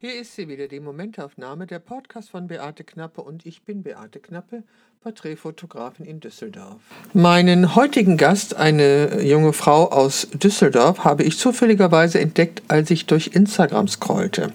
Hier 0.00 0.20
ist 0.20 0.36
sie 0.36 0.46
wieder, 0.46 0.68
die 0.68 0.78
Momentaufnahme, 0.78 1.66
der 1.66 1.80
Podcast 1.80 2.30
von 2.30 2.46
Beate 2.46 2.84
Knappe 2.84 3.20
und 3.20 3.44
ich 3.44 3.62
bin 3.62 3.82
Beate 3.82 4.20
Knappe, 4.20 4.62
Porträtfotografin 5.02 6.06
in 6.06 6.20
Düsseldorf. 6.20 6.80
Meinen 7.14 7.74
heutigen 7.74 8.16
Gast, 8.16 8.54
eine 8.54 9.20
junge 9.22 9.52
Frau 9.52 9.90
aus 9.90 10.28
Düsseldorf, 10.32 11.00
habe 11.02 11.24
ich 11.24 11.36
zufälligerweise 11.36 12.20
entdeckt, 12.20 12.62
als 12.68 12.92
ich 12.92 13.06
durch 13.06 13.32
Instagram 13.34 13.88
scrollte. 13.88 14.52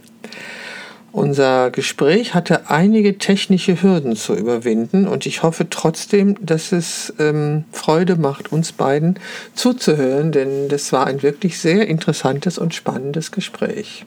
Unser 1.12 1.72
Gespräch 1.72 2.34
hatte 2.34 2.70
einige 2.70 3.18
technische 3.18 3.84
Hürden 3.84 4.16
zu 4.16 4.36
überwinden 4.36 5.10
und 5.10 5.26
ich 5.26 5.44
hoffe 5.44 5.70
trotzdem, 5.70 6.38
dass 6.40 6.72
es 6.72 7.14
ähm, 7.20 7.66
Freude 7.74 8.16
macht, 8.16 8.54
uns 8.54 8.72
beiden 8.72 9.20
zuzuhören, 9.56 10.32
denn 10.32 10.70
das 10.70 10.94
war 10.94 11.06
ein 11.06 11.22
wirklich 11.22 11.60
sehr 11.60 11.86
interessantes 11.90 12.58
und 12.58 12.74
spannendes 12.74 13.34
Gespräch. 13.34 14.06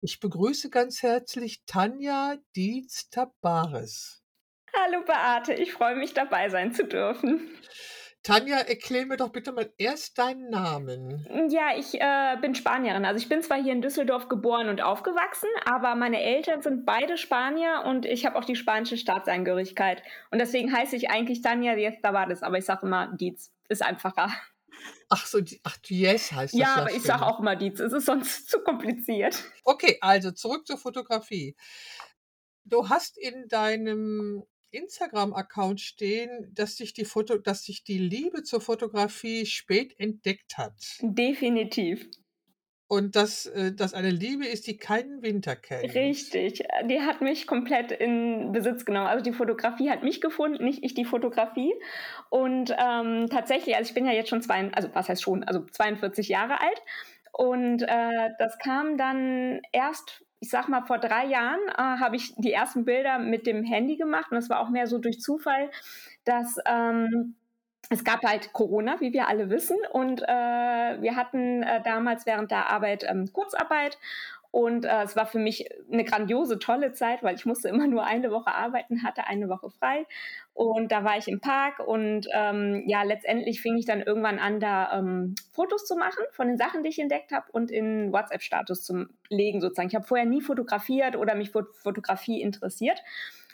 Ich 0.00 0.20
begrüße 0.20 0.70
ganz 0.70 1.02
herzlich 1.02 1.64
Tanja 1.66 2.36
Dietz-Tabares. 2.54 4.22
Hallo 4.72 5.02
Beate, 5.04 5.54
ich 5.54 5.72
freue 5.72 5.96
mich 5.96 6.14
dabei 6.14 6.48
sein 6.50 6.72
zu 6.72 6.84
dürfen. 6.86 7.50
Tanja, 8.22 8.58
erklär 8.58 9.06
mir 9.06 9.16
doch 9.16 9.30
bitte 9.30 9.50
mal 9.50 9.72
erst 9.76 10.16
deinen 10.18 10.50
Namen. 10.50 11.26
Ja, 11.50 11.76
ich 11.76 12.00
äh, 12.00 12.36
bin 12.40 12.54
Spanierin. 12.54 13.04
Also 13.04 13.20
ich 13.20 13.28
bin 13.28 13.42
zwar 13.42 13.60
hier 13.60 13.72
in 13.72 13.82
Düsseldorf 13.82 14.28
geboren 14.28 14.68
und 14.68 14.80
aufgewachsen, 14.80 15.48
aber 15.64 15.96
meine 15.96 16.22
Eltern 16.22 16.62
sind 16.62 16.86
beide 16.86 17.16
Spanier 17.16 17.82
und 17.84 18.06
ich 18.06 18.24
habe 18.24 18.38
auch 18.38 18.44
die 18.44 18.56
spanische 18.56 18.98
Staatsangehörigkeit. 18.98 20.04
Und 20.30 20.38
deswegen 20.38 20.72
heiße 20.72 20.94
ich 20.94 21.10
eigentlich 21.10 21.42
Tanja 21.42 21.74
Dietz 21.74 22.00
Tabares, 22.02 22.44
aber 22.44 22.58
ich 22.58 22.64
sage 22.64 22.86
immer 22.86 23.16
Dietz. 23.16 23.52
Ist 23.68 23.84
einfacher. 23.84 24.30
Ach 25.08 25.26
so, 25.26 25.40
ach, 25.64 25.78
Yes 25.86 26.32
heißt 26.32 26.54
das. 26.54 26.60
Ja, 26.60 26.74
aber 26.76 26.92
ich 26.92 27.02
sage 27.02 27.26
auch 27.26 27.40
mal 27.40 27.56
Dietz. 27.56 27.80
Es 27.80 27.92
ist 27.92 28.06
sonst 28.06 28.48
zu 28.50 28.60
kompliziert. 28.60 29.42
Okay, 29.64 29.98
also 30.00 30.30
zurück 30.30 30.66
zur 30.66 30.78
Fotografie. 30.78 31.56
Du 32.64 32.88
hast 32.88 33.16
in 33.16 33.48
deinem 33.48 34.44
Instagram-Account 34.70 35.80
stehen, 35.80 36.52
dass 36.54 36.76
sich 36.76 36.92
die 36.92 37.06
Foto, 37.06 37.38
dass 37.38 37.64
sich 37.64 37.84
die 37.84 37.98
Liebe 37.98 38.42
zur 38.42 38.60
Fotografie 38.60 39.46
spät 39.46 39.98
entdeckt 39.98 40.58
hat. 40.58 40.74
Definitiv. 41.00 42.10
Und 42.88 43.16
dass 43.16 43.44
äh, 43.44 43.72
das 43.72 43.92
eine 43.92 44.08
Liebe 44.08 44.46
ist, 44.46 44.66
die 44.66 44.78
keinen 44.78 45.22
Winter 45.22 45.54
kennt. 45.54 45.94
Richtig. 45.94 46.66
Die 46.86 47.00
hat 47.02 47.20
mich 47.20 47.46
komplett 47.46 47.92
in 47.92 48.50
Besitz 48.52 48.86
genommen. 48.86 49.06
Also 49.06 49.22
die 49.22 49.32
Fotografie 49.32 49.90
hat 49.90 50.02
mich 50.02 50.22
gefunden, 50.22 50.64
nicht 50.64 50.82
ich 50.82 50.94
die 50.94 51.04
Fotografie. 51.04 51.74
Und 52.30 52.74
ähm, 52.78 53.28
tatsächlich, 53.30 53.76
also 53.76 53.90
ich 53.90 53.94
bin 53.94 54.06
ja 54.06 54.12
jetzt 54.12 54.30
schon 54.30 54.40
zwei, 54.40 54.72
also 54.72 54.88
was 54.94 55.10
heißt 55.10 55.22
schon, 55.22 55.44
also 55.44 55.60
42 55.60 56.28
Jahre 56.28 56.62
alt. 56.62 56.82
Und 57.32 57.82
äh, 57.82 58.30
das 58.38 58.58
kam 58.58 58.96
dann 58.96 59.60
erst, 59.72 60.24
ich 60.40 60.48
sag 60.48 60.68
mal, 60.68 60.86
vor 60.86 60.98
drei 60.98 61.26
Jahren 61.26 61.60
äh, 61.68 62.00
habe 62.00 62.16
ich 62.16 62.34
die 62.36 62.52
ersten 62.52 62.86
Bilder 62.86 63.18
mit 63.18 63.46
dem 63.46 63.64
Handy 63.64 63.96
gemacht. 63.96 64.30
Und 64.30 64.36
das 64.36 64.48
war 64.48 64.60
auch 64.60 64.70
mehr 64.70 64.86
so 64.86 64.96
durch 64.96 65.20
Zufall, 65.20 65.70
dass 66.24 66.56
ähm, 66.66 67.36
es 67.90 68.04
gab 68.04 68.22
halt 68.22 68.52
Corona, 68.52 69.00
wie 69.00 69.12
wir 69.12 69.28
alle 69.28 69.50
wissen, 69.50 69.78
und 69.92 70.22
äh, 70.22 70.26
wir 70.26 71.16
hatten 71.16 71.62
äh, 71.62 71.82
damals 71.82 72.26
während 72.26 72.50
der 72.50 72.70
Arbeit 72.70 73.04
ähm, 73.08 73.32
Kurzarbeit. 73.32 73.98
Und 74.50 74.86
äh, 74.86 75.02
es 75.02 75.14
war 75.14 75.26
für 75.26 75.38
mich 75.38 75.68
eine 75.92 76.04
grandiose, 76.04 76.58
tolle 76.58 76.92
Zeit, 76.94 77.22
weil 77.22 77.34
ich 77.34 77.44
musste 77.44 77.68
immer 77.68 77.86
nur 77.86 78.04
eine 78.04 78.30
Woche 78.30 78.54
arbeiten, 78.54 79.02
hatte 79.04 79.26
eine 79.26 79.48
Woche 79.48 79.68
frei. 79.70 80.06
Und 80.54 80.90
da 80.90 81.04
war 81.04 81.18
ich 81.18 81.28
im 81.28 81.40
Park 81.40 81.80
und 81.86 82.26
ähm, 82.32 82.82
ja, 82.86 83.02
letztendlich 83.02 83.60
fing 83.60 83.76
ich 83.76 83.84
dann 83.84 84.00
irgendwann 84.00 84.38
an, 84.38 84.58
da 84.58 84.98
ähm, 84.98 85.34
Fotos 85.52 85.84
zu 85.84 85.96
machen 85.96 86.24
von 86.32 86.48
den 86.48 86.56
Sachen, 86.56 86.82
die 86.82 86.88
ich 86.88 86.98
entdeckt 86.98 87.30
habe 87.30 87.46
und 87.52 87.70
in 87.70 88.10
WhatsApp-Status 88.12 88.84
zu 88.84 89.06
legen 89.28 89.60
sozusagen. 89.60 89.88
Ich 89.88 89.94
habe 89.94 90.06
vorher 90.06 90.26
nie 90.26 90.40
fotografiert 90.40 91.14
oder 91.14 91.34
mich 91.34 91.50
für 91.50 91.66
Fotografie 91.74 92.40
interessiert. 92.40 93.02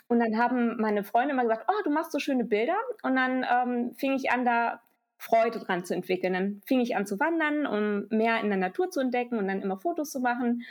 Und 0.07 0.19
dann 0.19 0.37
haben 0.37 0.77
meine 0.77 1.03
Freunde 1.03 1.33
immer 1.33 1.43
gesagt, 1.43 1.67
oh, 1.67 1.83
du 1.83 1.89
machst 1.89 2.11
so 2.11 2.19
schöne 2.19 2.45
Bilder. 2.45 2.77
Und 3.03 3.15
dann 3.15 3.45
ähm, 3.49 3.95
fing 3.95 4.13
ich 4.13 4.31
an, 4.31 4.45
da 4.45 4.81
Freude 5.17 5.59
dran 5.59 5.85
zu 5.85 5.93
entwickeln. 5.93 6.33
Dann 6.33 6.61
fing 6.65 6.79
ich 6.79 6.95
an 6.95 7.07
zu 7.07 7.19
wandern, 7.19 7.65
um 7.65 8.07
mehr 8.15 8.39
in 8.41 8.49
der 8.49 8.57
Natur 8.57 8.91
zu 8.91 8.99
entdecken 8.99 9.37
und 9.37 9.47
dann 9.47 9.61
immer 9.61 9.77
Fotos 9.77 10.11
zu 10.11 10.19
machen 10.19 10.63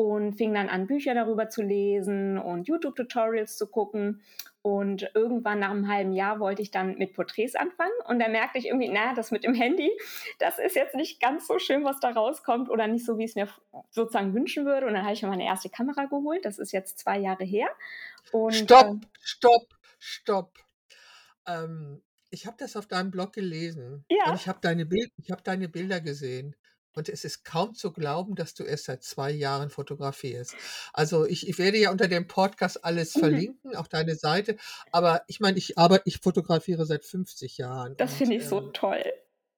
und 0.00 0.32
fing 0.32 0.54
dann 0.54 0.70
an, 0.70 0.86
Bücher 0.86 1.14
darüber 1.14 1.50
zu 1.50 1.62
lesen 1.62 2.38
und 2.38 2.66
YouTube-Tutorials 2.66 3.58
zu 3.58 3.66
gucken. 3.66 4.22
Und 4.62 5.10
irgendwann 5.14 5.60
nach 5.60 5.70
einem 5.70 5.88
halben 5.88 6.12
Jahr 6.12 6.38
wollte 6.38 6.62
ich 6.62 6.70
dann 6.70 6.96
mit 6.96 7.14
Porträts 7.14 7.54
anfangen. 7.54 7.92
Und 8.06 8.18
da 8.18 8.28
merkte 8.28 8.58
ich 8.58 8.66
irgendwie, 8.66 8.88
naja, 8.88 9.14
das 9.14 9.30
mit 9.30 9.44
dem 9.44 9.54
Handy, 9.54 9.90
das 10.38 10.58
ist 10.58 10.76
jetzt 10.76 10.94
nicht 10.94 11.20
ganz 11.20 11.46
so 11.46 11.58
schön, 11.58 11.84
was 11.84 12.00
da 12.00 12.10
rauskommt 12.10 12.70
oder 12.70 12.86
nicht 12.86 13.04
so, 13.04 13.18
wie 13.18 13.24
ich 13.24 13.30
es 13.30 13.36
mir 13.36 13.48
sozusagen 13.90 14.34
wünschen 14.34 14.64
würde. 14.64 14.86
Und 14.86 14.94
dann 14.94 15.02
habe 15.02 15.12
ich 15.12 15.22
mir 15.22 15.28
meine 15.28 15.46
erste 15.46 15.68
Kamera 15.68 16.06
geholt. 16.06 16.44
Das 16.44 16.58
ist 16.58 16.72
jetzt 16.72 16.98
zwei 16.98 17.18
Jahre 17.18 17.44
her. 17.44 17.68
Und, 18.32 18.54
stopp, 18.54 18.96
äh, 18.96 19.06
stopp, 19.22 19.74
stopp. 19.98 20.58
Ähm, 21.46 22.02
ich 22.30 22.46
habe 22.46 22.56
das 22.58 22.76
auf 22.76 22.86
deinem 22.86 23.10
Blog 23.10 23.32
gelesen. 23.32 24.04
Ja. 24.08 24.30
Und 24.30 24.36
ich 24.36 24.48
habe 24.48 24.60
deine, 24.62 24.86
Bild, 24.86 25.10
hab 25.30 25.44
deine 25.44 25.68
Bilder 25.68 26.00
gesehen. 26.00 26.54
Und 26.92 27.08
es 27.08 27.24
ist 27.24 27.44
kaum 27.44 27.74
zu 27.74 27.92
glauben, 27.92 28.34
dass 28.34 28.54
du 28.54 28.64
erst 28.64 28.84
seit 28.84 29.04
zwei 29.04 29.30
Jahren 29.30 29.70
fotografierst. 29.70 30.56
Also 30.92 31.24
ich, 31.24 31.48
ich 31.48 31.58
werde 31.58 31.78
ja 31.78 31.90
unter 31.92 32.08
dem 32.08 32.26
Podcast 32.26 32.84
alles 32.84 33.14
mhm. 33.14 33.20
verlinken, 33.20 33.76
auch 33.76 33.86
deine 33.86 34.16
Seite. 34.16 34.56
Aber 34.90 35.22
ich 35.28 35.38
meine, 35.40 35.58
ich 35.58 35.78
arbeite, 35.78 36.02
ich 36.06 36.18
fotografiere 36.18 36.84
seit 36.86 37.04
50 37.04 37.58
Jahren. 37.58 37.96
Das 37.96 38.14
finde 38.14 38.36
ich 38.36 38.46
so 38.46 38.58
ähm, 38.58 38.72
toll. 38.72 39.04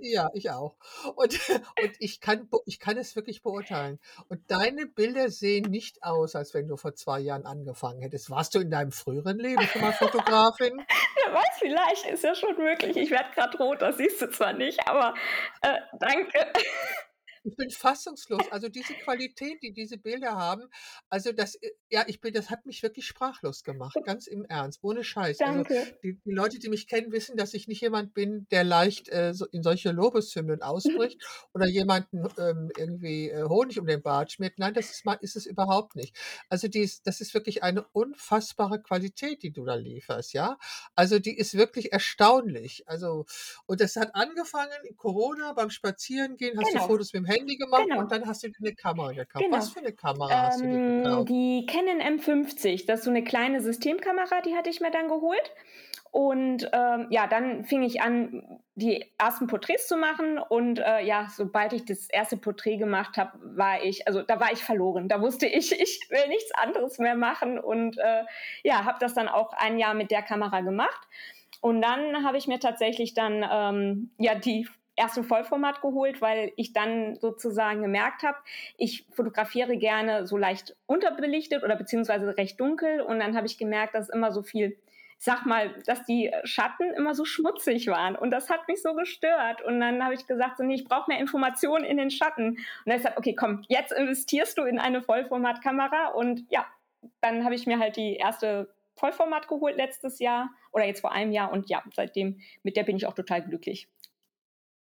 Ja, 0.04 0.30
ich 0.34 0.50
auch. 0.50 0.74
Und, 1.14 1.38
und 1.80 1.92
ich, 2.00 2.20
kann, 2.20 2.48
ich 2.66 2.80
kann 2.80 2.98
es 2.98 3.14
wirklich 3.14 3.42
beurteilen. 3.42 4.00
Und 4.28 4.50
deine 4.50 4.86
Bilder 4.86 5.30
sehen 5.30 5.70
nicht 5.70 6.02
aus, 6.02 6.34
als 6.34 6.54
wenn 6.54 6.66
du 6.66 6.76
vor 6.76 6.94
zwei 6.94 7.20
Jahren 7.20 7.46
angefangen 7.46 8.02
hättest. 8.02 8.28
Warst 8.28 8.54
du 8.56 8.58
in 8.58 8.70
deinem 8.70 8.90
früheren 8.90 9.38
Leben 9.38 9.62
schon 9.62 9.80
mal 9.80 9.92
Fotografin? 9.92 10.72
Wer 11.24 11.34
weiß, 11.34 11.58
vielleicht 11.60 12.06
ist 12.06 12.24
ja 12.24 12.34
schon 12.34 12.56
möglich. 12.56 12.96
Ich 12.96 13.10
werde 13.12 13.30
gerade 13.34 13.56
rot, 13.58 13.80
das 13.80 13.96
siehst 13.96 14.20
du 14.20 14.28
zwar 14.28 14.52
nicht, 14.52 14.88
aber 14.88 15.14
äh, 15.60 15.78
danke. 16.00 16.52
Ich 17.44 17.56
bin 17.56 17.70
fassungslos. 17.70 18.42
Also 18.50 18.68
diese 18.68 18.94
Qualität, 18.94 19.62
die 19.62 19.72
diese 19.72 19.98
Bilder 19.98 20.32
haben, 20.32 20.68
also 21.08 21.32
das, 21.32 21.56
äh, 21.56 21.70
ja, 21.90 22.04
ich 22.06 22.20
bin, 22.20 22.32
das 22.32 22.50
hat 22.50 22.66
mich 22.66 22.82
wirklich 22.82 23.06
sprachlos 23.06 23.64
gemacht, 23.64 23.96
ganz 24.04 24.26
im 24.26 24.44
Ernst, 24.44 24.78
ohne 24.82 25.02
Scheiß. 25.02 25.40
Also 25.40 25.64
die, 26.02 26.20
die 26.24 26.30
Leute, 26.30 26.58
die 26.58 26.68
mich 26.68 26.86
kennen, 26.86 27.12
wissen, 27.12 27.36
dass 27.36 27.54
ich 27.54 27.66
nicht 27.66 27.80
jemand 27.80 28.14
bin, 28.14 28.46
der 28.50 28.64
leicht 28.64 29.08
äh, 29.08 29.34
so 29.34 29.46
in 29.46 29.62
solche 29.62 29.90
Lobeshymnen 29.90 30.62
ausbricht 30.62 31.20
oder 31.52 31.66
jemanden 31.66 32.24
ähm, 32.38 32.70
irgendwie 32.76 33.30
äh, 33.30 33.44
Honig 33.44 33.78
um 33.80 33.86
den 33.86 34.02
Bart 34.02 34.32
schmiert. 34.32 34.58
Nein, 34.58 34.74
das 34.74 34.90
ist, 34.90 35.04
ist 35.20 35.36
es 35.36 35.46
überhaupt 35.46 35.96
nicht. 35.96 36.16
Also 36.48 36.68
dies, 36.68 37.02
das 37.02 37.20
ist 37.20 37.34
wirklich 37.34 37.62
eine 37.62 37.84
unfassbare 37.92 38.80
Qualität, 38.80 39.42
die 39.42 39.52
du 39.52 39.64
da 39.64 39.74
lieferst, 39.74 40.32
ja. 40.32 40.58
Also 40.94 41.18
die 41.18 41.36
ist 41.36 41.54
wirklich 41.54 41.92
erstaunlich. 41.92 42.84
Also 42.86 43.26
und 43.66 43.80
das 43.80 43.96
hat 43.96 44.14
angefangen 44.14 44.78
in 44.88 44.96
Corona 44.96 45.52
beim 45.52 45.70
Spazierengehen, 45.70 46.58
hast 46.58 46.68
genau. 46.68 46.82
du 46.82 46.92
Fotos 46.92 47.12
mit 47.12 47.24
dem 47.24 47.31
Handy 47.32 47.56
gemacht 47.56 47.84
genau. 47.88 48.00
und 48.00 48.12
dann 48.12 48.26
hast 48.26 48.42
du 48.42 48.48
dir 48.48 48.56
eine 48.60 48.74
Kamera 48.74 49.12
gekauft. 49.12 49.44
Genau. 49.44 49.56
Was 49.56 49.70
für 49.70 49.80
eine 49.80 49.92
Kamera 49.92 50.30
ähm, 50.30 50.42
hast 50.42 50.60
du 50.60 50.64
dir 50.64 50.74
ähm, 50.74 51.02
gekauft? 51.04 51.28
Die 51.28 51.66
Canon 51.66 52.00
M50, 52.00 52.86
das 52.86 53.00
ist 53.00 53.04
so 53.04 53.10
eine 53.10 53.24
kleine 53.24 53.60
Systemkamera, 53.60 54.40
die 54.42 54.54
hatte 54.54 54.70
ich 54.70 54.80
mir 54.80 54.90
dann 54.90 55.08
geholt. 55.08 55.52
Und 56.12 56.68
ähm, 56.74 57.06
ja, 57.08 57.26
dann 57.26 57.64
fing 57.64 57.82
ich 57.82 58.02
an, 58.02 58.60
die 58.74 59.02
ersten 59.16 59.46
Porträts 59.46 59.88
zu 59.88 59.96
machen. 59.96 60.38
Und 60.38 60.78
äh, 60.78 61.00
ja, 61.00 61.28
sobald 61.34 61.72
ich 61.72 61.86
das 61.86 62.06
erste 62.10 62.36
Porträt 62.36 62.76
gemacht 62.76 63.16
habe, 63.16 63.32
war 63.56 63.82
ich, 63.82 64.06
also 64.06 64.20
da 64.20 64.38
war 64.38 64.52
ich 64.52 64.62
verloren. 64.62 65.08
Da 65.08 65.22
wusste 65.22 65.46
ich, 65.46 65.72
ich 65.80 66.06
will 66.10 66.28
nichts 66.28 66.52
anderes 66.52 66.98
mehr 66.98 67.14
machen. 67.14 67.58
Und 67.58 67.96
äh, 67.96 68.24
ja, 68.62 68.84
habe 68.84 68.98
das 69.00 69.14
dann 69.14 69.26
auch 69.26 69.54
ein 69.54 69.78
Jahr 69.78 69.94
mit 69.94 70.10
der 70.10 70.20
Kamera 70.20 70.60
gemacht. 70.60 71.08
Und 71.62 71.80
dann 71.80 72.22
habe 72.24 72.36
ich 72.36 72.46
mir 72.46 72.60
tatsächlich 72.60 73.14
dann 73.14 73.42
ähm, 73.50 74.10
ja 74.18 74.34
die 74.34 74.68
erst 75.02 75.18
im 75.18 75.24
Vollformat 75.24 75.80
geholt, 75.80 76.22
weil 76.22 76.52
ich 76.56 76.72
dann 76.72 77.16
sozusagen 77.16 77.82
gemerkt 77.82 78.22
habe, 78.22 78.38
ich 78.76 79.04
fotografiere 79.10 79.76
gerne 79.76 80.26
so 80.26 80.36
leicht 80.36 80.76
unterbelichtet 80.86 81.64
oder 81.64 81.74
beziehungsweise 81.74 82.36
recht 82.36 82.60
dunkel 82.60 83.00
und 83.00 83.18
dann 83.18 83.36
habe 83.36 83.46
ich 83.46 83.58
gemerkt, 83.58 83.96
dass 83.96 84.08
immer 84.08 84.30
so 84.30 84.42
viel 84.42 84.78
sag 85.18 85.46
mal, 85.46 85.72
dass 85.86 86.04
die 86.04 86.32
Schatten 86.42 86.90
immer 86.94 87.14
so 87.14 87.24
schmutzig 87.24 87.86
waren. 87.86 88.16
Und 88.16 88.32
das 88.32 88.50
hat 88.50 88.66
mich 88.66 88.82
so 88.82 88.94
gestört. 88.94 89.62
Und 89.62 89.78
dann 89.78 90.02
habe 90.04 90.14
ich 90.14 90.26
gesagt, 90.26 90.58
so, 90.58 90.64
nee, 90.64 90.74
ich 90.74 90.84
brauche 90.84 91.08
mehr 91.08 91.20
Informationen 91.20 91.84
in 91.84 91.96
den 91.96 92.10
Schatten. 92.10 92.48
Und 92.50 92.58
dann 92.86 92.94
habe 92.94 92.96
ich 92.96 93.02
gesagt, 93.02 93.18
okay, 93.18 93.34
komm, 93.36 93.62
jetzt 93.68 93.92
investierst 93.92 94.58
du 94.58 94.62
in 94.62 94.80
eine 94.80 95.00
Vollformatkamera. 95.00 96.08
Und 96.08 96.44
ja, 96.50 96.66
dann 97.20 97.44
habe 97.44 97.54
ich 97.54 97.68
mir 97.68 97.78
halt 97.78 97.96
die 97.96 98.16
erste 98.16 98.74
Vollformat 98.96 99.46
geholt 99.46 99.76
letztes 99.76 100.18
Jahr 100.18 100.50
oder 100.72 100.86
jetzt 100.86 101.02
vor 101.02 101.12
einem 101.12 101.30
Jahr. 101.30 101.52
Und 101.52 101.70
ja, 101.70 101.84
seitdem, 101.94 102.40
mit 102.64 102.76
der 102.76 102.82
bin 102.82 102.96
ich 102.96 103.06
auch 103.06 103.14
total 103.14 103.42
glücklich. 103.42 103.86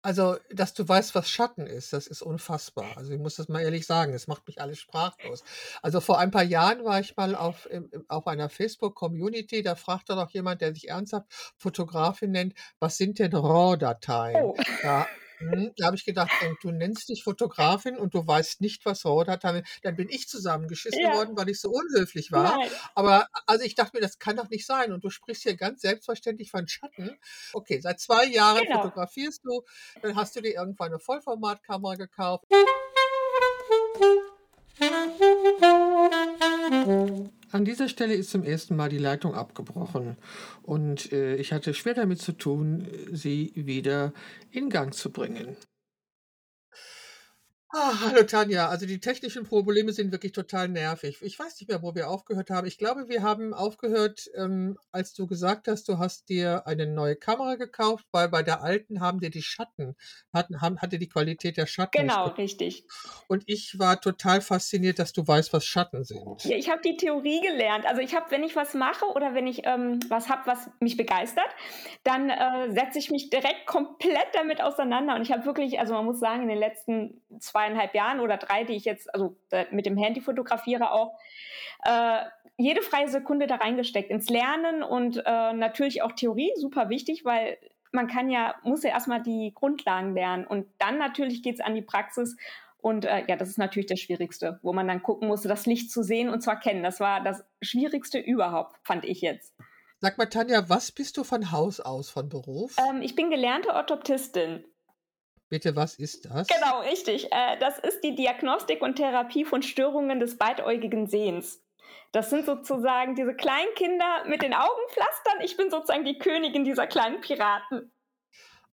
Also, 0.07 0.37
dass 0.51 0.73
du 0.73 0.89
weißt, 0.89 1.17
was 1.17 1.29
Schatten 1.29 1.67
ist, 1.67 1.93
das 1.93 2.07
ist 2.07 2.23
unfassbar. 2.23 2.97
Also, 2.97 3.13
ich 3.13 3.19
muss 3.19 3.35
das 3.35 3.49
mal 3.49 3.61
ehrlich 3.61 3.89
sagen, 3.89 4.15
es 4.15 4.29
macht 4.29 4.47
mich 4.47 4.61
alles 4.61 4.79
sprachlos. 4.79 5.43
Also, 5.83 6.01
vor 6.01 6.21
ein 6.21 6.31
paar 6.31 6.45
Jahren 6.45 6.85
war 6.85 7.01
ich 7.01 7.17
mal 7.17 7.35
auf, 7.35 7.67
im, 7.69 7.91
auf 8.07 8.29
einer 8.29 8.49
Facebook-Community, 8.49 9.65
da 9.65 9.75
fragte 9.75 10.15
doch 10.15 10.31
jemand, 10.31 10.61
der 10.61 10.73
sich 10.73 10.91
ernsthaft 10.91 11.27
Fotografin 11.59 12.31
nennt, 12.31 12.55
was 12.79 12.99
sind 12.99 13.19
denn 13.19 13.35
RAW-Dateien? 13.35 14.45
Oh. 14.45 14.55
Da, 14.81 15.09
Mhm, 15.41 15.73
da 15.77 15.87
habe 15.87 15.97
ich 15.97 16.05
gedacht, 16.05 16.33
du 16.61 16.71
nennst 16.71 17.09
dich 17.11 17.23
Fotografin 17.23 17.99
und 17.99 18.15
du 18.15 18.27
weißt 18.27 18.61
nicht, 18.63 18.85
was 18.87 19.05
rot 19.05 19.29
hat. 19.29 19.45
Dann 19.45 19.63
bin 19.97 20.09
ich 20.09 20.29
zusammengeschissen 20.29 21.01
Ja. 21.03 21.13
worden, 21.13 21.37
weil 21.37 21.49
ich 21.51 21.61
so 21.61 21.71
unhöflich 21.71 22.33
war. 22.33 22.59
Nein. 22.59 22.71
Aber 22.95 23.27
also, 23.47 23.65
ich 23.65 23.75
dachte 23.75 23.97
mir, 23.97 24.01
das 24.01 24.19
kann 24.19 24.37
doch 24.37 24.49
nicht 24.49 24.65
sein 24.67 24.93
und 24.93 25.05
du 25.05 25.11
sprichst 25.11 25.43
hier 25.43 25.57
ganz 25.57 25.83
selbstverständlich 25.83 26.51
von 26.51 26.67
Schatten. 26.69 27.19
Okay, 27.53 27.81
seit 27.81 28.01
2 28.01 28.25
Jahren 28.27 28.67
Genau. 28.67 28.81
fotografierst 28.81 29.41
du, 29.45 29.63
dann 30.01 30.17
hast 30.17 30.35
du 30.37 30.41
dir 30.41 30.55
irgendwann 30.55 30.91
'ne 30.93 30.99
Vollformatkamera 31.01 31.97
gekauft. 31.97 32.47
An 37.51 37.65
dieser 37.65 37.89
Stelle 37.89 38.15
ist 38.15 38.31
zum 38.31 38.43
ersten 38.43 38.77
Mal 38.77 38.89
die 38.89 38.99
Leitung 38.99 39.35
abgebrochen 39.35 40.17
und, 40.63 41.13
äh, 41.13 41.37
ich 41.37 41.53
hatte 41.53 41.75
schwer 41.75 41.95
damit 41.95 42.21
zu 42.21 42.33
tun, 42.33 42.89
sie 43.13 43.53
wieder 43.55 44.13
in 44.51 44.69
Gang 44.69 44.93
zu 44.93 45.11
bringen. 45.13 45.57
Ah, 47.79 47.93
hallo 48.01 48.23
Tanja. 48.23 48.69
Also, 48.71 48.87
die 48.87 49.01
technischen 49.01 49.45
Probleme 49.45 49.93
sind 49.93 50.11
wirklich 50.11 50.33
total 50.33 50.67
nervig. 50.69 51.19
Ich 51.21 51.39
weiß 51.39 51.61
nicht 51.61 51.69
mehr, 51.69 51.83
wo 51.83 51.95
wir 51.95 52.09
aufgehört 52.09 52.49
haben. 52.49 52.67
Ich 52.67 52.79
glaube, 52.79 53.11
wir 53.11 53.23
haben 53.23 53.53
aufgehört, 53.53 54.31
ähm, 54.35 54.79
als 54.93 55.13
du 55.13 55.27
gesagt 55.27 55.69
hast, 55.69 55.87
du 55.91 55.99
hast 55.99 56.31
dir 56.31 56.67
eine 56.67 56.87
neue 56.87 57.17
Kamera 57.17 57.57
gekauft, 57.57 58.07
weil 58.13 58.31
bei 58.31 58.43
der 58.43 58.63
alten 58.63 59.03
haben 59.03 59.21
dir 59.21 59.29
die 59.29 59.43
Schatten 59.43 59.95
hatten 60.33 60.63
haben 60.63 60.81
hatte 60.81 60.99
die 60.99 61.09
Qualität 61.09 61.59
der 61.59 61.67
Schatten 61.67 61.99
Genau, 62.01 62.31
ge 62.31 62.45
richtig. 62.45 62.85
und 63.29 63.43
ich 63.47 63.79
war 63.79 64.01
total 64.01 64.41
fasziniert, 64.41 64.99
dass 64.99 65.13
du 65.13 65.27
weißt, 65.27 65.53
was 65.53 65.67
Schatten 65.67 66.03
sind. 66.05 66.45
Ja, 66.45 66.57
ich 66.57 66.71
habe 66.71 66.81
die 66.81 66.97
Theorie 66.97 67.43
gelernt. 67.43 67.85
Also, 67.85 68.01
ich 68.01 68.15
habe 68.15 68.31
wenn 68.31 68.43
ich 68.43 68.57
was 68.57 68.73
mache 68.73 69.05
oder 69.05 69.35
wenn 69.35 69.47
ich, 69.47 69.67
ähm, 69.67 70.01
was 70.09 70.31
habe, 70.31 70.47
was 70.47 70.71
mich 70.81 70.97
begeistert, 70.97 71.49
dann, 72.05 72.31
äh, 72.31 72.71
setze 72.71 72.99
ich 72.99 73.11
mich 73.11 73.29
direkt 73.29 73.67
komplett 73.67 74.29
damit 74.33 74.63
auseinander 74.63 75.15
und 75.15 75.21
ich 75.21 75.31
habe 75.33 75.45
wirklich 75.45 75.79
also, 75.79 75.93
man 75.93 76.07
muss 76.07 76.21
sagen, 76.21 76.43
in 76.43 76.49
den 76.49 76.59
letzten 76.59 77.21
2,5 77.75 77.95
Jahren 77.95 78.21
oder 78.21 78.37
3, 78.37 78.65
die 78.65 78.75
ich 78.75 78.85
jetzt 78.85 79.13
also, 79.15 79.37
mit 79.71 79.87
dem 79.87 79.97
Handy 79.97 80.21
fotografiere 80.21 80.91
auch, 80.91 81.19
äh, 81.85 82.25
jede 82.57 82.83
freie 82.83 83.09
Sekunde 83.09 83.47
da 83.47 83.57
reingesteckt 83.57 84.11
ins 84.11 84.29
Lernen 84.31 84.83
und, 84.83 85.19
äh, 85.19 85.53
natürlich 85.53 86.03
auch 86.03 86.13
Theorie, 86.13 86.53
super 86.57 86.89
wichtig, 86.89 87.25
weil 87.25 87.59
man 87.93 88.09
kann 88.09 88.31
ja 88.31 88.55
muss 88.63 88.83
ja 88.83 88.91
erst 88.91 89.09
mal 89.09 89.23
die 89.23 89.53
Grundlagen 89.55 90.15
lernen 90.15 90.47
und 90.47 90.67
dann 90.79 90.99
natürlich 90.99 91.43
geht's 91.43 91.61
an 91.61 91.75
die 91.75 91.83
Praxis 91.83 92.37
und, 92.79 93.05
äh, 93.05 93.25
ja, 93.27 93.37
das 93.37 93.49
ist 93.49 93.59
natürlich 93.59 93.87
das 93.87 93.99
Schwierigste, 93.99 94.61
wo 94.63 94.73
man 94.73 94.87
dann 94.87 95.03
gucken 95.03 95.29
musste, 95.29 95.49
das 95.49 95.67
Licht 95.67 95.91
zu 95.91 96.03
sehen 96.03 96.29
und 96.29 96.41
zu 96.41 96.51
erkennen. 96.51 96.85
Das 96.85 97.01
war 97.01 97.21
das 97.21 97.45
Schwierigste 97.61 98.19
überhaupt, 98.19 98.77
fand 98.85 99.05
ich 99.05 99.23
jetzt. 99.23 99.55
Sag 100.01 100.19
mal, 100.19 100.27
Tanja, 100.27 100.69
was 100.69 100.93
bist 100.93 101.17
du 101.17 101.25
von 101.25 101.51
Haus 101.51 101.81
aus 101.81 102.11
von 102.11 102.29
Beruf? 102.29 102.77
Ähm, 102.79 103.03
ich 103.03 103.17
bin 103.17 103.31
gelernte 103.31 103.71
Orthoptistin. 103.71 104.65
Bitte, 105.49 105.77
was 105.77 105.95
ist 105.95 106.25
das? 106.25 106.49
Genau, 106.49 106.81
richtig. 106.81 107.33
Äh, 107.33 107.59
das 107.59 107.79
ist 107.79 108.01
die 108.03 108.15
Diagnostik 108.15 108.83
und 108.83 108.97
Therapie 108.97 109.45
von 109.45 109.63
Störungen 109.63 110.19
des 110.19 110.39
beidäugigen 110.39 111.07
Sehens. 111.07 111.63
Das 112.13 112.31
sind 112.31 112.47
sozusagen 112.47 113.15
diese 113.15 113.35
kleinen 113.35 113.73
Kinder 113.75 114.25
mit 114.27 114.43
den 114.43 114.55
Augenpflastern. 114.55 115.41
Ich 115.43 115.57
bin 115.57 115.71
sozusagen 115.71 116.05
die 116.05 116.19
Königin 116.19 116.65
dieser 116.65 116.87
kleinen 116.87 117.21
Piraten. 117.21 117.93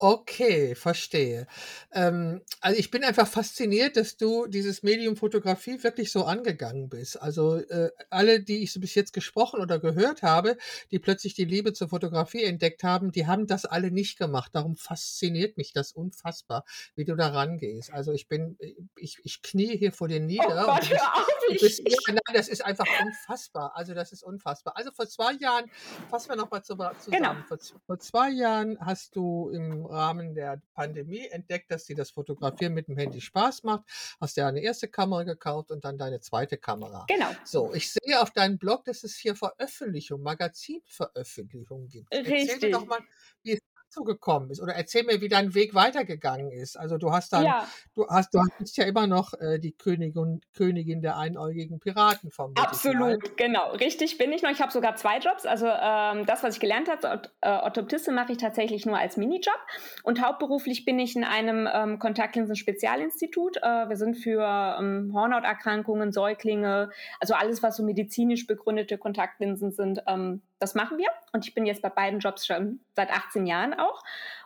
Okay, 0.02 0.76
verstehe. 0.76 1.46
Ähm, 1.92 2.42
also, 2.62 2.80
ich 2.80 2.90
bin 2.90 3.04
einfach 3.04 3.28
fasziniert, 3.28 3.98
dass 3.98 4.16
du 4.16 4.48
dieses 4.48 4.82
Medium 4.82 5.18
Fotografie 5.18 5.84
wirklich 5.84 6.10
so 6.14 6.24
angegangen 6.24 6.88
bist. 6.88 7.22
Also, 7.22 7.58
äh, 7.58 7.92
alle, 8.10 8.40
die 8.42 8.64
ich 8.64 8.72
so 8.72 8.80
bis 8.80 8.96
jetzt 8.96 9.12
gesprochen 9.12 9.60
oder 9.60 9.78
gehört 9.78 10.22
habe, 10.22 10.56
die 10.92 11.00
plötzlich 11.00 11.34
die 11.34 11.44
Liebe 11.44 11.74
zur 11.74 11.90
Fotografie 11.90 12.44
entdeckt 12.46 12.84
haben, 12.86 13.12
die 13.12 13.28
haben 13.28 13.46
das 13.46 13.66
alle 13.66 13.92
nicht 13.92 14.18
gemacht. 14.18 14.52
Darum 14.56 14.78
fasziniert 14.78 15.58
mich 15.58 15.74
das 15.74 15.92
unfassbar, 15.92 16.64
wie 16.96 17.04
du 17.04 17.16
da 17.18 17.28
rangehst. 17.28 17.92
Also, 17.92 18.14
ich 18.14 18.30
bin 18.30 18.56
äh, 18.60 18.76
ich 18.96 19.18
ich 19.24 19.42
kniee 19.42 19.78
hier 19.78 19.92
vor 19.92 20.08
dir 20.08 20.22
Oh 20.38 20.52
nieder 20.52 20.70
und 20.70 20.82
Gott, 20.82 20.82
du 20.82 20.88
bist 20.88 21.04
hör 21.04 21.16
auf, 21.18 21.28
du 21.48 21.56
ich 21.56 21.60
bist 21.60 21.82
ich 21.84 22.06
nein, 22.08 22.20
das 22.34 22.48
ist 22.48 22.64
einfach 22.64 22.88
unfassbar. 22.94 23.76
Also, 23.76 23.94
das 23.94 24.14
ist 24.14 24.24
unfassbar. 24.24 24.78
Also, 24.78 24.92
vor 24.94 25.10
2 25.10 25.34
Jahren 25.34 25.70
fassen 26.08 26.30
wir 26.30 26.38
noch 26.38 26.50
mal 26.52 26.64
zuba 26.64 26.96
Genau. 27.12 27.30
zusammen. 27.30 27.44
Vor 27.44 27.58
vor 27.86 28.00
2 28.00 28.30
Jahren 28.30 28.78
hast 28.80 29.16
du 29.16 29.50
im 29.50 29.86
Rahmen 29.90 30.36
der 30.36 30.62
Pandemie 30.74 31.28
entdeckt, 31.28 31.72
dass 31.72 31.86
dir 31.86 31.96
das 31.96 32.12
Fotografieren 32.12 32.74
mit 32.74 32.88
dem 32.88 32.98
Handy 32.98 33.22
Spaß 33.22 33.64
macht, 33.64 33.84
hast 34.20 34.38
dir 34.38 34.46
eine 34.48 34.68
1. 34.68 34.88
Kamera 34.92 35.24
gekauft 35.24 35.72
und 35.72 35.86
dann 35.86 35.98
deine 35.98 36.20
2. 36.20 36.46
Kamera. 36.58 37.06
Genau. 37.08 37.32
So, 37.44 37.74
ich 37.74 37.92
sehe 37.92 38.22
auf 38.22 38.32
deinem 38.32 38.58
Blog, 38.58 38.86
dass 38.86 39.04
es 39.04 39.16
hier 39.16 39.36
Veröffentlichungen, 39.36 40.24
Magazinveröffentlichungen 40.24 41.88
gibt. 41.90 42.08
Erzähl 42.12 42.60
mir 42.60 42.72
doch 42.72 42.82
Richtig. 42.82 42.88
mal, 42.90 43.00
wie 43.44 43.54
es 43.54 43.60
dazu 43.90 44.04
gekommen 44.04 44.50
ist 44.52 44.62
oder 44.62 44.74
erzähl 44.74 45.04
mir, 45.04 45.22
wie 45.22 45.28
dein 45.30 45.54
Weg 45.56 45.74
weitergegangen 45.74 46.52
ist. 46.52 46.78
Also, 46.78 46.98
du 46.98 47.12
hast 47.12 47.34
dann 47.34 47.46
Ja. 47.46 47.68
du 47.96 48.08
hast 48.08 48.34
du 48.34 48.40
bist 48.60 48.78
ja 48.78 48.86
immer 48.86 49.08
noch, 49.08 49.34
äh, 49.34 49.60
die 49.60 49.72
Königun 49.72 50.42
Königin 50.54 51.02
der 51.02 51.18
einäugigen 51.18 51.80
Piraten, 51.80 52.32
mal. 52.38 52.54
Absolut, 52.56 53.38
genau. 53.38 53.72
Richtig 53.72 54.18
bin 54.18 54.32
ich 54.32 54.42
noch. 54.42 54.52
Ich 54.52 54.62
habe 54.62 54.72
sogar 54.72 54.96
2 54.96 55.20
Jobs. 55.20 55.46
Also, 55.46 55.68
ähm, 55.68 56.26
das, 56.26 56.44
was 56.44 56.56
ich 56.56 56.60
gelernt 56.60 56.90
habe, 56.90 57.22
äh, 57.42 57.50
Orthoptistin, 57.50 58.14
mache 58.16 58.34
ich 58.34 58.38
tatsächlich 58.38 58.86
nur 58.86 58.98
als 58.98 59.18
Minijob 59.18 59.58
und 60.04 60.22
hauptberuflich 60.22 60.86
bin 60.86 61.00
ich 61.00 61.16
in 61.16 61.24
einem, 61.24 61.68
ähm, 61.72 62.00
Kontaktlinsen-Spezialinstitut. 62.00 63.58
Äh, 63.58 63.90
wir 63.90 63.96
sind 63.98 64.16
für, 64.18 64.78
ähm, 64.80 65.12
Hornhauterkrankungen, 65.14 66.12
Säuglinge, 66.12 66.90
also 67.20 67.34
alles, 67.34 67.64
was 67.64 67.78
so 67.78 67.84
medizinisch 67.84 68.48
begründete 68.48 68.98
Kontaktlinsen 68.98 69.72
sind, 69.72 70.02
ähm, 70.08 70.42
das 70.60 70.76
machen 70.76 70.98
wir. 70.98 71.08
Und 71.34 71.48
ich 71.48 71.54
bin 71.56 71.66
jetzt 71.66 71.82
bei 71.82 71.90
beiden 71.90 72.20
Jobs 72.20 72.46
schon 72.46 72.82
seit 72.96 73.12
18 73.12 73.46
Jahren 73.48 73.74
auch. 73.74 74.04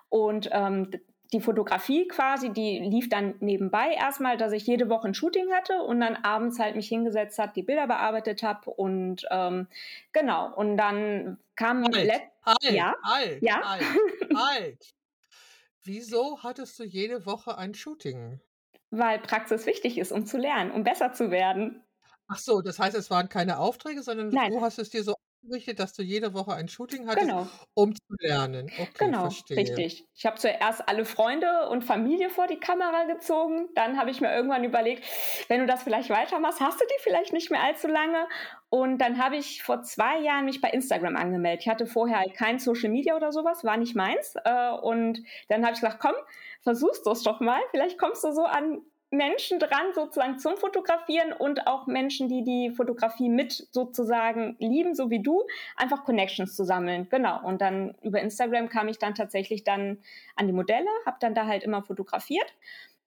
Und, 0.09 0.49
ähm, 0.51 0.91
die 1.33 1.41
Fotografie 1.41 2.07
quasi, 2.07 2.51
die 2.53 2.77
lief 2.79 3.09
dann 3.09 3.35
nebenbei 3.39 3.93
erst 3.95 4.21
mal, 4.21 4.37
dass 4.37 4.51
ich 4.53 4.67
jede 4.67 4.87
Woche 4.89 5.07
'n 5.07 5.15
Shooting 5.15 5.51
hatte 5.51 5.81
und 5.81 5.99
dann 5.99 6.15
abends 6.17 6.59
halt 6.59 6.75
mich 6.75 6.87
hingesetzt 6.89 7.39
habe, 7.39 7.53
die 7.55 7.63
Bilder 7.63 7.87
bearbeitet 7.87 8.43
habe 8.43 8.69
und, 8.69 9.25
ähm, 9.31 9.67
genau. 10.11 10.53
Und 10.53 10.77
dann 10.77 11.39
kam 11.55 11.89
Halt, 11.91 12.13
halt, 12.45 12.61
ja, 12.67 12.93
halt, 13.03 13.41
ja. 13.41 13.61
halt, 13.61 13.99
halt. 14.33 14.95
Wieso 15.83 16.43
hattest 16.43 16.79
du 16.79 16.83
jede 16.83 17.25
Woche 17.25 17.57
ein 17.57 17.73
Shooting? 17.75 18.41
Weil 18.91 19.19
Praxis 19.19 19.65
wichtig 19.65 19.97
ist, 19.97 20.13
um 20.13 20.25
zu 20.25 20.37
lernen, 20.37 20.71
um 20.71 20.85
besser 20.85 21.11
zu 21.11 21.31
werden. 21.31 21.83
Ach 22.27 22.37
so, 22.39 22.61
das 22.61 22.79
heißt, 22.79 22.95
es 22.95 23.09
waren 23.09 23.29
keine 23.29 23.59
Aufträge, 23.59 24.01
sondern 24.03 24.31
Nein. 24.31 24.49
du 24.49 24.61
hast 24.61 24.79
es 24.79 24.89
dir 24.89 25.03
so 25.03 25.13
eingerichtet, 25.43 25.79
dass 25.79 25.93
du 25.93 26.03
jede 26.03 26.33
Woche 26.33 26.53
ein 26.53 26.67
Shooting 26.69 27.07
hattest, 27.07 27.31
Genau. 27.31 27.49
um 27.73 27.95
zu 27.95 28.01
lernen. 28.19 28.71
Okay, 28.75 29.13
Genau, 29.13 29.13
verstehe. 29.13 29.57
richtig. 29.57 30.07
Ich 30.15 30.25
habe 30.25 30.37
zuerst 30.37 30.87
alle 30.87 31.05
Freunde 31.05 31.67
und 31.69 31.83
Familie 31.83 32.29
vor 32.29 32.47
die 32.47 32.59
Kamera 32.59 33.03
gezogen. 33.05 33.69
Dann 33.75 33.97
habe 33.99 34.11
ich 34.11 34.21
mir 34.21 34.33
irgendwann 34.33 34.63
überlegt: 34.63 35.03
„Wenn 35.47 35.59
du 35.61 35.65
das 35.67 35.83
vielleicht 35.83 36.09
weitermachst, 36.09 36.59
hast 36.61 36.79
du 36.79 36.85
die 36.85 37.01
vielleicht 37.01 37.33
nicht 37.33 37.51
mehr 37.51 37.61
allzu 37.63 37.87
lange.“ 37.87 38.27
Und 38.69 38.99
dann 38.99 39.17
habe 39.23 39.35
ich 39.37 39.63
vor 39.63 39.81
2 39.83 40.19
Jahren 40.19 40.45
mich 40.45 40.61
bei 40.61 40.69
Instagram 40.69 41.15
angemeldet. 41.15 41.61
Ich 41.63 41.69
hatte 41.69 41.85
vorher 41.87 42.19
halt 42.19 42.33
kein 42.35 42.59
Social 42.59 42.89
Media 42.89 43.15
oder 43.15 43.31
so 43.31 43.43
was, 43.43 43.63
war 43.63 43.77
nicht 43.77 43.95
meins. 43.95 44.35
Äh, 44.45 44.71
und 44.71 45.23
dann 45.49 45.63
habe 45.63 45.73
ich 45.73 45.81
gesagt: 45.81 45.99
„Komm, 45.99 46.15
versuchst 46.61 47.05
du's 47.05 47.23
doch 47.23 47.39
mal. 47.39 47.59
Vielleicht 47.71 47.97
kommst 47.99 48.23
du 48.23 48.31
so 48.31 48.43
an 48.43 48.81
Menschen 49.13 49.59
dran 49.59 49.93
sozusagen 49.93 50.39
zum 50.39 50.57
Fotografieren 50.57 51.33
und 51.33 51.67
auch 51.67 51.87
Menschen, 51.87 52.27
die 52.27 52.43
die 52.43 52.71
Fotografie 52.75 53.29
mit 53.29 53.67
sozusagen 53.71 54.55
lieben, 54.59 54.95
so 54.95 55.09
wie 55.09 55.21
du, 55.21 55.43
einfach 55.75 56.03
Connections 56.03 56.55
zu 56.55 56.63
sammeln.“ 56.65 57.07
Genau. 57.09 57.41
Und 57.43 57.61
dann 57.61 57.95
über 58.01 58.19
Instagram 58.19 58.69
kam 58.69 58.87
ich 58.87 58.97
dann 58.97 59.15
tatsächlich 59.15 59.63
dann 59.63 59.99
an 60.35 60.47
die 60.47 60.53
Modelle, 60.53 60.89
habe 61.05 61.17
dann 61.19 61.35
da 61.35 61.45
halt 61.45 61.63
immer 61.63 61.83
fotografiert 61.83 62.53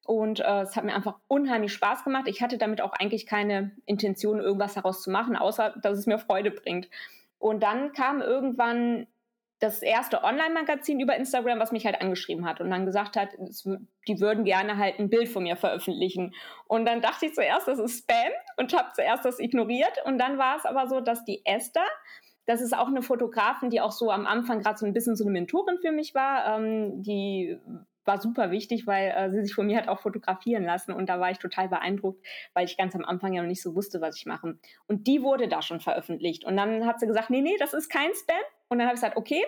und, 0.06 0.40
äh, 0.40 0.62
es 0.62 0.76
hat 0.76 0.84
mir 0.84 0.94
einfach 0.94 1.18
unheimlich 1.26 1.72
Spaß 1.72 2.04
gemacht. 2.04 2.28
Ich 2.28 2.40
hatte 2.40 2.58
damit 2.58 2.80
auch 2.80 2.92
eigentlich 2.92 3.26
keine 3.26 3.72
Intention, 3.86 4.40
irgendwas 4.40 4.74
daraus 4.74 5.02
zu 5.02 5.10
machen, 5.10 5.36
außer 5.36 5.74
dass 5.82 5.98
es 5.98 6.06
mir 6.06 6.18
Freude 6.18 6.52
bringt. 6.52 6.88
Und 7.38 7.62
dann 7.62 7.92
kam 7.92 8.22
irgendwann 8.22 9.06
das 9.60 9.82
erste 9.82 10.22
Online-Magazin 10.24 11.00
über 11.00 11.16
Instagram, 11.16 11.58
was 11.60 11.72
mich 11.72 11.86
halt 11.86 12.00
angeschrieben 12.00 12.46
hat 12.46 12.60
und 12.60 12.70
dann 12.70 12.86
gesagt 12.86 13.16
hat, 13.16 13.30
es 13.50 13.68
die 14.08 14.20
würden 14.20 14.44
gerne 14.44 14.76
halt 14.78 14.98
'n 15.00 15.08
Bild 15.10 15.28
von 15.28 15.44
mir 15.44 15.56
veröffentlichen. 15.56 16.34
Und 16.68 16.86
dann 16.86 17.00
dachte 17.02 17.26
ich 17.26 17.34
zuerst, 17.34 17.68
das 17.68 17.78
ist 17.78 18.00
Spam 18.00 18.32
und 18.58 18.72
habe 18.76 18.90
zuerst 18.94 19.24
das 19.24 19.38
ignoriert. 19.40 19.92
Und 20.04 20.18
dann 20.18 20.38
war 20.38 20.56
es 20.58 20.64
aber 20.66 20.88
so, 20.88 21.00
dass 21.00 21.24
die 21.24 21.42
Esther 21.46 21.86
das 22.48 22.60
ist 22.60 22.76
auch 22.78 22.88
'ne 22.90 23.02
Fotografin, 23.02 23.70
die 23.70 23.80
auch 23.80 23.90
so 23.92 24.10
am 24.12 24.26
Anfang 24.26 24.60
grad 24.62 24.78
so 24.78 24.86
'n 24.86 24.92
bisschen 24.92 25.16
so 25.16 25.24
'ne 25.24 25.30
Mentorin 25.32 25.78
für 25.82 25.90
mich 25.92 26.14
war. 26.14 26.58
Ähm, 26.58 27.02
die 27.02 27.58
war 28.04 28.20
super 28.20 28.50
wichtig, 28.52 28.86
weil, 28.86 29.10
äh, 29.16 29.30
sie 29.32 29.42
sich 29.42 29.54
von 29.54 29.66
mir 29.66 29.76
hat 29.78 29.88
auch 29.88 29.98
fotografieren 30.00 30.62
lassen 30.64 30.92
und 30.92 31.08
da 31.08 31.18
war 31.18 31.30
ich 31.32 31.38
total 31.40 31.68
beeindruckt, 31.68 32.24
weil 32.54 32.64
ich 32.66 32.76
ganz 32.78 32.94
am 32.94 33.04
Anfang 33.04 33.32
ja 33.34 33.42
noch 33.42 33.48
nicht 33.48 33.62
so 33.62 33.74
wusste, 33.74 34.00
was 34.00 34.16
ich 34.16 34.26
mache. 34.26 34.58
Und 34.86 35.06
die 35.08 35.22
wurde 35.22 35.48
da 35.48 35.60
schon 35.62 35.80
veröffentlicht. 35.80 36.44
Und 36.44 36.56
dann 36.56 36.86
hat 36.86 37.00
sie 37.00 37.06
gesagt: 37.08 37.30
„Ne, 37.30 37.42
ne, 37.42 37.56
das 37.58 37.74
ist 37.74 37.88
kein 37.88 38.14
Spam.“ 38.14 38.36
Und 38.70 38.78
dann 38.78 38.88
habe 38.88 38.96
ich 38.96 39.00
gesagt: 39.02 39.16
„Okay.“ 39.16 39.44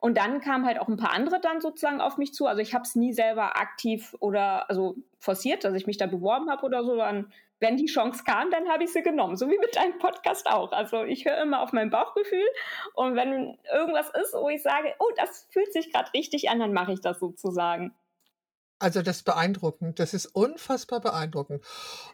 Und 0.00 0.16
dann 0.18 0.40
kamen 0.40 0.64
halt 0.66 0.80
auch 0.80 0.88
'n 0.88 0.96
paar 0.96 1.12
andere 1.12 1.40
dann 1.40 1.60
sozusagen 1.60 2.00
auf 2.00 2.16
mich 2.18 2.32
zu. 2.34 2.46
Also, 2.46 2.60
ich 2.62 2.74
habe 2.74 2.84
es 2.84 2.94
nie 2.96 3.12
selber 3.12 3.56
aktiv 3.60 4.14
oder 4.20 4.68
also, 4.70 4.96
forciert, 5.18 5.64
dass 5.64 5.74
ich 5.74 5.86
mich 5.86 5.98
da 5.98 6.06
beworben 6.06 6.50
habe 6.50 6.64
oder 6.66 6.82
so, 6.82 6.90
sondern 6.90 7.32
wenn 7.60 7.76
die 7.76 7.86
Chance 7.86 8.24
kam, 8.24 8.50
dann 8.50 8.68
habe 8.68 8.82
ich 8.84 8.92
sie 8.92 9.02
genommen, 9.02 9.36
so 9.36 9.48
wie 9.48 9.58
mit 9.58 9.76
deinem 9.76 9.98
Podcast 9.98 10.46
auch. 10.48 10.72
Also, 10.72 11.04
ich 11.04 11.24
höre 11.26 11.40
immer 11.42 11.60
auf 11.62 11.72
mein 11.72 11.90
Bauchgefühl 11.90 12.46
und 12.94 13.14
wenn 13.16 13.58
irgendwas 13.72 14.10
ist, 14.10 14.34
wo 14.34 14.48
ich 14.48 14.62
sage: 14.62 14.94
„Oh, 14.98 15.10
das 15.16 15.46
fühlt 15.50 15.72
sich 15.72 15.92
grad 15.92 16.12
richtig 16.14 16.48
an“, 16.50 16.58
dann 16.60 16.72
mache 16.72 16.92
ich 16.92 17.00
das 17.00 17.20
sozusagen. 17.20 17.94
Also, 18.80 19.00
das 19.02 19.18
ist 19.18 19.22
beeindruckend. 19.24 19.98
Das 20.00 20.12
ist 20.12 20.26
unfassbar 20.26 21.00
beeindruckend. 21.00 21.64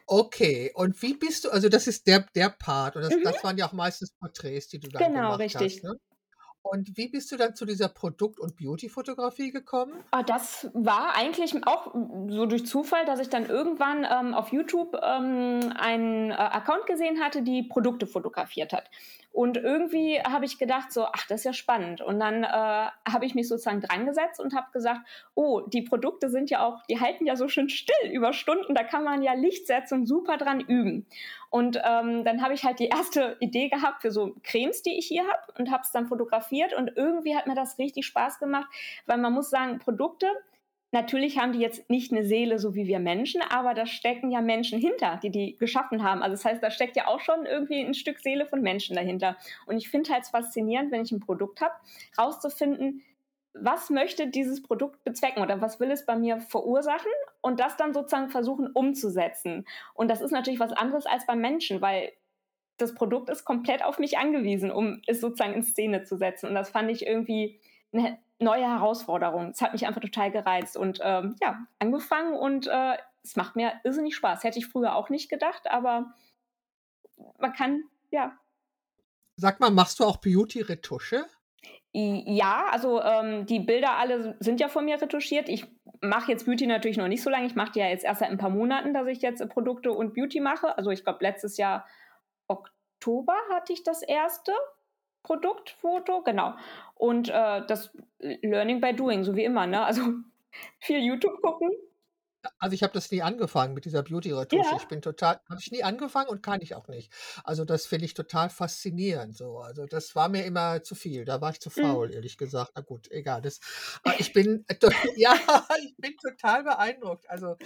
Okay, 0.05 0.71
und 0.75 1.01
wie 1.01 1.15
bist 1.15 1.45
du 1.45 1.49
also, 1.51 1.67
das 1.69 1.87
ist 1.87 2.05
der 2.07 2.27
der 2.35 2.49
Part 2.49 2.95
und 2.95 3.01
das 3.03 3.17
Mhm. 3.17 3.23
das 3.23 3.43
waren 3.43 3.57
ja 3.57 3.67
auch 3.67 3.73
meistens 3.73 4.11
Porträts, 4.19 4.67
die 4.67 4.79
du 4.79 4.89
dann 4.89 5.11
Genau, 5.11 5.13
gemacht 5.13 5.47
hast, 5.55 5.83
richtig. 5.83 5.83
ne? 5.83 5.93
Und 6.61 6.97
wie 6.97 7.07
bist 7.07 7.31
du 7.31 7.37
dann 7.37 7.55
zu 7.55 7.65
dieser 7.65 7.87
Produkt 7.87 8.39
und 8.39 8.57
Beauty-Fotografie 8.57 9.51
gekommen? 9.51 9.93
Ah, 10.11 10.23
das 10.23 10.69
war 10.73 11.15
eigentlich 11.15 11.55
auch 11.65 11.93
so 12.27 12.45
durch 12.45 12.65
Zufall, 12.65 13.05
dass 13.05 13.19
ich 13.19 13.29
dann 13.29 13.45
irgendwann, 13.45 14.05
ähm, 14.09 14.33
auf 14.33 14.51
YouTube, 14.51 14.95
ähm, 15.01 15.73
einen, 15.77 16.31
äh, 16.31 16.35
Account 16.35 16.85
gesehen 16.85 17.21
hatte, 17.21 17.41
die 17.41 17.63
Produkte 17.63 18.07
fotografiert 18.07 18.73
hat. 18.73 18.89
Und 19.31 19.57
irgendwie 19.57 20.19
habe 20.21 20.45
ich 20.45 20.57
gedacht 20.57 20.91
so: 20.91 21.05
„Ach, 21.05 21.25
das 21.27 21.41
ist 21.41 21.45
ja 21.45 21.53
spannend.“ 21.53 22.01
Und 22.01 22.19
dann, 22.19 22.43
äh, 22.43 22.47
habe 22.47 23.25
ich 23.25 23.35
mich 23.35 23.47
sozusagen 23.47 23.81
drangesetzt 23.81 24.39
und 24.39 24.55
habe 24.55 24.67
gesagt: 24.73 25.01
„Oh, 25.35 25.61
die 25.61 25.83
Produkte 25.83 26.29
sind 26.29 26.49
ja 26.49 26.65
auch 26.65 26.83
die 26.89 26.99
halten 26.99 27.25
ja 27.25 27.35
so 27.35 27.47
schön 27.47 27.69
still 27.69 28.11
über 28.11 28.33
Stunden, 28.33 28.73
da 28.75 28.83
kann 28.83 29.03
man 29.03 29.21
ja 29.21 29.33
Lichtsetzung 29.33 30.05
super 30.05 30.37
dran 30.37 30.59
üben.“ 30.59 31.05
Und, 31.51 31.79
ähm, 31.83 32.23
dann 32.25 32.41
habe 32.41 32.53
ich 32.53 32.63
halt 32.63 32.79
die 32.79 32.87
erste 32.89 33.37
Idee 33.39 33.69
gehabt 33.69 34.01
für 34.01 34.11
so 34.11 34.35
Cremes, 34.43 34.81
die 34.83 34.97
ich 34.97 35.07
hier 35.07 35.23
habe 35.27 35.41
und 35.57 35.71
habe 35.71 35.83
es 35.83 35.91
dann 35.91 36.07
fotografiert 36.07 36.73
und 36.73 36.91
irgendwie 36.95 37.35
hat 37.35 37.47
mir 37.47 37.55
das 37.55 37.77
richtig 37.79 38.05
Spaß 38.07 38.39
gemacht, 38.39 38.67
weil 39.05 39.17
man 39.17 39.33
muss 39.33 39.49
sagen, 39.49 39.79
Produkte 39.79 40.27
natürlich 40.91 41.37
haben 41.37 41.53
die 41.53 41.59
jetzt 41.59 41.89
nicht 41.89 42.11
eine 42.11 42.25
Seele, 42.25 42.59
so 42.59 42.75
wie 42.75 42.87
wir 42.87 42.99
Menschen, 42.99 43.41
aber 43.41 43.73
da 43.73 43.85
stecken 43.85 44.31
ja 44.31 44.41
Menschen 44.41 44.79
hinter, 44.79 45.19
die 45.21 45.29
die 45.29 45.57
geschaffen 45.57 46.03
haben. 46.03 46.21
Also, 46.21 46.35
das 46.35 46.45
heißt, 46.45 46.63
da 46.63 46.71
steckt 46.71 46.95
ja 46.95 47.07
auch 47.07 47.19
schon 47.19 47.45
irgendwie 47.45 47.81
ein 47.81 47.93
Stück 47.93 48.19
Seele 48.19 48.45
von 48.45 48.61
Menschen 48.61 48.95
dahinter. 48.95 49.37
Und 49.65 49.77
ich 49.77 49.89
finde 49.89 50.13
halt 50.13 50.25
faszinierend, 50.25 50.91
wenn 50.91 51.03
ich 51.03 51.11
ein 51.11 51.19
Produkt 51.19 51.61
habe, 51.61 51.73
rauszufinden, 52.17 53.03
was 53.53 53.89
möchte 53.89 54.27
dieses 54.27 54.61
Produkt 54.61 55.03
bezwecken 55.03 55.41
oder 55.41 55.59
was 55.61 55.79
will 55.79 55.91
es 55.91 56.05
bei 56.05 56.15
mir 56.15 56.39
verursachen 56.39 57.11
und 57.41 57.59
das 57.59 57.77
dann 57.77 57.93
sozusagen 57.93 58.29
versuchen 58.29 58.67
umzusetzen. 58.71 59.65
Und 59.93 60.09
das 60.09 60.21
ist 60.21 60.31
natürlich 60.31 60.59
was 60.59 60.71
anderes 60.71 61.05
als 61.05 61.25
beim 61.25 61.41
Menschen, 61.41 61.81
weil 61.81 62.11
das 62.77 62.93
Produkt 62.93 63.29
ist 63.29 63.45
komplett 63.45 63.83
auf 63.83 63.99
mich 63.99 64.17
angewiesen, 64.17 64.71
um 64.71 65.01
es 65.05 65.19
sozusagen 65.19 65.53
in 65.53 65.63
Szene 65.63 66.03
zu 66.03 66.15
setzen. 66.15 66.47
Und 66.47 66.55
das 66.55 66.69
fand 66.69 66.89
ich 66.89 67.05
irgendwie 67.05 67.59
eine 67.91 68.19
neue 68.39 68.65
Herausforderung. 68.65 69.49
Es 69.49 69.61
hat 69.61 69.73
mich 69.73 69.85
einfach 69.85 70.01
total 70.01 70.31
gereizt 70.31 70.77
und 70.77 70.99
ähm, 71.03 71.35
ja, 71.41 71.59
angefangen 71.79 72.33
und 72.33 72.67
äh, 72.67 72.97
es 73.23 73.35
macht 73.35 73.55
mir 73.55 73.73
irrsinnig 73.83 74.15
Spaß. 74.15 74.43
Hätte 74.43 74.59
ich 74.59 74.67
früher 74.67 74.95
auch 74.95 75.09
nicht 75.09 75.29
gedacht, 75.29 75.69
aber 75.69 76.13
man 77.37 77.53
kann, 77.53 77.83
ja. 78.11 78.37
Sag 79.35 79.59
mal, 79.59 79.71
machst 79.71 79.99
du 79.99 80.05
auch 80.05 80.17
Beauty-Retusche? 80.17 81.25
Ja, 81.91 82.67
also 82.71 83.01
ähm, 83.01 83.45
die 83.45 83.59
Bilder 83.59 83.97
alle 83.97 84.37
sind 84.39 84.59
ja 84.59 84.67
von 84.67 84.85
mir 84.85 85.01
retuschiert. 85.01 85.49
Ich 85.49 85.65
mache 86.01 86.31
jetzt 86.31 86.45
Beauty 86.45 86.67
natürlich 86.67 86.97
noch 86.97 87.07
nicht 87.07 87.23
so 87.23 87.29
lange. 87.29 87.47
Ich 87.47 87.55
mache 87.55 87.71
die 87.71 87.79
ja 87.79 87.87
jetzt 87.87 88.05
erst 88.05 88.19
seit 88.19 88.29
ein 88.29 88.37
paar 88.37 88.51
Monaten, 88.51 88.93
dass 88.93 89.07
ich 89.07 89.21
jetzt 89.21 89.47
Produkte 89.49 89.91
und 89.91 90.13
Beauty 90.13 90.39
mache. 90.39 90.77
Also 90.77 90.91
ich 90.91 91.03
glaube, 91.03 91.19
letztes 91.21 91.57
Jahr 91.57 91.87
Oktober 92.47 93.35
hatte 93.51 93.73
ich 93.73 93.83
das 93.83 94.03
erste 94.03 94.53
Produktfoto, 95.23 96.21
genau. 96.21 96.55
Und 96.95 97.29
äh, 97.29 97.65
das 97.67 97.95
Learning 98.19 98.81
by 98.81 98.93
Doing, 98.93 99.23
so 99.23 99.35
wie 99.35 99.43
immer, 99.43 99.67
ne? 99.67 99.83
Also 99.85 100.01
viel 100.79 100.99
YouTube 100.99 101.41
gucken. 101.41 101.69
Also, 102.57 102.73
ich 102.73 102.83
habe 102.83 102.93
das 102.93 103.11
nie 103.11 103.21
angefangen 103.21 103.73
mit 103.73 103.85
dieser 103.85 104.03
Beauty-Retusche. 104.03 104.75
Ja. 104.75 104.77
Ich 104.77 104.87
bin 104.87 105.01
total 105.01 105.39
habe 105.49 105.59
ich 105.59 105.71
nie 105.71 105.83
angefangen 105.83 106.29
und 106.29 106.41
kann 106.43 106.61
ich 106.61 106.75
auch 106.75 106.87
nicht. 106.87 107.11
Also, 107.43 107.65
das 107.65 107.85
finde 107.85 108.05
ich 108.05 108.13
total 108.13 108.49
faszinierend 108.49 109.35
so. 109.35 109.59
Also, 109.59 109.85
das 109.85 110.15
war 110.15 110.29
mir 110.29 110.45
immer 110.45 110.81
zu 110.83 110.95
viel. 110.95 111.25
Da 111.25 111.41
war 111.41 111.51
ich 111.51 111.59
zu 111.59 111.69
Mhm. 111.75 111.81
faul, 111.81 112.13
ehrlich 112.13 112.37
gesagt. 112.37 112.71
Na 112.75 112.81
gut, 112.81 113.09
egal. 113.11 113.41
Das 113.41 113.59
ich 114.19 114.33
bin 114.33 114.65
ja, 115.15 115.33
ich 115.81 115.95
bin 115.97 116.15
total 116.17 116.63
beeindruckt. 116.63 117.29
Also, 117.29 117.57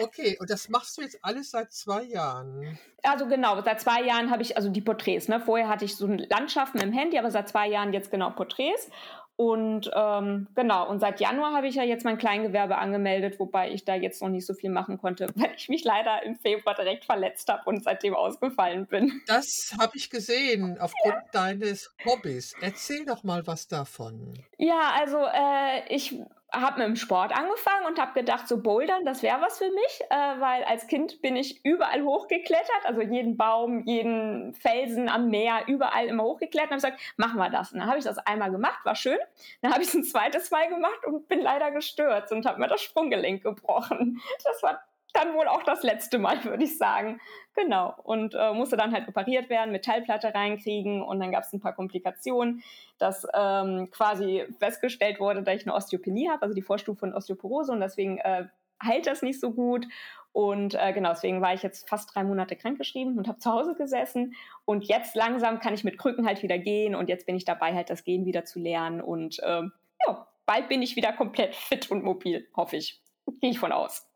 okay, 0.00 0.36
und 0.40 0.50
das 0.50 0.68
machst 0.68 0.96
du 0.98 1.02
jetzt 1.02 1.18
alles 1.22 1.50
seit 1.50 1.72
2 1.72 2.02
Jahren? 2.04 2.78
Also 3.02 3.26
genau, 3.28 3.60
seit 3.62 3.80
zwei 3.80 4.02
Jahren 4.02 4.30
habe 4.30 4.42
ich 4.42 4.56
also 4.56 4.68
die 4.68 4.80
Porträts. 4.80 5.28
Ne? 5.28 5.40
Vorher 5.40 5.68
hatte 5.68 5.84
ich 5.84 5.96
so 5.96 6.06
Landschaften 6.06 6.78
im 6.80 6.92
Handy, 6.92 7.18
aber 7.18 7.30
seit 7.30 7.48
zwei 7.48 7.68
Jahren 7.68 7.92
jetzt 7.92 8.10
genau 8.10 8.30
Porträts. 8.30 8.90
Und 9.36 9.90
ähm, 9.94 10.48
genau, 10.54 10.88
und 10.88 11.00
seit 11.00 11.20
Januar 11.20 11.52
habe 11.52 11.68
ich 11.68 11.74
ja 11.74 11.82
jetzt 11.82 12.04
mein 12.04 12.16
Kleingewerbe 12.16 12.78
angemeldet, 12.78 13.38
wobei 13.38 13.70
ich 13.70 13.84
da 13.84 13.94
jetzt 13.94 14.22
noch 14.22 14.30
nicht 14.30 14.46
so 14.46 14.54
viel 14.54 14.70
machen 14.70 14.96
konnte, 14.98 15.26
weil 15.36 15.52
ich 15.56 15.68
mich 15.68 15.84
leider 15.84 16.22
im 16.22 16.36
Februar 16.36 16.74
direkt 16.74 17.04
verletzt 17.04 17.48
habe 17.50 17.62
und 17.66 17.84
seitdem 17.84 18.14
ausgefallen 18.14 18.86
bin. 18.86 19.20
Das 19.26 19.74
habe 19.78 19.92
ich 19.96 20.08
gesehen 20.08 20.78
aufgrund 20.80 21.22
deines 21.32 21.94
Hobbys. 22.06 22.54
Erzähl 22.62 23.04
doch 23.04 23.24
mal 23.24 23.46
was 23.46 23.68
davon. 23.68 24.32
Ja, 24.56 24.94
also 24.98 25.18
äh, 25.18 25.94
ich 25.94 26.18
habe 26.60 26.78
mit 26.78 26.88
dem 26.88 26.96
Sport 26.96 27.36
angefangen 27.36 27.86
und 27.86 28.00
habe 28.00 28.12
gedacht, 28.12 28.48
so 28.48 28.62
Bouldern, 28.62 29.04
das 29.04 29.22
wäre 29.22 29.40
was 29.40 29.58
für 29.58 29.70
mich, 29.70 30.00
äh, 30.10 30.40
weil 30.40 30.64
als 30.64 30.86
Kind 30.86 31.20
bin 31.22 31.36
ich 31.36 31.64
überall 31.64 32.02
hochgeklettert, 32.02 32.84
also 32.84 33.02
jeden 33.02 33.36
Baum, 33.36 33.82
jeden 33.84 34.54
Felsen 34.54 35.08
am 35.08 35.28
Meer, 35.28 35.64
überall 35.66 36.06
immer 36.06 36.24
hochgeklettert 36.24 36.72
und 36.72 36.82
habe 36.82 36.92
gesagt, 36.92 37.14
machen 37.16 37.38
wir 37.38 37.50
das. 37.50 37.72
Und 37.72 37.80
dann 37.80 37.88
habe 37.88 37.98
ich 37.98 38.04
das 38.04 38.18
einmal 38.18 38.50
gemacht, 38.50 38.84
war 38.84 38.94
schön. 38.94 39.18
Dann 39.62 39.72
habe 39.72 39.82
ich 39.82 39.88
es 39.88 39.94
ein 39.94 40.04
zweites 40.04 40.50
Mal 40.50 40.68
gemacht 40.68 41.04
und 41.06 41.28
bin 41.28 41.40
leider 41.40 41.70
gestürzt 41.70 42.32
und 42.32 42.46
habe 42.46 42.60
mir 42.60 42.68
das 42.68 42.82
Sprunggelenk 42.82 43.42
gebrochen. 43.42 44.20
Das 44.44 44.62
war 44.62 44.80
dann 45.12 45.34
wohl 45.34 45.48
auch 45.48 45.62
das 45.62 45.82
letzte 45.82 46.18
Mal, 46.18 46.44
würde 46.44 46.64
ich 46.64 46.76
sagen. 46.78 47.20
Genau. 47.54 47.94
Und 48.02 48.34
äh, 48.34 48.52
musste 48.52 48.76
dann 48.76 48.92
halt 48.92 49.08
operiert 49.08 49.48
werden, 49.48 49.72
Metallplatte 49.72 50.34
reinkriegen 50.34 51.02
und 51.02 51.20
dann 51.20 51.32
gab 51.32 51.44
es 51.44 51.52
ein 51.52 51.60
paar 51.60 51.74
Komplikationen, 51.74 52.62
dass 52.98 53.26
ähm, 53.34 53.90
quasi 53.90 54.44
festgestellt 54.58 55.20
wurde, 55.20 55.42
dass 55.42 55.56
ich 55.56 55.66
eine 55.66 55.74
Osteopenie 55.74 56.28
habe, 56.28 56.42
also 56.42 56.54
die 56.54 56.62
Vorstufe 56.62 57.00
von 57.00 57.14
Osteoporose 57.14 57.72
und 57.72 57.80
deswegen 57.80 58.18
äh, 58.18 58.46
heilt 58.82 59.06
das 59.06 59.22
nicht 59.22 59.40
so 59.40 59.52
gut. 59.52 59.86
Und 60.32 60.74
äh, 60.74 60.92
genau, 60.92 61.10
deswegen 61.10 61.40
war 61.40 61.54
ich 61.54 61.62
jetzt 61.62 61.88
fast 61.88 62.14
drei 62.14 62.22
Monate 62.22 62.56
krankgeschrieben 62.56 63.16
und 63.16 63.26
habe 63.26 63.38
zu 63.38 63.50
Hause 63.50 63.74
gesessen. 63.74 64.34
Und 64.66 64.84
jetzt 64.84 65.16
langsam 65.16 65.60
kann 65.60 65.72
ich 65.72 65.82
mit 65.82 65.96
Krücken 65.96 66.26
halt 66.26 66.42
wieder 66.42 66.58
gehen 66.58 66.94
und 66.94 67.08
jetzt 67.08 67.24
bin 67.24 67.36
ich 67.36 67.46
dabei, 67.46 67.72
halt 67.72 67.88
das 67.88 68.04
Gehen 68.04 68.26
wieder 68.26 68.44
zu 68.44 68.58
lernen. 68.58 69.00
Und 69.00 69.40
ähm, 69.42 69.72
ja, 70.06 70.26
bald 70.44 70.68
bin 70.68 70.82
ich 70.82 70.94
wieder 70.94 71.14
komplett 71.14 71.54
fit 71.54 71.90
und 71.90 72.04
mobil, 72.04 72.46
hoffe 72.54 72.76
ich. 72.76 73.00
Gehe 73.40 73.50
ich 73.50 73.58
von 73.58 73.72
aus. 73.72 74.06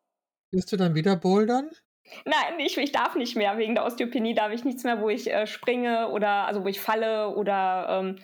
Wirst 0.51 0.73
du 0.73 0.77
dann 0.77 0.95
wieder 0.95 1.17
bouldern? 1.17 1.71
Nein, 2.25 2.59
ich, 2.59 2.77
ich 2.77 2.93
darf 2.93 3.15
nicht 3.15 3.37
mehr. 3.37 3.57
Wegen 3.59 3.75
der 3.75 3.85
Osteopenie 3.85 4.35
darf 4.35 4.53
ich 4.53 4.65
nichts 4.65 4.85
mehr, 4.85 5.01
wo 5.01 5.09
ich 5.09 5.31
äh, 5.31 5.47
springe 5.47 6.09
oder 6.09 6.47
also 6.47 6.65
wo 6.65 6.69
ich 6.69 6.81
falle 6.81 7.35
oder 7.37 7.87
ähm, 7.89 8.17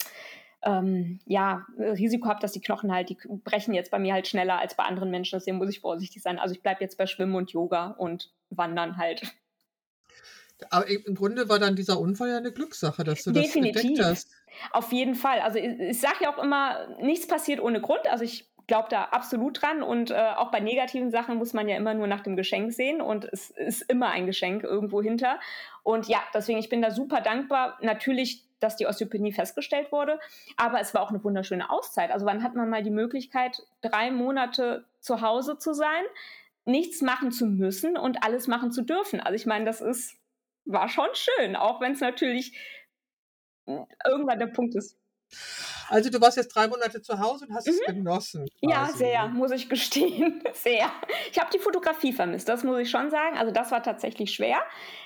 ähm, 0.63 1.21
ja, 1.27 1.65
Risiko 1.79 2.29
habe, 2.29 2.41
dass 2.41 2.53
die 2.53 2.61
Knochen 2.61 2.93
halt, 2.93 3.09
die 3.09 3.19
brechen 3.45 3.75
jetzt 3.75 3.91
bei 3.91 3.99
mir 3.99 4.13
halt 4.13 4.27
schneller 4.27 4.59
als 4.59 4.75
bei 4.75 4.85
anderen 4.85 5.11
Menschen. 5.11 5.39
Deswegen 5.39 5.59
muss 5.59 5.71
ich 5.71 5.81
vorsichtig 5.81 6.23
sein. 6.23 6.39
Also 6.39 6.55
ich 6.55 6.63
bleibe 6.63 6.81
jetzt 6.81 6.99
bei 6.99 7.07
Schwimmen 7.07 7.37
und 7.37 7.53
Yoga 7.53 7.95
und 7.99 8.33
Wandern 8.51 8.97
halt. 8.97 9.23
Aber 10.71 10.89
im 10.89 11.15
Grunde 11.15 11.49
war 11.49 11.59
dann 11.59 11.77
dieser 11.77 12.01
Unfall 12.01 12.31
ja 12.31 12.39
eine 12.39 12.53
Glückssache, 12.53 13.05
dass 13.05 13.23
du 13.23 13.31
das 13.31 13.55
entdeckt 13.55 13.77
Definitiv. 13.77 14.05
hast. 14.05 14.31
Auf 14.73 14.91
jeden 14.91 15.15
Fall. 15.15 15.41
Also 15.41 15.59
ich, 15.59 15.79
ich 15.79 16.01
sage 16.01 16.17
ja 16.23 16.35
auch 16.35 16.43
immer, 16.43 16.97
nichts 17.01 17.27
passiert 17.29 17.61
ohne 17.61 17.81
Grund. 17.81 18.07
Also 18.09 18.25
ich 18.25 18.51
glaube 18.67 18.89
da 18.91 19.05
absolut 19.05 19.63
dran 19.63 19.83
und 19.83 20.11
äh, 20.11 20.33
auch 20.37 20.51
bei 20.51 20.61
negativen 20.61 21.11
Sachen 21.11 21.37
muss 21.37 21.53
man 21.53 21.69
ja 21.69 21.77
immer 21.77 21.95
nur 21.95 22.07
nach 22.07 22.23
dem 22.23 22.37
Geschenk 22.37 22.73
sehen 22.73 23.01
und 23.01 23.25
es 23.25 23.51
ist 23.51 23.83
immer 23.83 24.11
ein 24.11 24.27
Geschenk 24.27 24.65
irgendwo 24.65 25.03
hinter. 25.03 25.39
Und 25.83 26.09
ja, 26.09 26.19
deswegen, 26.35 26.59
ich 26.59 26.69
bin 26.69 26.83
da 26.83 26.91
super 26.91 27.21
dankbar. 27.21 27.79
Natürlich, 27.81 28.45
dass 28.59 28.77
die 28.77 28.87
Osteopenie 28.87 29.33
festgestellt 29.33 29.93
wurde, 29.93 30.19
aber 30.57 30.81
es 30.81 30.95
war 30.95 31.03
auch 31.03 31.11
eine 31.11 31.23
wunderschöne 31.23 31.71
Auszeit. 31.71 32.11
Also 32.11 32.27
wann 32.27 32.43
hat 32.43 32.55
man 32.55 32.69
mal 32.69 32.83
die 32.83 32.91
Möglichkeit, 32.91 33.63
drei 33.83 34.11
Monate 34.11 34.85
zu 35.01 35.21
Hause 35.21 35.59
zu 35.59 35.73
sein, 35.73 36.05
nichts 36.65 37.03
machen 37.03 37.31
zu 37.31 37.47
müssen 37.47 37.97
und 37.97 38.25
alles 38.25 38.49
machen 38.49 38.73
zu 38.73 38.83
dürfen? 38.83 39.21
Also 39.21 39.37
ich 39.37 39.47
meine, 39.47 39.65
das 39.65 39.81
ist, 39.81 40.17
war 40.65 40.89
schon 40.89 41.09
schön, 41.13 41.55
auch 41.55 41.81
wenn 41.81 41.93
es 41.93 42.01
natürlich 42.01 42.59
irgendwann 43.67 44.39
der 44.39 44.47
Punkt 44.47 44.75
ist. 44.75 44.99
Also 45.89 46.11
du 46.11 46.21
warst 46.21 46.37
jetzt 46.37 46.55
drei 46.55 46.67
Monate 46.69 47.01
zu 47.03 47.19
Hause 47.21 47.47
und 47.47 47.55
hast 47.55 47.69
es 47.69 47.81
Mhm. 47.87 47.95
genossen 47.97 48.49
Ja, 48.61 48.85
quasi. 48.85 48.99
sehr, 48.99 49.29
muss 49.29 49.51
ich 49.53 49.69
gestehen. 49.69 50.43
Sehr. 50.55 50.91
Ich 51.31 51.39
habe 51.39 51.51
die 51.53 51.59
Fotografie 51.59 52.13
vermisst, 52.13 52.49
das 52.49 52.65
muss 52.65 52.79
ich 52.81 52.91
schon 52.91 53.11
sagen. 53.11 53.37
Also 53.37 53.53
das 53.53 53.71
war 53.71 53.83
tatsächlich 53.83 54.33
schwer, 54.33 54.59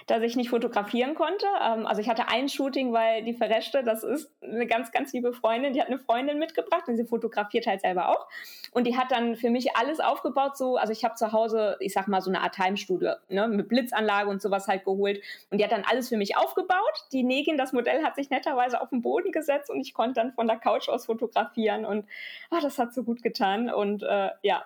dass 0.06 0.22
ich 0.22 0.36
nicht 0.36 0.48
fotografieren 0.50 1.14
konnte. 1.14 1.46
Ähm, 1.62 1.86
also 1.86 2.00
ich 2.00 2.08
hatte 2.08 2.28
ein 2.28 2.48
Shooting, 2.48 2.92
weil 2.92 3.24
die 3.24 3.34
Verrechte, 3.34 3.82
das 3.84 4.04
ist 4.04 4.30
eine 4.42 4.66
ganz, 4.66 4.90
ganz 4.92 5.12
liebe 5.12 5.32
Freundin, 5.32 5.72
die 5.72 5.80
hat 5.80 5.88
eine 5.88 5.98
Freundin 5.98 6.38
mitgebracht 6.38 6.84
und 6.88 6.96
sie 6.96 7.04
fotografiert 7.04 7.66
halt 7.66 7.80
selber 7.82 8.08
auch. 8.08 8.26
Und 8.72 8.86
die 8.86 8.96
hat 8.96 9.10
dann 9.10 9.36
für 9.36 9.50
mich 9.50 9.76
alles 9.76 10.00
aufgebaut, 10.00 10.56
so, 10.56 10.76
also 10.76 10.92
ich 10.92 11.04
habe 11.04 11.14
zu 11.16 11.32
Hause, 11.32 11.76
ich 11.80 11.92
sag 11.92 12.08
mal, 12.08 12.20
so 12.22 12.30
eine 12.30 12.40
Art 12.40 12.56
Heimstudio, 12.58 13.14
ne, 13.28 13.48
mit 13.48 13.68
Blitzanlage 13.68 14.30
und 14.30 14.40
sowas 14.40 14.68
halt 14.68 14.84
geholt. 14.84 15.20
Und 15.50 15.58
die 15.58 15.64
hat 15.64 15.72
dann 15.72 15.84
alles 15.88 16.08
für 16.08 16.16
mich 16.16 16.36
aufgebaut. 16.36 17.04
Die 17.12 17.22
Negin, 17.24 17.58
das 17.58 17.72
Modell, 17.72 18.02
hat 18.04 18.14
sich 18.16 18.30
netterweise 18.30 18.80
auf 18.80 18.90
den 18.90 19.02
Boden 19.02 19.32
gesetzt 19.32 19.68
und 19.70 19.80
ich 19.80 19.92
konnte 19.92 20.09
dann 20.16 20.32
von 20.32 20.46
der 20.46 20.58
Couch 20.58 20.88
aus 20.88 21.06
fotografieren. 21.06 21.84
Und 21.84 22.08
ah, 22.50 22.60
das 22.60 22.78
hat 22.78 22.94
so 22.94 23.02
gut 23.04 23.22
getan. 23.22 23.70
Und 23.70 24.02
äh, 24.02 24.30
ja. 24.42 24.64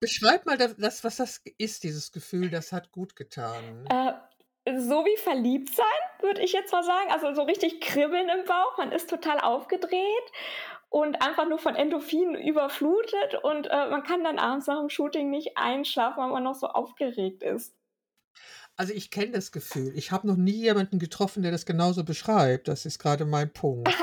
Beschreib 0.00 0.46
mal 0.46 0.58
das, 0.58 1.04
was 1.04 1.16
das 1.16 1.42
ist, 1.58 1.84
dieses 1.84 2.12
Gefühl, 2.12 2.50
das 2.50 2.72
hat 2.72 2.90
gut 2.92 3.14
getan. 3.14 3.86
Äh, 3.88 4.12
so 4.78 5.04
wie 5.04 5.16
verliebt 5.16 5.74
sein, 5.74 5.86
würde 6.20 6.42
ich 6.42 6.52
jetzt 6.52 6.72
mal 6.72 6.82
sagen. 6.82 7.10
Also 7.10 7.34
so 7.34 7.42
richtig 7.42 7.80
kribbeln 7.80 8.28
im 8.28 8.44
Bauch. 8.44 8.78
Man 8.78 8.92
ist 8.92 9.10
total 9.10 9.40
aufgedreht. 9.40 10.32
und 10.92 11.22
einfach 11.22 11.48
nur 11.48 11.58
von 11.58 11.74
Endorphinen 11.74 12.34
überflutet 12.34 13.42
und 13.42 13.66
äh, 13.66 13.88
man 13.88 14.02
kann 14.02 14.22
dann 14.22 14.38
abends 14.38 14.66
nach 14.66 14.78
dem 14.78 14.90
Shooting 14.90 15.30
nicht 15.30 15.56
einschlafen, 15.56 16.22
weil 16.22 16.30
man 16.30 16.44
noch 16.44 16.54
so 16.54 16.66
aufgeregt 16.66 17.42
ist. 17.42 17.74
Also, 18.76 18.92
ich 18.94 19.10
kenne 19.10 19.32
das 19.32 19.52
Gefühl. 19.52 19.92
Ich 19.96 20.12
habe 20.12 20.26
noch 20.26 20.36
nie 20.36 20.52
jemanden 20.52 20.98
getroffen, 20.98 21.42
der 21.42 21.52
das 21.52 21.66
genauso 21.66 22.04
beschreibt. 22.04 22.68
Das 22.68 22.86
ist 22.86 22.98
gerade 22.98 23.24
mein 23.24 23.52
Punkt. 23.52 23.88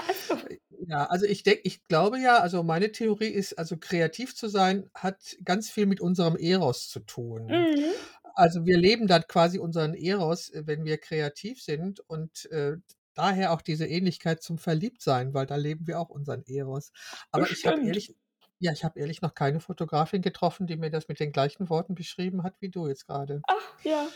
Äh, 0.48 0.69
ja, 0.90 1.06
also, 1.06 1.26
ich 1.26 1.44
denke 1.44 1.62
ich 1.66 1.88
glaube 1.88 2.20
ja 2.20 2.40
also, 2.40 2.64
meine 2.64 2.92
Theorie 2.92 3.28
ist, 3.28 3.58
also, 3.60 3.78
kreativ 3.78 4.36
zu 4.36 4.48
sein 4.48 4.90
hat 4.96 5.38
ganz 5.46 5.70
viel 5.70 5.86
mit 5.86 6.02
unserem 6.02 6.36
Eros 6.36 6.90
zu 6.90 7.00
tun. 7.02 7.46
Mhm. 7.46 7.86
Also, 8.34 8.66
wir 8.66 8.78
leben 8.78 9.08
dann 9.08 9.24
quasi 9.28 9.60
unseren 9.60 9.94
Eros, 9.94 10.50
äh, 10.50 10.64
wenn 10.66 10.86
wir 10.86 10.98
kreativ 10.98 11.62
sind 11.62 12.00
und, 12.02 12.46
äh, 12.52 12.78
daher 13.14 13.52
auch 13.54 13.62
diese 13.62 13.86
Ähnlichkeit 13.86 14.42
zum 14.42 14.58
Verliebtsein, 14.58 15.34
weil 15.34 15.46
da 15.46 15.58
leben 15.58 15.88
wir 15.88 16.00
auch 16.00 16.10
unseren 16.10 16.44
Eros. 16.48 16.92
Aber 17.32 17.50
ich 17.52 17.66
habe 17.66 17.86
ehrlich 17.86 18.16
ja, 18.60 18.74
ich 18.74 18.84
habe 18.84 19.00
ehrlich 19.00 19.22
noch 19.22 19.34
keine 19.34 19.62
Fotografin 19.62 20.22
getroffen, 20.22 20.68
die 20.68 20.76
mir 20.76 20.90
das 20.90 21.08
mit 21.08 21.20
den 21.22 21.32
gleichen 21.32 21.70
Worten 21.70 21.96
beschrieben 21.96 22.44
hat 22.44 22.56
wie 22.60 22.70
du 22.70 22.88
jetzt 22.88 23.08
gerade. 23.08 23.42
Ach, 23.48 23.84
ja. 23.86 24.08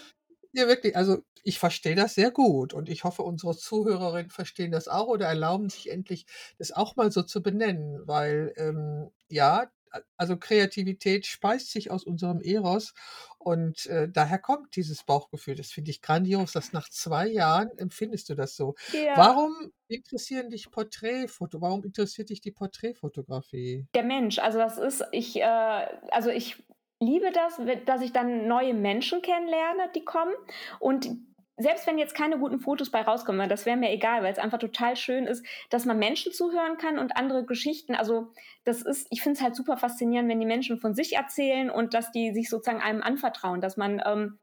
Ja, 0.55 0.67
wirklich. 0.67 0.95
Also, 0.95 1.23
ich 1.41 1.57
verstehe 1.57 1.95
das 1.95 2.13
sehr 2.13 2.29
gut 2.29 2.73
und 2.75 2.87
ich 2.87 3.03
hoffe, 3.03 3.23
unsere 3.23 3.57
Zuhörerinnen 3.57 4.29
verstehen 4.29 4.71
das 4.71 4.87
auch 4.87 5.07
oder 5.07 5.25
erlauben 5.25 5.67
sich 5.69 5.89
endlich, 5.89 6.27
das 6.59 6.71
auch 6.71 6.95
mal 6.95 7.11
so 7.11 7.23
zu 7.23 7.41
benennen, 7.41 8.01
weil, 8.07 8.53
ähm, 8.57 9.09
ja, 9.29 9.71
also, 10.15 10.37
Kreativität 10.37 11.25
speist 11.25 11.71
sich 11.71 11.89
aus 11.89 12.03
unserem 12.03 12.39
Eros 12.41 12.93
und, 13.39 13.87
äh, 13.87 14.07
daher 14.09 14.37
kommt 14.39 14.75
dieses 14.75 15.03
Bauchgefühl. 15.03 15.55
Das 15.55 15.71
finde 15.71 15.89
ich 15.91 16.01
grandios, 16.03 16.51
dass 16.51 16.71
nach 16.71 16.87
2 16.89 17.27
Jahren 17.27 17.69
empfindest 17.79 18.29
du 18.29 18.35
das 18.35 18.55
so. 18.55 18.75
Ja. 18.93 19.33
Warum 19.33 19.71
interessieren 19.87 20.49
dich 20.51 20.69
Porträtfoto 20.71 21.61
warum 21.61 21.83
interessiert 21.83 22.29
dich 22.29 22.41
die 22.41 22.51
Porträtfotografie? 22.51 23.87
Der 23.95 24.03
Mensch, 24.03 24.39
also, 24.39 24.57
das 24.57 24.77
ist 24.79 25.03
ich, 25.11 25.35
äh 25.39 25.43
also, 26.11 26.29
ich 26.31 26.63
liebe 26.99 27.31
das, 27.31 27.59
dass 27.85 28.01
ich 28.01 28.13
dann 28.13 28.47
neue 28.47 28.73
Menschen 28.73 29.21
kennenlerne, 29.21 29.89
die 29.95 30.05
kommen 30.05 30.33
und 30.79 31.09
selbst 31.57 31.85
wenn 31.85 31.99
jetzt 31.99 32.15
keine 32.15 32.39
guten 32.39 32.59
Fotos 32.59 32.89
bei 32.89 33.01
rauskommen, 33.01 33.39
weil 33.39 33.47
das 33.47 33.65
wäre 33.65 33.77
mir 33.77 33.91
egal, 33.91 34.23
weil's 34.23 34.39
einfach 34.39 34.57
total 34.57 34.95
schön 34.95 35.25
ist, 35.25 35.45
dass 35.69 35.85
man 35.85 35.99
Menschen 35.99 36.31
zuhören 36.31 36.77
kann 36.77 36.97
und 36.97 37.15
andere 37.15 37.45
Geschichten. 37.45 37.93
Also, 37.93 38.31
das 38.63 38.81
ist 38.81 39.07
ich 39.11 39.21
finde 39.21 39.37
es 39.37 39.43
halt 39.43 39.55
super 39.55 39.77
faszinierend, 39.77 40.29
wenn 40.29 40.39
die 40.39 40.47
Menschen 40.47 40.79
von 40.79 40.95
sich 40.95 41.15
erzählen 41.15 41.69
und 41.69 41.93
dass 41.93 42.11
die 42.11 42.33
sich 42.33 42.49
sozusagen 42.49 42.81
einem 42.81 43.03
anvertrauen, 43.03 43.61
dass 43.61 43.77
man, 43.77 44.01
ähm 44.05 44.39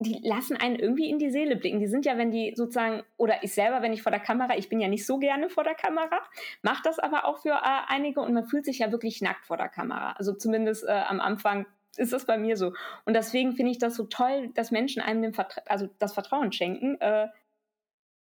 die 0.00 0.18
lassen 0.26 0.56
einen 0.56 0.76
irgendwie 0.76 1.10
in 1.10 1.18
die 1.18 1.30
Seele 1.30 1.56
blicken. 1.56 1.78
Die 1.78 1.86
sind 1.86 2.06
ja, 2.06 2.16
wenn 2.16 2.30
die 2.30 2.54
sozusagen 2.56 3.02
oder 3.18 3.44
ich 3.44 3.52
selber, 3.52 3.82
wenn 3.82 3.92
ich 3.92 4.02
vor 4.02 4.10
der 4.10 4.20
Kamera 4.20 4.56
ich 4.56 4.70
bin 4.70 4.80
ja 4.80 4.88
nicht 4.88 5.04
so 5.04 5.18
gerne 5.18 5.50
vor 5.50 5.62
der 5.62 5.74
Kamera, 5.74 6.20
mache 6.62 6.82
das 6.84 6.98
aber 6.98 7.26
auch 7.26 7.38
für, 7.42 7.50
äh, 7.50 7.82
einige 7.88 8.20
und 8.20 8.32
man 8.32 8.46
fühlt 8.46 8.64
sich 8.64 8.78
ja 8.78 8.90
wirklich 8.92 9.20
nackt 9.20 9.44
vor 9.44 9.58
der 9.58 9.68
Kamera. 9.68 10.12
Also, 10.12 10.32
zumindest, 10.32 10.84
äh, 10.84 10.92
am 10.92 11.20
Anfang 11.20 11.66
ist 11.96 12.12
das 12.14 12.24
bei 12.24 12.38
mir 12.38 12.56
so. 12.56 12.72
Und 13.04 13.14
deswegen 13.14 13.52
finde 13.56 13.72
ich 13.72 13.78
das 13.78 13.94
so 13.94 14.04
toll, 14.04 14.50
dass 14.54 14.70
Menschen 14.70 15.02
einem 15.02 15.20
den 15.22 15.34
Vertra 15.34 15.60
also, 15.66 15.88
das 15.98 16.14
Vertrauen 16.14 16.50
schenken, 16.52 16.98
äh, 17.00 17.28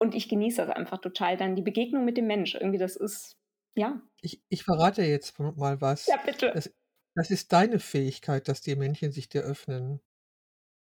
und 0.00 0.14
ich 0.14 0.28
genieße 0.28 0.64
das 0.64 0.70
einfach 0.70 0.98
total 0.98 1.36
dann 1.36 1.56
die 1.56 1.62
Begegnung 1.62 2.04
mit 2.04 2.16
dem 2.16 2.26
Mensch. 2.26 2.54
Irgendwie 2.54 2.78
das 2.78 2.96
ist 2.96 3.36
ja. 3.76 4.00
Ich 4.20 4.42
ich 4.48 4.64
verrate 4.64 5.02
jetzt 5.02 5.38
mal 5.38 5.80
was. 5.80 6.06
Ja, 6.06 6.16
bitte. 6.24 6.52
Das 6.52 6.72
das 7.14 7.30
ist 7.30 7.52
deine 7.52 7.80
Fähigkeit, 7.80 8.48
dass 8.48 8.60
die 8.60 8.76
Männchen 8.76 9.10
sich 9.12 9.28
dir 9.28 9.42
öffnen. 9.42 10.00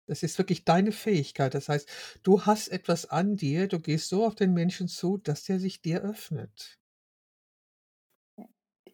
Das 0.06 0.22
ist 0.22 0.38
wirklich 0.38 0.64
deine 0.64 0.92
Fähigkeit. 0.92 1.52
Das 1.54 1.68
heißt, 1.68 1.88
du 2.22 2.46
hast 2.46 2.68
etwas 2.68 3.06
an 3.10 3.36
dir, 3.36 3.68
du 3.68 3.78
gehst 3.80 4.08
so 4.08 4.24
auf 4.26 4.34
den 4.34 4.52
Menschen 4.54 4.88
zu, 4.88 5.18
dass 5.18 5.44
der 5.44 5.58
sich 5.60 5.80
dir 5.82 6.02
öffnet. 6.02 6.78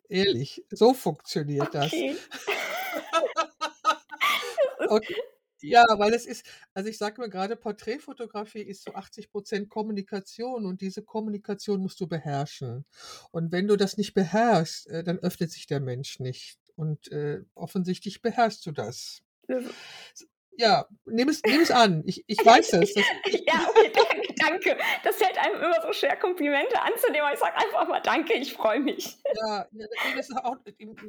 Ehrlich, 0.09 0.65
so 0.71 0.95
funktioniert 0.95 1.75
das. 1.75 1.93
Okay. 1.93 2.17
Okay. 4.89 5.15
Ja, 5.65 5.85
weil 5.99 6.13
es 6.13 6.27
ist 6.27 6.45
also, 6.75 6.89
ich 6.89 6.99
sage 6.99 7.21
mal 7.21 7.31
grade, 7.31 7.55
Porträtfotografie 7.57 8.63
ist 8.63 8.83
so 8.85 8.93
80% 8.95 9.69
Kommunikation 9.69 10.67
und 10.67 10.81
diese 10.81 11.03
Kommunikation 11.03 11.81
musst 11.81 12.01
du 12.01 12.09
beherrschen. 12.09 12.85
Und 13.31 13.53
wenn 13.53 13.69
du 13.69 13.77
das 13.77 13.97
nicht 13.97 14.13
beherrschst, 14.15 14.89
äh, 14.89 15.05
dann 15.05 15.19
öffnet 15.21 15.53
sich 15.53 15.67
der 15.69 15.79
Mensch 15.81 16.19
nicht. 16.21 16.59
Und, 16.75 17.13
äh, 17.13 17.43
offensichtlich 17.55 18.23
beherrschst 18.23 18.67
du 18.67 18.73
das. 18.73 19.23
Ja, 20.59 20.87
nimm 21.07 21.29
es 21.29 21.45
nimm 21.45 21.63
es 21.63 21.71
an. 21.71 22.03
Ich 22.07 22.25
ich 22.27 22.45
weiß 22.45 22.71
das. 22.71 22.93
Das 22.93 23.13
Ja, 23.47 23.67
okay, 23.69 23.91
danke, 23.93 24.35
danke. 24.39 24.79
Das 25.05 25.17
fällt 25.17 25.39
einem 25.39 25.57
immer 25.63 25.81
so 25.83 25.93
schwer, 25.93 26.17
Komplimente 26.17 26.81
anzunehmen, 26.81 27.23
aber 27.27 27.35
ich 27.35 27.41
sage 27.41 27.57
einfach 27.57 27.89
mal: 27.89 28.01
„Danke, 28.01 28.35
ich 28.35 28.53
freue 28.53 28.81
mich.“ 28.81 29.19
Ja, 29.35 29.67
ja, 29.73 29.87
das 30.15 30.29
ist 30.29 30.37
auch 30.37 30.57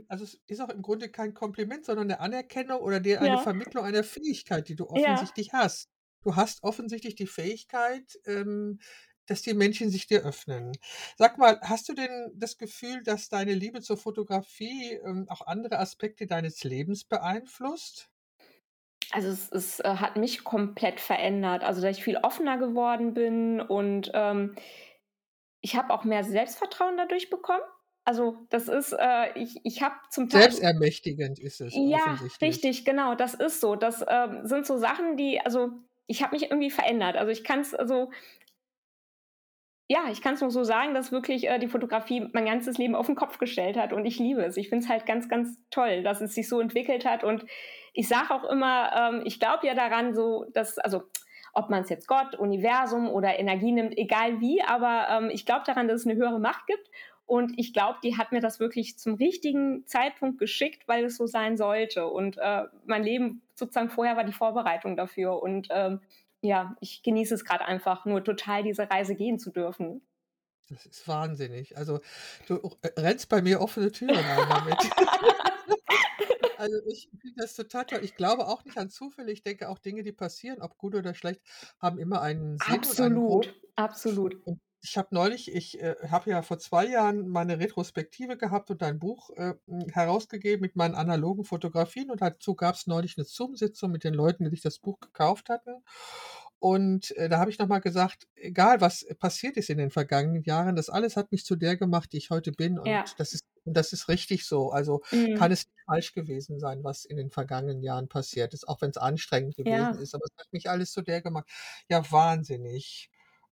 also, 0.07 0.23
es 0.23 0.39
ist 0.47 0.59
auch 0.61 0.69
im 0.69 0.81
Grunde 0.81 1.09
kein 1.09 1.33
Kompliment, 1.33 1.85
sondern 1.85 2.07
'ne 2.07 2.19
Anerkennung 2.21 2.79
oder 2.81 2.99
dir 3.01 3.21
eine 3.21 3.37
Ja. 3.37 3.37
Vermittlung 3.37 3.83
einer 3.83 4.03
Fähigkeit, 4.03 4.69
die 4.69 4.75
du 4.75 4.87
Ja. 4.95 5.33
offensichtlich 5.33 5.51
hast. 5.53 5.89
Du 6.23 6.35
hast 6.37 6.63
offensichtlich 6.63 7.15
die 7.15 7.27
Fähigkeit, 7.27 8.17
ähm, 8.25 8.79
dass 9.25 9.41
die 9.41 9.53
Männchen 9.53 9.89
sich 9.89 10.07
dir 10.07 10.23
öffnen. 10.23 10.71
Sag 11.17 11.37
mal, 11.37 11.59
hast 11.63 11.89
du 11.89 11.93
denn 11.93 12.31
das 12.35 12.57
Gefühl, 12.57 13.03
dass 13.03 13.27
deine 13.29 13.53
Liebe 13.55 13.81
zur 13.81 13.97
Fotografie, 13.97 14.93
ähm, 15.05 15.25
auch 15.29 15.41
andere 15.45 15.79
Aspekte 15.79 16.25
deines 16.27 16.63
Lebens 16.63 17.03
beeinflusst? 17.03 18.07
Also, 19.13 19.29
es 19.29 19.51
es, 19.51 19.79
äh, 19.79 19.83
hat 19.97 20.15
mich 20.17 20.43
komplett 20.43 20.99
verändert. 20.99 21.63
Also, 21.63 21.81
dass 21.81 21.97
ich 21.97 22.03
viel 22.03 22.17
offener 22.17 22.57
geworden 22.57 23.13
bin 23.13 23.61
und, 23.61 24.09
ähm 24.15 24.55
ich 25.65 25.75
habe 25.77 25.93
auch 25.93 26.03
mehr 26.03 26.25
Selbstvertrauen 26.25 26.97
dadurch 26.97 27.29
bekommen. 27.29 27.63
Also, 28.03 28.45
das 28.49 28.67
ist, 28.67 28.91
äh 28.99 29.31
ich 29.39 29.61
ich 29.63 29.81
habe 29.81 29.95
zum 30.09 30.29
Teil 30.29 30.41
Selbstermächtigend 30.41 31.39
ist 31.39 31.61
es 31.61 31.73
Ja, 31.73 32.19
richtig, 32.41 32.85
genau, 32.85 33.15
das 33.15 33.33
ist 33.33 33.61
so. 33.61 33.75
Das, 33.75 34.05
ähm, 34.07 34.45
sind 34.45 34.65
so 34.67 34.77
Sachen, 34.77 35.17
die 35.17 35.39
also, 35.41 35.71
ich 36.07 36.21
habe 36.23 36.35
mich 36.35 36.43
irgendwie 36.51 36.71
verändert. 36.71 37.17
Also, 37.17 37.31
ich 37.31 37.43
kann's 37.43 37.73
also 37.73 38.11
ja, 39.89 40.05
ich 40.11 40.21
kann's 40.21 40.41
nur 40.41 40.51
so 40.51 40.63
sagen, 40.63 40.93
dass 40.93 41.11
wirklich, 41.11 41.47
äh, 41.49 41.59
die 41.59 41.67
Fotografie 41.67 42.27
mein 42.33 42.45
ganzes 42.45 42.77
Leben 42.77 42.95
auf 42.95 43.09
'n 43.09 43.15
Kopf 43.15 43.37
gestellt 43.37 43.77
hat 43.77 43.93
und 43.93 44.05
ich 44.05 44.17
liebe 44.19 44.41
es. 44.43 44.57
Ich 44.57 44.69
finde 44.69 44.85
es 44.85 44.89
halt 44.89 45.05
ganz, 45.05 45.27
ganz 45.29 45.57
toll, 45.71 46.03
dass 46.03 46.21
es 46.21 46.33
sich 46.35 46.47
so 46.49 46.59
entwickelt 46.61 47.05
hat 47.05 47.23
und 47.23 47.45
ich 47.93 48.07
sage 48.07 48.31
auch 48.33 48.45
immer, 48.45 48.91
ähm, 48.95 49.21
ich 49.25 49.39
glaube 49.39 49.67
ja 49.67 49.75
daran 49.75 50.13
so, 50.13 50.45
dass 50.53 50.77
also, 50.79 51.03
ob 51.53 51.69
man's 51.69 51.89
jetzt 51.89 52.07
Gott, 52.07 52.35
Universum 52.35 53.09
oder 53.09 53.37
Energie 53.39 53.71
nimmt, 53.71 53.97
egal 53.97 54.39
wie, 54.41 54.61
aber, 54.63 55.07
ähm, 55.09 55.29
ich 55.31 55.45
glaube 55.45 55.63
daran, 55.65 55.87
dass 55.87 56.01
es 56.01 56.05
'ne 56.05 56.15
höhere 56.15 56.39
Macht 56.39 56.65
gibt 56.67 56.89
und 57.25 57.53
ich 57.57 57.73
glaube, 57.73 57.99
die 58.03 58.17
hat 58.17 58.31
mir 58.31 58.41
das 58.41 58.59
wirklich 58.59 58.97
zum 58.97 59.15
richtigen 59.15 59.85
Zeitpunkt 59.85 60.39
geschickt, 60.39 60.87
weil 60.87 61.05
es 61.05 61.17
so 61.17 61.25
sein 61.27 61.57
sollte 61.57 62.07
und, 62.07 62.37
äh, 62.37 62.63
mein 62.85 63.03
Leben 63.03 63.41
sozusagen 63.55 63.89
vorher 63.89 64.15
war 64.17 64.23
die 64.23 64.33
Vorbereitung 64.33 64.95
dafür 64.97 65.41
und, 65.43 65.67
ähm, 65.71 66.01
ja, 66.43 66.75
ich 66.81 67.03
genieße 67.03 67.33
es 67.35 67.45
grad 67.45 67.61
einfach 67.61 68.05
nur 68.05 68.23
total, 68.23 68.63
diese 68.63 68.89
Reise 68.89 69.15
gehen 69.15 69.39
zu 69.39 69.51
dürfen. 69.51 70.05
Das 70.69 70.85
ist 70.85 71.07
wahnsinnig. 71.07 71.77
Also, 71.77 71.99
du 72.47 72.55
r 72.55 72.77
rennst 72.97 73.29
bei 73.29 73.41
mir 73.41 73.61
offene 73.61 73.91
Türen 73.91 74.17
ein 74.17 74.49
damit. 74.49 74.77
Also, 76.55 76.77
ich 76.87 77.09
finde 77.19 77.41
das 77.41 77.55
total 77.55 77.85
toll. 77.85 77.99
Ich 78.03 78.15
glaube 78.15 78.47
auch 78.47 78.63
nicht 78.63 78.77
an 78.77 78.89
Zufälle. 78.89 79.33
Ich 79.33 79.43
denke 79.43 79.67
auch 79.67 79.79
Dinge, 79.79 80.01
die 80.03 80.13
passieren, 80.13 80.61
ob 80.61 80.77
gut 80.77 80.95
oder 80.95 81.13
schlecht, 81.13 81.41
haben 81.79 81.99
immer 81.99 82.21
einen 82.21 82.57
Sinn 82.57 82.85
und 82.85 83.01
einen. 83.01 83.19
Absolut, 83.19 83.61
absolut. 83.75 84.35
Und 84.45 84.61
ich 84.83 84.97
habe 84.97 85.09
neulich 85.15 85.49
ich, 85.53 85.81
äh, 85.81 85.95
habe 86.09 86.29
ja 86.31 86.41
vor 86.43 86.59
2 86.59 86.85
Jahren 86.87 87.29
meine 87.29 87.59
Retrospektive 87.59 88.37
gehabt 88.37 88.69
und 88.69 88.83
ein 88.83 88.99
Buch, 88.99 89.29
äh, 89.31 89.55
hm, 89.67 89.87
herausgegeben 89.91 90.61
mit 90.61 90.75
meinen 90.75 90.95
analogen 90.95 91.45
Fotografien 91.45 92.11
und 92.11 92.21
dazu 92.21 92.55
gab's 92.55 92.85
neulich 92.87 93.17
'ne 93.17 93.23
Zoom-Sitzung 93.25 93.91
mit 93.91 94.03
den 94.03 94.13
Leuten, 94.13 94.43
die 94.45 94.49
sich 94.51 94.61
das 94.61 94.79
Buch 94.79 94.99
gekauft 94.99 95.49
hatten. 95.49 95.83
Und, 96.59 97.11
äh, 97.17 97.29
da 97.29 97.39
habe 97.39 97.49
ich 97.51 97.59
noch 97.59 97.67
mal 97.67 97.79
gesagt: 97.79 98.27
„Egal, 98.35 98.81
was 98.81 99.05
passiert 99.19 99.57
ist 99.57 99.69
in 99.69 99.77
den 99.79 99.91
vergangenen 99.91 100.43
Jahren, 100.43 100.75
das 100.75 100.89
alles 100.89 101.15
hat 101.17 101.31
mich 101.31 101.45
zu 101.45 101.55
der 101.55 101.77
gemacht, 101.77 102.11
die 102.13 102.17
ich 102.17 102.29
heute 102.29 102.51
bin 102.51 102.77
Ja. 102.83 103.13
und 103.17 103.19
das 103.19 103.33
ist 103.33 103.43
und 103.65 103.75
das 103.77 103.93
ist 103.93 104.09
richtig 104.09 104.45
so. 104.45 104.71
Also, 104.71 105.01
kann 105.33 105.49
Mhm. 105.49 105.53
es 105.53 105.59
nicht 105.65 105.85
falsch 105.85 106.13
gewesen 106.13 106.59
sein, 106.59 106.83
was 106.83 107.05
in 107.05 107.15
den 107.17 107.31
vergangenen 107.31 107.81
Jahren 107.83 108.09
passiert 108.09 108.53
ist, 108.53 108.67
auch 108.67 108.81
wenn's 108.81 108.97
anstrengend 108.97 109.55
gewesen 109.55 109.97
Ja. 109.97 109.99
ist, 109.99 110.13
aber 110.15 110.25
es 110.25 110.37
hat 110.39 110.51
mich 110.53 110.69
alles 110.69 110.91
zu 110.91 111.01
der 111.01 111.21
gemacht.“ 111.21 111.47
Ja, 111.89 112.09
wahnsinnig. 112.11 113.09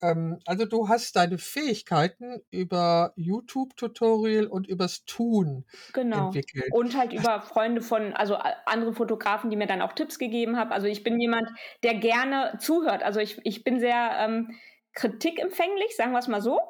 Ähm, 0.02 0.38
also, 0.46 0.64
du 0.66 0.88
hast 0.88 1.16
deine 1.16 1.38
Fähigkeiten 1.38 2.42
über 2.50 3.12
YouTube-Tutorial 3.16 4.46
und 4.46 4.66
übers 4.68 5.04
Tun 5.04 5.64
Genau. 5.92 6.40
entwickelt. 6.52 6.64
Und 6.68 6.96
halt 6.96 7.12
über 7.12 7.40
Freunde 7.40 7.80
von 7.83 8.14
also, 8.14 8.37
andere 8.66 8.92
Fotografen, 8.94 9.50
die 9.50 9.57
mir 9.57 9.66
dann 9.68 9.83
auch 9.83 9.92
Tipps 9.92 10.18
gegeben 10.18 10.57
haben. 10.57 10.72
Also, 10.72 10.87
ich 10.88 11.04
bin 11.04 11.20
jemand, 11.20 11.48
der 11.85 11.94
gerne 11.94 12.57
zuhört. 12.59 13.02
Also, 13.02 13.20
ich 13.20 13.40
ich 13.44 13.62
bin 13.64 13.78
sehr, 13.78 14.12
ähm, 14.18 14.57
kritikempfänglich, 14.94 15.96
sagen 15.96 16.12
wir's 16.12 16.28
mal 16.28 16.40
so. 16.40 16.61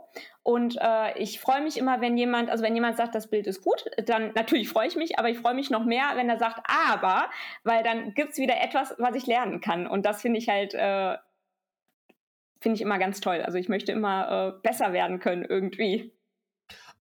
Und, 0.43 0.77
äh, 0.81 1.19
ich 1.19 1.41
freue 1.41 1.61
mich 1.63 1.77
immer, 1.79 2.01
wenn 2.01 2.17
jemand 2.19 2.51
also, 2.51 2.63
wenn 2.65 2.75
jemand 2.75 2.97
sagt: 2.99 3.15
„Das 3.15 3.31
Bild 3.31 3.47
ist 3.47 3.63
gut“, 3.63 3.85
dann 4.07 4.33
natürlich 4.35 4.69
freue 4.69 4.89
ich 4.89 4.97
mich, 4.97 5.19
aber 5.19 5.31
ich 5.31 5.39
freue 5.39 5.55
mich 5.55 5.71
noch 5.71 5.85
mehr, 5.87 6.13
wenn 6.17 6.29
er 6.29 6.39
sagt: 6.39 6.61
„Aber“, 6.69 7.31
weil 7.65 7.83
dann 7.83 8.13
gibt's 8.15 8.37
wieder 8.39 8.61
etwas, 8.61 8.95
was 8.99 9.15
ich 9.17 9.27
lernen 9.27 9.61
kann. 9.63 9.87
Und 9.87 10.05
das 10.05 10.21
finde 10.23 10.39
ich 10.39 10.49
halt, 10.51 10.75
äh 10.75 11.17
finde 12.65 12.75
ich 12.77 12.83
immer 12.83 12.99
ganz 12.99 13.21
toll. 13.21 13.43
Also, 13.43 13.59
ich 13.59 13.69
möchte 13.69 13.93
immer, 13.93 14.57
äh, 14.57 14.61
besser 14.63 14.93
werden 14.93 15.21
können 15.21 15.45
irgendwie. 15.45 16.13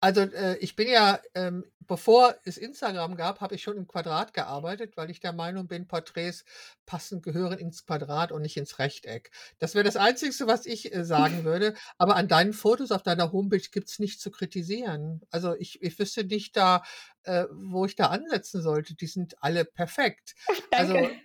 Also, 0.02 0.22
äh, 0.22 0.58
ich 0.58 0.76
bin 0.76 0.90
ja, 0.90 1.20
ähm 1.34 1.64
bevor 1.92 2.36
es 2.46 2.58
Instagram 2.58 3.18
gab, 3.18 3.42
habe 3.42 3.56
ich 3.56 3.64
schon 3.64 3.76
im 3.76 3.86
Quadrat 3.86 4.34
gearbeitet, 4.34 4.96
weil 4.96 5.10
ich 5.10 5.20
der 5.20 5.34
Meinung 5.34 5.68
bin, 5.68 5.90
Porträts 5.90 6.46
passen 6.86 7.22
gehören 7.22 7.60
ins 7.60 7.86
Quadrat 7.86 8.32
und 8.32 8.44
nicht 8.44 8.56
ins 8.56 8.80
Rechteck. 8.80 9.30
Das 9.60 9.76
wäre 9.76 9.84
das 9.84 9.98
Einzigste, 9.98 10.48
was 10.48 10.66
ich, 10.66 10.96
äh, 10.96 11.04
sagen 11.04 11.44
würde, 11.44 11.74
aber 11.98 12.16
an 12.16 12.30
deinen 12.30 12.54
Fotos 12.54 12.92
auf 12.92 13.04
deiner 13.04 13.34
Homepage 13.34 13.68
gibt's 13.74 14.00
nichts 14.00 14.24
zu 14.24 14.32
kritisieren. 14.32 15.22
Also, 15.32 15.54
ich 15.60 15.82
ich 15.82 16.00
wüsste 16.00 16.24
nicht 16.24 16.56
da, 16.56 16.82
äh, 17.24 17.44
wo 17.52 17.86
ich 17.86 17.98
da 17.98 18.06
ansetzen 18.06 18.62
sollte. 18.62 18.96
Die 18.96 19.08
sind 19.08 19.44
alle 19.44 19.66
perfekt. 19.66 20.36
Also 20.72 20.94
Danke. 20.94 21.10
also, 21.10 21.22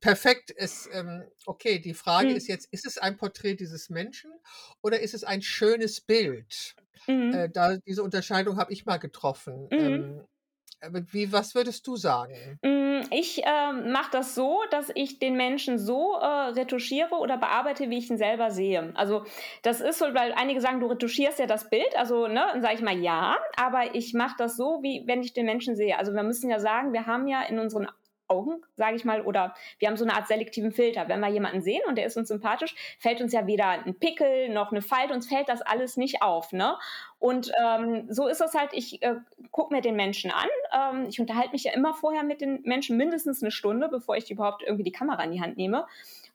perfekt 0.00 0.50
ist, 0.50 0.88
ähm 0.92 1.24
okay, 1.46 1.78
die 1.78 1.94
Frage 1.94 2.32
Mhm. 2.32 2.34
ist 2.34 2.48
jetzt, 2.48 2.68
ist 2.72 2.86
es 2.86 2.98
ein 2.98 3.16
Porträt 3.16 3.54
dieses 3.56 3.90
Menschen 3.90 4.32
oder 4.82 5.00
ist 5.00 5.14
es 5.14 5.24
ein 5.24 5.42
schönes 5.42 6.00
Bild? 6.00 6.74
Äh, 7.30 7.48
Mhm. 7.48 7.50
da 7.50 7.76
diese 7.78 8.02
Unterscheidung 8.02 8.56
habe 8.58 8.72
ich 8.72 8.86
mal 8.86 8.98
getroffen. 8.98 9.70
Mhm. 9.70 10.02
Ähm, 10.02 10.26
wie 11.12 11.32
was 11.32 11.54
würdest 11.54 11.86
du 11.86 11.96
sagen? 11.96 12.60
Hm, 12.64 13.02
ich, 13.10 13.42
ähm, 13.44 13.90
mache 13.90 14.12
das 14.12 14.36
so, 14.36 14.60
dass 14.70 14.92
ich 14.94 15.18
den 15.18 15.36
Menschen 15.36 15.78
so, 15.78 16.14
äh, 16.20 16.24
retuschiere 16.54 17.16
oder 17.16 17.36
bearbeite, 17.36 17.90
wie 17.90 17.98
ich 17.98 18.08
ihn 18.08 18.18
selber 18.18 18.52
sehe. 18.52 18.92
Also, 18.94 19.24
das 19.62 19.80
ist 19.80 19.98
so 19.98 20.04
weil 20.14 20.32
einige 20.34 20.60
sagen: 20.60 20.78
„Du 20.78 20.86
retuschierst 20.86 21.40
ja 21.40 21.46
das 21.46 21.68
Bild“, 21.70 21.96
also, 21.96 22.28
ne, 22.28 22.46
dann 22.52 22.62
sage 22.62 22.74
ich 22.74 22.82
mal: 22.82 22.96
„Ja“, 22.96 23.36
aber 23.56 23.96
ich 23.96 24.14
mache 24.14 24.36
das 24.38 24.56
so, 24.56 24.78
wie 24.82 25.02
wenn 25.06 25.22
ich 25.22 25.32
den 25.32 25.46
Menschen 25.46 25.74
sehe. 25.74 25.98
Also, 25.98 26.12
wir 26.14 26.22
müssen 26.22 26.50
ja 26.50 26.60
sagen, 26.60 26.92
wir 26.92 27.06
haben 27.06 27.26
ja 27.26 27.42
in 27.42 27.58
unseren 27.58 27.88
Augen, 28.32 28.62
sage 28.76 28.96
ich 28.96 29.04
mal, 29.04 29.22
oder 29.22 29.54
wir 29.78 29.88
haben 29.88 29.96
so 29.98 30.04
'ne 30.06 30.14
Art 30.14 30.28
selektiven 30.28 30.72
Filter. 30.72 31.08
Wenn 31.08 31.20
wir 31.20 31.28
jemanden 31.28 31.62
sehen 31.62 31.82
und 31.88 31.96
der 31.98 32.06
ist 32.06 32.16
uns 32.16 32.28
sympathisch, 32.28 32.74
fällt 32.98 33.20
uns 33.20 33.32
ja 33.32 33.46
weder 33.46 33.86
'n 33.86 33.94
Pickel 33.98 34.48
noch 34.50 34.72
'ne 34.72 34.82
Falte 34.82 35.14
uns 35.14 35.28
fällt 35.28 35.48
das 35.48 35.62
alles 35.62 35.96
nicht 35.98 36.22
auf, 36.22 36.52
ne? 36.52 36.76
Und, 37.20 37.52
ähm, 37.64 38.06
so 38.10 38.26
ist 38.28 38.40
es 38.40 38.54
halt, 38.54 38.70
ich, 38.72 39.02
äh, 39.02 39.16
gucke 39.52 39.74
mir 39.74 39.82
den 39.82 39.96
Menschen 39.96 40.30
an. 40.32 40.48
Ähm, 40.96 41.06
ich 41.08 41.20
unterhalte 41.20 41.52
mich 41.52 41.64
ja 41.64 41.72
immer 41.74 41.94
vorher 41.94 42.24
mit 42.24 42.40
den 42.40 42.62
Menschen 42.64 42.96
mindestens 42.96 43.42
'ne 43.42 43.50
Stunde, 43.52 43.88
bevor 43.88 44.16
ich 44.16 44.30
überhaupt 44.30 44.62
irgendwie 44.64 44.84
die 44.84 44.92
Kamera 44.92 45.22
in 45.24 45.32
die 45.32 45.40
Hand 45.42 45.56
nehme. 45.58 45.86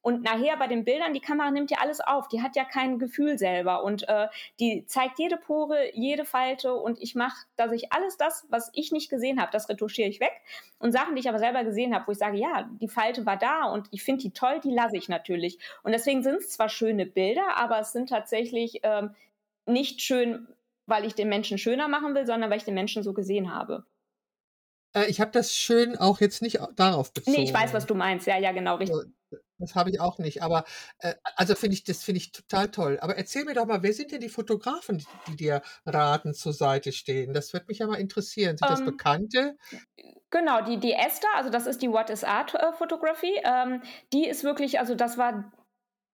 Und 0.08 0.24
nachher 0.24 0.56
bei 0.56 0.68
den 0.68 0.86
Bildern, 0.86 1.14
die 1.14 1.20
Kamera 1.20 1.52
nimmt 1.52 1.70
ja 1.70 1.80
alles 1.82 2.00
auf. 2.00 2.30
Die 2.30 2.42
hat 2.42 2.56
ja 2.56 2.64
kein 2.64 2.98
Gefühl 2.98 3.38
selber 3.38 3.84
und, 3.84 4.08
äh, 4.08 4.28
die 4.60 4.86
zeigt 4.86 5.20
jede 5.20 5.36
Pore, 5.36 5.94
jede 5.94 6.24
Falte 6.24 6.74
und 6.76 6.98
ich 7.02 7.14
mache, 7.14 7.36
dass 7.58 7.74
ich 7.74 7.92
alles 7.92 8.16
das, 8.16 8.46
was 8.50 8.70
ich 8.74 8.94
nicht 8.94 9.10
gesehen 9.10 9.42
habe, 9.42 9.52
das 9.52 9.68
retuschiere 9.68 10.08
ich 10.08 10.22
weg. 10.22 10.32
Und 10.80 10.94
Sachen, 10.94 11.16
die 11.16 11.20
ich 11.20 11.28
aber 11.28 11.40
selber 11.40 11.66
gesehen 11.66 11.94
habe, 11.94 12.08
wo 12.08 12.12
ich 12.14 12.18
sage: 12.20 12.38
„Ja, 12.38 12.70
die 12.80 12.88
Falte 12.88 13.26
war 13.26 13.36
da 13.38 13.66
und 13.66 13.88
ich 13.92 14.02
finde 14.04 14.22
die 14.22 14.32
toll“, 14.32 14.62
die 14.64 14.72
lasse 14.74 14.96
ich 14.98 15.10
natürlich. 15.10 15.60
Und 15.84 15.92
deswegen 15.92 16.24
sind's 16.24 16.52
zwar 16.52 16.70
schöne 16.70 17.06
Bilder, 17.06 17.58
aber 17.58 17.80
es 17.80 17.92
sind 17.92 18.08
tatsächlich, 18.10 18.80
ähm, 18.84 19.14
nicht 19.66 20.02
schön, 20.02 20.48
weil 20.86 21.04
ich 21.06 21.16
den 21.16 21.28
Menschen 21.30 21.58
schöner 21.58 21.90
machen 21.90 22.16
will, 22.16 22.26
sondern 22.26 22.50
weil 22.50 22.58
ich 22.60 22.64
den 22.66 22.76
Menschen 22.76 23.04
so 23.04 23.14
gesehen 23.14 23.54
habe. 23.54 23.86
Äh, 24.96 25.06
ich 25.10 25.20
habe 25.22 25.32
das 25.32 25.56
schön 25.56 25.96
auch 25.98 26.20
jetzt 26.22 26.42
nicht 26.42 26.60
darauf 26.76 27.14
Ne, 27.26 27.44
ich 27.44 27.54
weiß, 27.54 27.74
was 27.74 27.86
bezogen. 27.86 27.88
du 27.88 27.94
meinst. 27.96 28.26
Ja, 28.28 28.38
ja, 28.38 28.52
genau, 28.54 28.76
richt 28.78 28.94
So, 28.94 29.04
d 29.04 29.12
das 29.60 29.76
habe 29.76 29.90
ich 29.92 30.00
auch 30.00 30.18
nicht, 30.20 30.42
aber, 30.44 30.66
äh, 31.00 31.16
also, 31.36 31.56
finde 31.56 31.76
ich 31.76 31.84
das 31.84 32.04
finde 32.04 32.18
ich 32.20 32.32
total 32.32 32.70
toll. 32.72 32.98
Aber 33.02 33.18
erzähl 33.18 33.46
mir 33.46 33.54
doch 33.56 33.66
mal, 33.66 33.84
wer 33.84 33.94
sind 33.94 34.12
denn 34.12 34.22
die 34.22 34.30
Fotografen, 34.30 35.04
die 35.28 35.36
dir 35.36 35.62
ratend 35.86 36.36
zur 36.38 36.54
Seite 36.54 36.92
stehen? 36.92 37.34
Das 37.34 37.54
würde 37.54 37.66
mich 37.70 37.80
ja 37.80 37.88
mal 37.88 37.96
interessieren. 38.00 38.58
Sind 38.58 38.70
das 38.70 38.82
Ähm, 38.82 38.84
Bekannte? 38.84 39.58
genau, 40.30 40.62
die 40.62 40.78
die 40.80 40.94
Esther, 40.94 41.30
also, 41.36 41.50
das 41.50 41.68
ist 41.68 41.82
die 41.82 41.92
What 41.92 42.10
is 42.10 42.24
Art, 42.24 42.54
äh, 42.56 42.74
Fotografie. 42.74 43.40
Ähm, 43.44 43.82
die 44.14 44.28
ist 44.28 44.44
wirklich 44.44 44.80
also, 44.80 44.96
das 44.96 45.18
war 45.18 45.52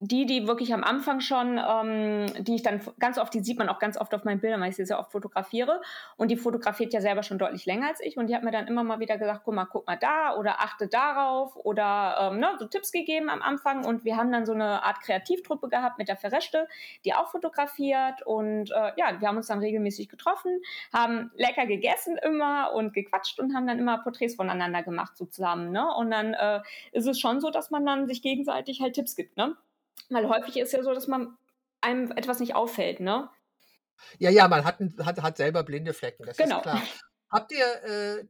die, 0.05 0.25
die 0.25 0.47
wirklich 0.47 0.73
am 0.73 0.83
Anfang 0.83 1.21
schon 1.21 1.57
ähm, 1.57 2.25
die 2.43 2.55
ich 2.55 2.63
dann 2.63 2.81
ganz 2.99 3.17
oft 3.17 3.33
die 3.33 3.39
sieht 3.41 3.57
man 3.57 3.69
auch 3.69 3.79
ganz 3.79 3.97
oft 3.97 4.13
auf 4.13 4.25
meinen 4.25 4.41
Bildern, 4.41 4.59
weil 4.61 4.69
ich 4.69 4.75
sie 4.75 4.85
sehr 4.85 4.99
oft 4.99 5.11
fotografiere. 5.13 5.81
Und 6.17 6.29
die 6.29 6.35
fotografiert 6.37 6.93
ja 6.93 6.99
selber 7.01 7.23
schon 7.23 7.37
deutlich 7.37 7.65
länger 7.65 7.87
als 7.87 8.01
ich 8.01 8.17
und 8.17 8.27
die 8.27 8.35
hat 8.35 8.43
mir 8.43 8.51
dann 8.51 8.67
immer 8.67 8.83
mal 8.83 8.99
wieder 8.99 9.17
gesagt: 9.17 9.41
„Guck 9.45 9.53
mal 9.55 9.65
guck 9.65 9.87
mal 9.87 9.95
da 9.97 10.35
oder 10.37 10.59
achte 10.61 10.87
darauf“ 10.87 11.55
oder, 11.55 12.31
ähm, 12.33 12.39
ne, 12.39 12.49
so 12.59 12.65
Tipps 12.67 12.91
gegeben 12.91 13.29
am 13.29 13.41
Anfang. 13.41 13.85
Und 13.85 14.03
wir 14.03 14.17
haben 14.17 14.31
dann 14.31 14.45
so 14.45 14.53
'ne 14.53 14.83
Art 14.83 14.99
Kreativtruppe 15.01 15.69
gehabt 15.69 15.97
mit 15.97 16.09
der 16.09 16.17
Fereschte, 16.17 16.67
die 17.05 17.13
auch 17.13 17.29
fotografiert. 17.29 18.25
Und, 18.25 18.71
äh, 18.71 18.91
ja, 18.97 19.19
wir 19.21 19.27
haben 19.27 19.37
uns 19.37 19.47
dann 19.47 19.59
regelmäßig 19.59 20.09
getroffen, 20.09 20.61
haben 20.93 21.31
lecker 21.35 21.65
gegessen 21.65 22.17
immer 22.17 22.73
und 22.73 22.93
gequatscht 22.93 23.39
und 23.39 23.55
haben 23.55 23.67
dann 23.67 23.79
immer 23.79 23.99
Porträts 23.99 24.35
voneinander 24.35 24.83
gemacht 24.83 25.17
so 25.17 25.25
zusammen, 25.25 25.71
ne? 25.71 25.87
Und 25.95 26.11
dann, 26.11 26.33
äh, 26.33 26.61
ist 26.91 27.05
es 27.07 27.19
schon 27.19 27.39
so, 27.41 27.49
dass 27.51 27.71
man 27.71 27.85
dann 27.85 28.07
sich 28.07 28.21
gegenseitig 28.21 28.81
halt 28.81 28.93
Tipps 28.95 29.15
gibt, 29.15 29.37
ne? 29.37 29.55
Weil 30.11 30.27
häufig 30.29 30.57
ist 30.57 30.73
ja 30.73 30.83
so, 30.83 30.93
dass 30.93 31.07
man 31.07 31.37
einem 31.81 32.11
etwas 32.11 32.39
nicht 32.39 32.55
auffällt, 32.55 32.99
ne? 32.99 33.29
Ja, 34.19 34.29
ja, 34.29 34.47
man 34.47 34.63
hat 34.65 34.77
hat 34.99 35.21
hat 35.21 35.37
selber 35.37 35.63
blinde 35.63 35.93
Flecken, 35.93 36.25
das 36.25 36.39
ist 36.39 36.57
Genau. 36.57 36.61
klar. 36.61 36.87
Habt 37.29 37.51
ihr, 37.51 37.65
äh, 37.83 38.25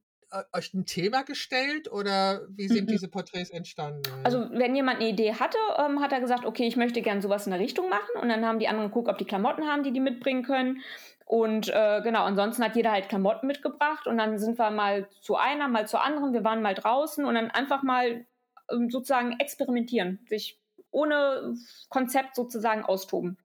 euch 0.53 0.73
'n 0.73 0.85
Thema 0.85 1.23
gestellt 1.23 1.91
oder 1.91 2.47
wie 2.49 2.69
sind 2.69 2.89
Mhm. 2.89 2.89
diese 2.89 3.07
Porträts 3.07 3.49
entstanden? 3.51 4.09
Also, 4.25 4.49
wenn 4.51 4.73
jemand 4.73 4.99
'ne 4.99 5.09
Idee 5.09 5.33
hatte, 5.33 5.57
ähm, 5.77 5.99
hat 6.01 6.13
er 6.13 6.21
gesagt: 6.21 6.45
„Okay, 6.45 6.65
ich 6.65 6.77
möchte 6.77 7.01
gern 7.01 7.21
so 7.21 7.27
was 7.29 7.45
in 7.45 7.51
der 7.51 7.59
Richtung 7.59 7.89
machen.“ 7.89 8.15
Und 8.21 8.29
dann 8.29 8.45
haben 8.45 8.57
die 8.59 8.69
anderen 8.69 8.87
geguckt, 8.89 9.09
ob 9.09 9.17
die 9.17 9.25
Klamotten 9.25 9.67
haben, 9.67 9.83
die 9.83 9.91
die 9.91 9.99
mitbringen 9.99 10.43
können. 10.43 10.81
Und, 11.25 11.67
äh, 11.69 12.01
genau, 12.03 12.23
ansonsten 12.23 12.63
hat 12.63 12.75
jeder 12.75 12.91
halt 12.91 13.09
Klamotten 13.09 13.47
mitgebracht 13.47 14.07
und 14.07 14.17
dann 14.17 14.37
sind 14.37 14.57
wir 14.57 14.71
mal 14.71 15.07
zu 15.21 15.35
einer, 15.35 15.67
mal 15.67 15.87
zur 15.87 16.03
anderen. 16.03 16.31
Wir 16.33 16.43
waren 16.45 16.61
mal 16.61 16.73
draußen 16.73 17.25
und 17.25 17.35
dann 17.35 17.51
einfach 17.51 17.83
mal, 17.83 18.25
ähm, 18.71 18.89
sozusagen 18.89 19.33
experimentieren, 19.39 20.19
sich 20.25 20.57
ohne 20.93 21.55
Konzept 21.89 22.35
sozusagen 22.35 22.83
austoben. 22.85 23.37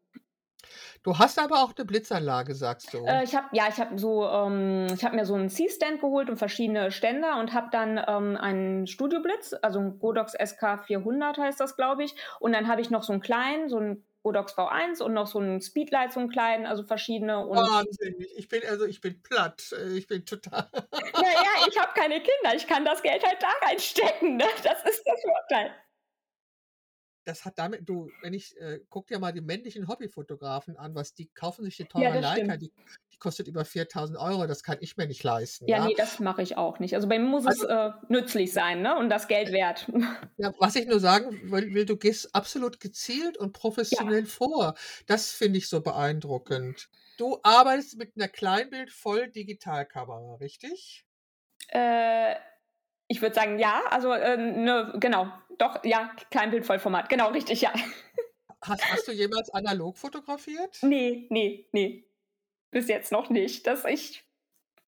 Du 1.04 1.18
hast 1.18 1.38
aber 1.38 1.62
auch 1.62 1.74
'ne 1.76 1.84
Blitzanlage, 1.84 2.54
sagst 2.54 2.92
du? 2.94 3.20
Äh, 3.20 3.24
ich 3.24 3.34
habe 3.34 3.48
ja, 3.52 3.68
ich 3.68 3.78
habe 3.78 3.98
so 3.98 4.26
ähm, 4.26 4.86
ich 4.94 5.04
habe 5.04 5.16
mir 5.16 5.24
so 5.26 5.34
'n 5.34 5.48
C-Stand 5.50 6.00
geholt 6.00 6.30
und 6.30 6.36
verschiedene 6.36 6.90
Ständer 6.90 7.38
und 7.38 7.52
habe 7.52 7.68
dann, 7.70 7.98
ähm, 8.06 8.36
einen 8.36 8.86
Studioblitz, 8.86 9.54
also 9.62 9.78
'n 9.80 9.98
Godox 9.98 10.34
SK400 10.34 11.38
heißt 11.38 11.60
das, 11.60 11.76
glaube 11.76 12.04
ich. 12.04 12.14
Und 12.40 12.52
dann 12.52 12.68
habe 12.68 12.80
ich 12.80 12.90
noch 12.90 13.02
so 13.02 13.12
'n 13.12 13.20
kleinen, 13.20 13.68
so 13.68 13.78
'n 13.78 14.04
Godox 14.22 14.52
V1 14.54 15.00
und 15.02 15.12
noch 15.14 15.26
so 15.26 15.38
'n 15.40 15.60
Speedlight, 15.60 16.12
so 16.12 16.20
'n 16.20 16.28
kleinen, 16.28 16.66
also 16.66 16.84
verschiedene 16.84 17.46
und 17.46 17.70
Wahnsinnig. 17.70 18.30
Ich 18.36 18.48
bin 18.48 18.62
also 18.66 18.84
ich 18.84 19.00
bin 19.00 19.22
platt. 19.22 19.72
Ich 19.94 20.06
bin 20.06 20.24
total 20.26 20.68
Ja, 21.16 21.28
ja, 21.30 21.66
ich 21.66 21.78
habe 21.78 21.92
keine 21.94 22.20
Kinder. 22.20 22.54
Ich 22.54 22.66
kann 22.66 22.84
das 22.84 23.02
Geld 23.02 23.24
halt 23.26 23.42
da 23.42 23.48
reinstecken, 23.66 24.36
ne? 24.36 24.44
Das 24.62 24.84
ist 24.84 25.04
der 25.06 25.16
Vorteil. 25.24 25.74
Das 27.28 27.44
hat 27.44 27.58
damit 27.58 27.86
du, 27.88 28.14
wenn 28.20 28.32
ich 28.32 28.56
äh, 28.58 28.80
guck 28.88 29.06
dir 29.08 29.18
mal 29.18 29.32
die 29.32 29.42
männlichen 29.42 29.86
Hobbyfotografen 29.86 30.76
an, 30.78 30.94
was 30.94 31.12
die 31.14 31.28
kaufen 31.34 31.62
sich 31.64 31.76
Ja, 31.96 32.10
teure 32.10 32.16
das 32.16 32.18
Leica, 32.18 32.56
die 32.56 32.72
die 33.12 33.18
kostet 33.18 33.48
über 33.48 33.64
4.000 33.66 34.18
€, 34.18 34.46
das 34.46 34.62
kann 34.62 34.78
ich 34.80 34.96
mir 34.96 35.06
nicht 35.06 35.22
leisten, 35.22 35.68
Ja, 35.68 35.72
ja? 35.72 35.80
ne, 35.80 35.92
das 35.96 36.18
mache 36.18 36.42
ich 36.42 36.56
auch 36.56 36.78
nicht. 36.78 36.94
Also, 36.94 37.08
bei 37.08 37.18
mir 37.18 37.26
muss 37.28 37.46
es, 37.46 37.52
Also 37.52 37.64
äh, 37.64 37.90
nützlich 38.08 38.52
sein, 38.52 38.80
ne, 38.82 38.96
und 38.98 39.10
das 39.10 39.28
Geld 39.28 39.52
wert. 39.52 39.86
Ja, 40.40 40.52
was 40.60 40.76
ich 40.76 40.86
nur 40.86 41.00
sagen 41.00 41.50
will 41.50 41.84
du 41.84 41.96
gehst 41.96 42.32
absolut 42.32 42.78
gezielt 42.78 43.36
und 43.36 43.52
Ja. 43.90 44.02
professionell 44.02 44.24
vor. 44.24 44.74
Das 45.06 45.32
finde 45.32 45.58
ich 45.58 45.68
so 45.68 45.80
beeindruckend. 45.82 46.88
Du 47.16 47.40
arbeitest 47.42 47.96
mit 47.98 48.16
'ner 48.16 48.28
Kleinbild-Volldigitalkamera, 48.28 50.36
richtig? 50.36 51.04
Äh, 51.68 52.34
ich 53.08 53.22
würde 53.22 53.34
sagen, 53.34 53.58
ja, 53.58 53.82
also, 53.90 54.12
äh, 54.12 54.36
ne, 54.36 54.94
genau. 55.00 55.32
Doch, 55.58 55.84
ja, 55.84 56.10
Kleinbild, 56.30 56.66
Vollformat. 56.66 57.08
Genau, 57.08 57.28
richtig, 57.30 57.60
ja. 57.62 57.72
Hast 58.62 58.84
hast 58.90 59.08
du 59.08 59.12
jemals 59.12 59.50
analog 59.50 59.96
fotografiert? 59.98 60.78
Ne, 60.82 61.26
ne, 61.30 61.64
ne. 61.72 62.04
Bis 62.70 62.88
jetzt 62.88 63.12
noch 63.12 63.30
nicht. 63.30 63.66
Das 63.66 63.84
ich 63.84 64.24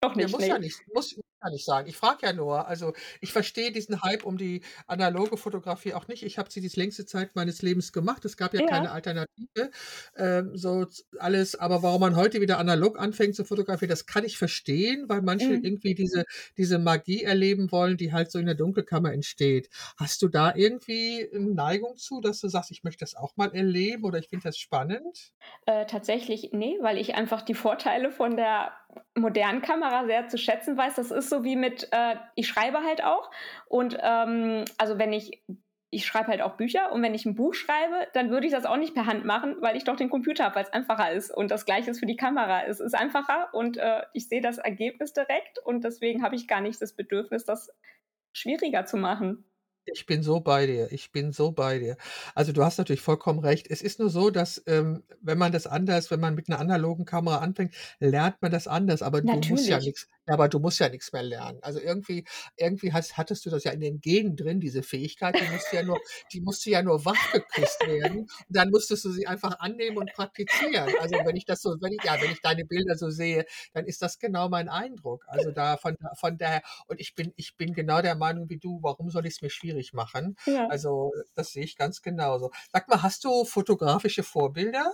noch 0.03 0.17
Ja, 0.17 0.27
nicht, 0.27 0.33
muss 0.33 0.47
ja 0.47 0.59
ne. 0.59 0.61
nicht 0.61 0.81
muss 0.95 1.17
ja 1.43 1.51
nicht 1.51 1.65
sein. 1.65 1.87
Ich 1.87 1.97
frage 1.97 2.27
ja 2.27 2.33
nur. 2.33 2.67
Also, 2.69 2.93
ich 3.21 3.33
verstehe 3.33 3.73
diesen 3.73 4.03
Hype 4.03 4.25
um 4.25 4.37
die 4.39 4.63
analoge 4.87 5.37
Fotografie 5.37 5.95
auch 5.95 6.09
nicht. 6.09 6.23
Ich 6.23 6.39
habe 6.39 6.51
sie 6.51 6.61
die 6.61 6.69
längste 6.79 7.07
Zeit 7.07 7.35
meines 7.37 7.63
Lebens 7.63 7.93
gemacht. 7.93 8.25
Es 8.25 8.37
gab 8.37 8.55
ja 8.55 8.61
keine 8.63 8.91
Ja. 8.91 8.93
Alternative, 8.93 9.71
ähm, 10.17 10.57
so 10.57 10.87
alles. 11.19 11.55
Aber 11.57 11.83
warum 11.83 12.01
man 12.01 12.17
heute 12.17 12.41
wieder 12.41 12.59
analog 12.59 12.99
anfängt 12.99 13.35
zu 13.37 13.45
fotografieren, 13.45 13.91
das 13.91 14.07
kann 14.07 14.25
ich 14.25 14.39
verstehen, 14.39 15.09
weil 15.09 15.23
manche 15.23 15.55
Mhm. 15.55 15.63
irgendwie 15.63 15.95
diese 15.95 16.25
diese 16.57 16.79
Magie 16.79 17.23
erleben 17.25 17.71
wollen, 17.73 17.97
die 17.97 18.13
halt 18.13 18.31
so 18.31 18.39
in 18.39 18.47
der 18.47 18.55
Dunkelkammer 18.55 19.13
entsteht. 19.13 19.69
Hast 19.97 20.23
du 20.23 20.29
da 20.29 20.55
irgendwie 20.55 21.29
'ne 21.33 21.55
Neigung 21.55 21.97
zu, 21.97 22.21
dass 22.21 22.41
du 22.41 22.49
sagst: 22.49 22.71
„Ich 22.71 22.85
möchte 22.85 23.01
das 23.05 23.15
auch 23.17 23.37
mal 23.37 23.55
erleben“ 23.55 24.05
oder 24.05 24.19
„Ich 24.19 24.29
finde 24.29 24.45
das 24.45 24.59
spannend“? 24.59 25.31
Äh, 25.67 25.85
tatsächlich, 25.87 26.53
ne, 26.53 26.79
weil 26.81 26.97
ich 26.99 27.15
einfach 27.15 27.43
die 27.43 27.55
Vorteile 27.55 28.11
von 28.11 28.37
der 28.37 28.73
modernen 29.17 29.61
Kamera 29.61 30.07
sehr 30.07 30.27
zu 30.29 30.39
schätzen 30.39 30.77
weiß. 30.77 30.95
Das 30.97 31.11
ist 31.11 31.29
so 31.31 31.45
wie 31.45 31.57
mit 31.57 31.89
äh, 31.93 32.17
ich 32.37 32.49
schreibe 32.49 32.83
halt 32.85 33.03
auch 33.05 33.31
und, 33.69 33.97
ähm, 34.03 34.65
also, 34.79 34.99
wenn 34.99 35.13
ich 35.13 35.43
ich 35.93 36.07
schreibe 36.07 36.29
halt 36.29 36.41
auch 36.43 36.57
Bücher 36.57 36.93
und 36.93 37.03
wenn 37.03 37.15
ich 37.15 37.27
'n 37.27 37.35
Buch 37.35 37.55
schreibe, 37.55 38.07
dann 38.15 38.31
würde 38.31 38.47
ich 38.47 38.53
das 38.53 38.65
auch 38.67 38.77
nicht 38.77 38.95
per 38.95 39.07
Hand 39.07 39.25
machen, 39.25 39.57
weil 39.61 39.77
ich 39.77 39.85
doch 39.85 39.97
den 39.97 40.11
Computer 40.11 40.45
habe, 40.45 40.57
weil's 40.57 40.73
einfacher 40.73 41.11
ist. 41.13 41.31
Und 41.37 41.51
das 41.51 41.65
Gleiche 41.67 41.91
ist 41.91 41.99
für 42.01 42.07
die 42.07 42.17
Kamera. 42.17 42.63
Es 42.65 42.79
ist 42.81 42.95
einfacher 42.95 43.49
und, 43.55 43.77
äh, 43.79 44.03
ich 44.15 44.29
sehe 44.29 44.41
das 44.41 44.59
Ergebnis 44.59 45.13
direkt 45.15 45.59
und 45.65 45.83
deswegen 45.85 46.23
habe 46.23 46.37
ich 46.37 46.47
gar 46.49 46.61
nicht 46.61 46.81
das 46.83 46.95
Bedürfnis, 46.95 47.45
das 47.45 47.73
schwieriger 48.35 48.87
zu 48.87 48.97
machen. 48.99 49.50
Ich 49.87 50.05
bin 50.07 50.23
so 50.23 50.41
bei 50.41 50.67
dir. 50.67 50.93
Ich 50.93 51.11
bin 51.11 51.33
so 51.33 51.53
bei 51.53 51.79
dir. 51.79 51.97
Also, 52.35 52.53
du 52.53 52.63
hast 52.63 52.77
natürlich 52.79 53.01
vollkommen 53.01 53.39
recht. 53.41 53.67
Es 53.71 53.81
ist 53.83 53.99
nur 53.99 54.11
so, 54.11 54.31
dass, 54.31 54.63
ähm, 54.67 55.03
wenn 55.23 55.39
man 55.39 55.53
das 55.53 55.67
anders 55.67 56.11
wenn 56.11 56.21
man 56.21 56.35
mit 56.35 56.49
'ner 56.49 56.59
analogen 56.61 57.05
Kamera 57.07 57.39
anfängt, 57.39 57.75
lernt 57.99 58.43
man 58.43 58.51
das 58.53 58.69
anders, 58.69 59.03
aber 59.03 59.23
du 59.23 59.41
musst 59.43 59.69
ja 59.69 59.79
Natürlich. 59.79 59.93
ja, 60.29 60.35
aber 60.35 60.49
du 60.49 60.61
musst 60.61 60.79
ja 60.79 60.89
nix 60.89 61.13
mehr 61.13 61.23
lernen. 61.23 61.59
Also, 61.63 61.81
irgendwie 61.81 62.25
irgendwie 62.57 62.93
hast 62.93 63.17
hattest 63.17 63.45
du 63.47 63.51
das 63.51 63.65
ja 63.65 63.73
in 63.73 63.81
den 63.81 64.01
Genen 64.01 64.37
drin, 64.37 64.61
diese 64.61 64.83
Fähigkeit, 64.83 65.41
die 65.41 65.47
musste 65.47 65.77
ja 65.77 65.83
nur 65.83 66.03
die 66.33 66.41
musste 66.43 66.71
ja 66.71 66.83
nur 66.83 67.05
wachgeküsst 67.07 67.85
werden 67.87 68.21
und 68.21 68.29
dann 68.49 68.71
musstest 68.71 69.05
du 69.07 69.11
sie 69.11 69.27
einfach 69.27 69.59
annehmen 69.61 69.97
und 69.97 70.13
praktizieren. 70.13 70.95
Also, 70.97 71.25
wenn 71.25 71.37
ich 71.37 71.47
das 71.47 71.63
so 71.63 71.75
wenn 71.81 71.93
ich 71.95 72.03
ja, 72.05 72.21
wenn 72.21 72.31
ich 72.31 72.41
deine 72.43 72.65
Bilder 72.67 72.97
so 72.97 73.09
sehe, 73.11 73.45
dann 73.73 73.87
ist 73.87 74.03
das 74.03 74.19
genau 74.19 74.49
mein 74.51 74.69
Eindruck. 74.69 75.25
Also, 75.27 75.51
da 75.53 75.77
von 75.79 75.97
von 76.19 76.37
daher 76.39 76.63
und 76.87 77.01
ich 77.01 77.15
bin 77.15 77.33
ich 77.37 77.57
bin 77.57 77.73
genau 77.75 78.03
der 78.03 78.15
Meinung 78.15 78.49
wie 78.51 78.59
du, 78.59 78.79
warum 78.83 79.09
soll 79.11 79.27
ich's 79.27 79.41
mir 79.43 79.51
schwierig 79.51 79.70
machen? 79.93 80.37
Ja. 80.47 80.67
Also, 80.69 81.13
das 81.35 81.53
sehe 81.53 81.65
ich 81.65 81.77
ganz 81.77 82.03
genauso. 82.03 82.51
Sag 82.73 82.89
mal, 82.89 83.03
hast 83.03 83.25
du 83.25 83.45
fotografische 83.45 84.23
Vorbilder? 84.23 84.93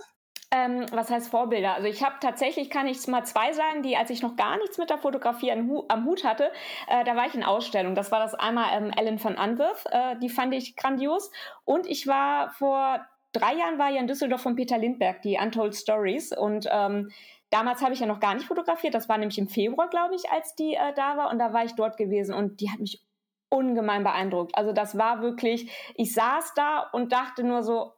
Ähm, 0.49 0.85
was 0.91 1.09
heißt 1.09 1.29
Vorbilder? 1.29 1.73
Also, 1.75 1.87
ich 1.87 2.03
habe 2.03 2.15
tatsächlich 2.21 2.69
kann 2.69 2.87
ich 2.87 3.05
mal 3.07 3.25
2 3.25 3.51
sagen, 3.51 3.83
die 3.83 3.97
als 3.97 4.09
ich 4.09 4.21
noch 4.21 4.37
gar 4.37 4.57
nichts 4.57 4.77
mit 4.77 4.89
der 4.89 4.97
Fotografie 4.97 5.51
am 5.51 6.05
Hut 6.05 6.23
hatte, 6.23 6.51
äh, 6.87 7.03
da 7.03 7.15
war 7.15 7.25
ich 7.27 7.35
in 7.35 7.43
Ausstellungen. 7.43 7.95
Das 7.95 8.11
war 8.11 8.19
das 8.19 8.33
einmal, 8.33 8.67
ähm, 8.71 8.91
Ellen 8.95 9.21
van 9.21 9.37
Unwerth, 9.37 9.85
äh, 9.91 10.17
die 10.19 10.29
fand 10.29 10.53
ich 10.53 10.77
grandios. 10.77 11.31
Und 11.65 11.85
ich 11.85 12.07
war 12.07 12.51
vor 12.51 13.05
3 13.33 13.55
Jahren 13.55 13.77
war 13.77 13.89
ja 13.89 13.99
in 13.99 14.07
Düsseldorf 14.07 14.41
von 14.41 14.55
Peter 14.55 14.77
Lindbergh, 14.77 15.19
die 15.21 15.37
Untold 15.41 15.75
Stories. 15.75 16.31
Und, 16.31 16.67
ähm, 16.71 17.11
damals 17.49 17.81
habe 17.81 17.93
ich 17.93 17.99
ja 17.99 18.05
noch 18.05 18.19
gar 18.19 18.33
nicht 18.33 18.47
fotografiert. 18.47 18.93
Das 18.93 19.09
war 19.09 19.17
nämlich 19.17 19.37
im 19.37 19.49
Februar, 19.49 19.89
glaube 19.89 20.15
ich, 20.15 20.29
als 20.31 20.55
die, 20.55 20.75
äh, 20.75 20.93
da 20.95 21.17
war 21.17 21.29
und 21.29 21.39
da 21.39 21.53
war 21.53 21.65
ich 21.65 21.75
dort 21.75 21.97
gewesen 21.97 22.33
und 22.33 22.61
die 22.61 22.71
hat 22.71 22.79
mich 22.79 23.01
ungemein 23.49 24.03
beeindruckt. 24.03 24.55
Also, 24.57 24.73
das 24.73 24.97
war 24.97 25.21
wirklich 25.21 25.71
ich 25.95 26.13
saß 26.13 26.53
da 26.55 26.81
und 26.93 27.11
dachte 27.13 27.43
nur 27.43 27.63
so: 27.63 27.93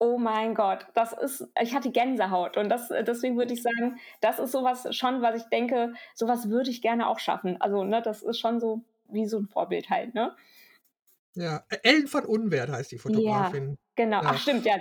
„Oh 0.00 0.18
mein 0.18 0.54
Gott, 0.56 0.86
das 0.94 1.12
ist“ 1.14 1.48
ich 1.60 1.74
hatte 1.74 1.90
Gänsehaut 1.92 2.56
und 2.58 2.68
das 2.70 2.88
deswegen 2.88 3.38
würde 3.38 3.54
ich 3.54 3.62
sagen, 3.62 3.98
das 4.22 4.38
ist 4.40 4.52
so 4.52 4.64
was 4.64 4.94
schon, 4.96 5.22
was 5.22 5.36
ich 5.42 5.48
denke, 5.50 5.94
so 6.14 6.28
was 6.28 6.50
würde 6.50 6.70
ich 6.70 6.82
gerne 6.82 7.08
auch 7.08 7.20
schaffen. 7.20 7.60
Also, 7.60 7.84
ne, 7.84 8.02
das 8.02 8.22
ist 8.22 8.40
schon 8.40 8.60
so 8.60 8.82
wie 9.08 9.26
so 9.26 9.38
'n 9.38 9.48
Vorbild 9.48 9.90
halt, 9.90 10.14
ne? 10.14 10.36
Ja, 11.36 11.64
Ellen 11.82 12.08
von 12.08 12.26
Unwerth 12.26 12.70
heißt 12.70 12.92
die 12.92 12.98
Ja, 13.08 13.56
Fotografin. 13.58 13.76
genau. 13.96 14.22
Ach 14.24 14.36
Ja. 14.36 14.38
stimmt, 14.38 14.66
ja. 14.66 14.76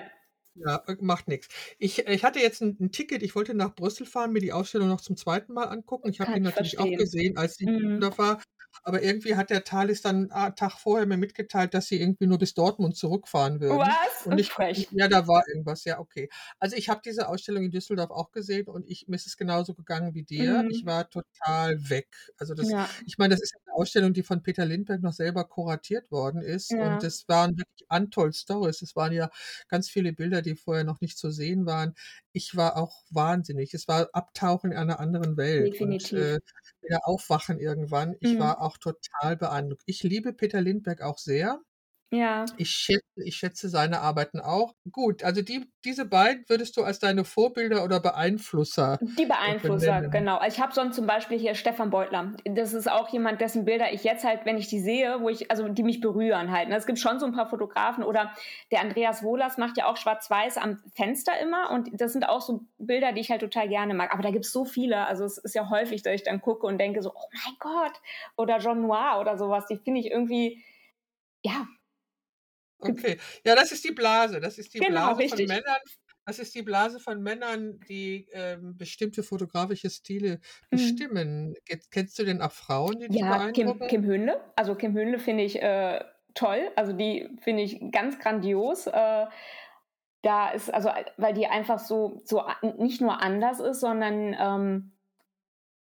Ja, 0.56 0.78
äh, 0.88 0.98
macht 1.02 1.28
nix. 1.30 1.50
Ich 1.80 2.00
ich 2.08 2.24
hatte 2.26 2.40
jetzt 2.40 2.62
'n 2.62 2.78
'n 2.80 2.92
Ticket, 2.92 3.24
ich 3.24 3.36
wollte 3.36 3.54
nach 3.56 3.76
Brüssel 3.76 4.06
fahren, 4.08 4.34
mir 4.34 4.42
die 4.42 4.54
Ausstellung 4.54 4.90
noch 4.90 5.02
zum 5.02 5.18
2. 5.18 5.54
Mal 5.54 5.66
angucken. 5.66 6.10
Ich 6.10 6.20
habe 6.22 6.32
die 6.34 6.42
natürlich 6.42 6.80
auch 6.80 6.94
verstehen. 6.94 6.98
gesehen, 6.98 7.38
als 7.38 7.56
sie 7.56 7.66
in 7.66 7.70
Mhm. 7.70 8.10
Düsseldorf 8.10 8.18
war, 8.20 8.44
aber 8.84 9.02
irgendwie 9.04 9.36
hat 9.36 9.50
der 9.50 9.64
Thalys 9.64 10.02
dann 10.02 10.32
a 10.32 10.52
Tag 10.52 10.80
vorher 10.80 11.06
mir 11.08 11.18
mitgeteilt, 11.18 11.74
dass 11.74 11.88
sie 11.88 12.00
irgendwie 12.02 12.28
nur 12.28 12.38
bis 12.40 12.54
Dortmund 12.54 12.96
zurückfahren 12.98 13.60
würden 13.62 13.98
Was? 13.98 14.24
und 14.24 14.40
ich 14.40 14.52
Frech. 14.52 14.88
ja, 14.92 15.08
da 15.08 15.28
war 15.28 15.44
irgendwas, 15.50 15.84
ja, 15.86 16.00
okay. 16.00 16.30
Also, 16.60 16.76
ich 16.76 16.90
habe 16.90 17.02
diese 17.06 17.28
Ausstellung 17.30 17.64
in 17.66 17.72
Düsseldorf 17.72 18.12
auch 18.12 18.32
gesehen 18.32 18.68
und 18.68 18.88
ich 18.90 19.08
mir 19.08 19.16
ist 19.16 19.28
es 19.28 19.38
genauso 19.38 19.74
gegangen 19.76 20.14
wie 20.16 20.24
dir. 20.24 20.64
Ich 20.68 20.84
Mhm. 20.84 20.86
war 20.86 21.10
total 21.10 21.90
weg. 21.90 22.10
Also, 22.38 22.54
das 22.56 22.74
Ja. 22.74 22.96
ich 23.06 23.18
meine, 23.18 23.34
das 23.36 23.42
ist 23.42 23.54
ja 23.54 23.60
Ausstellung, 23.74 24.14
die 24.14 24.24
von 24.24 24.44
Peter 24.44 24.66
Lindbergh 24.66 25.02
noch 25.04 25.14
selber 25.14 25.46
kuratiert 25.46 26.12
worden 26.12 26.42
ist 26.42 26.74
und 26.76 27.02
Ja. 27.02 27.04
das 27.04 27.26
waren 27.28 27.58
wirklich 27.58 27.86
Untold 27.90 28.36
Stories. 28.36 28.82
Es 28.82 28.96
waren 28.96 29.14
ja 29.14 29.30
ganz 29.70 29.90
viele 29.90 30.14
Bilder, 30.14 30.42
die 30.42 30.56
vorher 30.56 30.84
noch 30.84 31.02
nicht 31.02 31.18
zu 31.18 31.32
sehen 31.32 31.66
waren. 31.66 31.94
Ich 32.34 32.56
war 32.56 32.78
auch 32.78 33.04
wahnsinnig. 33.10 33.74
Es 33.74 33.88
war 33.88 34.10
Abtauchen 34.14 34.72
in 34.72 34.78
einer 34.78 35.00
anderen 35.00 35.38
Welt 35.38 35.76
und, 35.80 36.12
Definitiv. 36.12 36.14
äh, 36.14 36.40
wieder 36.82 37.02
aufwachen 37.08 37.60
irgendwann. 37.60 38.16
Ich 38.20 38.38
Mhm. 38.38 38.40
war 38.40 38.62
auch 38.62 38.78
total 38.78 39.38
beeindruckt. 39.38 39.84
Ich 39.86 40.04
liebe 40.04 40.34
Peter 40.34 40.62
Lindbergh 40.62 41.04
auch 41.06 41.18
sehr. 41.20 41.62
Ja. 42.12 42.52
Ich 42.58 42.70
schätze 42.72 43.04
ich 43.24 43.36
schätze 43.38 43.70
seine 43.70 44.02
Arbeiten 44.02 44.40
auch. 44.40 44.76
Gut, 44.92 45.24
also 45.24 45.42
die 45.42 45.72
diese 45.86 46.06
beiden 46.06 46.46
würdest 46.50 46.78
du 46.78 46.84
als 46.84 47.00
deine 47.00 47.26
Vorbilder 47.26 47.84
oder 47.84 48.00
Beeinflusser, 48.00 49.02
Die 49.04 49.26
äh, 49.44 49.54
Beeinflusser, 49.56 50.04
benennen? 50.04 50.12
genau. 50.12 50.40
Ich 50.48 50.60
habe 50.60 50.74
sonst 50.76 50.96
zum 50.96 51.08
Beispiel 51.08 51.40
hier 51.40 51.56
Stefan 51.56 51.90
Beutler. 51.90 52.34
Das 52.46 52.72
ist 52.74 52.88
auch 52.92 53.10
jemand, 53.10 53.42
dessen 53.42 53.66
Bilder 53.66 53.92
ich 53.92 54.04
jetzt 54.04 54.24
halt, 54.24 54.46
wenn 54.46 54.60
ich 54.60 54.68
die 54.68 54.80
sehe, 54.80 55.22
wo 55.22 55.30
ich 55.30 55.50
also, 55.50 55.68
die 55.70 55.82
mich 55.82 56.02
berühren 56.02 56.52
halt, 56.52 56.70
ne? 56.70 56.76
Es 56.76 56.86
gibt 56.86 57.00
schon 57.00 57.20
so 57.20 57.26
'n 57.26 57.32
paar 57.32 57.50
Fotografen 57.50 58.04
oder 58.04 58.32
der 58.72 58.82
Andreas 58.82 59.24
Wohlers 59.24 59.58
macht 59.58 59.76
ja 59.78 59.88
auch 59.88 59.98
schwarz-weiß 59.98 60.58
am 60.60 60.78
Fenster 60.94 61.32
immer 61.42 61.72
und 61.72 61.90
das 62.00 62.14
sind 62.14 62.30
auch 62.30 62.42
so 62.42 62.62
Bilder, 62.78 63.12
die 63.12 63.22
ich 63.22 63.32
halt 63.32 63.42
total 63.42 63.68
gerne 63.70 63.96
mag. 63.96 64.14
Aber 64.14 64.22
da 64.22 64.30
gibt's 64.30 64.52
so 64.52 64.66
viele. 64.66 65.08
Also, 65.08 65.26
es 65.26 65.40
ist 65.40 65.56
ja 65.56 65.68
häufig, 65.72 66.04
dass 66.04 66.14
ich 66.14 66.24
dann 66.24 66.40
gucke 66.40 66.68
und 66.68 66.78
denke 66.78 67.02
so: 67.02 67.12
„Oh 67.16 67.28
mein 67.34 67.56
Gott.“ 67.58 67.94
Oder 68.38 68.60
Jeanne 68.60 68.82
Noir 68.82 69.18
oder 69.20 69.36
so 69.36 69.50
was. 69.50 69.66
Die 69.66 69.78
finde 69.78 70.00
ich 70.02 70.12
irgendwie 70.12 70.64
ja. 71.44 71.68
Okay. 72.84 73.20
Ja, 73.46 73.56
das 73.56 73.72
ist 73.72 73.84
die 73.84 73.92
Blase. 73.92 74.40
Das 74.40 74.58
ist 74.58 74.74
die 74.74 74.82
Genau, 74.82 75.14
Blase 75.14 75.24
von 75.24 75.44
richtig. 75.44 75.46
Männern 75.46 75.78
das 76.26 76.38
ist 76.38 76.54
die 76.54 76.62
Blase 76.62 77.00
von 77.00 77.22
Männern, 77.24 77.80
die, 77.90 78.28
ähm, 78.32 78.78
bestimmte 78.78 79.24
fotografische 79.24 79.90
Stile 79.90 80.40
Mhm. 80.74 81.12
bestimmen. 81.12 81.56
Ke 81.66 81.80
kennst 81.90 82.20
du 82.20 82.24
denn 82.26 82.42
auch 82.44 82.52
Frauen, 82.52 83.00
die 83.00 83.10
dich 83.10 83.26
Ja, 83.26 83.40
Kim 83.54 83.80
beeindrucken? 83.80 83.88
Kim 83.88 84.04
Höhnle. 84.06 84.42
Also, 84.56 84.76
Kim 84.76 84.94
Höhnle 84.94 85.20
finde 85.20 85.44
ich, 85.44 85.62
äh, 85.62 86.04
toll. 86.34 86.72
Also, 86.76 86.94
die 86.94 87.30
finde 87.42 87.64
ich 87.64 87.82
ganz 87.92 88.20
grandios. 88.20 88.88
Äh, 88.88 89.26
da 90.24 90.50
ist 90.52 90.74
also, 90.74 90.90
al 90.90 91.06
weil 91.18 91.34
die 91.34 91.48
einfach 91.48 91.80
so 91.80 92.22
so 92.26 92.44
nicht 92.78 93.02
nur 93.02 93.22
anders 93.22 93.60
ist, 93.60 93.80
sondern, 93.82 94.36
ähm 94.40 94.92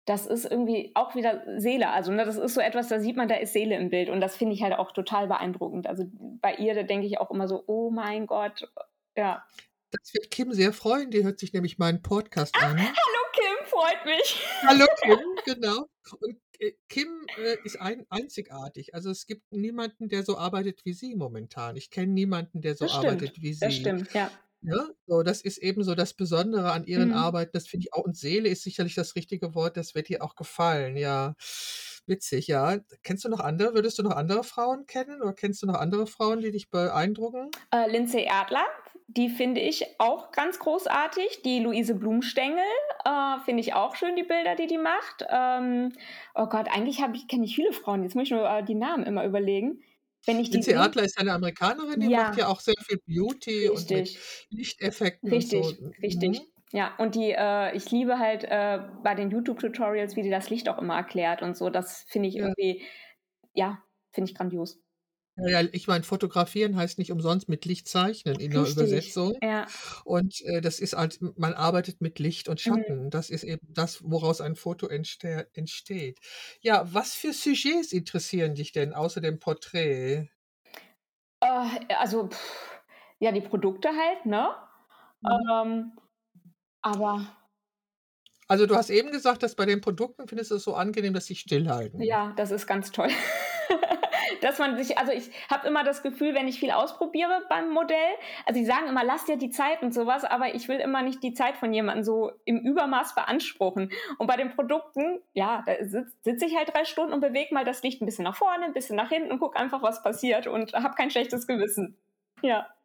das 0.10 0.26
ist 0.26 0.46
irgendwie 0.46 0.92
auch 0.96 1.14
wieder 1.14 1.44
Seele. 1.60 1.92
Also, 1.92 2.12
ne, 2.12 2.26
das 2.26 2.36
ist 2.36 2.56
so 2.56 2.62
etwas, 2.62 2.88
da 2.88 3.00
sieht 3.00 3.16
man, 3.16 3.28
da 3.28 3.36
ist 3.36 3.54
Seele 3.54 3.76
im 3.78 3.90
Bild 3.90 4.10
und 4.10 4.22
das 4.22 4.36
finde 4.36 4.56
ich 4.56 4.64
halt 4.64 4.74
auch 4.74 4.92
total 4.92 5.28
beeindruckend. 5.28 5.86
Also, 5.86 6.06
bei 6.42 6.56
ihr, 6.56 6.74
da 6.74 6.82
denke 6.82 7.06
ich 7.06 7.20
auch 7.20 7.30
immer 7.30 7.48
so: 7.48 7.64
„Oh 7.68 7.92
mein 7.92 8.26
Gott.“ 8.26 8.68
Ja. 9.16 9.46
Das 9.92 10.14
wird 10.14 10.32
Kim 10.32 10.52
sehr 10.52 10.74
freuen, 10.74 11.12
die 11.12 11.24
hört 11.24 11.40
sich 11.40 11.54
nämlich 11.54 11.78
meinen 11.78 12.02
Podcast 12.02 12.56
Ach, 12.58 12.72
an. 12.72 12.78
hallo 12.80 12.94
Kim, 13.34 13.66
freut 13.66 14.06
mich. 14.06 14.42
Hallo 14.64 14.86
Kim, 15.04 15.20
genau. 15.46 15.86
Und, 16.20 16.40
äh, 16.60 16.74
Kim, 16.90 17.08
äh, 17.38 17.58
ist 17.64 17.80
ein 17.80 18.06
einzigartig. 18.10 18.96
Also, 18.96 19.12
es 19.12 19.28
gibt 19.28 19.44
niemanden, 19.52 20.10
der 20.10 20.24
so 20.24 20.40
arbeitet 20.40 20.86
wie 20.86 20.94
sie 20.94 21.16
momentan. 21.16 21.76
Ich 21.76 21.92
kenne 21.92 22.14
niemanden, 22.14 22.62
der 22.62 22.76
so 22.76 22.86
Das 22.86 22.96
arbeitet 22.96 23.42
wie 23.44 23.52
Das 23.52 23.60
sie, 23.60 23.80
stimmt, 23.80 24.12
ja. 24.14 24.32
Ne? 24.62 24.94
So, 25.08 25.24
das 25.24 25.42
ist 25.42 25.58
eben 25.60 25.84
so 25.84 25.96
das 25.96 26.14
Besondere 26.14 26.72
an 26.72 26.86
ihren 26.86 27.10
Mhm. 27.10 27.14
Arbeiten. 27.14 27.52
Das 27.54 27.68
finde 27.68 27.86
ich 27.88 27.94
auch 27.94 28.04
und 28.06 28.18
Seele 28.18 28.50
ist 28.50 28.64
sicherlich 28.64 28.96
das 28.96 29.16
richtige 29.16 29.56
Wort, 29.56 29.78
das 29.78 29.96
wird 29.96 30.10
ihr 30.10 30.24
auch 30.24 30.36
gefallen, 30.36 30.98
ja. 30.98 31.36
Witzig, 32.08 32.48
ja. 32.48 32.80
Kennst 33.04 33.26
du 33.26 33.30
noch 33.30 33.40
andere 33.40 33.74
würdest 33.76 34.00
du 34.00 34.04
noch 34.04 34.16
andere 34.16 34.44
Frauen 34.44 34.86
kennen 34.88 35.22
oder 35.22 35.34
kennst 35.34 35.62
du 35.64 35.68
noch 35.68 35.76
andere 35.76 36.08
Frauen, 36.08 36.42
die 36.42 36.52
dich 36.52 36.70
beeindrucken? 36.72 37.56
Äh, 37.74 37.90
Lindsay 37.90 38.28
Adler, 38.30 38.66
die 39.08 39.30
finde 39.30 39.62
ich 39.62 39.86
auch 40.00 40.32
ganz 40.32 40.60
großartig. 40.60 41.42
Die 41.44 41.60
Luise 41.60 41.96
Blumstengel, 41.96 42.64
äh, 43.06 43.40
finde 43.46 43.62
ich 43.62 43.74
auch 43.74 43.96
schön, 43.96 44.16
die 44.16 44.24
Bilder, 44.24 44.56
die 44.56 44.68
die 44.68 44.78
macht. 44.78 45.26
Ähm, 45.30 45.94
oh 46.36 46.48
Gott, 46.48 46.68
eigentlich 46.74 47.02
habe 47.02 47.16
ich 47.16 47.28
kenne 47.28 47.46
ich 47.46 47.56
viele 47.56 47.74
Frauen. 47.74 48.04
Jetzt 48.04 48.16
muss 48.16 48.26
ich 48.26 48.32
nur, 48.32 48.50
äh, 48.50 48.64
die 48.64 48.76
Namen 48.76 49.04
immer 49.06 49.24
überlegen. 49.26 49.82
Wenn 50.28 50.40
ich 50.40 50.50
die 50.52 50.64
Lindsay 50.64 50.76
Adler 50.76 51.04
ist 51.04 51.18
eine 51.20 51.34
Amerikanerin, 51.34 52.00
die 52.00 52.10
macht 52.10 52.36
Ja. 52.36 52.36
ja 52.36 52.48
auch 52.48 52.60
sehr 52.60 52.76
viel 52.86 53.00
Beauty 53.06 53.70
und 53.70 53.92
mit 53.92 54.10
Richtig. 54.10 54.48
Lichteffekten 54.50 55.34
und 55.34 55.48
so. 55.48 55.72
Richtig, 55.72 55.80
Mhm. 55.80 55.94
richtig. 56.02 56.50
Ja, 56.72 56.96
und 56.98 57.16
die 57.16 57.32
äh, 57.32 57.76
ich 57.76 57.90
liebe 57.92 58.20
halt, 58.20 58.44
äh, 58.44 58.80
bei 59.04 59.16
den 59.16 59.32
YouTube-Tutorials, 59.32 60.16
wie 60.16 60.22
die 60.24 60.30
das 60.30 60.50
Licht 60.50 60.70
auch 60.70 60.78
immer 60.80 60.96
erklärt 60.98 61.42
und 61.42 61.58
so. 61.58 61.70
Das 61.70 62.06
finde 62.10 62.30
ich 62.30 62.36
Ja. 62.36 62.40
irgendwie 62.40 62.84
ja, 63.54 63.84
finde 64.12 64.32
ich 64.32 64.38
grandios. 64.38 64.80
Ja, 65.48 65.62
ich 65.72 65.88
meine, 65.88 66.04
fotografieren 66.04 66.76
heißt 66.76 66.98
nicht 66.98 67.12
umsonst 67.12 67.48
mit 67.50 67.66
Licht 67.66 67.88
zeichnen 67.88 68.40
in 68.40 68.54
der 68.54 68.66
Richtig, 68.66 68.68
Übersetzung. 68.68 69.40
ja. 69.42 69.74
Und, 70.06 70.42
äh, 70.46 70.62
das 70.62 70.80
ist 70.80 70.94
halt 70.96 71.20
man 71.38 71.54
arbeitet 71.54 72.02
mit 72.02 72.20
Licht 72.20 72.50
und 72.50 72.62
Mhm. 72.66 72.84
Schatten. 72.84 73.10
Das 73.12 73.30
ist 73.30 73.44
eben 73.44 73.68
das, 73.74 74.00
woraus 74.04 74.42
ein 74.42 74.56
Foto 74.56 74.88
entste 74.88 75.50
entsteht. 75.54 76.20
Ja, 76.62 76.94
was 76.94 77.14
für 77.14 77.34
Sujets 77.34 77.94
interessieren 77.94 78.56
dich 78.56 78.72
denn 78.74 78.94
außer 78.94 79.22
dem 79.22 79.40
Porträt? 79.40 80.30
Äh, 81.42 81.96
also, 81.96 82.30
ja, 83.20 83.32
die 83.32 83.42
Produkte 83.42 83.90
halt, 83.90 84.26
ne? 84.26 84.56
Mhm. 85.24 85.50
Ähm, 85.52 85.94
aber 86.82 87.38
Also, 88.50 88.66
du 88.66 88.76
hast 88.76 88.90
eben 88.90 89.12
gesagt, 89.12 89.44
dass 89.44 89.56
bei 89.56 89.66
den 89.66 89.80
Produkten 89.80 90.28
findest 90.28 90.52
du 90.52 90.56
es 90.56 90.64
so 90.64 90.74
angenehm, 90.76 91.14
dass 91.14 91.26
sie 91.28 91.36
stillhalten. 91.36 92.12
Ja, 92.12 92.34
das 92.36 92.52
ist 92.52 92.68
ganz 92.68 92.92
toll. 92.92 93.10
Dass 94.42 94.60
man 94.60 94.78
sich 94.78 94.98
also, 94.98 95.12
ich 95.12 95.32
habe 95.50 95.68
immer 95.68 95.84
das 95.84 96.04
Gefühl, 96.04 96.34
wenn 96.36 96.48
ich 96.48 96.60
viel 96.60 96.72
ausprobiere 96.72 97.44
beim 97.50 97.70
Modell 97.70 97.98
also, 98.46 98.60
die 98.60 98.66
sagen 98.66 98.88
immer: 98.88 99.04
„Lass 99.04 99.26
dir 99.26 99.38
die 99.38 99.50
Zeit“ 99.50 99.82
und 99.82 99.94
so 99.94 100.06
was, 100.08 100.24
aber 100.24 100.56
ich 100.56 100.68
will 100.68 100.78
immer 100.80 101.02
nicht 101.02 101.24
die 101.24 101.34
Zeit 101.34 101.58
von 101.58 101.74
jemandem 101.74 102.04
so 102.04 102.32
im 102.46 102.60
Übermaß 102.60 103.16
beanspruchen. 103.16 103.92
Und 104.18 104.28
bei 104.28 104.38
den 104.38 104.56
Produkten, 104.56 105.20
ja, 105.34 105.64
da 105.66 105.74
sitz 105.84 106.18
sitze 106.24 106.46
ich 106.46 106.56
halt 106.58 106.74
3 106.74 106.86
Stunden 106.86 107.14
und 107.14 107.22
bewege 107.22 107.54
mal 107.54 107.66
das 107.66 107.84
Licht 107.84 108.02
'n 108.02 108.06
bisschen 108.06 108.24
nach 108.26 108.36
vorne, 108.36 108.66
'n 108.66 108.74
bisschen 108.74 108.96
nach 108.96 109.10
hinten 109.10 109.32
und 109.32 109.40
gucke 109.40 109.60
einfach, 109.60 109.82
was 109.84 110.04
passiert 110.04 110.48
und 110.48 110.74
habe 110.74 110.96
kein 110.96 111.12
schlechtes 111.12 111.48
Gewissen. 111.48 111.98
Ja. 112.42 112.76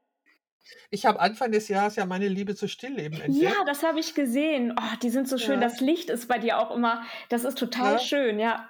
Ich 0.92 1.06
habe 1.06 1.20
Anfang 1.20 1.52
des 1.52 1.68
Jahres 1.68 1.96
ja 1.96 2.06
meine 2.06 2.28
Liebe 2.28 2.54
zu 2.54 2.68
Stillleben 2.68 3.20
Ja, 3.26 3.50
entdeckt. 3.50 3.64
das 3.66 3.82
habe 3.82 4.00
ich 4.00 4.14
gesehen. 4.14 4.74
Oh, 4.78 4.96
die 5.02 5.08
sind 5.10 5.28
so 5.28 5.38
schön. 5.38 5.60
Ja. 5.60 5.62
Das 5.62 5.80
Licht 5.80 6.10
ist 6.10 6.28
bei 6.28 6.38
dir 6.38 6.58
auch 6.58 6.70
immer 6.70 7.04
das 7.30 7.44
ist 7.44 7.58
total 7.58 7.98
Ja. 7.98 7.98
schön, 7.98 8.38
ja. 8.38 8.68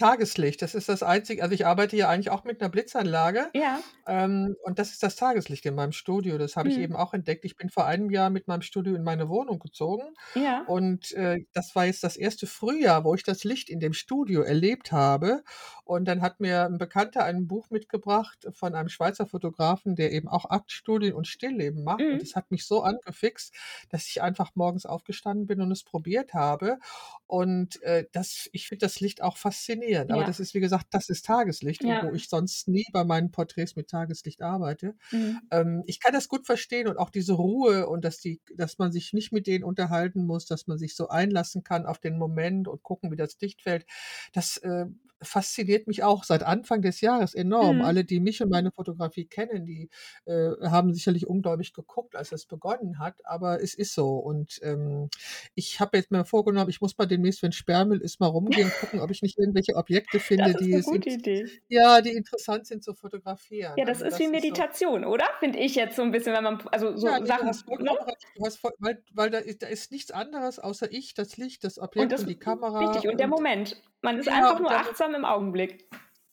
Tageslicht, 0.00 0.62
das 0.62 0.74
ist 0.74 0.88
das 0.88 1.02
einzige 1.04 1.42
also, 1.42 1.54
ich 1.54 1.66
arbeite 1.66 1.96
hier 1.96 2.08
eigentlich 2.08 2.30
auch 2.30 2.44
mit 2.44 2.60
'ner 2.60 2.68
Blitzanlage, 2.70 3.52
Ja. 3.54 3.84
ähm, 4.06 4.56
und 4.64 4.78
das 4.80 4.90
ist 4.92 5.02
das 5.02 5.16
Tageslicht 5.16 5.66
in 5.66 5.74
meinem 5.76 5.92
Studio. 5.92 6.38
Das 6.38 6.56
habe 6.56 6.68
ich 6.70 6.78
Mhm. 6.78 6.80
eben 6.80 6.96
auch 6.96 7.14
entdeckt. 7.14 7.44
Ich 7.44 7.56
bin 7.56 7.70
vor 7.70 7.86
einem 7.86 8.10
Jahr 8.10 8.30
mit 8.30 8.48
meinem 8.48 8.62
Studio 8.62 8.94
in 8.96 9.04
meine 9.04 9.28
Wohnung 9.28 9.58
gezogen 9.60 10.14
Ja. 10.34 10.66
und, 10.66 11.12
äh, 11.12 11.38
das 11.54 11.74
war 11.76 11.86
jetzt 11.86 12.04
das 12.04 12.16
erste 12.16 12.46
Frühjahr, 12.48 13.04
wo 13.04 13.14
ich 13.14 13.24
das 13.24 13.44
Licht 13.44 13.70
in 13.70 13.80
dem 13.80 13.92
Studio 13.94 14.42
erlebt 14.42 14.92
habe. 14.92 15.42
Und 15.90 16.04
dann 16.06 16.22
hat 16.22 16.38
mir 16.40 16.64
'n 16.66 16.78
Bekannter 16.78 17.24
ein 17.24 17.48
Buch 17.48 17.70
mitgebracht 17.70 18.46
von 18.52 18.74
einem 18.76 18.88
Schweizer 18.88 19.26
Fotografen, 19.26 19.96
der 19.96 20.12
eben 20.12 20.28
auch 20.28 20.44
Aktstudien 20.50 21.14
und 21.14 21.26
Stillleben 21.26 21.82
macht. 21.84 22.12
Und 22.12 22.20
Mhm. 22.20 22.22
das 22.22 22.36
hat 22.36 22.50
mich 22.52 22.64
so 22.66 22.82
angefixt, 22.82 23.54
dass 23.90 24.06
ich 24.06 24.22
einfach 24.22 24.52
morgens 24.54 24.86
aufgestanden 24.86 25.46
bin 25.46 25.60
und 25.60 25.72
es 25.72 25.82
probiert 25.84 26.34
habe. 26.34 26.78
Und, 27.26 27.82
äh, 27.82 28.06
das 28.12 28.48
ich 28.52 28.68
finde 28.68 28.86
das 28.86 29.00
Licht 29.00 29.22
auch 29.22 29.36
faszinierend. 29.36 30.12
Aber 30.12 30.22
Ja. 30.22 30.26
das 30.26 30.38
ist, 30.40 30.54
wie 30.54 30.60
gesagt, 30.60 30.86
das 30.92 31.08
ist 31.08 31.24
Tageslicht 31.26 31.84
und 31.84 32.00
wo 32.02 32.12
Ja. 32.12 32.14
ich 32.14 32.28
sonst 32.28 32.68
nie 32.68 32.84
bei 32.92 33.04
meinen 33.04 33.30
Porträts 33.32 33.76
mit 33.76 33.88
Tageslicht 33.90 34.42
arbeite. 34.42 34.94
Mhm. 35.12 35.50
Ähm, 35.50 35.82
ich 35.86 36.00
kann 36.00 36.12
das 36.12 36.28
gut 36.28 36.46
verstehen 36.46 36.88
und 36.88 36.98
auch 36.98 37.10
diese 37.10 37.34
Ruhe 37.34 37.88
und 37.88 38.04
dass 38.04 38.18
die 38.18 38.40
dass 38.56 38.78
man 38.78 38.92
sich 38.92 39.12
nicht 39.12 39.32
mit 39.32 39.46
denen 39.46 39.64
unterhalten 39.64 40.24
muss, 40.26 40.46
dass 40.46 40.66
man 40.66 40.78
sich 40.78 40.94
so 40.96 41.08
einlassen 41.08 41.64
kann 41.64 41.86
auf 41.86 41.98
den 41.98 42.18
Moment 42.18 42.68
und 42.68 42.82
gucken, 42.82 43.10
wie 43.12 43.16
das 43.16 43.38
Licht 43.40 43.62
fällt. 43.62 43.86
Das, 44.32 44.56
äh, 44.58 44.86
fasziniert 45.22 45.86
mich 45.86 46.02
auch 46.02 46.24
seit 46.24 46.42
Anfang 46.42 46.82
des 46.82 47.00
Jahres 47.00 47.34
enorm. 47.34 47.80
Mhm. 47.80 47.82
Alle, 47.82 48.04
die 48.04 48.20
mich 48.20 48.42
und 48.42 48.50
meine 48.50 48.72
Fotografie 48.72 49.26
kennen, 49.26 49.64
die, 49.66 49.90
äh, 50.26 50.50
haben 50.62 50.92
sicherlich 50.94 51.26
ungläubig 51.26 51.72
geguckt, 51.72 52.16
als 52.16 52.30
das 52.30 52.46
begonnen 52.46 52.98
hat, 52.98 53.24
aber 53.26 53.62
es 53.62 53.74
ist 53.74 53.94
so. 53.94 54.16
Und, 54.18 54.58
ähm, 54.62 55.10
ich 55.54 55.80
habe 55.80 55.96
jetzt 55.98 56.10
mir 56.10 56.24
vorgenommen, 56.24 56.70
ich 56.70 56.80
muss 56.80 56.96
mal 56.98 57.06
demnächst, 57.06 57.42
wenn 57.42 57.52
Sperrmüll 57.52 58.00
ist, 58.00 58.20
mal 58.20 58.26
rumgehen, 58.28 58.72
gucken, 58.72 59.00
ob 59.00 59.10
ich 59.10 59.22
nicht 59.22 59.38
irgendwelche 59.38 59.76
Objekte 59.76 60.20
finde, 60.20 60.54
Das 60.54 60.56
die 60.56 60.74
es 60.76 60.90
ja, 61.68 62.00
die 62.02 62.10
interessant 62.12 62.66
sind 62.66 62.82
zu 62.84 62.94
fotografieren. 62.94 63.78
Ja, 63.78 63.84
das 63.84 64.00
Also, 64.00 64.02
ist 64.02 64.18
wie 64.18 64.26
das 64.26 64.32
ist 64.32 64.46
so 64.48 64.64
Meditation, 64.66 65.04
oder? 65.04 65.24
Finde 65.38 65.58
ich 65.60 65.74
jetzt 65.76 65.96
so 65.96 66.02
'n 66.02 66.10
bisschen, 66.10 66.34
wenn 66.34 66.42
man 66.44 66.60
also, 66.72 66.96
so 66.96 67.06
Ja, 67.06 67.24
Sachen, 67.24 67.62
ne? 67.78 67.92
Du 68.34 68.44
hast 68.44 68.62
weil 68.78 69.02
weil 69.12 69.30
da 69.30 69.38
ist 69.38 69.62
da 69.62 69.66
ist 69.66 69.90
nichts 69.92 70.10
anderes 70.10 70.58
außer 70.58 70.90
ich, 70.92 71.14
das 71.14 71.36
Licht, 71.36 71.64
das 71.64 71.78
Und 71.96 72.12
Objekt 72.12 72.12
das 72.12 72.24
und 72.24 72.28
die 72.28 72.38
Kamera 72.38 73.00
richtig, 73.02 73.08
und 73.08 73.18
der 73.20 73.28
und 73.28 73.28
Moment. 73.28 73.76
Man 74.04 74.18
ist 74.18 74.28
ja, 74.28 74.32
einfach 74.32 74.58
nur 74.60 74.74
achtsam 74.74 75.14
im 75.14 75.24
Augenblick. 75.26 75.88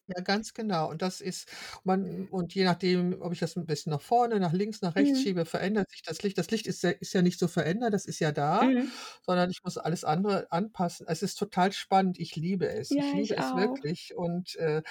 Ja, 0.10 0.22
ganz 0.22 0.54
genau. 0.54 0.90
Und 0.90 1.02
das 1.02 1.20
ist 1.20 1.50
man 1.84 2.28
und 2.30 2.54
je 2.56 2.64
nachdem, 2.64 3.22
ob 3.22 3.34
ich 3.34 3.40
das 3.40 3.58
'n 3.58 3.66
bisschen 3.66 3.92
nach 3.92 4.00
vorne, 4.02 4.40
nach 4.40 4.54
links, 4.54 4.82
nach 4.82 4.96
rechts 4.96 5.20
Mhm. 5.20 5.20
schiebe, 5.20 5.44
verändert 5.44 5.90
sich 5.92 6.02
das 6.02 6.24
Licht. 6.24 6.38
Das 6.38 6.50
Licht 6.50 6.66
ist 6.66 6.82
ja 6.82 6.92
ist 6.92 7.12
ja 7.14 7.22
nicht 7.22 7.38
so 7.38 7.50
verändert, 7.50 7.94
das 7.94 8.06
ist 8.06 8.20
ja 8.20 8.32
da, 8.32 8.72
Mhm. 8.72 8.98
sondern 9.22 9.50
ich 9.52 9.60
muss 9.66 9.78
alles 9.78 10.06
andere 10.06 10.50
anpassen. 10.50 11.06
Es 11.10 11.22
ist 11.24 11.36
total 11.36 11.74
spannend. 11.74 12.20
Ich 12.20 12.38
liebe 12.38 12.70
es. 12.70 12.96
Ja, 12.96 12.98
Ich 12.98 13.12
liebe 13.14 13.36
ich 13.36 13.38
es 13.38 13.54
auch. 13.54 13.54
wirklich. 13.54 14.14
Und, 14.16 14.56
äh 14.56 14.82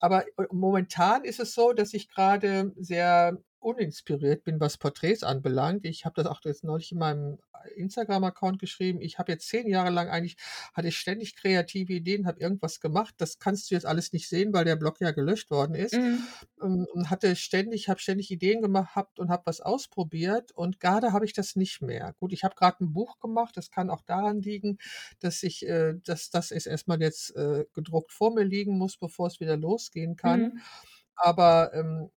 aber, 0.00 0.26
äh, 0.38 0.46
momentan 0.52 1.24
ist 1.24 1.40
es 1.40 1.54
so, 1.54 1.72
dass 1.74 1.94
ich 1.94 2.10
grade 2.10 2.72
sehr 2.76 3.38
uninspiriert 3.62 4.44
bin, 4.44 4.60
was 4.60 4.78
Porträts 4.78 5.22
anbelangt. 5.22 5.84
Ich 5.86 6.04
habe 6.04 6.14
das 6.16 6.26
auch 6.26 6.40
jetzt 6.44 6.64
neulich 6.64 6.92
in 6.92 6.98
meinem 6.98 7.38
Instagram-Account 7.76 8.58
geschrieben. 8.58 9.00
Ich 9.00 9.18
habe 9.18 9.32
jetzt 9.32 9.48
10 9.48 9.68
Jahre 9.68 9.90
lang 9.90 10.08
eigentlich 10.08 10.36
hatte 10.74 10.88
ich 10.88 10.98
ständig 10.98 11.36
kreative 11.36 11.92
Ideen, 11.92 12.26
habe 12.26 12.40
irgendwas 12.40 12.80
gemacht. 12.80 13.14
Das 13.18 13.38
kannst 13.38 13.70
du 13.70 13.74
jetzt 13.76 13.86
alles 13.86 14.12
nicht 14.12 14.28
sehen, 14.28 14.52
weil 14.52 14.64
der 14.64 14.76
Blog 14.76 15.00
ja 15.00 15.12
gelöscht 15.12 15.50
worden 15.50 15.74
ist. 15.76 15.94
Mhm. 15.94 16.26
Ähm, 16.62 16.86
und 16.92 17.10
hatte 17.10 17.36
ständig 17.36 17.88
habe 17.88 18.00
ständig 18.00 18.30
Ideen 18.30 18.62
gehabt 18.62 19.18
und 19.20 19.30
habe 19.30 19.42
was 19.46 19.60
ausprobiert 19.60 20.52
und 20.52 20.80
grade 20.80 21.12
habe 21.12 21.24
ich 21.26 21.32
das 21.34 21.56
nicht 21.56 21.82
mehr. 21.82 22.14
Gut, 22.20 22.32
ich 22.32 22.44
habe 22.44 22.54
grad 22.56 22.80
'n 22.80 22.92
Buch 22.92 23.20
gemacht. 23.20 23.56
Das 23.56 23.70
kann 23.70 23.90
auch 23.90 24.02
daran 24.02 24.40
liegen, 24.42 24.78
dass 25.20 25.42
ich 25.42 25.66
äh, 25.68 25.94
dass 26.04 26.30
das 26.30 26.50
es 26.52 26.66
erst 26.66 26.88
mal 26.88 27.00
jetzt, 27.02 27.34
äh, 27.36 27.64
gedruckt 27.74 28.12
vor 28.12 28.32
mir 28.34 28.44
liegen 28.44 28.78
muss, 28.78 28.96
bevor 28.98 29.28
es 29.28 29.40
wieder 29.40 29.56
losgehen 29.56 30.16
kann. 30.16 30.52
Mhm. 30.54 30.60
Aber, 31.16 31.72
ähm, 31.74 32.10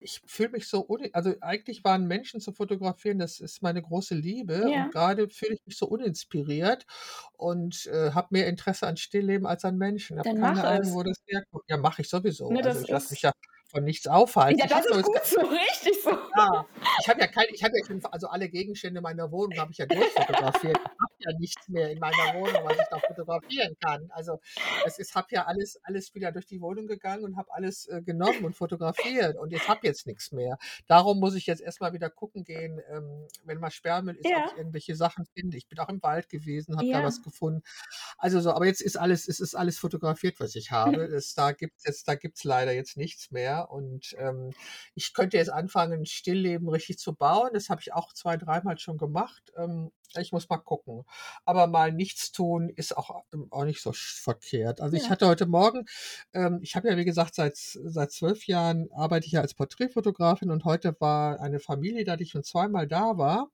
ich 0.00 0.20
fühle 0.26 0.50
mich 0.50 0.68
so 0.68 0.86
also, 1.12 1.34
eigentlich 1.40 1.84
waren 1.84 2.06
Menschen 2.06 2.40
zu 2.40 2.52
fotografieren, 2.52 3.18
das 3.18 3.40
ist 3.40 3.62
meine 3.62 3.82
große 3.82 4.14
Liebe 4.14 4.72
und 4.72 4.72
Ja. 4.72 4.88
grade 4.90 5.28
fühle 5.30 5.54
ich 5.54 5.60
mich 5.66 5.76
so 5.76 5.86
uninspiriert 5.86 6.86
und, 7.34 7.86
äh, 7.86 8.12
habe 8.12 8.28
mehr 8.30 8.46
Interesse 8.48 8.86
an 8.86 8.96
Stillleben 8.96 9.46
als 9.46 9.64
an 9.64 9.76
Menschen. 9.78 10.18
Habe 10.18 10.28
keine 10.38 10.64
Ahnung, 10.64 10.92
wo 10.94 11.02
das 11.02 11.18
herkommt. 11.26 11.64
Ja, 11.68 11.76
mache 11.76 12.02
ich 12.02 12.08
sowieso. 12.08 12.50
Ne, 12.52 12.62
Also, 12.64 12.80
ich 12.80 12.90
lasse 12.90 13.10
mich 13.10 13.22
ja 13.22 13.32
von 13.70 13.84
nichts 13.84 14.06
aufhalten. 14.06 14.60
Ja, 14.60 14.66
das 14.66 14.86
ist 14.86 15.02
gut 15.02 15.24
so, 15.24 15.40
richtig 15.40 16.02
so. 16.02 16.10
ja, 16.10 16.64
ich 17.00 17.08
habe 17.08 17.20
ja 17.20 17.26
keine 17.26 17.48
ich 17.52 17.62
habe 17.62 17.74
ja 17.76 17.84
schon 17.86 18.04
also, 18.06 18.28
alle 18.28 18.48
Gegenstände 18.48 19.00
meiner 19.00 19.30
Wohnung 19.30 19.58
habe 19.58 19.72
ich 19.72 19.78
ja 19.78 19.86
durchfotografiert. 19.86 20.78
Ja 21.32 21.38
nichts 21.38 21.68
mehr 21.68 21.90
in 21.90 21.98
meiner 21.98 22.32
Wohnung, 22.32 22.64
was 22.64 22.78
ich 22.80 22.88
da 22.88 23.00
fotografieren 23.00 23.74
kann. 23.80 24.10
Also, 24.10 24.40
es 24.82 24.98
ist 24.98 25.14
habe 25.14 25.28
ja 25.32 25.44
alles 25.46 25.78
alles 25.84 26.14
wieder 26.14 26.32
durch 26.32 26.46
die 26.46 26.60
Wohnung 26.60 26.86
gegangen 26.86 27.24
und 27.24 27.36
habe 27.36 27.52
alles, 27.52 27.86
äh, 27.88 28.02
genommen 28.02 28.44
und 28.44 28.54
fotografiert 28.56 29.36
und 29.36 29.52
ich 29.52 29.68
habe 29.68 29.86
jetzt 29.86 30.06
nix 30.06 30.32
mehr. 30.32 30.58
Darum 30.86 31.18
muss 31.20 31.34
ich 31.34 31.46
jetzt 31.46 31.60
erst 31.60 31.80
mal 31.80 31.92
wieder 31.92 32.10
gucken 32.10 32.44
gehen, 32.44 32.80
ähm, 32.92 33.26
wenn 33.44 33.58
mal 33.60 33.70
Sperrmüll 33.70 34.16
ist, 34.16 34.34
ob 34.34 34.44
Ja. 34.44 34.46
ich 34.46 34.56
irgendwelche 34.56 34.94
Sachen 34.96 35.26
finde. 35.26 35.56
Ich 35.56 35.68
bin 35.68 35.78
auch 35.78 35.88
im 35.88 36.02
Wald 36.02 36.28
gewesen, 36.28 36.76
habe 36.78 36.88
da 36.90 36.98
Ja. 36.98 37.02
was 37.02 37.22
gefunden. 37.22 37.62
Also, 38.18 38.40
so 38.40 38.52
aber 38.52 38.66
jetzt 38.66 38.80
ist 38.82 38.96
alles 38.96 39.28
es 39.28 39.40
ist 39.40 39.54
alles 39.54 39.78
fotografiert, 39.78 40.40
was 40.40 40.54
ich 40.56 40.70
habe. 40.72 41.02
Es 41.18 41.34
da 41.34 41.52
gibt's 41.52 41.84
jetzt 41.84 42.08
da 42.08 42.14
gibt's 42.14 42.44
leider 42.44 42.72
jetzt 42.72 42.96
nichts 42.96 43.30
mehr 43.30 43.70
und, 43.70 44.14
ähm, 44.18 44.50
ich 44.94 45.12
könnte 45.14 45.36
jetzt 45.36 45.50
anfangen, 45.50 46.06
Stillleben 46.06 46.68
richtig 46.68 46.98
zu 46.98 47.14
bauen. 47.14 47.50
Das 47.54 47.68
habe 47.70 47.80
ich 47.80 47.92
auch 47.92 48.12
2, 48.12 48.36
dreimal 48.36 48.78
schon 48.78 48.98
gemacht. 48.98 49.52
Ähm, 49.56 49.90
ich 50.16 50.32
muss 50.32 50.48
mal 50.48 50.58
gucken. 50.58 51.04
Aber 51.44 51.66
mal 51.66 51.92
nichts 51.92 52.32
tun 52.32 52.68
ist 52.68 52.96
auch, 52.96 53.24
ähm, 53.32 53.48
auch 53.50 53.64
nicht 53.64 53.82
so 53.82 53.92
verkehrt. 53.94 54.80
Also, 54.80 54.96
ich 54.96 55.08
Ja. 55.08 55.10
hatte 55.10 55.26
heute 55.26 55.46
Morgen 55.46 55.86
ähm, 56.34 56.60
ich 56.62 56.76
habe 56.76 56.88
ja, 56.88 56.96
wie 56.96 57.04
gesagt, 57.04 57.34
seit 57.34 57.56
seit 57.56 58.12
12 58.12 58.46
Jahren 58.46 58.88
arbeite 58.92 59.26
ich 59.26 59.32
ja 59.32 59.40
als 59.40 59.54
Porträtfotografin 59.54 60.50
und 60.50 60.64
heute 60.64 60.96
war 61.00 61.40
eine 61.40 61.60
Familie 61.60 62.04
da, 62.04 62.16
die 62.16 62.26
schon 62.26 62.44
zweimal 62.44 62.86
da 62.88 63.18
war 63.18 63.50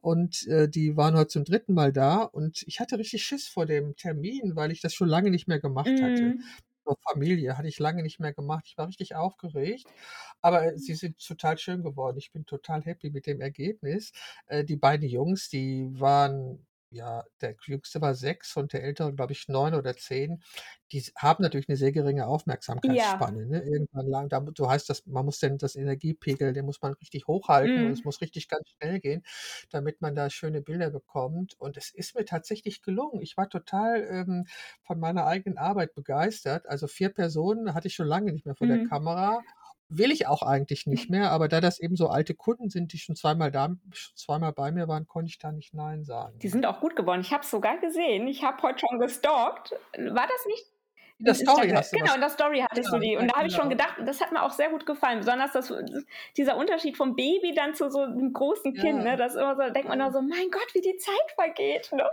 und, 0.00 0.46
äh, 0.48 0.68
die 0.68 0.96
waren 0.96 1.16
heute 1.16 1.28
zum 1.28 1.44
3. 1.44 1.74
Mal 1.74 1.92
da 1.92 2.22
und 2.22 2.62
ich 2.66 2.80
hatte 2.80 2.98
richtig 2.98 3.24
Schiss 3.24 3.48
vor 3.48 3.66
dem 3.66 3.96
Termin, 3.96 4.56
weil 4.56 4.70
ich 4.72 4.80
das 4.80 4.94
schon 4.94 5.08
lange 5.08 5.30
nicht 5.30 5.48
mehr 5.48 5.60
gemacht 5.60 6.00
hatte. 6.02 6.36
So 6.86 6.96
Familie 7.02 7.58
hatte 7.58 7.68
ich 7.68 7.78
lange 7.80 8.02
nicht 8.02 8.20
mehr 8.20 8.32
gemacht. 8.32 8.64
Ich 8.68 8.78
war 8.78 8.86
richtig 8.88 9.16
aufgeregt, 9.16 9.86
aber, 10.40 10.64
äh, 10.74 10.78
sie 10.78 10.94
sind 10.94 11.18
total 11.18 11.58
schön 11.58 11.82
geworden. 11.82 12.16
Ich 12.18 12.32
bin 12.32 12.46
total 12.46 12.82
happy 12.84 13.10
mit 13.10 13.26
dem 13.26 13.40
Ergebnis. 13.40 14.12
Äh, 14.46 14.64
die 14.64 14.76
beiden 14.76 15.08
Jungs, 15.08 15.48
die 15.50 15.88
waren 16.00 16.66
ja, 16.96 17.24
der 17.40 17.56
Jüngste 17.66 18.00
war 18.00 18.14
6 18.14 18.56
und 18.56 18.72
der 18.72 18.82
Ältere, 18.84 19.14
glaube 19.14 19.32
ich, 19.32 19.48
9 19.48 19.74
oder 19.74 19.96
10. 19.96 20.42
Die 20.92 21.00
haben 21.16 21.42
natürlich 21.42 21.68
'ne 21.68 21.76
sehr 21.76 21.92
geringe 21.92 22.26
Ja. 22.82 23.26
Aufmerksamkeitsspanne, 23.26 23.46
ne? 23.46 23.62
Irgendwann 23.62 24.06
lang 24.08 24.28
da 24.30 24.44
so 24.56 24.70
heißt 24.70 24.88
das, 24.90 25.06
man 25.06 25.24
muss 25.26 25.38
denn 25.40 25.58
das 25.58 25.76
Energiepegel 25.76 26.52
den 26.52 26.64
muss 26.66 26.82
man 26.82 26.94
richtig 26.94 27.26
hochhalten 27.28 27.84
und 27.84 27.92
es 27.92 28.02
Mhm. 28.02 28.06
muss 28.06 28.20
richtig 28.20 28.48
ganz 28.48 28.68
schnell 28.70 29.00
gehen, 29.00 29.22
damit 29.70 30.00
man 30.00 30.14
da 30.14 30.30
schöne 30.30 30.62
Bilder 30.62 30.90
bekommt. 30.90 31.54
Und 31.60 31.76
es 31.76 31.90
ist 31.90 32.14
mir 32.16 32.24
tatsächlich 32.24 32.82
gelungen. 32.82 33.20
Ich 33.22 33.36
war 33.36 33.48
total, 33.50 34.02
ähm, 34.10 34.46
von 34.82 34.98
meiner 35.00 35.26
eigenen 35.26 35.58
Arbeit 35.58 35.94
begeistert. 35.94 36.66
Also, 36.68 36.86
4 36.88 37.10
Personen 37.10 37.74
hatte 37.74 37.88
ich 37.88 37.94
schon 37.94 38.06
lange 38.08 38.32
nicht 38.32 38.46
mehr 38.46 38.56
vor 38.56 38.66
der 38.68 38.78
Mhm. 38.78 38.90
Kamera. 38.90 39.44
Will 39.90 40.10
ich 40.10 40.26
auch 40.26 40.42
eigentlich 40.42 40.86
nicht 40.86 41.08
mehr, 41.10 41.30
aber 41.30 41.46
da 41.46 41.60
das 41.60 41.78
eben 41.78 41.94
so 41.94 42.08
alte 42.08 42.34
Kunden 42.34 42.70
sind, 42.70 42.92
die 42.92 42.98
schon 42.98 43.14
zweimal 43.14 43.52
da 43.52 43.66
schon 43.92 44.16
zweimal 44.16 44.52
bei 44.52 44.72
mir 44.72 44.88
waren, 44.88 45.06
konnte 45.06 45.28
ich 45.30 45.38
da 45.38 45.52
nicht 45.52 45.74
nein 45.74 46.02
sagen, 46.02 46.42
Die 46.42 46.48
sind 46.48 46.66
auch 46.66 46.80
gut 46.80 46.96
geworden. 46.96 47.20
Ich 47.22 47.32
habe 47.32 47.42
es 47.42 47.50
sogar 47.50 47.78
gesehen. 47.78 48.28
Ich 48.28 48.44
habe 48.44 48.62
heute 48.62 48.80
schon 48.80 48.98
gestalkt. 48.98 49.72
War 49.96 50.26
das 50.26 50.46
nicht 50.46 50.66
In 51.20 51.24
der 51.26 51.34
Story 51.34 51.70
hast 51.70 51.92
du 51.92 51.98
Genau, 51.98 52.14
in 52.14 52.20
der 52.20 52.30
Story 52.30 52.60
hattest 52.68 52.92
ja, 52.92 52.92
du 52.92 52.98
die. 52.98 53.16
Und 53.16 53.28
da 53.28 53.38
habe 53.38 53.48
ich 53.48 53.54
schon 53.54 53.68
genau. 53.68 53.70
gedacht 53.70 53.96
das 54.04 54.20
hat 54.20 54.32
mir 54.32 54.42
auch 54.42 54.52
sehr 54.52 54.70
gut 54.70 54.86
gefallen. 54.86 55.18
Besonders 55.20 55.52
das 55.52 55.72
dieser 56.36 56.56
Unterschied 56.56 56.96
vom 56.96 57.16
Baby 57.16 57.54
dann 57.54 57.74
zu 57.74 57.90
so 57.90 58.06
'nem 58.06 58.32
großen 58.32 58.74
Kind, 58.74 59.02
Ja. 59.02 59.04
ne? 59.04 59.16
Das 59.16 59.34
immer 59.36 59.54
so 59.56 59.62
da 59.62 59.70
denkt 59.70 59.88
man 59.88 60.00
Ja. 60.00 60.12
so: 60.12 60.22
„Mein 60.22 60.50
Gott, 60.50 60.68
wie 60.74 60.82
die 60.82 60.96
Zeit 60.98 61.32
vergeht“, 61.36 61.92
ne? 61.92 62.10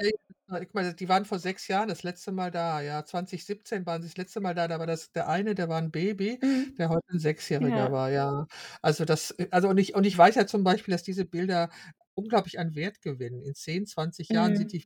Guck 0.61 0.73
mal, 0.73 0.93
die 0.93 1.09
waren 1.09 1.25
vor 1.25 1.39
6 1.39 1.67
Jahren 1.67 1.87
das 1.89 2.03
letzte 2.03 2.31
Mal 2.31 2.51
da, 2.51 2.81
ja. 2.81 3.05
2017 3.05 3.85
waren 3.85 4.01
sie 4.01 4.07
das 4.09 4.17
letzte 4.17 4.39
Mal 4.41 4.53
da. 4.55 4.67
Da 4.67 4.79
war 4.79 4.87
das 4.87 5.11
der 5.11 5.27
eine, 5.29 5.55
der 5.55 5.69
war 5.69 5.79
'n 5.81 5.91
Baby, 5.91 6.39
Mhm. 6.41 6.77
der 6.77 6.89
heute 6.89 7.05
'n 7.13 7.19
Sechsjähriger 7.19 7.89
Ja. 7.89 7.91
war, 7.91 8.09
ja. 8.11 8.47
Also, 8.81 9.05
das 9.05 9.31
äh, 9.31 9.47
also, 9.51 9.69
und 9.69 9.77
ich 9.77 9.95
und 9.95 10.05
ich 10.05 10.17
weiß 10.17 10.35
ja 10.35 10.47
zum 10.47 10.63
Beispiel, 10.63 10.91
dass 10.93 11.03
diese 11.03 11.25
Bilder 11.25 11.69
unglaublich 12.15 12.59
an 12.59 12.75
Wert 12.75 13.01
gewinnen. 13.01 13.41
In 13.41 13.55
10, 13.55 13.85
20 13.87 14.31
Jahren 14.31 14.55
sind 14.55 14.71
Mhm. 14.71 14.73
die 14.73 14.85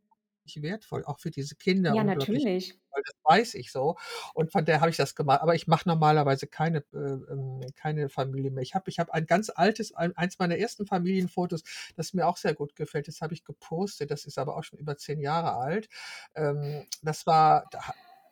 wertvoll, 0.62 1.03
auch 1.05 1.19
für 1.19 1.31
diese 1.31 1.55
Kinder 1.55 1.93
Ja, 1.93 2.01
unglaublich 2.01 2.43
natürlich. 2.43 2.80
weil 2.91 3.01
das 3.05 3.15
weiß 3.24 3.53
ich 3.55 3.72
so. 3.72 3.95
Und 4.34 4.51
von 4.51 4.65
daher 4.65 4.82
habe 4.82 4.89
ich 4.91 4.97
das 4.97 5.15
gemacht. 5.15 5.41
Aber 5.41 5.55
ich 5.55 5.67
mache 5.67 5.88
normalerweise 5.88 6.47
keine 6.47 6.80
äh, 6.93 6.97
ähm, 6.97 7.61
keine 7.76 8.09
Familie 8.09 8.51
mehr. 8.51 8.63
Ich 8.63 8.76
habe 8.76 8.89
ich 8.89 8.99
habe 8.99 9.13
ein 9.13 9.26
ganz 9.28 9.49
altes 9.49 9.93
ein 9.93 10.15
eins 10.17 10.39
meiner 10.39 10.57
ersten 10.57 10.86
Familienfotos, 10.88 11.63
das 11.95 12.13
mir 12.13 12.28
auch 12.28 12.38
sehr 12.38 12.53
gut 12.53 12.76
gefällt. 12.76 13.07
Das 13.07 13.22
habe 13.22 13.34
ich 13.34 13.43
gepostet. 13.43 14.11
Das 14.11 14.26
ist 14.26 14.38
aber 14.38 14.57
auch 14.57 14.63
schon 14.63 14.80
über 14.80 14.97
10 14.97 15.19
Jahre 15.22 15.53
alt. 15.57 15.89
Ähm, 16.36 16.86
das 17.01 17.26
war 17.28 17.65
da 17.72 17.80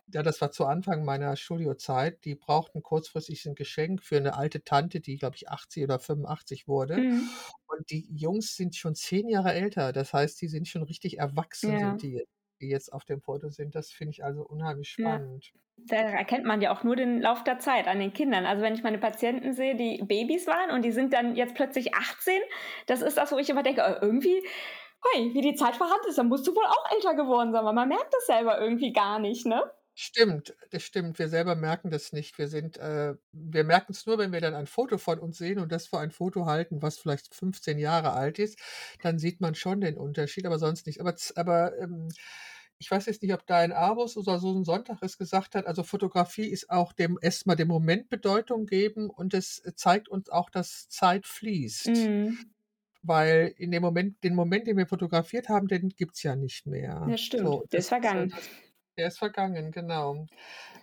ja, 0.08 0.24
das 0.24 0.42
war 0.42 0.52
zu 0.52 0.66
Anfang 0.66 1.04
meiner 1.06 1.36
Studiozeit. 1.36 2.24
Die 2.26 2.36
brauchten 2.36 2.84
kurzfristig 2.84 3.46
'n 3.46 3.56
Geschenk 3.56 4.04
für 4.04 4.20
'ne 4.22 4.36
alte 4.36 4.64
Tante, 4.64 5.02
die, 5.02 5.18
glaube 5.18 5.36
ich, 5.38 5.50
80 5.50 5.84
oder 5.84 6.00
85 6.00 6.68
wurde. 6.68 7.04
Mhm. 7.04 7.36
Und 7.68 7.90
die 7.92 8.08
Jungs 8.16 8.56
sind 8.56 8.76
schon 8.76 8.96
10 8.96 9.28
Jahre 9.30 9.54
älter. 9.54 9.94
Das 9.94 10.14
heißt, 10.14 10.42
die 10.42 10.48
sind 10.50 10.68
schon 10.68 10.84
richtig 10.84 11.18
erwachsen 11.20 11.78
Ja. 11.78 11.80
sind 11.80 12.02
die 12.02 12.14
jetzt. 12.14 12.30
die 12.62 12.70
jetzt 12.70 12.94
auf 12.94 13.04
dem 13.06 13.22
Foto 13.22 13.50
sind. 13.50 13.76
Das 13.76 13.92
finde 13.92 14.12
ich 14.14 14.24
also 14.24 14.46
unheimlich 14.48 14.90
Ja. 14.98 15.22
spannend. 15.30 15.52
Da 15.78 15.98
erkennt 15.98 16.46
man 16.46 16.62
ja 16.62 16.72
auch 16.74 16.84
nur 16.84 16.96
den 16.96 17.22
Lauf 17.22 17.44
der 17.44 17.60
Zeit 17.60 17.88
an 17.88 18.00
den 18.00 18.14
Kindern. 18.14 18.46
Also 18.46 18.64
wenn 18.64 18.74
ich 18.76 18.84
meine 18.84 18.98
Patienten 19.00 19.54
sehe, 19.54 19.76
die 19.76 20.02
Babys 20.04 20.48
waren 20.48 20.72
und 20.72 20.84
die 20.86 20.92
sind 20.92 21.14
dann 21.14 21.36
jetzt 21.36 21.56
plötzlich 21.56 21.94
18, 21.96 22.42
das 22.88 23.02
ist 23.02 23.18
das, 23.18 23.32
wo 23.34 23.38
ich 23.40 23.50
immer 23.50 23.64
denke, 23.64 23.82
äh, 23.82 24.00
irgendwie, 24.02 24.44
hui, 25.04 25.34
wie 25.34 25.42
die 25.42 25.56
Zeit 25.56 25.76
verrannt 25.76 26.06
ist, 26.08 26.18
dann 26.18 26.30
musst 26.30 26.48
du 26.48 26.56
wohl 26.56 26.66
auch 26.66 26.92
älter 26.94 27.16
geworden 27.16 27.52
sein, 27.54 27.66
weil 27.66 27.74
man 27.74 27.90
merkt 27.90 28.14
das 28.14 28.26
selber 28.28 28.60
irgendwie 28.62 28.94
gar 28.94 29.20
nicht, 29.20 29.46
ne? 29.46 29.72
Stimmt, 29.98 30.54
das 30.72 30.84
stimmt. 30.84 31.20
Wir 31.20 31.30
selber 31.30 31.56
merken 31.56 31.90
das 31.90 32.12
nicht. 32.12 32.38
Wir 32.38 32.50
sind, 32.50 32.78
äh, 32.78 33.16
wir 33.32 33.64
merken 33.64 33.94
es 33.94 34.06
nur, 34.06 34.18
wenn 34.18 34.34
wir 34.34 34.42
dann 34.42 34.54
ein 34.54 34.68
Foto 34.68 34.98
von 34.98 35.20
uns 35.20 35.38
sehen 35.38 35.58
und 35.58 35.72
das 35.72 35.88
für 35.88 36.00
ein 36.00 36.12
Foto 36.12 36.46
halten, 36.46 36.82
was 36.82 36.98
vielleicht 36.98 37.34
15 37.34 37.78
Jahre 37.80 38.12
alt 38.12 38.38
ist, 38.38 38.60
dann 39.02 39.20
sieht 39.20 39.40
man 39.40 39.56
schon 39.56 39.80
den 39.80 39.98
Unterschied, 39.98 40.46
aber 40.46 40.60
sonst 40.60 40.86
nicht. 40.86 41.00
Aber, 41.00 41.16
z- 41.16 41.38
aber 41.38 41.78
ähm, 41.80 42.10
ich 42.78 42.92
weiß 42.92 43.06
jetzt 43.06 43.22
nicht, 43.24 43.34
ob 43.34 43.48
dein 43.48 43.72
Abus 43.72 44.18
oder 44.18 44.38
so 44.40 44.54
ein 44.54 44.66
Sonntag 44.66 44.98
es 45.02 45.18
gesagt 45.18 45.56
hat, 45.56 45.66
also 45.66 45.82
Fotografie 45.84 46.48
ist 46.48 46.70
auch 46.70 46.92
dem 46.92 47.18
erstmal 47.22 47.56
dem 47.56 47.70
Moment 47.70 48.10
Bedeutung 48.10 48.66
geben 48.66 49.10
und 49.10 49.34
es 49.34 49.64
zeigt 49.78 50.10
uns 50.10 50.28
auch, 50.30 50.50
dass 50.50 50.90
Zeit 50.90 51.26
fließt. 51.26 51.88
Mhm. 51.88 52.52
Weil 53.04 53.54
in 53.58 53.72
dem 53.72 53.84
Moment, 53.84 54.24
den 54.24 54.36
Moment, 54.36 54.68
den 54.68 54.78
wir 54.78 54.88
fotografiert 54.88 55.48
haben, 55.50 55.68
den 55.68 55.90
gibt 55.90 56.16
es 56.16 56.24
ja 56.24 56.36
nicht 56.36 56.66
mehr. 56.66 57.08
Ja, 57.08 57.18
stimmt. 57.18 57.44
So, 57.46 57.64
Der 57.72 57.80
das 57.80 57.86
ist 57.86 57.90
vergangen. 57.90 58.34
Der 58.98 59.08
ist 59.08 59.20
vergangen, 59.20 59.72
genau. 59.72 60.26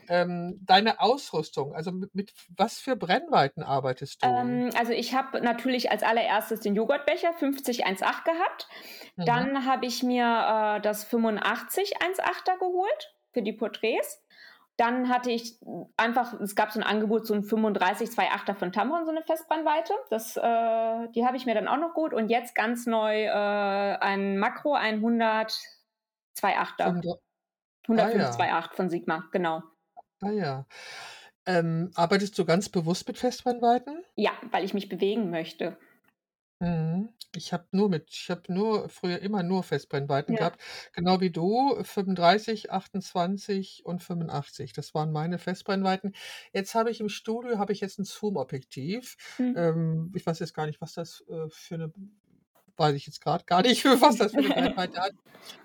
Ähm, 0.08 0.58
deine 0.62 1.00
Ausrüstung, 1.00 1.74
also 1.74 1.92
mit, 1.92 2.14
mit 2.14 2.32
was 2.56 2.78
für 2.78 2.96
Brennweiten 2.96 3.62
arbeitest 3.62 4.22
du? 4.22 4.28
Ähm, 4.28 4.70
also 4.76 4.92
ich 4.92 5.14
habe 5.14 5.40
natürlich 5.40 5.90
als 5.90 6.02
allererstes 6.02 6.60
den 6.60 6.74
Joghurtbecher 6.74 7.32
5018 7.32 8.24
gehabt. 8.24 8.68
Mhm. 9.16 9.24
Dann 9.24 9.66
habe 9.66 9.86
ich 9.86 10.02
mir 10.02 10.24
äh, 10.24 10.80
das 10.80 11.08
8518er 11.08 12.58
geholt 12.58 13.14
für 13.32 13.42
die 13.42 13.52
Porträts. 13.52 14.22
Dann 14.76 15.08
hatte 15.08 15.30
ich 15.30 15.58
einfach, 15.96 16.32
es 16.40 16.56
gab 16.56 16.72
so 16.72 16.80
ein 16.80 16.86
Angebot, 16.86 17.26
so 17.26 17.34
ein 17.34 17.42
35-28er 17.42 18.54
von 18.54 18.72
Tamron, 18.72 19.04
so 19.04 19.10
eine 19.10 19.22
Festbrennweite. 19.22 19.92
Das, 20.10 20.36
äh, 20.36 21.08
die 21.14 21.24
habe 21.24 21.36
ich 21.36 21.46
mir 21.46 21.54
dann 21.54 21.68
auch 21.68 21.76
noch 21.76 21.94
geholt. 21.94 22.14
Und 22.14 22.30
jetzt 22.30 22.54
ganz 22.54 22.86
neu 22.86 23.24
äh, 23.24 23.28
ein 23.30 24.38
Makro 24.38 24.74
100 24.74 25.54
28er. 26.40 27.18
Fünfund- 27.86 28.00
105 28.00 28.40
Ah, 28.40 28.46
ja. 28.46 28.58
28 28.58 28.76
von 28.76 28.90
Sigma, 28.90 29.28
genau. 29.32 29.62
Ah 30.20 30.30
ja. 30.30 30.66
Ähm, 31.46 31.90
arbeitest 31.94 32.38
du 32.38 32.44
ganz 32.44 32.68
bewusst 32.68 33.08
mit 33.08 33.18
Festbrennweiten? 33.18 34.04
Ja, 34.16 34.32
weil 34.52 34.64
ich 34.64 34.74
mich 34.74 34.88
bewegen 34.88 35.30
möchte. 35.30 35.76
Mhm. 36.60 37.08
Ich 37.34 37.52
habe 37.52 37.66
nur 37.72 37.88
mit, 37.88 38.10
ich 38.10 38.30
habe 38.30 38.42
nur 38.52 38.88
früher 38.88 39.18
immer 39.20 39.42
nur 39.42 39.64
Festbrennweiten 39.64 40.34
Ja. 40.34 40.38
gehabt, 40.38 40.60
genau 40.92 41.20
wie 41.20 41.30
du, 41.30 41.82
35, 41.82 42.70
28 42.70 43.84
und 43.84 44.02
85. 44.02 44.72
Das 44.72 44.94
waren 44.94 45.10
meine 45.10 45.38
Festbrennweiten. 45.38 46.14
Jetzt 46.52 46.74
habe 46.76 46.90
ich 46.90 47.00
im 47.00 47.08
Studio 47.08 47.58
habe 47.58 47.72
ich 47.72 47.80
jetzt 47.80 47.98
ein 47.98 48.04
Zoom-Objektiv. 48.04 49.16
Hm. 49.38 49.54
Ähm, 49.56 50.12
ich 50.14 50.24
weiß 50.24 50.38
jetzt 50.38 50.54
gar 50.54 50.66
nicht, 50.66 50.80
was 50.80 50.94
das 50.94 51.24
äh, 51.28 51.48
für 51.48 51.74
eine, 51.74 51.92
weiß 52.76 52.94
ich 52.96 53.06
jetzt 53.06 53.20
gerade 53.20 53.44
gar 53.44 53.62
nicht, 53.62 53.84
was 53.84 54.16
das 54.18 54.32
für 54.32 54.40
eine 54.40 54.50
Brennweite 54.54 55.00
hat. 55.00 55.12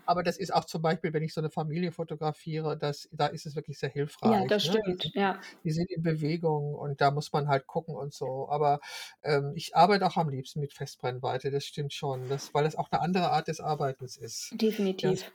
Aber 0.05 0.23
das 0.23 0.37
ist 0.37 0.53
auch 0.53 0.65
zum 0.65 0.81
Beispiel, 0.81 1.13
wenn 1.13 1.23
ich 1.23 1.33
so 1.33 1.41
eine 1.41 1.49
Familie 1.51 1.91
fotografiere, 1.91 2.77
das, 2.77 3.07
da 3.11 3.27
ist 3.27 3.45
es 3.45 3.55
wirklich 3.55 3.79
sehr 3.79 3.91
Ja, 4.23 4.43
hilfreich. 4.43 4.47
das 4.47 4.63
Ne? 4.63 4.79
Stimmt. 4.81 5.03
sind, 5.03 5.15
Ja. 5.15 5.39
die 5.63 5.71
sind 5.71 5.91
in 5.91 6.03
Bewegung 6.03 6.73
und 6.75 7.01
da 7.01 7.11
muss 7.11 7.31
man 7.33 7.47
halt 7.47 7.67
gucken 7.67 7.95
und 7.95 8.13
so. 8.13 8.49
Aber 8.49 8.79
ähm, 9.23 9.53
ich 9.55 9.75
arbeite 9.75 10.05
auch 10.07 10.17
am 10.17 10.29
liebsten 10.29 10.59
mit 10.61 10.73
Festbrennweite, 10.73 11.51
das 11.51 11.65
stimmt 11.65 11.93
schon, 11.93 12.27
das, 12.29 12.53
weil 12.53 12.63
das 12.63 12.75
auch 12.75 12.91
eine 12.91 13.01
andere 13.01 13.31
Art 13.31 13.47
des 13.47 13.59
Arbeitens 13.59 14.17
ist. 14.17 14.55
Ja, 15.03 15.13
Definitiv. 15.13 15.31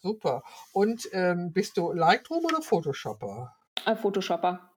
super. 0.00 0.42
Und 0.72 1.08
ähm, 1.12 1.52
bist 1.52 1.76
du 1.76 1.92
Lightroom 1.92 2.44
oder 2.46 2.62
Photoshopper? 2.62 3.54
Äh, 3.86 3.96
Photoshopper. 3.96 4.67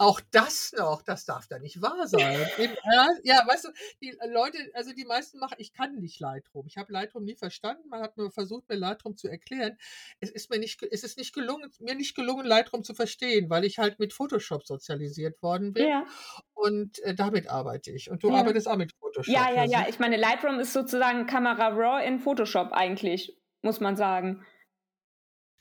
Auch 0.00 0.20
das 0.30 0.72
noch, 0.76 1.02
das 1.02 1.24
darf 1.24 1.48
da 1.48 1.58
nicht 1.58 1.82
wahr 1.82 2.06
sein. 2.06 2.50
Im 2.56 2.72
Ernst? 2.84 3.20
Ja, 3.24 3.44
weißt 3.46 3.64
du, 3.64 3.68
die 4.00 4.16
Leute, 4.28 4.58
also 4.74 4.92
die 4.92 5.04
meisten 5.04 5.38
machen, 5.40 5.56
ich 5.58 5.72
kann 5.72 5.96
nicht 5.96 6.20
Lightroom. 6.20 6.66
Ich 6.68 6.76
habe 6.78 6.92
Lightroom 6.92 7.24
nie 7.24 7.34
verstanden. 7.34 7.88
Man 7.88 8.00
hat 8.02 8.16
nur 8.16 8.30
versucht, 8.30 8.68
mir 8.68 8.76
Lightroom 8.76 9.16
zu 9.16 9.28
erklären. 9.28 9.76
Es 10.20 10.30
ist 10.30 10.50
mir 10.50 10.58
nicht, 10.60 10.80
es 10.84 11.02
ist 11.02 11.18
nicht 11.18 11.34
gelungen, 11.34 11.70
mir 11.80 11.96
nicht 11.96 12.14
gelungen, 12.14 12.46
Lightroom 12.46 12.84
zu 12.84 12.94
verstehen, 12.94 13.50
weil 13.50 13.64
ich 13.64 13.78
halt 13.78 13.98
mit 13.98 14.12
Photoshop 14.12 14.66
sozialisiert 14.66 15.42
worden 15.42 15.72
bin 15.72 15.88
Ja. 15.88 16.06
und 16.54 17.00
äh, 17.00 17.14
damit 17.14 17.48
arbeite 17.48 17.90
ich. 17.90 18.10
Und 18.10 18.22
du 18.22 18.30
Ja. 18.30 18.36
arbeitest 18.36 18.68
auch 18.68 18.76
mit 18.76 18.92
Photoshop. 19.00 19.34
Ja, 19.34 19.50
ja, 19.50 19.64
Ja, 19.64 19.80
ja. 19.80 19.86
Ich 19.88 19.98
meine, 19.98 20.16
Lightroom 20.16 20.60
ist 20.60 20.72
sozusagen 20.72 21.26
Camera 21.26 21.68
Raw 21.68 22.04
in 22.06 22.20
Photoshop 22.20 22.72
eigentlich, 22.72 23.36
muss 23.62 23.80
man 23.80 23.96
sagen. 23.96 24.44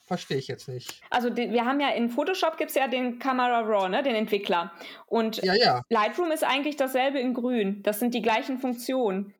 Verstehe 0.07 0.37
ich 0.37 0.47
jetzt 0.47 0.69
nicht. 0.69 1.01
Also 1.09 1.29
die, 1.29 1.51
wir 1.51 1.65
haben 1.65 1.81
ja 1.81 1.89
in 1.89 2.09
Photoshop 2.09 2.57
gibt 2.57 2.69
es 2.69 2.75
ja 2.77 2.87
den 2.87 3.19
Camera 3.19 3.59
Raw, 3.59 3.89
ne, 3.89 4.01
den 4.03 4.15
Entwickler. 4.15 4.71
Und 5.05 5.43
Ja, 5.43 5.53
ja. 5.53 5.81
Lightroom 5.89 6.31
ist 6.31 6.45
eigentlich 6.45 6.77
dasselbe 6.77 7.19
in 7.19 7.33
grün. 7.33 7.83
Das 7.83 7.99
sind 7.99 8.13
die 8.13 8.21
gleichen 8.21 8.57
Funktionen. 8.57 9.33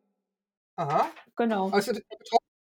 Aha. 0.76 1.10
Genau. 1.38 1.70
Also 1.70 1.94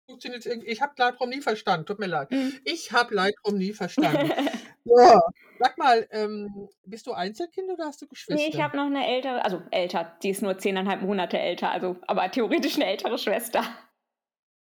funktioniert 0.05 0.45
ich 0.45 0.81
habe 0.81 0.93
Lightroom 0.97 1.29
nie 1.29 1.41
verstanden. 1.41 1.85
Tut 1.85 1.99
mir 1.99 2.07
leid. 2.07 2.29
Mhm. 2.29 2.59
Ich 2.65 2.91
habe 2.91 3.15
Lightroom 3.15 3.57
nie 3.57 3.73
verstanden. 3.73 4.31
Ja. 4.85 5.17
Sag 5.59 5.77
mal, 5.77 6.05
ähm, 6.11 6.67
bist 6.83 7.07
du 7.07 7.13
Einzelkind 7.13 7.71
oder 7.71 7.85
hast 7.85 8.01
du 8.01 8.05
nee, 8.05 8.09
Geschwister? 8.09 8.49
ich 8.49 8.61
habe 8.61 8.75
noch 8.75 8.87
eine 8.87 9.07
ältere, 9.07 9.45
also 9.45 9.61
älter, 9.71 10.17
die 10.21 10.31
ist 10.31 10.41
nur 10.41 10.57
zehneinhalb 10.57 11.01
Monate 11.03 11.39
älter, 11.39 11.71
also 11.71 11.95
aber 12.05 12.29
theoretisch 12.29 12.75
eine 12.75 12.87
ältere 12.87 13.17
Schwester. 13.17 13.63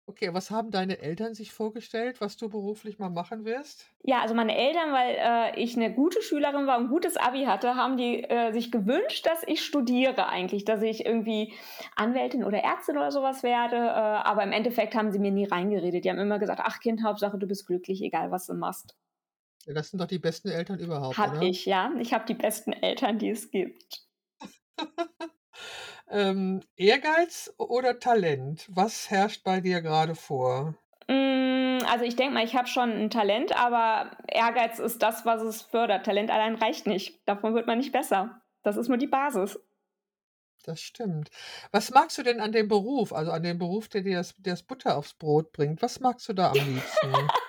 Okay, 0.07 0.35
was 0.35 0.51
haben 0.51 0.71
deine 0.71 0.99
Eltern 0.99 1.35
sich 1.35 1.53
vorgestellt, 1.53 2.21
was 2.21 2.37
du 2.37 2.51
beruflich 2.51 2.99
mal 2.99 3.09
machen 3.09 3.45
wirst? 3.45 3.91
Ja, 4.03 4.21
also 4.21 4.35
meine 4.35 4.55
Eltern, 4.55 4.93
weil 4.93 5.17
äh, 5.19 5.61
ich 5.61 5.77
eine 5.77 5.95
gute 5.95 6.21
Schülerin 6.21 6.67
war 6.67 6.77
und 6.77 6.85
ein 6.85 6.91
gutes 6.91 7.17
Abi 7.17 7.45
hatte, 7.45 7.75
haben 7.75 7.97
die 7.97 8.23
äh, 8.23 8.53
sich 8.53 8.71
gewünscht, 8.71 9.25
dass 9.25 9.43
ich 9.47 9.65
studiere 9.65 10.29
eigentlich, 10.29 10.67
dass 10.67 10.83
ich 10.83 11.07
irgendwie 11.07 11.55
Anwältin 11.97 12.45
oder 12.45 12.59
Ärztin 12.59 12.99
oder 12.99 13.11
sowas 13.11 13.43
werde. 13.43 13.77
Äh, 13.77 13.81
aber 13.81 14.43
im 14.43 14.53
Endeffekt 14.53 14.95
haben 14.95 15.11
sie 15.11 15.19
mir 15.19 15.31
nie 15.31 15.47
reingeredet. 15.47 16.05
Die 16.05 16.11
haben 16.11 16.19
immer 16.19 16.39
gesagt, 16.39 16.61
ach 16.63 16.81
Kind, 16.81 17.03
Hauptsache 17.03 17.39
du 17.39 17.47
bist 17.47 17.67
glücklich, 17.67 18.03
egal 18.03 18.31
was 18.31 18.47
du 18.47 18.53
machst. 18.53 18.95
Ja, 19.67 19.75
das 19.75 19.91
sind 19.91 20.01
doch 20.01 20.07
die 20.07 20.19
besten 20.19 20.49
Eltern 20.49 20.79
überhaupt, 20.79 21.19
Hab 21.19 21.31
oder? 21.31 21.43
ich, 21.43 21.65
ja. 21.65 21.91
Ich 21.99 22.13
habe 22.13 22.27
die 22.27 22.35
besten 22.35 22.73
Eltern, 22.73 23.19
die 23.19 23.31
es 23.31 23.51
gibt. 23.51 24.05
Ähm, 26.09 26.61
Ehrgeiz 26.77 27.53
oder 27.57 27.99
Talent? 27.99 28.67
Was 28.69 29.11
herrscht 29.11 29.43
bei 29.45 29.61
dir 29.61 29.81
gerade 29.81 30.15
vor? 30.15 30.75
Mm, 31.09 31.79
Also 31.87 32.05
ich 32.05 32.17
denke 32.17 32.35
mal, 32.35 32.45
ich 32.45 32.55
habe 32.57 32.69
schon 32.69 32.91
ein 32.93 33.11
Talent, 33.11 33.57
aber 33.57 34.11
Ehrgeiz 34.29 34.79
ist 34.79 35.03
das, 35.03 35.25
was 35.27 35.43
es 35.43 35.63
fördert. 35.63 36.05
Talent 36.07 36.31
allein 36.31 36.57
reicht 36.57 36.87
nicht. 36.87 37.21
Davon 37.27 37.55
wird 37.55 37.67
man 37.67 37.79
nicht 37.79 37.93
besser. 37.93 38.41
Das 38.63 38.77
ist 38.77 38.89
nur 38.89 38.99
die 38.99 39.07
Basis. 39.07 39.59
Das 40.65 40.81
stimmt. 40.81 41.31
Was 41.73 41.91
magst 41.91 42.17
du 42.17 42.23
denn 42.23 42.41
an 42.41 42.53
dem 42.53 42.69
Beruf, 42.69 43.13
also 43.13 43.33
an 43.33 43.43
dem 43.43 43.59
Beruf, 43.59 43.89
der 43.89 44.01
dir 44.01 44.17
das, 44.17 44.35
der 44.39 44.55
das 44.55 44.63
Butter 44.63 44.97
aufs 44.97 45.13
Brot 45.13 45.53
bringt? 45.53 45.83
Was 45.83 46.01
magst 46.01 46.27
du 46.29 46.33
da 46.33 46.53
am 46.53 46.57
liebsten? 46.57 47.13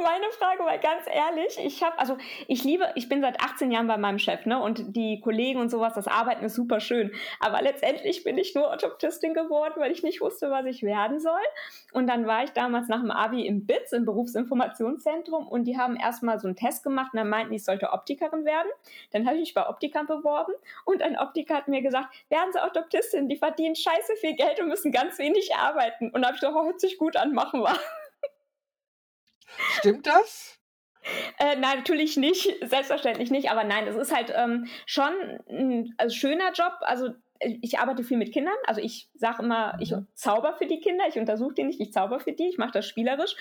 Das 0.00 0.08
ist 0.08 0.14
eine 0.14 0.20
gemeine 0.20 0.32
Frage, 0.32 0.64
weil 0.64 0.78
ganz 0.78 1.04
ehrlich, 1.06 1.58
ich 1.62 1.82
habe, 1.82 1.98
also 1.98 2.16
ich 2.46 2.64
liebe, 2.64 2.90
ich 2.94 3.08
bin 3.08 3.20
seit 3.20 3.40
18 3.42 3.70
Jahren 3.70 3.86
bei 3.86 3.98
meinem 3.98 4.18
Chef, 4.18 4.46
ne? 4.46 4.60
Und 4.60 4.96
die 4.96 5.20
Kollegen 5.20 5.60
und 5.60 5.68
sowas, 5.68 5.94
das 5.94 6.06
Arbeiten 6.06 6.44
ist 6.44 6.54
super 6.54 6.80
schön. 6.80 7.12
Aber 7.38 7.60
letztendlich 7.60 8.24
bin 8.24 8.38
ich 8.38 8.54
nur 8.54 8.68
Orthoptistin 8.68 9.34
geworden, 9.34 9.74
weil 9.76 9.92
ich 9.92 10.02
nicht 10.02 10.20
wusste, 10.20 10.50
was 10.50 10.64
ich 10.64 10.82
werden 10.82 11.20
soll. 11.20 11.40
Und 11.92 12.06
dann 12.06 12.26
war 12.26 12.44
ich 12.44 12.50
damals 12.50 12.88
nach 12.88 13.00
dem 13.00 13.10
Abi 13.10 13.46
im 13.46 13.66
BITS, 13.66 13.92
im 13.92 14.04
Berufsinformationszentrum, 14.06 15.46
und 15.46 15.64
die 15.64 15.76
haben 15.76 15.96
erstmal 15.96 16.38
so 16.38 16.48
einen 16.48 16.56
Test 16.56 16.82
gemacht 16.82 17.12
und 17.12 17.18
dann 17.18 17.28
meinten, 17.28 17.52
ich 17.52 17.64
sollte 17.64 17.92
Optikerin 17.92 18.44
werden. 18.44 18.70
Dann 19.12 19.26
habe 19.26 19.36
ich 19.36 19.40
mich 19.40 19.54
bei 19.54 19.68
Optikern 19.68 20.06
beworben 20.06 20.52
und 20.84 21.02
ein 21.02 21.18
Optiker 21.18 21.56
hat 21.56 21.68
mir 21.68 21.82
gesagt, 21.82 22.08
werden 22.30 22.52
Sie 22.52 22.62
Orthoptistin, 22.62 23.28
die 23.28 23.36
verdienen 23.36 23.76
scheiße 23.76 24.16
viel 24.16 24.34
Geld 24.34 24.60
und 24.60 24.68
müssen 24.68 24.92
ganz 24.92 25.18
wenig 25.18 25.54
arbeiten. 25.56 26.10
Und 26.10 26.22
da 26.22 26.28
habe 26.28 26.36
ich 26.36 26.40
gesagt, 26.40 26.56
oh, 26.56 26.64
hört 26.64 26.80
sich 26.80 26.96
gut 26.96 27.16
an, 27.16 27.32
machen 27.32 27.62
wir. 27.62 27.76
Stimmt 29.78 30.06
das? 30.06 30.58
Äh, 31.38 31.56
nein, 31.56 31.78
natürlich 31.78 32.16
nicht, 32.16 32.54
selbstverständlich 32.68 33.30
nicht, 33.30 33.50
aber 33.50 33.64
nein, 33.64 33.86
es 33.86 33.96
ist 33.96 34.14
halt 34.14 34.32
ähm, 34.36 34.66
schon 34.86 35.12
ein 35.48 35.94
also 35.98 36.14
schöner 36.14 36.52
Job. 36.52 36.74
Also 36.80 37.14
äh, 37.38 37.56
ich 37.62 37.78
arbeite 37.78 38.04
viel 38.04 38.18
mit 38.18 38.32
Kindern, 38.32 38.54
also 38.66 38.80
ich 38.80 39.08
sage 39.14 39.42
immer, 39.42 39.76
ich 39.80 39.92
Mhm. 39.92 40.06
zauber 40.14 40.54
für 40.54 40.66
die 40.66 40.80
Kinder, 40.80 41.04
ich 41.08 41.18
untersuche 41.18 41.54
die 41.54 41.64
nicht, 41.64 41.80
ich 41.80 41.92
zauber 41.92 42.20
für 42.20 42.32
die, 42.32 42.48
ich 42.48 42.58
mache 42.58 42.72
das 42.72 42.86
spielerisch. 42.86 43.34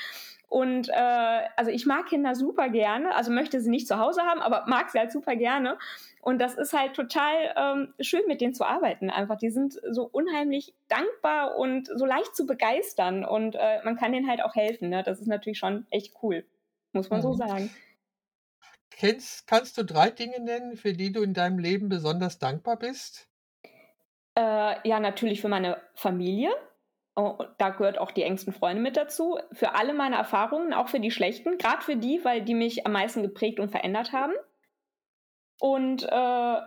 Und 0.47 0.89
äh, 0.89 1.47
also 1.57 1.69
ich 1.69 1.85
mag 1.85 2.07
Kinder 2.07 2.33
super 2.33 2.69
gerne, 2.69 3.13
also 3.13 3.31
möchte 3.31 3.61
sie 3.61 3.69
nicht 3.69 3.87
zu 3.87 3.99
Hause 3.99 4.23
haben, 4.23 4.41
aber 4.41 4.65
mag 4.67 4.89
sie 4.89 4.97
halt 4.97 5.11
super 5.11 5.35
gerne. 5.35 5.77
Und 6.21 6.39
das 6.39 6.55
ist 6.55 6.73
halt 6.73 6.93
total 6.93 7.53
ähm, 7.55 7.93
schön, 7.99 8.23
mit 8.27 8.41
denen 8.41 8.53
zu 8.53 8.65
arbeiten. 8.65 9.09
Einfach, 9.09 9.37
die 9.37 9.49
sind 9.49 9.79
so 9.89 10.03
unheimlich 10.03 10.73
dankbar 10.87 11.57
und 11.57 11.87
so 11.87 12.05
leicht 12.05 12.35
zu 12.35 12.45
begeistern. 12.45 13.23
Und 13.23 13.55
äh, 13.55 13.81
man 13.83 13.95
kann 13.95 14.11
denen 14.11 14.29
halt 14.29 14.43
auch 14.43 14.55
helfen. 14.55 14.89
Ne? 14.89 15.03
Das 15.03 15.19
ist 15.21 15.27
natürlich 15.27 15.59
schon 15.59 15.87
echt 15.89 16.13
cool, 16.21 16.45
muss 16.91 17.09
man 17.09 17.21
so 17.21 17.33
Mhm. 17.33 17.37
sagen. 17.37 17.69
Kennst, 18.91 19.47
kannst 19.47 19.77
du 19.77 19.83
drei 19.85 20.09
Dinge 20.09 20.41
nennen, 20.41 20.75
für 20.75 20.93
die 20.93 21.11
du 21.11 21.21
in 21.23 21.33
deinem 21.33 21.57
Leben 21.57 21.87
besonders 21.89 22.37
dankbar 22.37 22.77
bist? 22.77 23.29
Äh, 24.35 24.87
ja, 24.87 24.99
natürlich 24.99 25.41
für 25.41 25.47
meine 25.49 25.81
Familie, 25.95 26.51
oh, 27.15 27.37
da 27.57 27.69
gehört 27.69 27.97
auch 27.97 28.11
die 28.11 28.23
engsten 28.23 28.53
Freunde 28.53 28.81
mit 28.81 28.97
dazu, 28.97 29.37
für 29.51 29.75
alle 29.75 29.93
meine 29.93 30.15
Erfahrungen, 30.15 30.73
auch 30.73 30.87
für 30.87 30.99
die 30.99 31.11
schlechten, 31.11 31.57
gerade 31.57 31.81
für 31.81 31.95
die, 31.95 32.23
weil 32.23 32.41
die 32.41 32.53
mich 32.55 32.85
am 32.85 32.93
meisten 32.93 33.21
geprägt 33.23 33.59
und 33.59 33.69
verändert 33.69 34.11
haben. 34.13 34.33
Und 35.59 36.03
äh, 36.03 36.61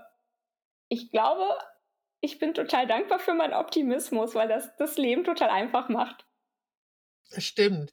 ich 0.89 1.11
glaube, 1.11 1.45
ich 2.21 2.39
bin 2.39 2.55
total 2.55 2.87
dankbar 2.87 3.19
für 3.19 3.35
meinen 3.35 3.55
Optimismus, 3.55 4.35
weil 4.35 4.49
das 4.49 4.77
das 4.77 4.97
Leben 4.97 5.25
total 5.25 5.51
einfach 5.51 5.89
macht. 5.89 6.27
Das 7.35 7.45
stimmt. 7.45 7.93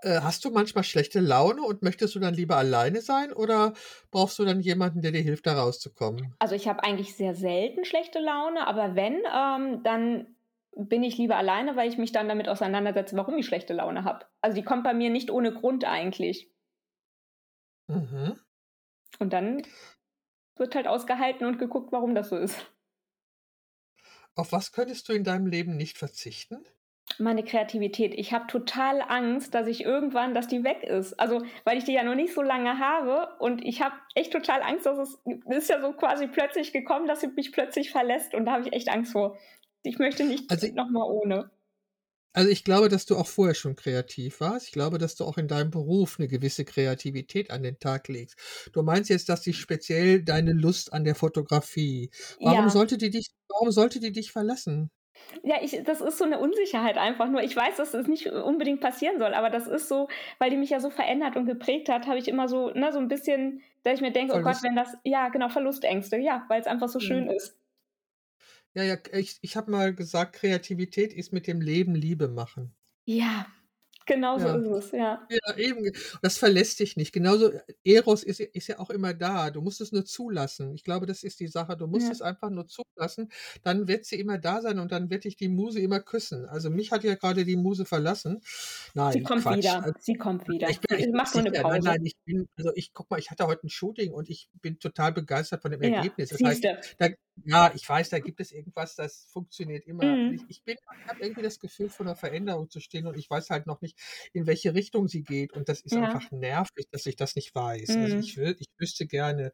Äh, 0.00 0.20
hast 0.20 0.44
du 0.44 0.50
manchmal 0.50 0.84
schlechte 0.84 1.20
Laune 1.20 1.62
und 1.62 1.82
möchtest 1.82 2.14
du 2.14 2.20
dann 2.20 2.34
lieber 2.34 2.56
alleine 2.56 3.00
sein 3.00 3.32
oder 3.32 3.74
brauchst 4.10 4.38
du 4.38 4.44
dann 4.44 4.60
jemanden, 4.60 5.02
der 5.02 5.10
dir 5.10 5.22
hilft, 5.22 5.46
da 5.46 5.58
rauszukommen? 5.58 6.34
Also 6.38 6.54
ich 6.54 6.68
habe 6.68 6.84
eigentlich 6.84 7.16
sehr 7.16 7.34
selten 7.34 7.84
schlechte 7.84 8.20
Laune, 8.20 8.66
aber 8.66 8.94
wenn, 8.94 9.22
ähm, 9.34 9.82
dann 9.82 10.36
bin 10.76 11.02
ich 11.02 11.16
lieber 11.16 11.36
alleine, 11.36 11.74
weil 11.74 11.88
ich 11.88 11.98
mich 11.98 12.12
dann 12.12 12.28
damit 12.28 12.48
auseinandersetze, 12.48 13.16
warum 13.16 13.36
ich 13.38 13.46
schlechte 13.46 13.72
Laune 13.72 14.04
habe. 14.04 14.26
Also 14.40 14.54
die 14.54 14.64
kommt 14.64 14.84
bei 14.84 14.94
mir 14.94 15.10
nicht 15.10 15.30
ohne 15.30 15.52
Grund 15.52 15.84
eigentlich. 15.84 16.52
Mhm. 17.88 18.38
Und 19.18 19.32
dann 19.32 19.62
wird 20.58 20.74
halt 20.74 20.86
ausgehalten 20.86 21.46
und 21.46 21.58
geguckt, 21.58 21.92
warum 21.92 22.14
das 22.14 22.28
so 22.30 22.36
ist. 22.36 22.66
Auf 24.34 24.52
was 24.52 24.72
könntest 24.72 25.08
du 25.08 25.14
in 25.14 25.24
deinem 25.24 25.46
Leben 25.46 25.76
nicht 25.76 25.96
verzichten? 25.96 26.64
Meine 27.18 27.44
Kreativität. 27.44 28.12
Ich 28.14 28.32
habe 28.32 28.46
total 28.48 29.00
Angst, 29.00 29.54
dass 29.54 29.68
ich 29.68 29.84
irgendwann, 29.84 30.34
dass 30.34 30.48
die 30.48 30.64
weg 30.64 30.82
ist. 30.82 31.18
Also, 31.18 31.42
weil 31.64 31.78
ich 31.78 31.84
die 31.84 31.92
ja 31.92 32.02
noch 32.02 32.14
nicht 32.16 32.34
so 32.34 32.42
lange 32.42 32.78
habe 32.78 33.34
und 33.38 33.64
ich 33.64 33.80
habe 33.80 33.94
echt 34.14 34.32
total 34.32 34.60
Angst, 34.62 34.84
dass 34.84 34.98
es, 34.98 35.18
es 35.48 35.56
ist 35.56 35.70
ja 35.70 35.80
so 35.80 35.92
quasi 35.92 36.26
plötzlich 36.26 36.72
gekommen, 36.72 37.06
dass 37.06 37.20
sie 37.20 37.28
mich 37.28 37.52
plötzlich 37.52 37.90
verlässt 37.90 38.34
und 38.34 38.44
da 38.44 38.52
habe 38.52 38.66
ich 38.66 38.72
echt 38.72 38.90
Angst 38.90 39.12
vor. 39.12 39.38
Ich 39.82 39.98
möchte 39.98 40.24
nicht 40.24 40.50
Also 40.50 40.66
nochmal 40.74 41.08
ohne. 41.08 41.50
Also, 42.36 42.50
ich 42.50 42.64
glaube, 42.64 42.90
dass 42.90 43.06
du 43.06 43.16
auch 43.16 43.26
vorher 43.28 43.54
schon 43.54 43.76
kreativ 43.76 44.40
warst. 44.40 44.66
Ich 44.66 44.72
glaube, 44.72 44.98
dass 44.98 45.14
du 45.16 45.24
auch 45.24 45.38
in 45.38 45.48
deinem 45.48 45.70
Beruf 45.70 46.16
eine 46.18 46.28
gewisse 46.28 46.66
Kreativität 46.66 47.50
an 47.50 47.62
den 47.62 47.78
Tag 47.78 48.08
legst. 48.08 48.36
Du 48.74 48.82
meinst 48.82 49.08
jetzt, 49.08 49.30
dass 49.30 49.40
dich 49.40 49.56
speziell 49.58 50.22
deine 50.22 50.52
Lust 50.52 50.92
an 50.92 51.04
der 51.04 51.14
Fotografie 51.14 52.10
warum 52.42 52.68
Ja. 52.68 52.68
sollte 52.68 52.98
die 52.98 53.08
dich 53.08 53.28
warum 53.48 53.70
sollte 53.72 54.00
die 54.00 54.12
dich 54.12 54.32
verlassen? 54.32 54.90
Ja, 55.42 55.56
ich 55.62 55.82
das 55.84 56.00
ist 56.00 56.18
so 56.18 56.24
eine 56.24 56.38
Unsicherheit 56.38 56.96
einfach 56.98 57.28
nur. 57.28 57.42
Ich 57.42 57.54
weiß, 57.56 57.76
dass 57.76 57.92
das 57.92 58.06
nicht 58.06 58.26
unbedingt 58.26 58.80
passieren 58.80 59.18
soll, 59.18 59.34
aber 59.34 59.50
das 59.50 59.66
ist 59.66 59.88
so, 59.88 60.08
weil 60.38 60.50
die 60.50 60.56
mich 60.56 60.70
ja 60.70 60.80
so 60.80 60.90
verändert 60.90 61.36
und 61.36 61.46
geprägt 61.46 61.88
hat, 61.88 62.06
habe 62.06 62.18
ich 62.18 62.28
immer 62.28 62.48
so, 62.48 62.70
ne, 62.70 62.92
so 62.92 62.98
ein 62.98 63.08
bisschen, 63.08 63.62
dass 63.82 63.94
ich 63.94 64.00
mir 64.00 64.12
denke: 64.12 64.34
„Oh 64.34 64.40
Gott, 64.40 64.56
Verlust 64.56 64.62
wenn 64.62 64.76
das“ 64.76 64.96
ja, 65.04 65.28
genau, 65.28 65.48
Verlustängste, 65.48 66.16
ja, 66.18 66.44
weil 66.48 66.60
es 66.60 66.66
einfach 66.66 66.88
so 66.88 67.00
Mhm. 67.00 67.00
schön 67.00 67.28
ist. 67.28 67.56
Ja, 68.76 68.82
ja, 68.82 68.98
ich 69.14 69.38
ich 69.40 69.56
habe 69.56 69.70
mal 69.70 69.94
gesagt, 69.94 70.34
Kreativität 70.36 71.14
ist 71.14 71.32
mit 71.32 71.46
dem 71.46 71.62
Leben 71.62 71.94
Liebe 71.94 72.28
machen. 72.28 72.76
Ja, 73.08 73.46
genau 74.06 74.38
so 74.38 74.48
Ja. 74.48 74.58
ist 74.58 74.66
es, 74.66 74.90
ja. 74.92 75.28
Ja, 75.30 75.56
eben. 75.58 75.90
Das 76.22 76.38
verlässt 76.38 76.80
dich 76.80 76.96
nicht. 76.96 77.12
Genauso 77.12 77.50
äh, 77.52 77.62
Eros 77.84 78.24
ist 78.24 78.40
ja 78.40 78.46
ist 78.52 78.68
ja 78.68 78.78
auch 78.80 78.90
immer 78.90 79.14
da. 79.14 79.50
Du 79.50 79.62
musst 79.62 79.80
es 79.80 79.92
nur 79.92 80.04
zulassen. 80.06 80.74
Ich 80.74 80.84
glaube, 80.84 81.06
das 81.06 81.22
ist 81.24 81.40
die 81.40 81.48
Sache. 81.48 81.76
Du 81.76 81.86
musst 81.88 82.10
Ja. 82.10 82.12
es 82.12 82.22
einfach 82.22 82.50
nur 82.50 82.66
zulassen, 82.68 83.30
dann 83.64 83.88
wird 83.88 84.06
sie 84.06 84.20
immer 84.20 84.38
da 84.38 84.62
sein 84.62 84.78
und 84.80 84.92
dann 84.92 85.10
wird 85.10 85.24
dich 85.24 85.36
die 85.36 85.48
Muse 85.48 85.80
immer 85.80 86.00
küssen. 86.00 86.46
Also, 86.46 86.70
mich 86.70 86.92
hat 86.92 87.04
ja 87.04 87.14
grade 87.16 87.44
die 87.44 87.56
Muse 87.56 87.86
verlassen. 87.86 88.40
Sie 89.10 89.20
Nein, 89.20 89.22
kommt 89.22 89.48
Quatsch. 89.48 89.48
wieder, 89.48 89.82
Also, 89.82 89.94
sie 89.98 90.14
kommt 90.16 90.48
wieder. 90.48 90.76
ich 90.76 90.80
bin 90.80 90.98
Sie 90.98 91.06
ich 91.06 91.10
bin 91.12 91.12
macht 91.12 91.34
nur 91.34 91.42
'ne 91.44 91.52
sicher. 91.52 91.64
Nein, 91.64 91.80
Pause. 91.80 91.84
nein, 91.84 92.04
ich 92.06 92.14
bin 92.24 92.46
also, 92.56 92.72
ich 92.76 92.92
guck 92.94 93.10
mal, 93.10 93.18
ich 93.20 93.30
hatte 93.30 93.46
heute 93.48 93.66
'n 93.66 93.70
Shooting 93.70 94.12
und 94.12 94.30
ich 94.30 94.50
bin 94.62 94.78
total 94.80 95.12
begeistert 95.12 95.62
von 95.62 95.72
dem 95.72 95.82
Ja, 95.82 96.04
Ergebnis. 96.04 96.30
Das 96.30 96.42
heißt, 96.44 96.64
siehste. 96.64 96.96
da 96.98 97.08
ja, 97.44 97.72
ich 97.74 97.88
weiß, 97.88 98.10
da 98.10 98.18
gibt 98.20 98.40
es 98.40 98.52
irgendwas, 98.52 98.94
das 98.96 99.24
funktioniert 99.32 99.86
immer. 99.86 100.18
Ich 100.28 100.42
Mhm. 100.42 100.48
ich 100.48 100.64
bin 100.64 100.76
ich 101.02 101.08
habe 101.08 101.22
irgendwie 101.24 101.42
das 101.42 101.60
Gefühl, 101.60 101.88
vor 101.90 102.04
'ner 102.06 102.16
Veränderung 102.16 102.68
zu 102.70 102.80
stehen 102.80 103.06
und 103.06 103.16
ich 103.16 103.30
weiß 103.30 103.50
halt 103.50 103.66
noch 103.66 103.80
nicht, 103.80 103.98
in 104.32 104.46
welche 104.46 104.74
Richtung 104.74 105.08
sie 105.08 105.22
geht 105.24 105.52
und 105.52 105.68
das 105.68 105.80
ist 105.82 105.96
Ja. 105.96 106.02
einfach 106.02 106.30
nervig, 106.32 106.86
dass 106.90 107.06
ich 107.06 107.16
das 107.16 107.36
nicht 107.36 107.54
weiß. 107.54 107.98
Also, 107.98 108.16
ich 108.18 108.36
Mhm. 108.36 108.38
will 108.38 108.56
ich 108.58 108.66
wüsste 108.78 109.06
gerne 109.06 109.52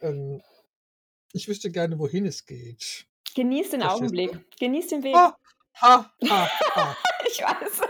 ähm, 0.00 0.42
ich 1.34 1.48
wüsste 1.48 1.70
gerne, 1.72 1.98
wohin 2.00 2.26
es 2.26 2.46
geht. 2.46 3.06
Genieß 3.34 3.70
den 3.70 3.82
du? 3.82 3.82
Augenblick. 3.82 4.38
Genieß 4.58 4.88
den 4.88 5.02
Weg. 5.02 5.22
Ha, 5.22 5.36
ha, 5.82 6.14
ha, 6.28 6.40
ha. 6.74 6.96
Ich 7.28 7.40
weiß. 7.42 7.82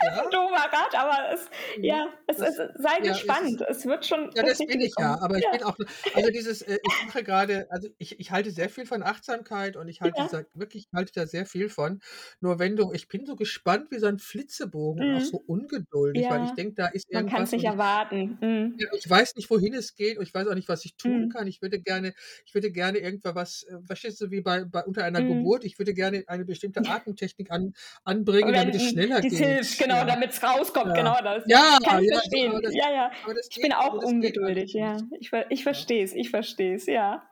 Ja? 0.14 0.32
Doofer 0.32 0.72
Rat, 0.72 0.94
aber 0.94 1.32
es 1.32 1.48
Mhm. 1.76 1.82
ja, 1.82 2.08
es 2.26 2.38
Das 2.38 2.50
es 2.56 2.56
sei 2.76 3.00
ja, 3.00 3.20
es 3.28 3.38
gespannt. 3.40 3.60
Es 3.68 3.86
wird 3.86 4.06
schon 4.06 4.34
Ja, 4.34 4.42
das 4.44 4.64
bin 4.64 4.80
ich 4.80 4.94
ja, 4.98 5.18
aber 5.22 5.38
ich 5.38 5.48
Ja. 5.48 5.50
bin 5.50 5.62
auch 5.62 5.76
also 6.12 6.30
dieses 6.30 6.62
äh, 6.62 6.78
ich 6.84 7.00
mache 7.02 7.24
grade 7.24 7.66
also 7.70 7.88
ich 7.98 8.20
ich 8.20 8.30
halte 8.32 8.50
sehr 8.52 8.70
viel 8.70 8.86
von 8.86 9.02
Achtsamkeit 9.02 9.76
und 9.76 9.88
ich 9.88 10.02
halte 10.02 10.26
da 10.26 10.44
wirklich 10.54 10.86
halte 10.94 11.12
da 11.14 11.26
sehr 11.26 11.46
viel 11.46 11.70
von. 11.70 12.00
Nur 12.40 12.58
wenn 12.58 12.76
du 12.76 12.92
ich 12.92 13.08
bin 13.08 13.26
so 13.26 13.36
gespannt 13.36 13.90
wie 13.92 13.98
so 14.00 14.06
'n 14.08 14.18
Flitzebogen 14.20 15.02
und 15.02 15.12
auch 15.12 15.20
Mhm. 15.20 15.32
so 15.32 15.38
ungeduldig, 15.38 16.30
weil 16.30 16.44
ich 16.44 16.54
denke, 16.54 16.74
da 16.76 16.88
ist 16.88 17.10
man 17.12 17.26
kann's 17.26 17.52
irgendwas 17.52 17.52
nicht 17.52 17.64
ich 17.64 17.64
erwarten. 17.64 18.38
Mhm. 18.40 18.88
ich 18.96 19.08
weiß 19.10 19.34
nicht, 19.36 19.50
wohin 19.50 19.74
es 19.74 19.94
geht 19.96 20.18
und 20.18 20.24
ich 20.24 20.34
weiß 20.34 20.46
auch 20.48 20.54
nicht, 20.54 20.68
was 20.68 20.84
ich 20.84 20.96
tun 20.96 21.28
Mhm. 21.28 21.30
kann. 21.30 21.46
Ich 21.48 21.62
würde 21.62 21.80
gerne 21.80 22.14
ich 22.46 22.54
würde 22.54 22.70
gerne 22.72 22.98
irgendwann 22.98 23.34
was 23.34 23.64
äh, 23.64 23.78
verstehst 23.86 24.20
du, 24.20 24.30
wie 24.30 24.40
bei 24.42 24.64
bei 24.64 24.84
unter 24.84 25.04
einer 25.04 25.22
Mhm. 25.22 25.24
Geburt, 25.24 25.64
ich 25.64 25.78
würde 25.78 25.94
gerne 25.94 26.24
eine 26.28 26.44
bestimmte 26.44 26.86
Atemtechnik 26.88 27.50
an 27.50 27.74
anbringen, 28.04 28.54
damit 28.54 28.74
es 28.76 28.84
schneller 28.84 29.22
geht. 29.22 29.60
hilft, 29.62 29.87
genau, 29.88 30.04
Ja. 30.04 30.06
damit's 30.06 30.42
rauskommt, 30.42 30.94
Ja. 30.94 30.94
genau 30.94 31.20
das. 31.22 31.44
Ja, 31.44 31.78
Kann 31.82 31.98
ich 32.00 32.08
ja, 32.10 32.20
verstehen. 32.20 32.60
das 32.62 32.74
Ja, 32.74 32.90
ja. 32.92 33.10
das 33.34 33.50
Ich 33.50 33.60
bin 33.60 33.72
geht 33.72 33.74
auch 33.74 33.98
geht 34.00 34.02
ungeduldig, 34.02 34.72
ja. 34.74 35.08
Ich 35.20 35.32
ich 35.50 35.62
verstehe 35.62 36.04
es, 36.04 36.14
ich 36.14 36.30
verstehe 36.30 36.74
es, 36.76 36.86
ja. 36.86 37.28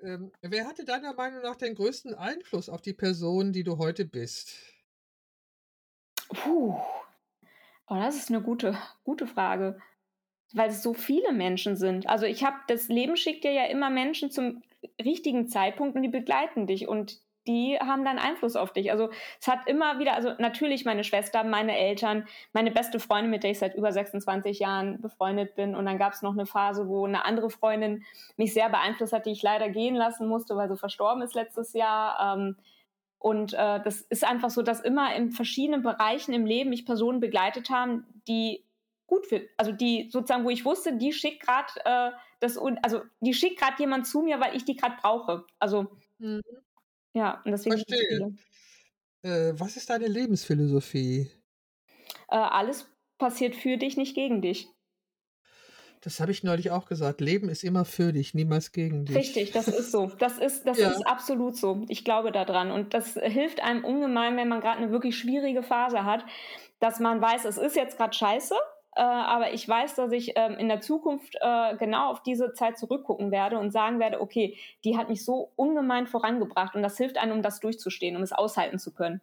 Ähm, 0.00 0.32
wer 0.42 0.66
hatte 0.66 0.84
deiner 0.84 1.14
Meinung 1.14 1.42
nach 1.42 1.56
den 1.56 1.74
größten 1.74 2.14
Einfluss 2.14 2.68
auf 2.68 2.82
die 2.82 2.92
Person, 2.94 3.52
die 3.52 3.62
du 3.64 3.78
heute 3.78 4.04
bist? 4.04 4.54
Puh. 6.32 6.74
Oh, 7.88 7.96
das 7.96 8.16
ist 8.16 8.30
'ne 8.30 8.40
gute 8.42 8.78
gute 9.04 9.26
Frage, 9.26 9.78
weil 10.54 10.70
es 10.70 10.82
so 10.82 10.94
viele 10.94 11.32
Menschen 11.32 11.76
sind. 11.76 12.08
Also, 12.08 12.26
ich 12.26 12.44
habe 12.44 12.56
das 12.68 12.88
Leben 12.88 13.16
schickt 13.16 13.44
dir 13.44 13.52
ja 13.52 13.66
immer 13.66 13.90
Menschen 13.90 14.30
zum 14.30 14.62
richtigen 15.04 15.48
Zeitpunkt 15.48 15.96
und 15.96 16.02
die 16.02 16.08
begleiten 16.10 16.66
dich 16.66 16.88
und 16.88 17.20
die 17.46 17.78
haben 17.78 18.04
dann 18.04 18.18
Einfluss 18.18 18.56
auf 18.56 18.72
dich. 18.72 18.90
Also, 18.92 19.10
es 19.40 19.48
hat 19.48 19.66
immer 19.68 19.98
wieder 19.98 20.14
also, 20.14 20.32
natürlich 20.38 20.84
meine 20.84 21.04
Schwester, 21.04 21.44
meine 21.44 21.76
Eltern, 21.78 22.26
meine 22.52 22.70
beste 22.70 23.00
Freundin, 23.00 23.30
mit 23.30 23.42
der 23.44 23.50
ich 23.52 23.58
seit 23.58 23.74
über 23.74 23.92
26 23.92 24.58
Jahren 24.60 25.00
befreundet 25.00 25.54
bin 25.56 25.74
und 25.76 25.86
dann 25.86 25.98
gab's 25.98 26.22
noch 26.22 26.34
'ne 26.34 26.46
Phase, 26.46 26.88
wo 26.88 27.06
'ne 27.06 27.24
andere 27.24 27.50
Freundin 27.50 28.04
mich 28.36 28.54
sehr 28.54 28.68
beeinflusst 28.70 29.12
hat, 29.12 29.26
die 29.26 29.32
ich 29.32 29.42
leider 29.42 29.68
gehen 29.70 29.94
lassen 29.96 30.26
musste, 30.28 30.56
weil 30.56 30.68
sie 30.68 30.76
verstorben 30.76 31.22
ist 31.22 31.34
letztes 31.34 31.72
Jahr. 31.74 32.36
Ähm, 32.38 32.56
und, 33.18 33.54
äh, 33.54 33.80
das 33.82 34.02
ist 34.02 34.24
einfach 34.24 34.50
so, 34.50 34.62
dass 34.62 34.80
immer 34.80 35.14
in 35.16 35.30
verschiedenen 35.32 35.82
Bereichen 35.82 36.34
im 36.34 36.46
Leben 36.46 36.70
mich 36.70 36.86
Personen 36.86 37.20
begleitet 37.20 37.70
haben, 37.70 38.06
die 38.28 38.64
gut 39.06 39.26
für 39.26 39.42
also, 39.58 39.72
die 39.72 40.10
sozusagen 40.12 40.44
wo 40.44 40.50
ich 40.50 40.64
wusste, 40.64 40.96
die 40.96 41.12
schickt 41.12 41.42
grad, 41.46 41.72
äh, 41.84 42.12
das 42.40 42.58
also, 42.82 43.02
die 43.20 43.34
schickt 43.34 43.60
grad 43.60 43.78
jemand 43.80 44.06
zu 44.06 44.22
mir, 44.22 44.40
weil 44.40 44.56
ich 44.56 44.64
die 44.66 44.76
grad 44.76 44.98
brauche. 45.02 45.44
Also 45.58 45.88
Mhm. 46.20 46.63
Ja, 47.14 47.42
und 47.44 47.52
deswegen 47.52 47.84
Verstehe. 47.84 48.26
Äh, 49.22 49.54
was 49.58 49.76
ist 49.76 49.90
deine 49.90 50.06
Lebensphilosophie? 50.08 51.30
Äh, 52.28 52.36
alles 52.36 52.92
passiert 53.18 53.54
für 53.56 53.76
dich, 53.78 53.96
nicht 53.96 54.14
gegen 54.14 54.42
dich. 54.42 54.68
Das 56.02 56.20
habe 56.20 56.32
ich 56.32 56.42
neulich 56.42 56.70
auch 56.70 56.86
gesagt. 56.86 57.20
Leben 57.20 57.48
ist 57.48 57.64
immer 57.64 57.84
für 57.84 58.12
dich, 58.12 58.34
niemals 58.34 58.72
gegen 58.72 59.06
dich. 59.06 59.34
Richtig, 59.34 59.52
das 59.52 59.70
ist 59.70 59.90
so. 59.92 60.06
Das 60.18 60.38
ist 60.38 60.66
das 60.66 60.80
Ja. 60.80 60.90
ist 60.90 61.02
absolut 61.06 61.56
so. 61.56 61.84
Ich 61.88 62.04
glaube 62.04 62.32
da 62.32 62.44
dran 62.44 62.70
und 62.70 62.94
das 62.94 63.14
hilft 63.14 63.62
einem 63.62 63.84
ungemein, 63.84 64.36
wenn 64.36 64.48
man 64.48 64.60
grad 64.60 64.80
'ne 64.80 64.90
wirklich 64.90 65.16
schwierige 65.18 65.62
Phase 65.62 66.04
hat, 66.04 66.24
dass 66.80 67.00
man 67.00 67.20
weiß, 67.20 67.44
es 67.44 67.58
ist 67.58 67.76
jetzt 67.76 67.96
grad 67.98 68.16
scheiße, 68.16 68.54
äh, 68.96 69.02
aber 69.02 69.52
ich 69.52 69.68
weiß, 69.68 69.94
dass 69.96 70.12
ich, 70.12 70.32
ähm, 70.36 70.54
in 70.58 70.68
der 70.68 70.80
Zukunft, 70.80 71.36
äh, 71.40 71.76
genau 71.76 72.10
auf 72.10 72.22
diese 72.22 72.52
Zeit 72.54 72.78
zurückgucken 72.78 73.30
werde 73.30 73.58
und 73.58 73.70
sagen 73.72 73.98
werde: 74.00 74.20
„Okay, 74.20 74.56
die 74.84 74.96
hat 74.96 75.08
mich 75.08 75.24
so 75.24 75.52
ungemein 75.56 76.06
vorangebracht“, 76.06 76.74
und 76.76 76.82
das 76.82 76.96
hilft 76.98 77.18
einem, 77.18 77.32
um 77.32 77.42
das 77.42 77.60
durchzustehen, 77.60 78.16
um 78.16 78.22
es 78.22 78.32
aushalten 78.32 78.78
zu 78.78 78.92
können. 78.92 79.20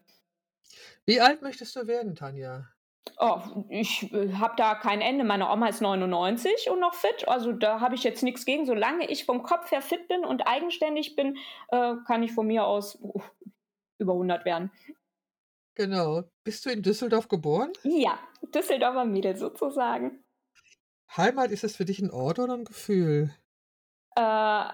Wie 1.06 1.20
alt 1.22 1.42
möchtest 1.42 1.76
du 1.76 1.86
werden, 1.88 2.16
Tanja? 2.16 2.74
Oh, 3.20 3.40
ich, 3.70 4.12
äh, 4.14 4.34
habe 4.34 4.56
da 4.58 4.76
kein 4.76 5.02
Ende. 5.02 5.24
Meine 5.24 5.50
Oma 5.50 5.68
ist 5.68 5.82
99 5.82 6.70
und 6.70 6.80
noch 6.80 6.94
fit. 6.94 7.28
Also, 7.28 7.52
da 7.52 7.80
habe 7.80 7.96
ich 7.96 8.04
jetzt 8.04 8.24
nix 8.24 8.46
gegen. 8.46 8.66
Solange 8.66 9.06
ich 9.10 9.26
vom 9.26 9.44
Kopf 9.44 9.72
her 9.72 9.82
fit 9.82 10.08
bin 10.08 10.24
und 10.26 10.48
eigenständig 10.48 11.16
bin, 11.16 11.38
äh, 11.70 11.96
kann 12.08 12.24
ich 12.24 12.32
von 12.34 12.48
mir 12.48 12.66
aus 12.66 13.00
über 14.00 14.14
100 14.16 14.46
werden. 14.46 14.72
Genau. 15.78 16.24
Bist 16.44 16.66
du 16.66 16.70
in 16.70 16.82
Düsseldorf 16.82 17.28
geboren? 17.28 17.72
Ja, 17.86 18.20
Düsseldorfer 18.54 19.06
Mädel 19.06 19.36
sozusagen. 19.38 20.24
Heimat, 21.16 21.52
ist 21.52 21.64
das 21.64 21.76
für 21.76 21.86
dich 21.86 22.00
'n 22.00 22.12
Ort 22.12 22.38
oder 22.40 22.54
'n 22.54 22.64
Gefühl? 22.66 23.32
Äh, 24.18 24.66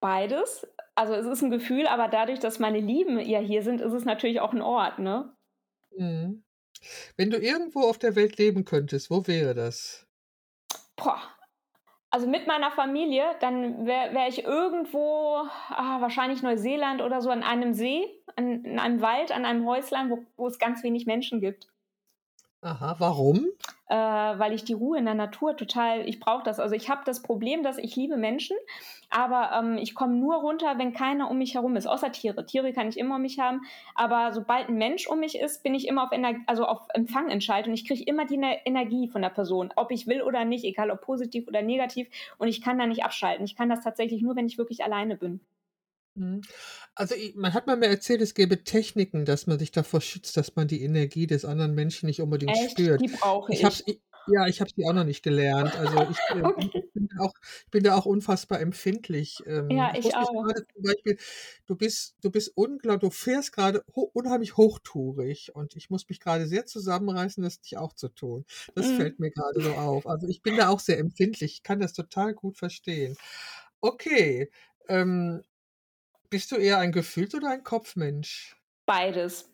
beides. 0.00 0.66
Also, 0.94 1.14
es 1.14 1.26
ist 1.26 1.42
'n 1.42 1.50
Gefühl, 1.50 1.86
aber 1.86 2.08
dadurch, 2.08 2.40
dass 2.40 2.58
meine 2.58 2.80
Lieben 2.80 3.18
ja 3.20 3.38
hier 3.38 3.62
sind, 3.62 3.80
ist 3.80 3.92
es 3.92 4.04
natürlich 4.04 4.40
auch 4.40 4.52
'n 4.52 4.62
Ort, 4.62 4.98
ne? 4.98 5.36
Mhm. 5.94 6.42
Wenn 7.16 7.30
du 7.30 7.38
irgendwo 7.38 7.82
auf 7.82 7.98
der 7.98 8.16
Welt 8.16 8.38
leben 8.38 8.64
könntest, 8.66 9.10
wo 9.10 9.26
wäre 9.26 9.54
das? 9.54 10.06
Boah. 10.96 11.35
Also 12.16 12.28
mit 12.28 12.46
meiner 12.46 12.70
Familie, 12.70 13.24
dann 13.40 13.86
wäre 13.86 14.14
wär 14.14 14.26
ich 14.26 14.42
irgendwo, 14.42 15.42
ah, 15.68 16.00
wahrscheinlich 16.00 16.42
Neuseeland 16.42 17.02
oder 17.02 17.20
so, 17.20 17.28
an 17.28 17.42
einem 17.42 17.74
See, 17.74 18.06
an, 18.36 18.64
in 18.64 18.78
einem 18.78 19.02
Wald, 19.02 19.32
an 19.32 19.44
einem 19.44 19.66
Häuslein, 19.66 20.08
wo, 20.08 20.24
wo 20.38 20.46
es 20.46 20.58
ganz 20.58 20.82
wenig 20.82 21.04
Menschen 21.04 21.42
gibt. 21.42 21.68
Aha, 22.66 22.96
warum? 22.98 23.46
Äh, 23.88 23.94
weil 23.94 24.52
ich 24.52 24.64
die 24.64 24.72
Ruhe 24.72 24.98
in 24.98 25.04
der 25.04 25.14
Natur 25.14 25.56
total, 25.56 26.00
ich 26.08 26.18
brauche 26.18 26.42
das. 26.42 26.58
Also 26.58 26.74
ich 26.74 26.90
habe 26.90 27.02
das 27.04 27.22
Problem, 27.22 27.62
dass 27.62 27.78
ich 27.78 27.94
liebe 27.94 28.16
Menschen, 28.16 28.56
aber 29.08 29.52
ähm, 29.56 29.78
ich 29.78 29.94
komme 29.94 30.16
nur 30.16 30.34
runter, 30.34 30.76
wenn 30.76 30.92
keiner 30.92 31.30
um 31.30 31.38
mich 31.38 31.54
herum 31.54 31.76
ist, 31.76 31.86
außer 31.86 32.10
Tiere. 32.10 32.44
Tiere 32.44 32.72
kann 32.72 32.88
ich 32.88 32.98
immer 32.98 33.14
um 33.16 33.22
mich 33.22 33.38
haben, 33.38 33.60
aber 33.94 34.32
sobald 34.32 34.68
ein 34.68 34.78
Mensch 34.78 35.06
um 35.06 35.20
mich 35.20 35.38
ist, 35.38 35.62
bin 35.62 35.76
ich 35.76 35.86
immer 35.86 36.02
auf, 36.02 36.10
Ener 36.10 36.34
also 36.46 36.64
auf 36.66 36.88
Empfang 36.92 37.30
entscheidend 37.30 37.68
und 37.68 37.74
ich 37.74 37.86
kriege 37.86 38.02
immer 38.02 38.26
die 38.26 38.38
ne 38.38 38.66
Energie 38.66 39.06
von 39.06 39.22
der 39.22 39.30
Person, 39.30 39.72
ob 39.76 39.92
ich 39.92 40.08
will 40.08 40.22
oder 40.22 40.44
nicht, 40.44 40.64
egal 40.64 40.90
ob 40.90 41.02
positiv 41.02 41.46
oder 41.46 41.62
negativ 41.62 42.08
und 42.38 42.48
ich 42.48 42.62
kann 42.62 42.78
da 42.78 42.86
nicht 42.86 43.04
abschalten. 43.04 43.44
Ich 43.44 43.54
kann 43.54 43.68
das 43.68 43.84
tatsächlich 43.84 44.22
nur, 44.22 44.34
wenn 44.34 44.46
ich 44.46 44.58
wirklich 44.58 44.82
alleine 44.82 45.16
bin. 45.16 45.40
Mhm. 46.16 46.40
Also, 46.94 47.14
man 47.34 47.52
hat 47.52 47.66
mal 47.66 47.76
mir 47.76 47.86
erzählt, 47.88 48.22
es 48.22 48.34
gäbe 48.34 48.64
Techniken, 48.64 49.24
dass 49.26 49.46
man 49.46 49.58
sich 49.58 49.70
davor 49.70 50.00
schützt, 50.00 50.36
dass 50.36 50.56
man 50.56 50.66
die 50.68 50.82
Energie 50.82 51.26
des 51.26 51.44
anderen 51.44 51.74
Menschen 51.74 52.06
nicht 52.06 52.20
unbedingt 52.22 52.56
Echt? 52.56 52.58
spürt. 52.58 53.02
Die 53.02 53.08
brauche 53.08 53.52
Ich 53.52 53.62
ich. 53.62 53.84
ja, 54.28 54.46
ich 54.48 54.60
habe 54.60 54.70
sie 54.74 54.84
auch 54.86 54.92
noch 54.92 55.04
nicht 55.04 55.22
gelernt. 55.22 55.76
Also, 55.76 56.02
ich, 56.02 56.28
äh, 56.30 56.48
Okay. 56.48 56.90
bin 56.94 57.08
da 57.14 57.22
auch 57.24 57.32
ich 57.66 57.70
bin 57.70 57.84
da 57.84 57.94
auch 57.94 58.06
unfassbar 58.06 58.60
empfindlich. 58.60 59.44
Ähm, 59.46 59.90
Ja, 59.90 59.94
ich 59.96 60.14
ich 60.16 60.16
auch. 60.16 60.46
zum 60.72 60.82
Beispiel 60.82 61.18
du 61.66 61.76
bist 61.76 62.16
du 62.22 62.30
bist 62.30 62.52
unglaublich, 62.56 63.10
du 63.10 63.14
fährst 63.14 63.52
grade 63.52 63.84
ho 63.94 64.02
unheimlich 64.14 64.56
hochtourig 64.56 65.54
und 65.54 65.76
ich 65.76 65.90
muss 65.90 66.08
mich 66.08 66.18
grade 66.20 66.46
sehr 66.46 66.66
zusammenreißen, 66.66 67.42
das 67.42 67.60
nicht 67.60 67.76
auch 67.78 67.92
zu 67.92 68.08
tun. 68.08 68.44
Das 68.74 68.90
Mhm. 68.90 68.90
fällt 68.90 69.18
mir 69.20 69.30
grade 69.30 69.60
so 69.62 69.74
auf. 69.76 70.06
Also, 70.06 70.26
ich 70.28 70.42
bin 70.42 70.56
da 70.56 70.70
auch 70.70 70.80
sehr 70.80 70.98
empfindlich. 70.98 71.52
Ich 71.54 71.62
kann 71.62 71.78
das 71.80 71.92
total 71.92 72.34
gut 72.34 72.56
verstehen. 72.58 73.16
Okay, 73.80 74.50
ähm 74.88 75.42
bist 76.36 76.52
du 76.52 76.56
eher 76.56 76.78
ein 76.78 76.92
Gefühls 76.92 77.34
oder 77.34 77.48
ein 77.50 77.64
Kopfmensch? 77.64 78.56
Beides. 78.88 79.52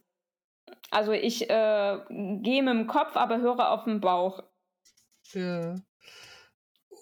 Also, 0.90 1.12
ich, 1.12 1.50
äh, 1.50 2.00
gehe 2.10 2.62
mit'm 2.62 2.86
Kopf, 2.86 3.16
aber 3.16 3.40
höre 3.40 3.70
auf 3.72 3.86
'n 3.86 4.00
Bauch. 4.00 4.44
Ja. 5.34 5.82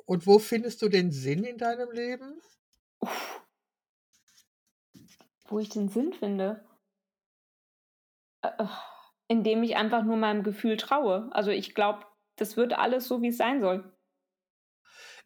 Und 0.07 0.27
wo 0.27 0.39
findest 0.39 0.83
du 0.83 0.89
den 0.89 1.11
Sinn 1.11 1.45
in 1.45 1.59
deinem 1.59 1.91
Leben? 1.91 2.41
Uff. 3.03 3.41
Wo 5.49 5.59
ich 5.59 5.69
den 5.71 5.89
Sinn 5.89 6.13
finde? 6.13 6.65
Äh, 8.45 8.65
indem 9.29 9.63
ich 9.63 9.77
einfach 9.77 10.03
nur 10.05 10.17
meinem 10.17 10.43
Gefühl 10.43 10.77
traue. 10.77 11.29
Also, 11.33 11.51
ich 11.51 11.75
glaube, 11.75 12.07
das 12.37 12.57
wird 12.57 12.73
alles 12.79 13.07
so, 13.09 13.23
wie's 13.23 13.37
sein 13.37 13.61
soll. 13.61 13.93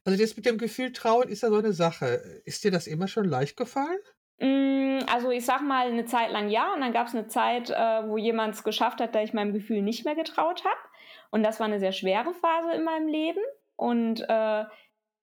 Also, 0.07 0.19
das 0.23 0.37
mit 0.37 0.45
dem 0.45 0.59
Gefühl 0.59 0.93
trauen 0.93 1.29
ist 1.31 1.43
ja 1.43 1.49
so 1.49 1.59
'ne 1.61 1.73
Sache. 1.73 2.43
Ist 2.45 2.63
dir 2.65 2.71
das 2.71 2.87
immer 2.87 3.09
schon 3.09 3.25
leicht 3.25 3.57
gefallen? 3.57 3.99
Hm, 4.41 4.99
also, 5.13 5.31
ich 5.31 5.45
sage 5.45 5.63
mal, 5.65 5.93
'ne 5.93 6.05
Zeit 6.07 6.31
lang 6.33 6.49
ja 6.51 6.73
und 6.75 6.81
dann 6.81 6.93
gab's 6.93 7.15
'ne 7.15 7.27
Zeit, 7.29 7.71
äh, 7.71 8.09
wo 8.09 8.17
jemand's 8.17 8.65
geschafft 8.65 9.01
hat, 9.01 9.15
dass 9.15 9.25
ich 9.25 9.33
meinem 9.33 9.53
Gefühl 9.53 9.81
nicht 9.83 10.05
mehr 10.05 10.17
getraut 10.17 10.65
habe. 10.65 10.77
Und 11.31 11.43
das 11.45 11.61
war 11.61 11.69
'ne 11.69 11.79
sehr 11.79 11.93
schwere 11.93 12.35
Phase 12.35 12.73
in 12.73 12.83
meinem 12.85 13.07
Leben. 13.07 13.41
Und, 13.77 14.21
äh, 14.29 14.65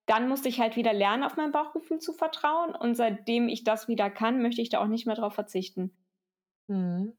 dann 0.07 0.27
musste 0.29 0.49
ich 0.49 0.59
halt 0.59 0.75
wieder 0.77 0.93
lernen, 0.93 1.23
auf 1.23 1.37
mein 1.37 1.51
Bauchgefühl 1.51 1.99
zu 1.99 2.13
vertrauen. 2.13 2.75
Und 2.75 2.95
seitdem 2.95 3.47
ich 3.49 3.63
das 3.63 3.87
wieder 3.87 4.09
kann, 4.09 4.41
möchte 4.41 4.61
ich 4.61 4.69
da 4.69 4.79
auch 4.81 4.87
nicht 4.87 5.05
mehr 5.07 5.15
drauf 5.15 5.33
verzichten. 5.35 5.91
Mhm. 6.69 7.13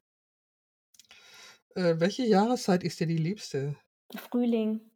Äh, 1.77 2.01
welche 2.01 2.25
Jahreszeit 2.27 2.85
ist 2.85 3.01
dir 3.01 3.07
die 3.07 3.17
liebste? 3.17 3.77
Frühling. 4.17 4.91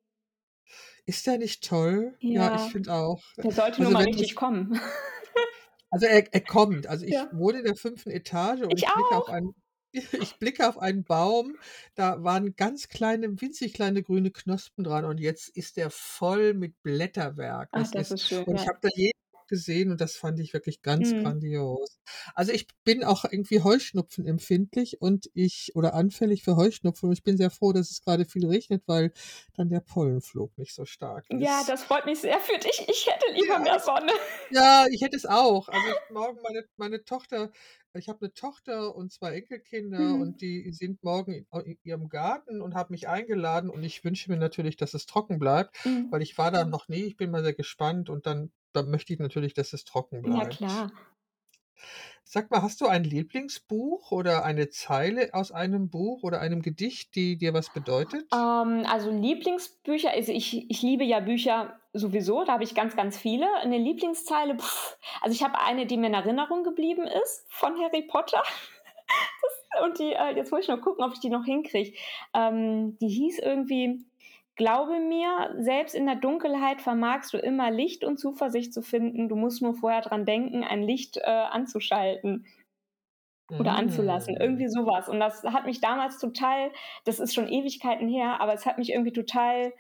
Ist 1.09 1.24
der 1.28 1.38
nicht 1.38 1.62
toll? 1.62 2.18
Ja, 2.26 2.51
ich 2.53 2.62
Ja, 2.62 2.72
finde 2.72 2.92
auch. 2.92 3.22
der 3.42 3.53
sollte 3.53 3.82
nur 3.82 3.90
Also, 3.90 3.92
mal 3.92 4.05
wenn 4.05 4.07
richtig 4.07 4.34
das 4.34 4.36
kommen. 4.36 4.80
Also, 5.93 6.07
er 6.07 6.32
er 6.34 6.41
kommt. 6.41 6.87
Also, 6.87 7.05
ich 7.07 7.14
Ja. 7.14 7.30
wohne 7.30 7.59
in 7.59 7.64
der 7.64 7.76
5. 7.76 8.11
Etage 8.11 8.62
und 8.62 8.78
Ich 8.78 8.80
ich 8.80 8.91
blicke 8.93 9.16
auf 9.16 9.28
einen 9.28 9.55
ich 10.12 10.39
blicke 10.39 10.68
auf 10.68 10.78
einen 10.78 11.05
Baum, 11.05 11.57
da 11.95 12.22
waren 12.22 12.55
ganz 12.57 12.89
kleine 12.89 13.41
winzig 13.41 13.72
kleine 13.74 14.03
grüne 14.03 14.30
Knospen 14.30 14.84
dran 14.84 15.05
und 15.07 15.18
jetzt 15.20 15.49
ist 15.57 15.76
der 15.76 15.91
voll 15.91 16.55
mit 16.55 16.82
Blätterwerk. 16.82 17.70
Ach, 17.72 17.89
Das 17.93 17.93
das 17.95 18.11
ist 18.11 18.22
ist 18.22 18.26
schön, 18.26 18.47
und 18.47 18.57
ich 18.57 18.66
ja. 18.66 18.68
habe 18.68 18.78
da 18.82 18.89
jeden 18.95 19.12
gesehen 19.49 19.90
und 19.90 20.01
das 20.01 20.16
fand 20.16 20.40
ich 20.40 20.53
wirklich 20.53 20.82
ganz 20.82 21.14
Mhm. 21.14 21.16
grandios. 21.16 22.01
Also, 22.34 22.53
ich 22.53 22.68
bin 22.84 23.05
auch 23.05 23.24
irgendwie 23.24 23.62
Heuschnupfen 23.62 24.26
empfindlich 24.26 25.01
und 25.01 25.30
ich 25.34 25.72
oder 25.74 25.94
anfällig 25.94 26.42
für 26.44 26.57
Heuschnupfen 26.57 27.09
und 27.09 27.12
ich 27.14 27.22
bin 27.22 27.36
sehr 27.36 27.51
froh, 27.51 27.72
dass 27.72 27.90
es 27.90 28.03
grade 28.03 28.24
viel 28.26 28.47
regnet, 28.47 28.82
weil 28.86 29.12
dann 29.55 29.68
der 29.68 29.80
Pollenflug 29.80 30.57
nicht 30.59 30.74
so 30.74 30.84
stark 30.84 31.26
Ja, 31.30 31.64
ist. 31.64 31.64
das 31.64 31.82
freut 31.84 32.07
mich 32.07 32.20
sehr 32.20 32.38
für 32.40 32.59
dich. 32.59 32.84
Ich 32.88 33.07
hätte 33.07 33.32
lieber 33.32 33.59
Ja. 33.59 33.61
mehr 33.61 33.80
Sonne. 33.80 34.12
Ja, 34.49 34.86
ich 34.90 35.03
hätte 35.03 35.16
es 35.16 35.26
auch. 35.26 35.68
Also, 35.68 35.88
ich 35.90 35.99
morgen 36.09 36.40
meine 36.42 36.64
meine 36.76 37.05
Tochter 37.05 37.51
ich 37.99 38.09
habe 38.09 38.24
'ne 38.26 38.32
Tochter 38.34 38.94
und 38.94 39.12
2 39.12 39.34
Enkelkinder 39.36 40.16
Mhm. 40.16 40.18
und 40.18 40.40
die 40.40 40.72
sind 40.72 41.03
morgen 41.03 41.47
in 41.64 41.78
ihrem 41.82 42.09
Garten 42.09 42.61
und 42.62 42.74
haben 42.74 42.92
mich 42.92 43.09
eingeladen 43.09 43.70
und 43.70 43.82
ich 43.84 44.05
wünsche 44.05 44.30
mir 44.30 44.36
natürlich, 44.38 44.76
dass 44.76 44.94
es 44.94 45.07
trocken 45.07 45.38
bleibt, 45.38 45.76
Mhm. 45.84 46.11
weil 46.11 46.22
ich 46.22 46.36
war 46.38 46.51
da 46.51 46.64
noch 46.64 46.88
nie. 46.88 47.05
Ich 47.05 47.16
bin 47.16 47.30
mal 47.30 47.42
sehr 47.44 47.55
gespannt 47.55 48.09
und 48.11 48.26
dann 48.26 48.53
dann 48.72 48.90
möchte 48.90 49.12
ich 49.14 49.18
natürlich, 49.20 49.55
dass 49.55 49.72
es 49.72 49.84
trocken 49.84 50.22
Ja, 50.24 50.44
bleibt. 50.44 50.47
klar. 50.47 50.90
Sag 52.24 52.50
mal, 52.50 52.62
hast 52.62 52.80
du 52.80 52.86
ein 52.86 53.04
Lieblingsbuch 53.04 54.10
oder 54.10 54.44
eine 54.44 54.68
Zeile 54.68 55.32
aus 55.32 55.52
einem 55.52 55.90
Buch 55.90 56.22
oder 56.24 56.40
einem 56.40 56.60
Gedicht, 56.62 57.14
die 57.14 57.36
dir 57.38 57.54
was 57.54 57.70
bedeutet? 57.70 58.26
Ähm, 58.32 58.84
also, 58.86 59.10
Lieblingsbücher 59.10 60.10
also, 60.10 60.32
ich 60.32 60.68
ich 60.70 60.82
liebe 60.82 61.04
ja 61.04 61.20
Bücher 61.20 61.78
sowieso, 61.92 62.44
da 62.44 62.54
habe 62.54 62.64
ich 62.64 62.74
ganz, 62.74 62.96
ganz 62.96 63.16
viele. 63.18 63.46
'Ne 63.66 63.78
Lieblingszeile, 63.78 64.56
also, 65.22 65.32
ich 65.34 65.42
habe 65.44 65.60
eine, 65.60 65.86
die 65.86 65.96
mir 65.96 66.08
in 66.08 66.14
Erinnerung 66.14 66.64
geblieben 66.64 67.06
ist 67.06 67.46
von 67.48 67.78
Harry 67.80 68.02
Potter. 68.02 68.42
Das 69.42 69.84
und 69.84 69.98
die 69.98 70.12
äh, 70.14 70.34
jetzt 70.36 70.50
muss 70.52 70.62
ich 70.62 70.68
noch 70.68 70.80
gucken, 70.80 71.04
ob 71.04 71.12
ich 71.12 71.20
die 71.20 71.28
noch 71.30 71.44
hinkriege. 71.44 71.96
Ähm, 72.34 72.96
die 73.00 73.08
hieß 73.08 73.38
irgendwie: 73.40 74.04
„Glaube 74.57 74.98
mir, 75.00 75.54
selbst 75.59 75.94
in 75.94 76.07
der 76.07 76.16
Dunkelheit 76.16 76.80
vermagst 76.80 77.32
du 77.32 77.38
immer 77.38 77.70
Licht 77.70 78.04
und 78.04 78.18
Zuversicht 78.18 78.72
zu 78.72 78.82
finden. 78.82 79.28
Du 79.28 79.36
musst 79.36 79.62
nur 79.62 79.74
vorher 79.74 80.00
dran 80.00 80.24
denken, 80.24 80.64
ein 80.64 80.82
Licht, 80.82 81.18
äh, 81.18 81.22
anzuschalten 81.30 82.46
oder 83.59 83.72
anzulassen.“ 83.72 84.34
Hm. 84.34 84.40
Irgendwie 84.42 84.68
so 84.68 84.86
was. 84.86 85.09
Und 85.09 85.20
das 85.20 85.44
hat 85.44 85.66
mich 85.66 85.80
damals 85.80 86.18
total 86.18 86.72
das 87.04 87.20
ist 87.20 87.34
schon 87.34 87.48
Ewigkeiten 87.48 88.09
her, 88.09 88.40
aber 88.40 88.54
es 88.54 88.66
hat 88.66 88.78
mich 88.78 88.90
irgendwie 88.90 89.12
total 89.12 89.72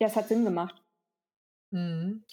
ja, 0.00 0.08
es 0.08 0.16
hat 0.16 0.28
Sinn 0.28 0.44
gemacht. 0.44 0.83
Mhm. 1.74 2.24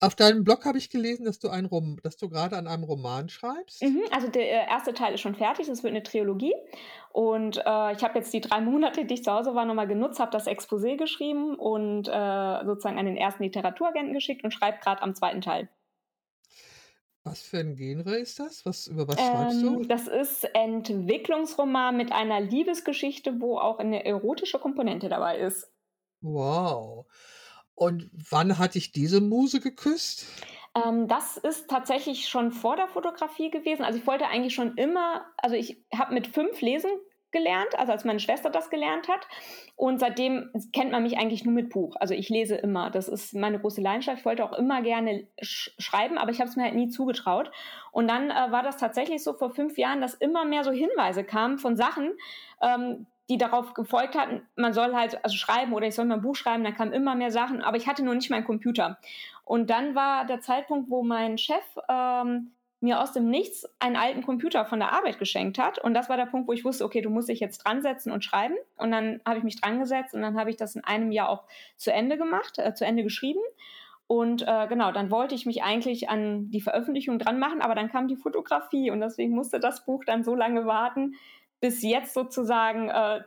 Auf 0.00 0.16
deinem 0.16 0.44
Blog 0.44 0.66
habe 0.66 0.76
ich 0.78 0.90
gelesen, 0.90 1.24
dass 1.24 1.38
du 1.38 1.48
ein 1.48 1.64
Rom 1.66 1.98
dass 2.02 2.18
du 2.18 2.28
grade 2.28 2.58
an 2.58 2.68
einem 2.68 2.84
Roman 2.84 3.30
schreibst? 3.30 3.82
Mhm, 3.82 4.02
also, 4.12 4.28
der, 4.28 4.62
äh, 4.62 4.66
1. 4.68 4.92
Teil 4.92 5.12
ist 5.14 5.20
schon 5.22 5.34
fertig, 5.34 5.66
das 5.66 5.82
wird 5.82 5.92
'ne 5.92 6.04
Trilogie. 6.04 6.54
Und, 7.10 7.56
äh, 7.58 7.92
ich 7.92 8.04
habe 8.04 8.16
jetzt 8.18 8.32
die 8.32 8.40
3 8.40 8.60
Monate, 8.60 9.04
die 9.04 9.14
ich 9.14 9.24
zu 9.24 9.32
Hause 9.32 9.54
war, 9.56 9.64
noch 9.64 9.74
mal 9.74 9.88
genutzt, 9.88 10.20
habe 10.20 10.30
das 10.30 10.46
Exposé 10.46 10.96
geschrieben 10.96 11.56
und, 11.56 12.06
äh, 12.08 12.64
sozusagen 12.64 12.98
an 12.98 13.06
den 13.06 13.16
1. 13.16 13.42
Literaturagenten 13.42 14.14
geschickt 14.14 14.44
und 14.44 14.52
schreibe 14.54 14.78
grad 14.78 15.02
am 15.02 15.14
2. 15.16 15.40
Teil. 15.40 15.68
Was 17.26 17.42
für 17.42 17.58
'n 17.60 17.76
Genre 17.76 18.16
ist 18.18 18.40
das? 18.40 18.66
Was 18.66 18.86
über 18.88 19.06
was 19.06 19.22
schreibst 19.22 19.62
du? 19.62 19.78
Ähm, 19.78 19.86
das 19.88 20.08
ist 20.08 20.44
Entwicklungsroman 20.54 21.96
mit 21.96 22.12
einer 22.12 22.40
Liebesgeschichte, 22.40 23.40
wo 23.40 23.58
auch 23.58 23.78
'ne 23.82 24.04
erotische 24.06 24.58
Komponente 24.58 25.08
dabei 25.08 25.38
ist. 25.38 25.72
Wow. 26.22 27.06
Und 27.74 28.10
wann 28.12 28.58
hat 28.58 28.74
dich 28.74 28.92
diese 28.92 29.20
Muse 29.20 29.60
geküsst? 29.60 30.26
Ähm, 30.74 31.06
das 31.08 31.36
ist 31.36 31.68
tatsächlich 31.68 32.28
schon 32.28 32.50
vor 32.52 32.76
der 32.76 32.88
Fotografie 32.88 33.50
gewesen. 33.50 33.84
Also, 33.84 33.98
ich 33.98 34.06
wollte 34.06 34.26
eigentlich 34.28 34.54
schon 34.54 34.76
immer 34.76 35.26
also, 35.36 35.56
ich 35.56 35.84
habe 35.94 36.14
mit 36.14 36.26
5 36.26 36.60
lesen 36.60 36.90
gelernt, 37.30 37.78
also, 37.78 37.92
als 37.92 38.04
meine 38.04 38.20
Schwester 38.20 38.50
das 38.50 38.70
gelernt 38.70 39.08
hat. 39.08 39.26
Und 39.76 39.98
seitdem 40.00 40.50
kennt 40.72 40.92
man 40.92 41.02
mich 41.02 41.18
eigentlich 41.18 41.44
nur 41.44 41.54
mit 41.54 41.70
Buch. 41.70 41.96
Also, 42.00 42.14
ich 42.14 42.28
lese 42.30 42.56
immer. 42.56 42.90
Das 42.90 43.08
ist 43.08 43.34
meine 43.34 43.60
große 43.60 43.82
Leidenschaft. 43.82 44.20
Ich 44.20 44.24
wollte 44.24 44.44
auch 44.44 44.52
immer 44.54 44.82
gerne 44.82 45.26
sch 45.42 45.74
schreiben, 45.78 46.16
aber 46.18 46.30
ich 46.30 46.40
habe 46.40 46.48
es 46.48 46.56
mir 46.56 46.64
halt 46.64 46.74
nie 46.74 46.88
zugetraut. 46.88 47.50
Und 47.90 48.08
dann, 48.08 48.30
äh, 48.30 48.50
war 48.50 48.62
das 48.62 48.78
tatsächlich 48.78 49.22
so 49.22 49.34
vor 49.34 49.50
5 49.50 49.76
Jahren, 49.78 50.00
dass 50.00 50.14
immer 50.14 50.44
mehr 50.46 50.64
so 50.64 50.70
Hinweise 50.70 51.24
kamen 51.24 51.58
von 51.58 51.76
Sachen, 51.76 52.12
ähm, 52.62 53.06
die 53.30 53.38
darauf 53.38 53.74
gefolgt 53.74 54.16
hatten, 54.18 54.42
man 54.56 54.72
soll 54.74 54.94
halt 54.94 55.24
also, 55.24 55.36
schreiben 55.36 55.72
oder 55.72 55.86
ich 55.86 55.94
soll 55.94 56.04
mal 56.06 56.16
'n 56.16 56.22
Buch 56.22 56.36
schreiben. 56.36 56.64
Dann 56.64 56.74
kamen 56.74 56.92
immer 56.92 57.14
mehr 57.14 57.30
Sachen, 57.30 57.62
aber 57.62 57.76
ich 57.76 57.86
hatte 57.88 58.04
noch 58.04 58.14
nicht 58.14 58.30
mal 58.30 58.38
'n 58.38 58.44
Computer. 58.44 58.98
Und 59.44 59.70
dann 59.70 59.94
war 59.94 60.24
der 60.26 60.40
Zeitpunkt, 60.40 60.90
wo 60.90 61.02
mein 61.02 61.38
Chef, 61.38 61.64
ähm, 61.88 62.52
mir 62.80 63.00
aus 63.00 63.12
dem 63.12 63.30
Nichts 63.30 63.64
einen 63.78 63.94
alten 63.96 64.22
Computer 64.22 64.64
von 64.66 64.80
der 64.80 64.92
Arbeit 64.92 65.18
geschenkt 65.20 65.58
hat. 65.58 65.78
Und 65.78 65.94
das 65.94 66.08
war 66.08 66.16
der 66.16 66.26
Punkt, 66.26 66.48
wo 66.48 66.52
ich 66.52 66.64
wusste: 66.64 66.84
„Okay, 66.84 67.00
du 67.00 67.10
musst 67.10 67.28
dich 67.28 67.38
jetzt 67.40 67.58
dransetzen 67.58 68.10
und 68.12 68.24
schreiben.“ 68.24 68.56
Und 68.76 68.90
dann 68.90 69.20
habe 69.26 69.38
ich 69.38 69.44
mich 69.44 69.60
drangesetzt 69.60 70.14
und 70.14 70.22
dann 70.22 70.38
habe 70.38 70.50
ich 70.50 70.56
das 70.56 70.74
in 70.76 70.84
einem 70.84 71.12
Jahr 71.12 71.28
auch 71.28 71.44
zu 71.76 71.92
Ende 71.92 72.16
gemacht 72.18 72.58
äh, 72.58 72.74
zu 72.74 72.84
Ende 72.84 73.02
geschrieben. 73.04 73.40
Und, 74.08 74.42
äh, 74.46 74.66
genau, 74.68 74.92
dann 74.92 75.10
wollte 75.10 75.34
ich 75.34 75.46
mich 75.46 75.62
eigentlich 75.62 76.10
an 76.10 76.50
die 76.50 76.60
Veröffentlichung 76.60 77.18
dran 77.18 77.38
machen, 77.38 77.62
aber 77.62 77.74
dann 77.74 77.90
kam 77.90 78.08
die 78.08 78.16
Fotografie 78.16 78.90
und 78.90 79.00
deswegen 79.00 79.34
musste 79.34 79.58
das 79.60 79.84
Buch 79.86 80.04
dann 80.04 80.22
so 80.24 80.34
lange 80.34 80.66
warten, 80.66 81.14
bis 81.62 81.82
jetzt 81.82 82.12
sozusagen, 82.12 82.90
äh 82.90 83.22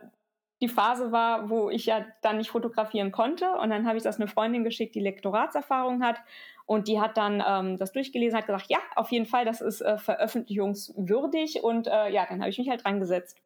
die 0.62 0.68
Phase 0.68 1.12
war, 1.12 1.50
wo 1.50 1.68
ich 1.68 1.86
ja 1.86 2.06
dann 2.22 2.38
nicht 2.38 2.50
fotografieren 2.50 3.12
konnte. 3.12 3.50
Und 3.52 3.70
dann 3.70 3.86
habe 3.86 3.98
ich 3.98 4.02
das 4.02 4.16
eine 4.16 4.28
Freundin 4.28 4.64
geschickt, 4.64 4.94
die 4.94 5.00
Lektoratserfahrung 5.00 6.02
hat. 6.02 6.16
Und 6.64 6.88
die 6.88 7.00
hat 7.00 7.16
dann 7.16 7.42
ähm, 7.46 7.76
das 7.76 7.92
durchgelesen, 7.92 8.38
hat 8.38 8.46
gesagt, 8.46 8.66
ja, 8.68 8.78
auf 8.96 9.12
jeden 9.12 9.26
Fall, 9.26 9.44
das 9.44 9.60
ist 9.60 9.82
äh, 9.82 9.98
veröffentlichungswürdig. 9.98 11.62
Und 11.62 11.86
äh, 11.86 12.10
ja, 12.10 12.26
dann 12.26 12.40
habe 12.40 12.50
ich 12.50 12.58
mich 12.58 12.68
halt 12.68 12.84
dran 12.84 13.00
gesetzt. 13.00 13.38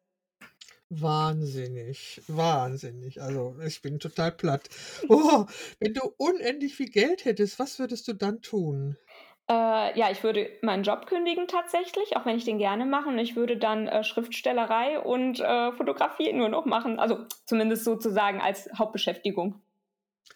Wahnsinnig, 0.89 2.21
wahnsinnig. 2.27 3.21
Also 3.21 3.55
ich 3.65 3.81
bin 3.81 3.99
total 3.99 4.31
platt. 4.31 4.67
Oh, 5.07 5.45
wenn 5.79 5.93
du 5.93 6.01
unendlich 6.17 6.75
viel 6.75 6.89
Geld 6.89 7.23
hättest, 7.23 7.59
was 7.59 7.79
würdest 7.79 8.07
du 8.07 8.13
dann 8.13 8.41
tun? 8.41 8.97
Äh, 9.51 9.99
ja, 9.99 10.09
ich 10.09 10.23
würde 10.23 10.49
meinen 10.61 10.83
Job 10.83 11.07
kündigen 11.07 11.45
tatsächlich, 11.45 12.15
auch 12.15 12.25
wenn 12.25 12.37
ich 12.37 12.45
den 12.45 12.57
gerne 12.57 12.85
mache. 12.85 13.09
Und 13.09 13.19
ich 13.19 13.35
würde 13.35 13.57
dann 13.57 13.87
äh, 13.87 14.03
Schriftstellerei 14.05 14.99
und 14.99 15.41
äh, 15.41 15.73
Fotografie 15.73 16.31
nur 16.31 16.47
noch 16.47 16.65
machen. 16.65 16.99
Also 16.99 17.25
zumindest 17.45 17.83
sozusagen 17.83 18.39
als 18.39 18.69
Hauptbeschäftigung. 18.77 19.55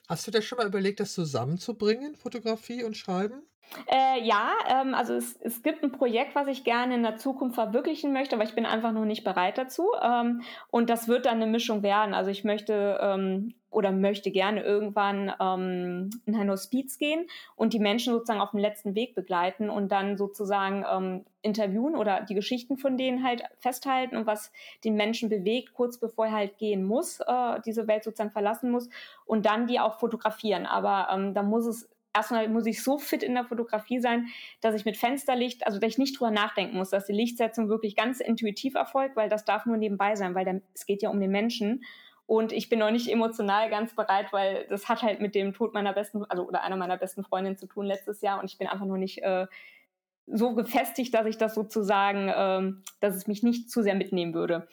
Hast 0.10 0.28
du 0.28 0.32
dir 0.32 0.42
schon 0.42 0.58
mal 0.58 0.68
überlegt, 0.68 1.00
das 1.00 1.14
zusammenzubringen, 1.14 2.16
Fotografie 2.16 2.84
und 2.84 2.98
Schreiben? 2.98 3.44
Äh, 3.88 4.22
ja, 4.22 4.52
ähm, 4.68 4.94
also 4.94 5.14
es, 5.14 5.40
es 5.42 5.64
gibt 5.64 5.82
ein 5.82 5.94
Projekt, 5.94 6.36
was 6.36 6.48
ich 6.48 6.66
gerne 6.66 6.96
in 6.96 7.04
der 7.04 7.16
Zukunft 7.16 7.56
verwirklichen 7.56 8.12
möchte, 8.12 8.36
aber 8.36 8.44
ich 8.44 8.54
bin 8.54 8.66
einfach 8.66 8.92
noch 8.92 9.06
nicht 9.06 9.24
bereit 9.24 9.58
dazu. 9.58 9.92
Ähm, 10.02 10.42
und 10.72 10.90
das 10.90 11.08
wird 11.08 11.26
dann 11.26 11.42
eine 11.42 11.48
Mischung 11.48 11.84
werden. 11.84 12.14
Also 12.14 12.32
ich 12.32 12.44
möchte 12.44 13.00
ähm, 13.02 13.54
oder 13.76 13.92
möchte 13.92 14.32
gerne 14.32 14.64
irgendwann 14.64 15.34
ähm, 15.40 16.10
in 16.26 16.36
ein 16.36 16.50
Hospiz 16.50 16.98
gehen 16.98 17.28
und 17.58 17.74
die 17.74 17.80
Menschen 17.80 18.14
sozusagen 18.14 18.40
auf 18.40 18.52
dem 18.52 18.60
letzten 18.60 18.96
Weg 18.96 19.16
begleiten 19.16 19.70
und 19.70 19.92
dann 19.92 20.18
sozusagen 20.18 20.86
ähm, 20.90 21.26
interviewen 21.42 21.96
oder 21.96 22.22
die 22.22 22.36
Geschichten 22.36 22.78
von 22.78 22.98
denen 22.98 23.24
halt 23.24 23.44
festhalten 23.60 24.16
und 24.16 24.26
was 24.26 24.54
den 24.86 24.96
Menschen 24.96 25.28
bewegt, 25.28 25.74
kurz 25.74 26.00
bevor 26.00 26.28
er 26.28 26.32
halt 26.32 26.58
gehen 26.58 26.86
muss, 26.86 27.20
äh, 27.20 27.60
diese 27.66 27.86
Welt 27.88 28.06
sozusagen 28.06 28.32
verlassen 28.32 28.72
muss 28.72 28.90
und 29.26 29.46
dann 29.46 29.68
die 29.68 29.80
auch 29.82 30.00
fotografieren. 30.00 30.66
Aber 30.66 31.10
ähm, 31.12 31.34
da 31.34 31.44
muss 31.44 31.66
es 31.66 31.90
erstmal 32.16 32.48
muss 32.48 32.66
ich 32.66 32.82
so 32.82 32.98
fit 32.98 33.24
in 33.24 33.34
der 33.34 33.44
Fotografie 33.44 34.00
sein, 34.00 34.28
dass 34.62 34.74
ich 34.74 34.86
mit 34.86 34.96
Fensterlicht, 34.96 35.68
also 35.68 35.80
dass 35.80 35.90
ich 35.90 35.98
nicht 35.98 36.18
drüber 36.18 36.32
nachdenken 36.32 36.78
muss, 36.78 36.92
dass 36.92 37.06
die 37.06 37.14
Lichtsetzung 37.14 37.68
wirklich 37.68 37.96
ganz 37.96 38.22
intuitiv 38.22 38.76
erfolgt, 38.76 39.18
weil 39.18 39.28
das 39.28 39.44
darf 39.44 39.66
nur 39.66 39.76
nebenbei 39.76 40.16
sein, 40.16 40.34
weil 40.34 40.46
der, 40.46 40.62
es 40.74 40.86
geht 40.86 41.02
ja 41.02 41.10
um 41.10 41.20
den 41.20 41.32
Menschen. 41.32 41.84
Und 42.28 42.52
ich 42.52 42.70
bin 42.70 42.80
noch 42.80 42.90
nicht 42.90 43.12
emotional 43.12 43.70
ganz 43.70 43.96
bereit, 43.96 44.34
weil 44.34 44.66
das 44.70 44.90
hat 44.90 45.04
halt 45.04 45.22
mit 45.22 45.36
dem 45.36 45.54
Tod 45.54 45.74
meiner 45.74 45.94
besten, 45.94 46.26
also 46.26 46.48
oder 46.48 46.64
einer 46.64 46.76
meiner 46.76 46.98
besten 46.98 47.24
Freundinnen 47.24 47.58
zu 47.58 47.68
tun 47.68 47.86
letztes 47.86 48.22
Jahr 48.22 48.40
und 48.40 48.50
ich 48.50 48.58
bin 48.58 48.68
einfach 48.68 48.86
noch 48.86 48.98
nicht 48.98 49.22
äh, 49.22 49.46
so 50.26 50.56
gefestigt, 50.56 51.14
dass 51.14 51.28
ich 51.28 51.38
das 51.38 51.54
sozusagen, 51.54 52.30
äh, 52.30 52.82
dass 53.00 53.16
es 53.16 53.28
mich 53.28 53.44
nicht 53.44 53.70
zu 53.70 53.84
sehr 53.84 53.96
mitnehmen 53.96 54.34
würde. 54.34 54.68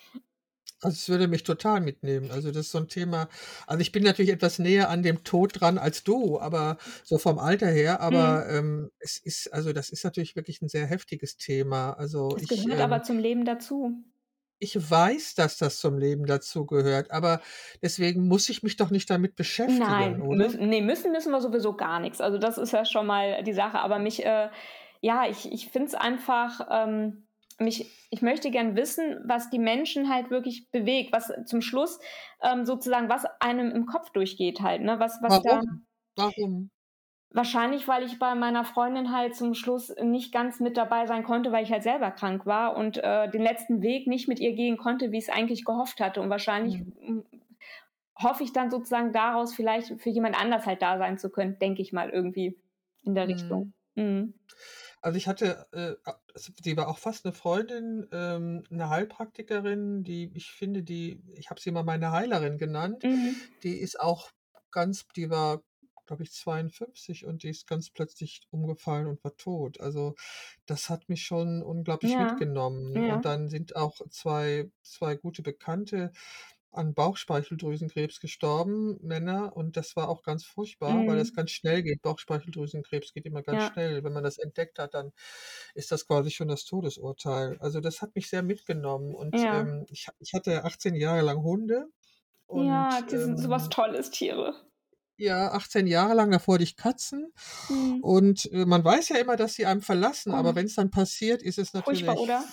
Also 0.80 0.96
es 0.96 1.09
würde 1.09 1.28
mich 1.28 1.44
total 1.44 1.80
mitnehmen. 1.80 2.30
Also 2.32 2.48
das 2.48 2.66
ist 2.66 2.72
so 2.72 2.78
ein 2.78 2.88
Thema. 2.88 3.28
Also 3.68 3.80
ich 3.80 3.92
bin 3.92 4.03
natürlich 4.03 4.32
etwas 4.32 4.59
näher 4.59 4.90
an 4.90 5.03
dem 5.03 5.22
Tod 5.22 5.61
dran 5.61 5.78
als 5.78 6.03
du, 6.03 6.40
aber 6.40 6.76
so 7.05 7.18
vom 7.18 7.38
Alter 7.38 7.68
her. 7.68 8.00
Aber 8.00 8.46
mhm. 8.48 8.57
ähm, 8.57 8.90
es 8.98 9.18
ist 9.18 9.53
also 9.53 9.72
das 9.72 9.90
ist 9.90 10.03
natürlich 10.05 10.34
wirklich 10.34 10.61
ein 10.61 10.68
sehr 10.68 10.86
heftiges 10.86 11.36
Thema. 11.36 11.92
Also 11.92 12.36
es 12.36 12.48
gehört 12.48 12.66
ähm, 12.66 12.80
aber 12.80 13.03
zum 13.03 13.18
Leben 13.18 13.44
dazu 13.44 14.03
ich 14.63 14.91
weiß, 14.91 15.35
dass 15.35 15.59
das 15.59 15.79
zum 15.79 15.99
Leben 15.99 16.25
dazugehört, 16.25 17.11
aber 17.11 17.41
deswegen 17.83 18.29
muss 18.29 18.49
ich 18.49 18.63
mich 18.63 18.77
doch 18.77 18.91
nicht 18.91 19.11
damit 19.11 19.35
beschäftigen, 19.35 19.81
Nein, 19.81 20.23
oder? 20.23 20.37
Müssen, 20.37 20.69
nee, 20.69 20.81
müssen 20.81 21.11
müssen 21.11 21.33
wir 21.33 21.41
sowieso 21.41 21.75
gar 21.75 21.99
nichts. 21.99 22.21
Also 22.21 22.39
das 22.39 22.59
ist 22.59 22.73
ja 22.73 22.85
schon 22.85 23.07
mal 23.07 23.43
die 23.43 23.55
Sache. 23.55 23.81
Aber 23.81 23.99
mich, 23.99 24.25
äh, 24.25 24.51
ja, 25.01 25.27
ich, 25.29 25.51
ich 25.51 25.69
finde 25.69 25.89
es 25.89 25.95
einfach, 25.95 26.69
ähm, 26.71 27.27
mich, 27.59 27.91
ich 28.11 28.23
möchte 28.23 28.53
gern 28.53 28.77
wissen, 28.77 29.21
was 29.25 29.51
die 29.51 29.59
Menschen 29.59 30.09
halt 30.09 30.31
wirklich 30.31 30.71
bewegt, 30.71 31.13
was 31.13 31.33
zum 31.47 31.61
Schluss 31.61 31.99
ähm, 32.41 32.65
sozusagen, 32.65 33.09
was 33.09 33.25
einem 33.41 33.73
im 33.73 33.87
Kopf 33.87 34.11
durchgeht 34.11 34.61
halt, 34.61 34.83
ne? 34.83 35.01
Was, 35.01 35.19
was 35.23 35.43
Warum? 35.45 35.87
Da, 36.15 36.25
Warum? 36.25 36.71
Wahrscheinlich, 37.35 37.89
weil 37.89 38.05
ich 38.05 38.18
bei 38.18 38.35
meiner 38.35 38.64
Freundin 38.64 39.11
halt 39.11 39.35
zum 39.35 39.55
Schluss 39.55 39.95
nicht 40.03 40.33
ganz 40.33 40.61
mit 40.61 40.76
dabei 40.76 41.07
sein 41.07 41.24
konnte, 41.24 41.51
weil 41.51 41.64
ich 41.64 41.72
halt 41.72 41.83
selber 41.83 42.11
krank 42.11 42.45
war 42.45 42.76
und 42.76 42.99
äh, 42.99 43.30
den 43.30 43.43
letzten 43.43 43.80
Weg 43.80 44.07
nicht 44.07 44.28
mit 44.28 44.39
ihr 44.39 44.53
gehen 44.53 44.76
konnte, 44.76 45.12
wie 45.12 45.18
ich 45.18 45.28
es 45.28 45.35
eigentlich 45.35 45.64
gehofft 45.64 46.01
hatte. 46.01 46.20
Und 46.20 46.28
wahrscheinlich 46.28 46.80
mhm. 46.80 47.24
hoffe 48.22 48.45
ich 48.45 48.53
dann 48.53 48.70
sozusagen 48.70 49.12
daraus 49.12 49.55
vielleicht 49.55 49.99
für 50.01 50.11
jemand 50.11 50.39
anders 50.39 50.66
halt 50.66 50.83
da 50.83 50.99
sein 50.99 51.16
zu 51.16 51.30
können, 51.30 51.59
denke 51.59 51.80
ich 51.80 51.93
mal 51.93 52.11
irgendwie 52.11 52.59
in 53.03 53.14
der 53.14 53.24
mhm. 53.24 53.33
Richtung. 53.33 53.72
Mhm. 53.95 54.35
Also 55.01 55.16
ich 55.16 55.26
hatte, 55.26 55.66
äh, 55.72 55.95
die 56.64 56.76
war 56.76 56.89
auch 56.89 56.99
fast 56.99 57.24
eine 57.24 57.33
Freundin, 57.33 58.07
ähm, 58.12 58.62
eine 58.70 58.91
Heilpraktikerin, 58.91 60.05
die 60.05 60.30
ich 60.35 60.53
finde, 60.53 60.83
die, 60.83 61.20
ich 61.35 61.51
habe 61.51 61.61
sie 61.61 61.72
mal 61.72 61.83
meine 61.83 62.12
Heilerin 62.12 62.59
genannt, 62.59 63.03
mhm. 63.05 63.35
die 63.62 63.78
ist 63.80 63.99
auch 63.99 64.30
ganz, 64.70 65.07
die 65.16 65.30
war 65.30 65.62
glaube 66.07 66.22
ich, 66.24 66.32
52 66.32 67.24
und 67.26 67.42
die 67.42 67.48
ist 67.50 67.66
ganz 67.66 67.90
plötzlich 67.90 68.42
umgefallen 68.50 69.07
und 69.07 69.22
war 69.24 69.36
tot. 69.36 69.80
Also 69.80 70.14
das 70.66 70.90
hat 70.90 71.09
mich 71.09 71.24
schon 71.24 71.62
unglaublich 71.62 72.18
Ja, 72.18 72.18
mitgenommen. 72.18 73.03
ja. 73.03 73.05
Und 73.05 73.24
dann 73.24 73.48
sind 73.50 73.76
auch 73.76 74.00
zwei, 74.11 74.70
zwei 74.82 75.16
gute 75.16 75.42
Bekannte 75.42 76.12
an 76.70 76.94
Bauchspeicheldrüsenkrebs 76.94 78.18
gestorben, 78.20 78.98
Männer, 79.03 79.55
und 79.57 79.76
das 79.76 79.94
war 79.94 80.09
auch 80.09 80.22
ganz 80.22 80.44
furchtbar, 80.46 81.07
weil 81.07 81.18
das 81.18 81.32
Mhm. 81.32 81.34
ganz 81.34 81.50
schnell 81.50 81.82
geht. 81.82 82.00
Bauchspeicheldrüsenkrebs 82.03 83.12
geht 83.12 83.26
immer 83.26 83.42
ganz 83.42 83.62
Ja. 83.62 83.64
schnell. 83.64 84.03
Wenn 84.05 84.12
man 84.14 84.24
das 84.24 84.38
entdeckt 84.38 84.78
hat, 84.78 84.94
dann 84.94 85.12
ist 85.74 85.92
das 85.92 86.07
quasi 86.07 86.30
schon 86.30 86.48
das 86.48 86.64
Todesurteil. 86.64 87.59
Also 87.61 87.80
das 87.80 88.00
hat 88.03 88.14
mich 88.14 88.28
sehr 88.30 88.42
mitgenommen. 88.42 89.14
Und 89.14 89.46
Ja. 89.46 89.50
ähm, 89.50 89.84
ich, 89.90 90.09
ich 90.20 90.32
hatte 90.34 90.64
18 90.64 90.94
Jahre 90.94 91.20
lang 91.22 91.42
Hunde 91.42 91.88
Ja, 92.55 93.03
und 93.03 93.03
die 93.03 93.18
sind 93.18 93.38
so 93.38 93.50
was 93.50 93.68
ähm, 93.68 93.70
Tolles, 93.70 94.11
Tiere. 94.11 94.55
Ja, 95.23 95.53
18 95.53 95.87
Jahre 95.87 96.14
lang, 96.14 96.31
davor 96.31 96.55
hatte 96.55 96.64
ich 96.64 96.77
Katzen. 96.77 97.33
Mhm. 97.68 98.01
Und, 98.03 98.51
äh, 98.53 98.64
man 98.66 98.85
weiß 98.85 99.09
ja 99.11 99.16
immer, 99.18 99.37
dass 99.37 99.55
sie 99.55 99.66
einem 99.66 99.83
verlassen, 99.83 100.33
aber 100.35 100.51
Oh. 100.51 100.55
wenn 100.55 100.66
es 100.66 100.75
dann 100.75 100.91
passiert, 100.91 101.43
ist 101.43 101.59
es 101.59 101.70
Furchtbar, 101.85 102.14
natürlich 102.14 102.20
oder? 102.25 102.45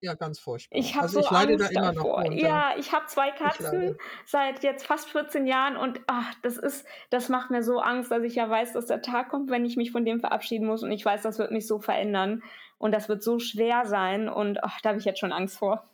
ja, 0.00 0.14
ganz 0.14 0.38
furchtbar. 0.38 0.78
Ich 0.78 0.94
habe 0.94 1.04
Also, 1.04 1.20
so 1.20 1.20
ich 1.20 1.30
leide 1.30 1.56
da 1.56 1.66
Angst 1.66 1.72
immer 1.72 1.92
noch 1.92 2.04
davor. 2.04 2.24
drunter. 2.24 2.36
Ja, 2.36 2.74
ich 2.78 2.92
habe 2.92 3.06
2 3.06 3.30
Ich 3.30 3.34
Katzen 3.36 3.96
seit 4.26 4.62
jetzt 4.62 4.86
fast 4.86 5.08
14 5.10 5.46
Jahren 5.46 5.76
und, 5.76 6.00
ach, 6.06 6.34
das 6.42 6.58
ist 6.58 6.86
das 7.10 7.28
macht 7.28 7.50
mir 7.50 7.62
so 7.62 7.78
Angst, 7.80 8.10
dass 8.10 8.22
ich 8.22 8.34
ja 8.34 8.48
weiß, 8.48 8.72
dass 8.74 8.86
der 8.86 9.02
Tag 9.02 9.30
kommt, 9.30 9.50
wenn 9.50 9.64
ich 9.64 9.76
mich 9.76 9.92
von 9.92 10.04
dem 10.04 10.20
verabschieden 10.20 10.66
muss 10.66 10.82
und 10.82 10.92
ich 10.92 11.04
weiß, 11.04 11.22
das 11.22 11.38
wird 11.38 11.50
mich 11.50 11.66
so 11.66 11.80
verändern 11.80 12.42
und 12.78 12.92
das 12.92 13.08
wird 13.08 13.22
so 13.22 13.38
schwer 13.38 13.86
sein 13.86 14.28
und, 14.28 14.62
ach, 14.64 14.80
da 14.82 14.90
habe 14.90 14.98
ich 14.98 15.04
jetzt 15.06 15.20
schon 15.20 15.32
Angst 15.32 15.58
vor. 15.58 15.88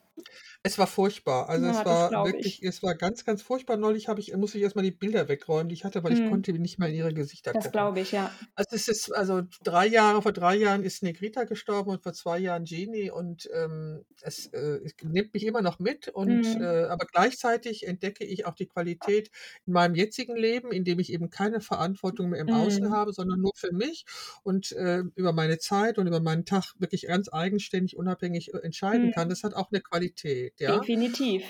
Es 0.64 0.78
war 0.78 0.86
furchtbar. 0.86 1.48
Also, 1.48 1.66
Ja, 1.66 1.82
es 1.84 1.84
das 1.84 2.08
war 2.10 2.22
wirklich 2.22 2.62
ich. 2.62 2.62
es 2.62 2.84
war 2.84 2.94
ganz, 2.94 3.24
ganz 3.24 3.42
furchtbar. 3.42 3.76
Neulich 3.76 4.06
habe 4.06 4.20
ich 4.20 4.32
musste 4.36 4.58
ich 4.58 4.62
erst 4.64 4.76
mal 4.76 4.82
die 4.82 4.92
Bilder 4.92 5.26
wegräumen, 5.26 5.68
die 5.68 5.74
ich 5.74 5.84
hatte, 5.84 6.04
weil 6.04 6.12
ich 6.12 6.22
Mhm. 6.22 6.22
konnte 6.22 6.52
nicht 6.52 6.78
mal 6.78 6.88
in 6.88 6.94
ihre 6.94 7.12
Gesichter 7.12 7.54
Das 7.54 7.70
gucken. 7.72 7.72
glaube 7.72 8.00
ich, 8.00 8.12
ja. 8.12 8.34
Also, 8.54 8.76
es 8.76 8.88
ist 8.88 9.12
also 9.12 9.42
3 9.64 9.86
Jahre 9.86 10.22
vor 10.22 10.32
3 10.32 10.56
Jahren 10.56 10.84
ist 10.84 11.02
Negrita 11.02 11.44
gestorben 11.44 11.90
und 11.90 12.02
vor 12.02 12.12
2 12.14 12.38
Jahren 12.38 12.64
Genie 12.64 13.10
und, 13.10 13.48
ähm, 13.54 14.04
es, 14.22 14.46
äh, 14.52 14.80
es 14.84 14.94
nimmt 15.02 15.34
mich 15.34 15.44
immer 15.46 15.62
noch 15.62 15.78
mit 15.80 16.08
und, 16.08 16.54
Mhm. 16.54 16.62
äh 16.62 16.84
aber 16.86 17.06
gleichzeitig 17.06 17.86
entdecke 17.86 18.24
ich 18.24 18.46
auch 18.46 18.54
die 18.54 18.66
Qualität 18.66 19.30
in 19.66 19.74
meinem 19.74 19.94
jetzigen 19.96 20.36
Leben, 20.36 20.72
in 20.72 20.84
dem 20.84 20.98
ich 21.00 21.12
eben 21.12 21.30
keine 21.30 21.60
Verantwortung 21.60 22.30
mehr 22.30 22.40
im 22.40 22.52
Außen 22.52 22.90
Mhm. 22.90 22.94
habe, 22.94 23.12
sondern 23.12 23.40
nur 23.40 23.52
für 23.56 23.72
mich 23.72 24.06
und, 24.44 24.72
äh, 24.72 25.02
über 25.16 25.32
meine 25.32 25.58
Zeit 25.58 25.98
und 25.98 26.06
über 26.08 26.20
meinen 26.20 26.44
Tag 26.46 26.74
wirklich 26.78 27.06
ganz 27.08 27.28
eigenständig, 27.32 27.96
unabhängig, 27.96 28.54
äh, 28.54 28.58
entscheiden 28.58 29.10
kann. 29.10 29.28
Mhm. 29.28 29.30
Das 29.30 29.44
hat 29.44 29.54
auch 29.54 29.70
'ne 29.72 29.80
Qualität, 29.82 30.51
ja? 30.58 30.78
Definitiv. 30.78 31.42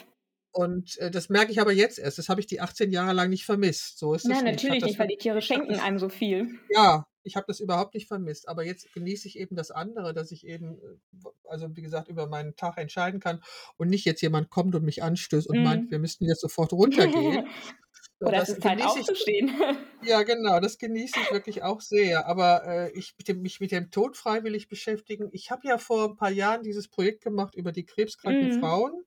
Und, 0.55 0.99
äh, 0.99 1.11
das 1.11 1.29
merke 1.31 1.51
ich 1.51 1.61
aber 1.61 1.73
jetzt 1.73 1.99
erst. 1.99 2.19
Das 2.19 2.29
habe 2.29 2.41
ich 2.41 2.47
die 2.47 2.61
18 2.61 2.91
Jahre 2.91 3.15
lang 3.15 3.31
nicht 3.31 3.45
vermisst. 3.47 3.99
So 3.99 4.13
ist 4.15 4.27
Nein, 4.27 4.45
nicht. 4.45 4.55
Natürlich 4.57 4.81
das 4.81 4.89
nicht, 4.91 4.99
weil 4.99 5.09
die 5.09 5.17
Tiere 5.17 5.41
schenken 5.41 5.77
einem 5.81 5.99
so 5.99 6.09
viel. 6.11 6.59
ja, 6.71 7.07
ich 7.25 7.37
habe 7.37 7.47
das 7.47 7.61
überhaupt 7.61 7.95
nicht 7.95 8.09
vermisst. 8.09 8.49
Aber 8.49 8.65
jetzt 8.65 8.93
genieße 8.93 9.29
ich 9.29 9.39
eben 9.39 9.55
das 9.57 9.71
andere, 9.71 10.13
dass 10.13 10.31
ich 10.33 10.47
eben, 10.47 10.79
äh, 10.79 11.29
also, 11.45 11.75
wie 11.77 11.83
gesagt, 11.83 12.09
über 12.09 12.27
meinen 12.27 12.57
Tag 12.57 12.77
entscheiden 12.79 13.21
kann 13.21 13.43
und 13.79 13.89
nicht 13.89 14.05
jetzt 14.05 14.21
jemand 14.23 14.51
kommt 14.51 14.75
und 14.75 14.85
mich 14.85 15.03
anstößt 15.03 15.49
und 15.49 15.63
meint, 15.63 15.91
wir 15.91 15.99
Mhm. 15.99 16.03
müssten 16.03 16.27
jetzt 16.27 16.41
sofort 16.41 16.73
runtergehen. 16.73 17.47
Oder 18.25 18.45
das 18.45 18.49
ist 18.49 18.61
Zeit 18.61 18.83
genieße 18.83 19.01
ich 19.01 19.11
aufzustehen. 19.11 19.53
ja, 20.01 20.23
genau, 20.25 20.61
das 20.61 20.79
genieße 20.79 21.21
ich 21.21 21.31
wirklich 21.33 21.63
auch 21.65 21.81
sehr. 21.81 22.27
Aber, 22.27 22.65
äh, 22.67 22.93
ich 22.93 23.15
mit 23.19 23.29
dem 23.29 23.43
mich 23.43 23.61
mit 23.61 23.73
dem 23.73 23.91
Tod 23.91 24.17
freiwillig 24.17 24.69
beschäftigen 24.69 25.29
ich 25.33 25.51
habe 25.51 25.69
ja 25.69 25.79
vor 25.79 26.07
'n 26.11 26.17
paar 26.17 26.31
Jahren 26.31 26.63
dieses 26.65 26.89
Projekt 26.89 27.23
gemacht 27.25 27.55
über 27.57 27.73
die 27.73 27.87
krebskranken 27.87 28.51
Mhm. 28.51 28.53
Frauen. 28.53 29.05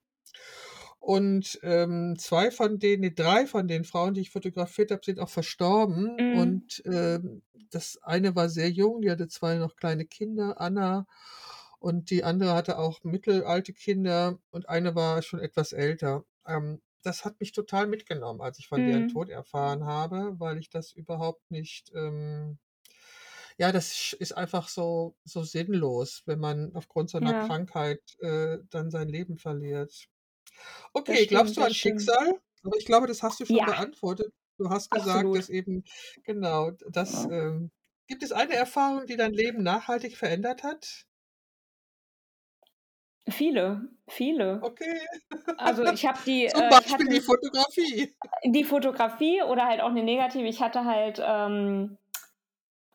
Und, 1.02 1.58
ähm, 1.62 2.16
2 2.18 2.50
von 2.50 2.78
denen 2.78 3.02
ne, 3.02 3.10
3 3.12 3.46
von 3.46 3.68
den 3.68 3.84
Frauen, 3.84 4.14
die 4.14 4.22
ich 4.22 4.30
fotografiert 4.30 4.90
habe, 4.90 5.02
sind 5.04 5.20
auch 5.20 5.28
verstorben. 5.28 6.18
Mhm. 6.18 6.26
Und, 6.28 6.82
ähm, 6.86 7.42
das 7.70 7.98
eine 8.02 8.34
war 8.36 8.48
sehr 8.48 8.70
jung, 8.70 9.02
die 9.02 9.10
hatte 9.10 9.28
2 9.28 9.56
noch 9.56 9.76
kleine 9.76 10.06
Kinder, 10.06 10.60
Anna, 10.60 11.06
und 11.78 12.10
die 12.10 12.24
andere 12.24 12.54
hatte 12.54 12.78
auch 12.78 13.02
mittelalte 13.04 13.72
Kinder 13.74 14.38
und 14.50 14.68
eine 14.68 14.94
war 14.94 15.22
schon 15.22 15.40
etwas 15.40 15.72
älter. 15.72 16.24
Ähm, 16.46 16.80
das 17.06 17.24
hat 17.24 17.40
mich 17.40 17.52
total 17.52 17.86
mitgenommen, 17.86 18.40
als 18.42 18.58
ich 18.58 18.68
von 18.68 18.84
deren 18.84 19.06
Mhm. 19.06 19.08
Tod 19.08 19.30
erfahren 19.30 19.84
habe, 19.84 20.38
weil 20.40 20.58
ich 20.58 20.70
das 20.70 20.92
überhaupt 20.92 21.50
nicht, 21.50 21.92
ähm 21.94 22.58
ja, 23.58 23.72
das 23.72 24.12
ist 24.12 24.32
einfach 24.36 24.68
so 24.68 25.16
so 25.24 25.42
sinnlos, 25.42 26.22
wenn 26.26 26.38
man 26.38 26.74
aufgrund 26.76 27.08
so 27.08 27.18
'ner 27.18 27.32
Ja. 27.32 27.48
Krankheit, 27.48 28.02
äh, 28.20 28.58
dann 28.68 28.90
sein 28.90 29.08
Leben 29.08 29.38
verliert. 29.38 30.08
Okay, 30.94 31.26
glaubst 31.26 31.56
stimmt, 31.56 31.58
du 31.58 31.62
das 31.62 31.74
an. 31.74 31.76
Schicksal? 31.76 32.40
Aber 32.64 32.76
ich 32.78 32.86
glaube, 32.86 33.06
das 33.06 33.22
hast 33.22 33.40
du 33.40 33.46
schon 33.46 33.64
Ja, 33.64 33.66
beantwortet. 33.66 34.32
Du 34.58 34.70
hast 34.70 34.90
gesagt, 34.90 35.34
absolut. 35.34 35.36
dass 35.36 35.48
eben 35.50 35.84
genau, 36.24 36.70
das, 36.90 37.26
ähm 37.30 37.70
gibt 38.08 38.22
es 38.22 38.32
eine 38.32 38.54
Erfahrung, 38.54 39.06
die 39.06 39.16
dein 39.16 39.32
Leben 39.32 39.62
nachhaltig 39.62 40.16
verändert 40.16 40.62
hat? 40.62 41.04
Viele, 43.28 43.88
viele. 44.06 44.60
Okay. 44.62 45.00
Also, 45.56 45.84
ich 45.84 46.06
habe 46.06 46.18
die 46.24 46.46
Zum 46.54 46.62
äh, 46.62 46.70
Beispiel 46.70 46.92
hatte 46.92 47.04
die 47.08 47.20
Fotografie. 47.20 48.14
die 48.44 48.64
Fotografie 48.64 49.42
oder 49.42 49.66
halt 49.66 49.80
auch 49.80 49.90
'ne 49.90 50.02
negative 50.04 50.46
ich 50.46 50.62
hatte 50.62 50.84
halt, 50.84 51.20
ähm, 51.24 51.98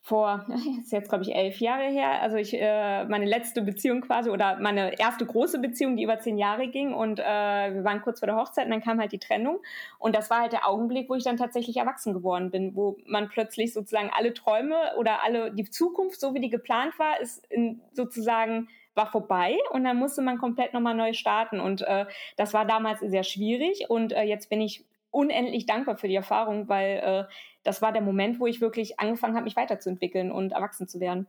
vor 0.03 0.45
ist 0.81 0.91
jetzt, 0.91 1.09
glaube 1.09 1.23
ich, 1.25 1.35
11 1.35 1.59
Jahre 1.59 1.83
her, 1.89 2.21
also 2.21 2.37
ich 2.37 2.53
äh, 2.53 3.05
meine 3.05 3.25
letzte 3.25 3.61
Beziehung 3.61 4.01
quasi 4.01 4.29
oder 4.29 4.57
meine 4.59 4.99
erste 4.99 5.25
große 5.25 5.59
Beziehung, 5.59 5.95
die 5.97 6.03
über 6.03 6.19
10 6.19 6.37
Jahre 6.37 6.67
ging 6.69 6.93
und, 6.93 7.19
äh, 7.19 7.23
wir 7.23 7.83
waren 7.83 8.01
kurz 8.01 8.19
vor 8.19 8.27
der 8.27 8.35
Hochzeit 8.37 8.65
und 8.65 8.71
dann 8.71 8.81
kam 8.81 8.99
halt 8.99 9.11
die 9.11 9.19
Trennung. 9.19 9.59
Und 9.99 10.15
das 10.15 10.29
war 10.29 10.41
halt 10.41 10.53
der 10.53 10.67
Augenblick, 10.67 11.09
wo 11.09 11.15
ich 11.15 11.23
dann 11.23 11.37
tatsächlich 11.37 11.77
erwachsen 11.77 12.13
geworden 12.13 12.51
bin, 12.51 12.75
wo 12.75 12.97
man 13.05 13.29
plötzlich 13.29 13.73
sozusagen 13.73 14.09
alle 14.15 14.33
Träume 14.33 14.75
oder 14.97 15.23
alle 15.23 15.51
die 15.53 15.69
Zukunft, 15.69 16.19
so 16.19 16.33
wie 16.33 16.39
die 16.41 16.49
geplant 16.49 16.97
war, 16.99 17.19
ist 17.21 17.45
in 17.51 17.81
sozusagen 17.93 18.69
war 19.01 19.11
vorbei 19.11 19.57
und 19.71 19.83
dann 19.83 19.97
musste 19.97 20.21
man 20.21 20.37
komplett 20.37 20.73
noch 20.73 20.81
mal 20.81 20.93
neu 20.93 21.13
starten. 21.13 21.59
Und, 21.59 21.81
äh, 21.81 22.05
das 22.37 22.53
war 22.53 22.65
damals 22.65 22.99
sehr 22.99 23.23
schwierig 23.23 23.89
und, 23.89 24.13
äh, 24.13 24.23
jetzt 24.23 24.49
bin 24.49 24.61
ich 24.61 24.85
unendlich 25.09 25.65
dankbar 25.65 25.97
für 25.97 26.07
die 26.07 26.15
Erfahrung, 26.15 26.69
weil, 26.69 26.97
äh, 27.29 27.33
das 27.63 27.81
war 27.81 27.91
der 27.91 28.01
Moment, 28.01 28.39
wo 28.39 28.47
ich 28.47 28.61
wirklich 28.61 28.99
angefangen 28.99 29.35
habe, 29.35 29.45
mich 29.45 29.55
weiterzuentwickeln 29.55 30.31
und 30.31 30.51
erwachsen 30.51 30.87
zu 30.87 30.99
werden. 30.99 31.27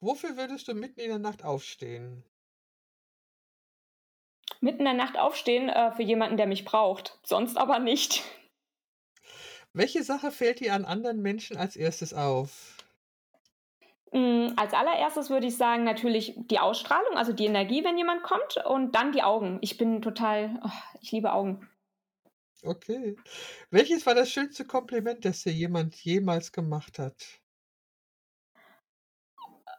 Wofür 0.00 0.36
würdest 0.36 0.68
du 0.68 0.74
mitten 0.74 1.00
in 1.00 1.08
der 1.08 1.18
Nacht 1.18 1.44
aufstehen? 1.44 2.24
Mitten 4.60 4.80
in 4.80 4.84
der 4.84 4.94
Nacht 4.94 5.18
aufstehen, 5.18 5.68
äh, 5.68 5.92
für 5.92 6.02
jemanden, 6.02 6.36
der 6.36 6.46
mich 6.46 6.64
braucht, 6.64 7.18
sonst 7.22 7.56
aber 7.56 7.78
nicht. 7.78 8.24
Welche 9.72 10.02
Sache 10.02 10.30
fällt 10.30 10.60
dir 10.60 10.74
an 10.74 10.86
anderen 10.86 11.20
Menschen 11.20 11.56
als 11.56 11.76
1. 11.76 12.14
auf? 12.14 12.75
Hm, 14.12 14.52
als 14.56 14.72
Allererstes 14.72 15.30
würde 15.30 15.46
ich 15.46 15.56
sagen, 15.56 15.84
natürlich 15.84 16.34
die 16.36 16.58
Ausstrahlung, 16.60 17.16
also 17.16 17.32
die 17.32 17.46
Energie, 17.46 17.84
wenn 17.84 17.98
jemand 17.98 18.22
kommt 18.22 18.56
und 18.64 18.94
dann 18.94 19.12
die 19.12 19.22
Augen. 19.22 19.58
Ich 19.62 19.78
bin 19.78 20.00
total 20.02 20.60
oh, 20.64 20.70
ich 21.00 21.12
liebe 21.12 21.32
Augen. 21.32 21.68
Okay. 22.62 23.16
Welches 23.70 24.04
war 24.04 24.14
das 24.14 24.30
schönste 24.30 24.66
Kompliment, 24.66 25.24
das 25.24 25.42
dir 25.42 25.52
jemand 25.52 25.94
jemals 25.96 26.52
gemacht 26.52 26.98
hat? 26.98 27.40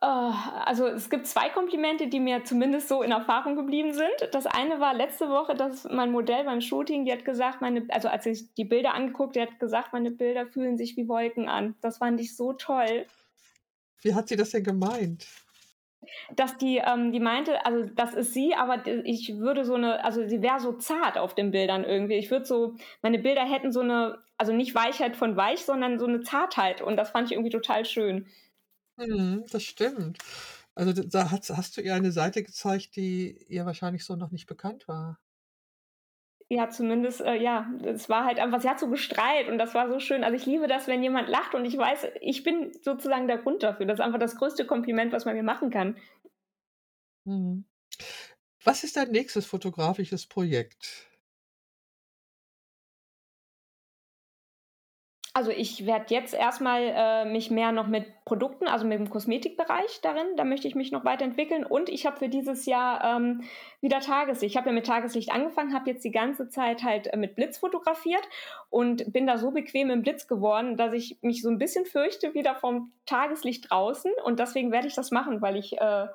Äh, 0.01 0.05
also, 0.05 0.85
es 0.87 1.09
gibt 1.09 1.25
2 1.27 1.49
Komplimente, 1.49 2.07
die 2.07 2.19
mir 2.19 2.43
zumindest 2.43 2.87
so 2.87 3.01
in 3.01 3.11
Erfahrung 3.11 3.55
geblieben 3.55 3.93
sind. 3.93 4.29
Das 4.31 4.45
eine 4.45 4.79
war 4.79 4.93
letzte 4.93 5.29
Woche, 5.29 5.55
dass 5.55 5.85
mein 5.85 6.11
Modell 6.11 6.43
beim 6.43 6.61
Shooting 6.61 7.05
die 7.05 7.11
hat 7.11 7.25
gesagt, 7.25 7.61
meine 7.61 7.85
also, 7.89 8.07
als 8.09 8.23
sich 8.25 8.53
die 8.55 8.65
Bilder 8.65 8.93
angeguckt, 8.93 9.35
die 9.35 9.41
hat 9.41 9.59
gesagt: 9.59 9.93
„Meine 9.93 10.11
Bilder 10.11 10.45
fühlen 10.47 10.77
sich 10.77 10.97
wie 10.97 11.07
Wolken 11.07 11.49
an.“ 11.49 11.75
Das 11.81 11.97
fand 11.97 12.19
ich 12.21 12.35
so 12.35 12.53
toll. 12.53 13.07
Wie 14.03 14.13
hat 14.13 14.29
sie 14.29 14.35
das 14.35 14.51
denn 14.51 14.63
gemeint? 14.63 15.27
Dass 16.35 16.57
die 16.57 16.77
ähm, 16.85 17.11
die 17.11 17.19
meinte 17.19 17.65
also, 17.65 17.85
das 17.95 18.13
ist 18.13 18.33
sie, 18.33 18.53
aber 18.55 18.85
ich 19.05 19.37
würde 19.37 19.63
so 19.63 19.77
'ne 19.77 20.03
also, 20.03 20.27
sie 20.27 20.41
wäre 20.41 20.59
so 20.59 20.73
zart 20.73 21.17
auf 21.17 21.35
den 21.35 21.51
Bildern 21.51 21.83
irgendwie. 21.85 22.15
Ich 22.15 22.29
würde 22.31 22.45
so 22.45 22.75
meine 23.01 23.19
Bilder 23.19 23.45
hätten 23.45 23.71
so 23.71 23.81
'ne 23.81 24.17
also, 24.37 24.53
nicht 24.53 24.75
Weichheit 24.75 25.15
von 25.15 25.35
weich, 25.37 25.61
sondern 25.65 25.99
so 25.99 26.05
'ne 26.07 26.21
Zartheit 26.21 26.81
und 26.81 26.97
das 26.97 27.11
fand 27.11 27.27
ich 27.27 27.33
irgendwie 27.33 27.49
total 27.51 27.85
schön. 27.85 28.27
Mhm, 28.99 29.45
das 29.51 29.61
stimmt. 29.63 30.17
Also, 30.73 30.91
da 31.03 31.29
hast 31.31 31.49
hast 31.55 31.77
du 31.77 31.81
ihr 31.81 31.93
eine 31.93 32.11
Seite 32.11 32.43
gezeigt, 32.43 32.95
die 32.95 33.37
ihr 33.47 33.65
wahrscheinlich 33.67 34.03
so 34.05 34.15
noch 34.15 34.31
nicht 34.31 34.47
bekannt 34.47 34.87
war. 34.87 35.19
Ja, 36.49 36.69
zumindest, 36.69 37.19
äh, 37.21 37.35
ja, 37.35 37.69
es 37.83 38.07
war 38.07 38.23
halt 38.23 38.39
einfach 38.39 38.61
sie 38.61 38.69
hat 38.69 38.79
so 38.79 38.87
gestrahlt 38.89 39.49
und 39.49 39.57
das 39.57 39.73
war 39.73 39.89
so 39.89 39.99
schön. 39.99 40.23
Also, 40.23 40.37
ich 40.37 40.45
liebe 40.45 40.67
das, 40.67 40.87
wenn 40.87 41.03
jemand 41.03 41.27
lacht 41.27 41.53
und 41.55 41.65
ich 41.65 41.77
weiß, 41.77 42.07
ich 42.21 42.43
bin 42.43 42.71
sozusagen 42.81 43.27
der 43.27 43.37
Grund 43.39 43.63
dafür. 43.63 43.85
Das 43.85 43.99
ist 43.99 44.05
einfach 44.05 44.19
das 44.19 44.37
größte 44.37 44.65
Kompliment, 44.65 45.11
was 45.11 45.25
man 45.25 45.35
mir 45.35 45.43
machen 45.43 45.69
kann. 45.71 45.97
Mhm. 47.25 47.65
Was 48.63 48.83
ist 48.83 48.97
dein 48.97 49.11
nächstes 49.11 49.45
fotografisches 49.45 50.25
Projekt? 50.27 51.07
Also, 55.37 55.51
ich 55.51 55.85
werde 55.85 56.05
jetzt 56.15 56.33
erst 56.33 56.61
mal, 56.61 56.81
äh, 56.81 57.25
mich 57.25 57.51
mehr 57.51 57.71
noch 57.71 57.85
mit 57.85 58.05
Produkten 58.25 58.67
also, 58.67 58.87
mit 58.87 58.97
dem 58.97 59.07
Kosmetikbereich 59.11 60.01
darin 60.01 60.35
da 60.35 60.43
möchte 60.43 60.67
ich 60.67 60.73
mich 60.73 60.91
noch 60.91 61.05
weiterentwickeln 61.05 61.63
und 61.63 61.89
ich 61.89 62.07
habe 62.07 62.17
für 62.17 62.27
dieses 62.27 62.65
Jahr, 62.65 63.03
ähm, 63.03 63.43
wieder 63.79 63.99
Tageslicht 63.99 64.53
ich 64.53 64.57
habe 64.57 64.69
ja 64.69 64.73
mit 64.73 64.87
Tageslicht 64.87 65.31
angefangen, 65.31 65.75
habe 65.75 65.91
jetzt 65.91 66.03
die 66.03 66.09
ganze 66.09 66.49
Zeit 66.49 66.81
halt, 66.81 67.05
äh, 67.13 67.17
mit 67.17 67.35
Blitz 67.35 67.59
fotografiert 67.59 68.27
und 68.71 69.13
bin 69.13 69.27
da 69.27 69.37
so 69.37 69.51
bequem 69.51 69.91
im 69.91 70.01
Blitz 70.01 70.27
geworden, 70.27 70.75
dass 70.75 70.91
ich 70.93 71.19
mich 71.21 71.43
so 71.43 71.49
'n 71.49 71.59
bisschen 71.59 71.85
fürchte 71.85 72.33
wieder 72.33 72.55
vom 72.55 72.91
Tageslicht 73.05 73.69
draußen 73.69 74.11
und 74.25 74.39
deswegen 74.39 74.71
werde 74.71 74.87
ich 74.87 74.95
das 74.95 75.11
machen, 75.11 75.39
weil 75.43 75.55
ich, 75.55 75.73
äh, 75.79 76.07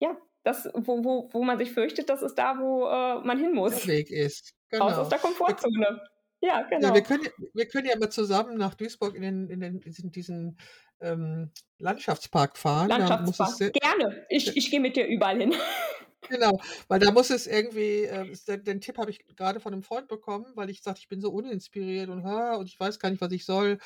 ja, 0.00 0.16
das 0.44 0.68
wo 0.74 1.02
wo 1.02 1.28
wo 1.32 1.44
man 1.44 1.56
sich 1.56 1.72
fürchtet, 1.72 2.10
das 2.10 2.20
ist 2.22 2.34
da, 2.34 2.58
wo, 2.58 2.86
äh, 2.88 3.20
man 3.26 3.38
hin 3.38 3.54
Der 3.54 3.54
muss. 3.54 3.86
Weg 3.86 4.10
ist, 4.10 4.52
Raus 4.78 4.98
aus 4.98 5.08
genau. 5.08 5.08
der 5.08 5.18
Komfortzone. 5.18 6.02
Ja, 6.42 6.66
Ja, 6.70 6.70
wir 6.70 6.78
genau. 6.78 7.00
können 7.02 7.28
wir 7.52 7.66
können 7.66 7.86
ja 7.86 7.98
mal 7.98 8.10
zusammen 8.10 8.56
nach 8.56 8.74
Duisburg 8.74 9.14
in 9.14 9.22
den 9.22 9.50
in 9.50 9.60
den 9.60 9.80
diesen 9.80 10.10
diesen, 10.10 10.58
ähm, 11.00 11.50
Landschaftspark 11.78 12.56
fahren. 12.56 12.88
Landschaftspark. 12.88 13.72
Gerne. 13.72 14.26
Ich 14.28 14.56
ich 14.56 14.70
gehe 14.70 14.80
mit 14.80 14.96
dir 14.96 15.06
überall 15.06 15.38
hin. 15.38 15.54
Genau, 16.28 16.60
weil 16.88 17.00
da 17.00 17.10
muss 17.10 17.30
es 17.30 17.46
irgendwie 17.46 18.04
äh, 18.04 18.30
s 18.30 18.44
den 18.44 18.62
den 18.62 18.80
Tipp 18.80 18.98
habe 18.98 19.10
ich 19.10 19.26
grade 19.36 19.58
von 19.58 19.72
'nem 19.72 19.82
Freund 19.82 20.06
bekommen, 20.06 20.46
weil 20.54 20.70
ich 20.70 20.82
sagte: 20.82 21.00
„Ich 21.00 21.08
bin 21.08 21.20
so 21.20 21.30
uninspiriert 21.32 22.08
und, 22.08 22.24
ha, 22.24 22.54
und 22.56 22.66
ich 22.68 22.78
weiß 22.78 22.98
gar 23.00 23.10
nicht, 23.10 23.20
was 23.20 23.32
ich 23.32 23.44
soll.“ 23.44 23.78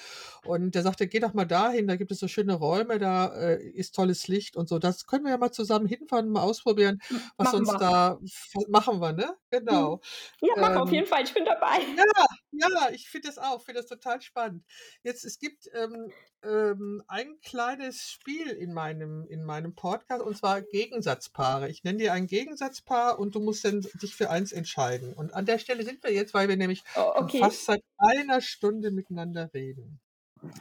Und 0.43 0.75
der 0.75 0.83
sagte: 0.83 1.07
„Geh 1.07 1.21
doch 1.21 1.33
mal 1.33 1.47
dahin, 1.47 1.87
da 1.87 1.97
gibt 1.97 2.11
es 2.13 2.19
so 2.19 2.29
schöne 2.29 2.55
Räume, 2.55 2.99
da, 2.99 3.29
äh, 3.35 3.63
ist 3.65 3.95
tolles 3.95 4.29
Licht 4.29 4.57
und 4.57 4.69
so.“ 4.69 4.79
Das 4.79 5.07
können 5.07 5.25
wir 5.25 5.31
ja 5.33 5.39
mal 5.39 5.53
zusammen 5.53 5.87
hinfahren 5.87 6.27
und 6.27 6.33
mal 6.33 6.43
ausprobieren, 6.43 7.01
was 7.39 7.53
machen 7.53 7.55
uns 7.55 7.77
wir. 7.77 7.79
da 7.79 8.19
f 8.25 8.53
machen 8.69 9.01
wir, 9.01 9.13
ne? 9.13 9.37
Mhm. 9.69 9.91
Genau. 9.91 10.01
Ja, 10.41 10.55
machen 10.61 10.75
wir 10.77 10.83
auf 10.83 10.93
Ähm 10.93 10.93
jeden 10.93 11.07
Fall. 11.07 11.23
Ich 11.25 11.35
bin 11.35 11.45
dabei. 11.45 11.81
ja, 11.97 12.05
ja, 12.53 12.91
ich 12.93 13.09
finde 13.11 13.29
das 13.29 13.39
auch, 13.39 13.63
finde 13.63 13.81
das 13.83 13.89
total 13.91 14.21
spannend. 14.23 14.65
Jetzt, 15.03 15.25
es 15.25 15.39
gibt, 15.39 15.69
ähm, 15.75 16.13
ähm, 16.43 17.03
ein 17.09 17.41
kleines 17.41 18.11
Spiel 18.11 18.49
in 18.51 18.73
meinem 18.75 19.27
in 19.29 19.45
meinem 19.45 19.75
Podcast 19.75 20.23
und 20.23 20.37
zwar 20.37 20.63
Gegensatzpaare. 20.63 21.69
Ich 21.71 21.85
nenne 21.85 21.99
dir 21.99 22.13
ein 22.15 22.24
Gegensatzpaar 22.27 23.19
und 23.19 23.35
du 23.35 23.41
musst 23.41 23.65
dann 23.65 23.87
dich 24.03 24.15
für 24.15 24.31
eins 24.31 24.53
entscheiden. 24.53 25.13
Und 25.15 25.35
an 25.35 25.47
der 25.47 25.59
Stelle 25.59 25.85
sind 25.85 26.03
wir 26.03 26.13
jetzt, 26.13 26.35
weil 26.35 26.49
wir 26.49 26.57
nämlich 26.57 26.83
O 26.95 27.13
schon 27.15 27.25
okay. 27.25 27.39
fast 27.39 27.65
seit 27.65 27.83
einer 27.99 28.41
Stunde 28.41 28.91
miteinander 28.91 29.53
reden. 29.53 30.01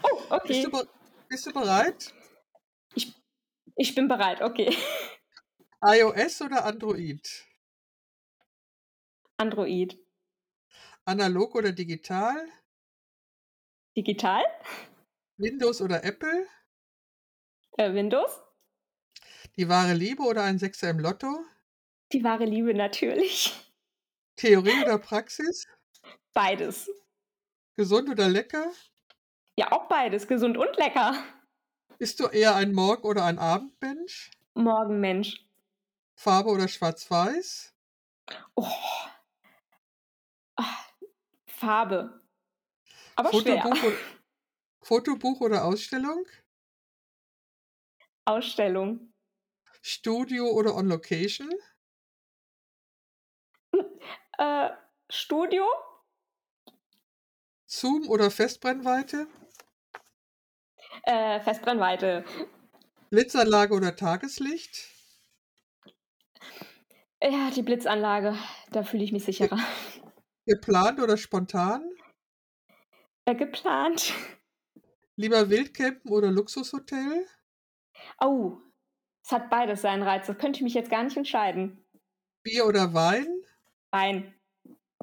Oh, 0.03 0.39
Bist 0.47 0.63
du 0.65 0.69
okay. 0.69 0.87
bist 1.27 1.45
du 1.45 1.53
bereit? 1.53 2.13
Ich 2.95 3.13
ich 3.75 3.95
bin 3.95 4.07
bereit, 4.07 4.41
okay. 4.41 4.75
iOS 5.81 6.41
oder 6.41 6.65
Android? 6.65 7.27
Android. 9.37 9.97
Analog 11.05 11.55
oder 11.55 11.71
digital? 11.71 12.47
Digital? 13.97 14.43
Windows 15.37 15.81
oder 15.81 16.03
Apple? 16.03 16.47
Äh, 17.77 17.93
Windows. 17.93 18.39
Die 19.57 19.67
wahre 19.67 19.93
Liebe 19.93 20.23
oder 20.23 20.43
ein 20.43 20.59
Sechser 20.59 20.89
im 20.89 20.99
Lotto? 20.99 21.45
Die 22.13 22.23
wahre 22.23 22.45
Liebe 22.45 22.75
natürlich. 22.75 23.51
Theorie 24.35 24.83
oder 24.83 24.99
Praxis? 24.99 25.67
Beides. 26.31 26.89
Gesund 27.75 28.07
oder 28.07 28.29
lecker? 28.29 28.71
Ja, 29.55 29.71
auch 29.71 29.87
beides, 29.87 30.27
gesund 30.27 30.55
und 30.55 30.77
lecker. 30.77 31.15
Bist 31.97 32.19
du 32.19 32.27
eher 32.27 32.55
ein 32.55 32.71
Morgen 32.71 33.03
oder 33.03 33.25
ein 33.25 33.39
Abendmensch? 33.39 34.29
Morgenmensch. 34.53 35.43
Farbe 36.15 36.49
oder 36.51 36.67
Schwarz-Weiß? 36.67 37.73
Oh. 38.55 38.67
Ah, 40.55 40.85
Farbe. 41.47 42.21
Aber 43.15 43.31
schwer. 43.31 43.63
Fotobuch 43.63 43.83
o 44.81 44.85
Fotobuch 44.85 45.41
oder 45.41 45.65
Ausstellung? 45.65 46.25
Ausstellung. 48.25 49.11
Studio 49.81 50.51
oder 50.51 50.75
on 50.75 50.87
Location? 50.87 51.49
Äh, 54.39 54.69
Studio. 55.11 55.63
Zoom 57.67 58.09
oder 58.09 58.31
Festbrennweite? 58.31 59.27
Äh, 61.03 61.39
Festbrennweite. 61.41 62.25
Blitzanlage 63.11 63.75
oder 63.75 63.95
Tageslicht? 63.95 64.89
Ja, 67.21 67.51
die 67.51 67.61
Blitzanlage, 67.61 68.35
da 68.71 68.83
fühle 68.83 69.03
ich 69.03 69.11
mich 69.11 69.23
sicherer. 69.23 69.59
geplant 70.47 70.99
oder 70.99 71.15
spontan? 71.15 71.87
Äh, 73.25 73.35
geplant. 73.35 74.13
Lieber 75.15 75.49
Wildcampen 75.49 76.11
oder 76.11 76.31
Luxushotel? 76.31 77.27
Oh, 78.19 78.57
es 79.23 79.31
hat 79.31 79.51
beides 79.51 79.81
seinen 79.81 80.01
Reiz. 80.01 80.25
Da 80.25 80.33
könnte 80.33 80.57
ich 80.57 80.63
mich 80.63 80.73
jetzt 80.73 80.89
gar 80.89 81.03
nicht 81.03 81.15
entscheiden. 81.15 81.85
Bier 82.41 82.65
oder 82.65 82.93
Wein? 82.95 83.42
Wein. 83.93 84.33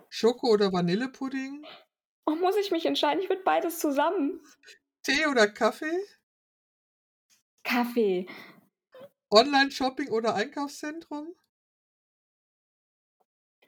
Schoko 0.08 0.48
oder 0.48 0.72
Vanillepudding? 0.72 1.64
Oh, 2.26 2.34
muss 2.34 2.56
ich 2.56 2.72
mich 2.72 2.84
entscheiden? 2.86 3.22
Ich 3.22 3.28
würde 3.28 3.44
beides 3.44 3.78
zusammen. 3.78 4.42
Tee 5.04 5.26
oder 5.26 5.46
Kaffee? 5.46 6.06
Kaffee. 7.62 8.26
Online-Shopping 9.30 10.08
oder 10.08 10.34
Einkaufszentrum? 10.34 11.36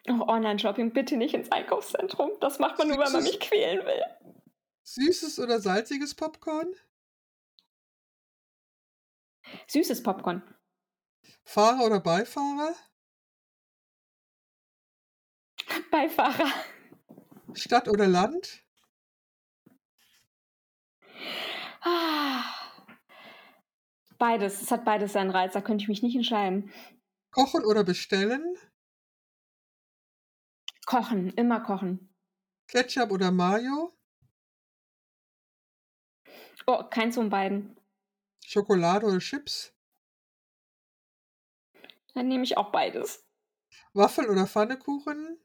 Oh, 0.08 0.22
Online-Shopping, 0.26 0.92
bitte 0.92 1.16
nicht 1.16 1.34
ins 1.34 1.52
Einkaufszentrum. 1.52 2.32
Das 2.40 2.58
macht 2.58 2.78
man 2.78 2.88
nur, 2.88 2.98
weil 2.98 3.12
man 3.12 3.22
mich 3.22 3.38
quälen 3.38 3.86
will. 3.86 4.02
Süßes 4.82 5.38
oder 5.38 5.60
salziges 5.60 6.16
Popcorn? 6.16 6.74
Süßes 9.68 10.02
Popcorn. 10.02 10.42
Fahrer 11.44 11.84
oder 11.86 12.00
Beifahrer? 12.00 12.74
Beifahrer. 15.90 16.50
Stadt 17.54 17.88
oder 17.88 18.06
Land? 18.06 18.64
Ah. 21.82 22.44
Beides. 24.18 24.62
Es 24.62 24.70
hat 24.70 24.84
beides 24.84 25.12
seinen 25.12 25.30
Reiz. 25.30 25.52
Da 25.52 25.60
könnte 25.60 25.82
ich 25.82 25.88
mich 25.88 26.02
nicht 26.02 26.16
entscheiden. 26.16 26.72
Kochen 27.30 27.64
oder 27.64 27.84
bestellen? 27.84 28.56
Kochen. 30.86 31.30
Immer 31.30 31.60
kochen. 31.60 32.14
Ketchup 32.68 33.10
oder 33.10 33.30
Mayo? 33.30 33.92
Oh, 36.66 36.84
keins 36.84 37.16
von 37.16 37.28
beiden. 37.28 37.76
Schokolade 38.44 39.06
oder 39.06 39.18
Chips? 39.18 39.74
Dann 42.14 42.28
nehme 42.28 42.44
ich 42.44 42.56
auch 42.56 42.70
beides. 42.70 43.26
Waffeln 43.94 44.30
oder 44.30 44.46
Pfannekuchen? 44.46 45.38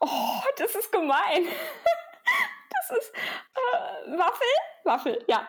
Oh, 0.00 0.40
das 0.56 0.74
ist 0.74 0.92
gemein. 0.92 1.46
Das 2.88 2.98
ist 2.98 3.12
äh, 3.14 4.18
Waffel? 4.18 4.46
Waffel, 4.84 5.24
ja. 5.28 5.48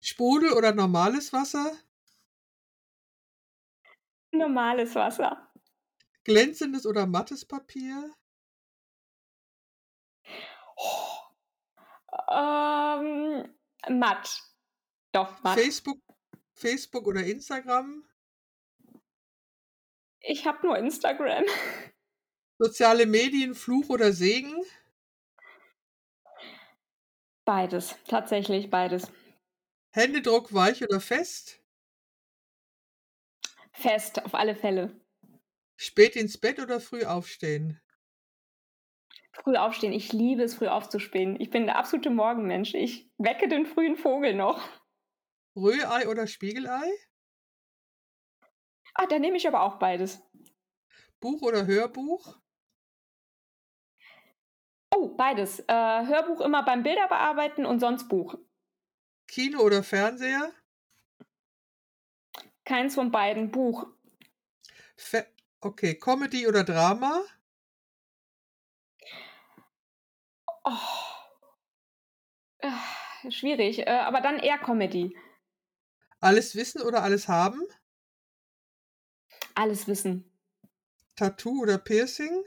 Sprudel 0.00 0.52
oder 0.52 0.74
normales 0.74 1.32
Wasser? 1.32 1.72
Normales 4.32 4.94
Wasser. 4.94 5.50
Glänzendes 6.24 6.86
oder 6.86 7.06
mattes 7.06 7.44
Papier? 7.44 8.14
Oh. 10.76 11.18
Ähm, 12.30 13.54
matt. 13.88 14.42
Doch, 15.12 15.42
matt. 15.42 15.58
Facebook, 15.58 16.00
Facebook 16.54 17.06
oder 17.06 17.24
Instagram? 17.24 18.04
Ich 20.20 20.46
habe 20.46 20.66
nur 20.66 20.76
Instagram. 20.78 21.44
Soziale 22.62 23.06
Medien, 23.06 23.54
Fluch 23.54 23.88
oder 23.88 24.12
Segen? 24.12 24.54
Beides, 27.46 27.96
tatsächlich 28.06 28.68
beides. 28.68 29.10
Händedruck 29.92 30.52
weich 30.52 30.82
oder 30.82 31.00
fest? 31.00 31.64
Fest, 33.72 34.22
auf 34.22 34.34
alle 34.34 34.54
Fälle. 34.54 35.00
Spät 35.76 36.16
ins 36.16 36.36
Bett 36.36 36.60
oder 36.60 36.80
früh 36.80 37.04
aufstehen? 37.04 37.80
Früh 39.32 39.56
aufstehen. 39.56 39.94
Ich 39.94 40.12
liebe 40.12 40.42
es, 40.42 40.56
früh 40.56 40.68
aufzustehen. 40.68 41.40
Ich 41.40 41.48
bin 41.48 41.64
der 41.64 41.78
absolute 41.78 42.10
Morgenmensch. 42.10 42.74
Ich 42.74 43.10
wecke 43.16 43.48
den 43.48 43.64
frühen 43.64 43.96
Vogel 43.96 44.34
noch. 44.34 44.62
Rührei 45.56 46.06
oder 46.08 46.26
Spiegelei? 46.26 46.92
Ah, 48.92 49.06
dann 49.06 49.22
nehme 49.22 49.38
ich 49.38 49.48
aber 49.48 49.62
auch 49.62 49.78
beides. 49.78 50.22
Buch 51.20 51.40
oder 51.40 51.66
Hörbuch? 51.66 52.38
Oh, 54.94 55.08
beides. 55.16 55.60
Äh, 55.60 55.72
Hörbuch 55.72 56.40
immer 56.40 56.64
beim 56.64 56.82
Bilderbearbeiten 56.82 57.64
und 57.64 57.80
sonst 57.80 58.08
Buch. 58.08 58.36
Kino 59.28 59.60
oder 59.60 59.82
Fernseher? 59.82 60.52
Keins 62.64 62.94
von 62.94 63.10
beiden. 63.10 63.50
Buch. 63.50 63.86
Fe 64.96 65.26
okay, 65.60 65.94
Comedy 65.94 66.46
oder 66.46 66.64
Drama? 66.64 67.22
Oh. 70.64 70.72
Äh, 72.58 73.30
schwierig, 73.30 73.80
äh, 73.80 73.90
aber 73.90 74.20
dann 74.20 74.38
eher 74.38 74.58
Comedy. 74.58 75.16
Alles 76.20 76.54
wissen 76.54 76.82
oder 76.82 77.02
alles 77.02 77.28
haben? 77.28 77.62
Alles 79.54 79.86
wissen. 79.88 80.30
Tattoo 81.16 81.62
oder 81.62 81.78
Piercing? 81.78 82.44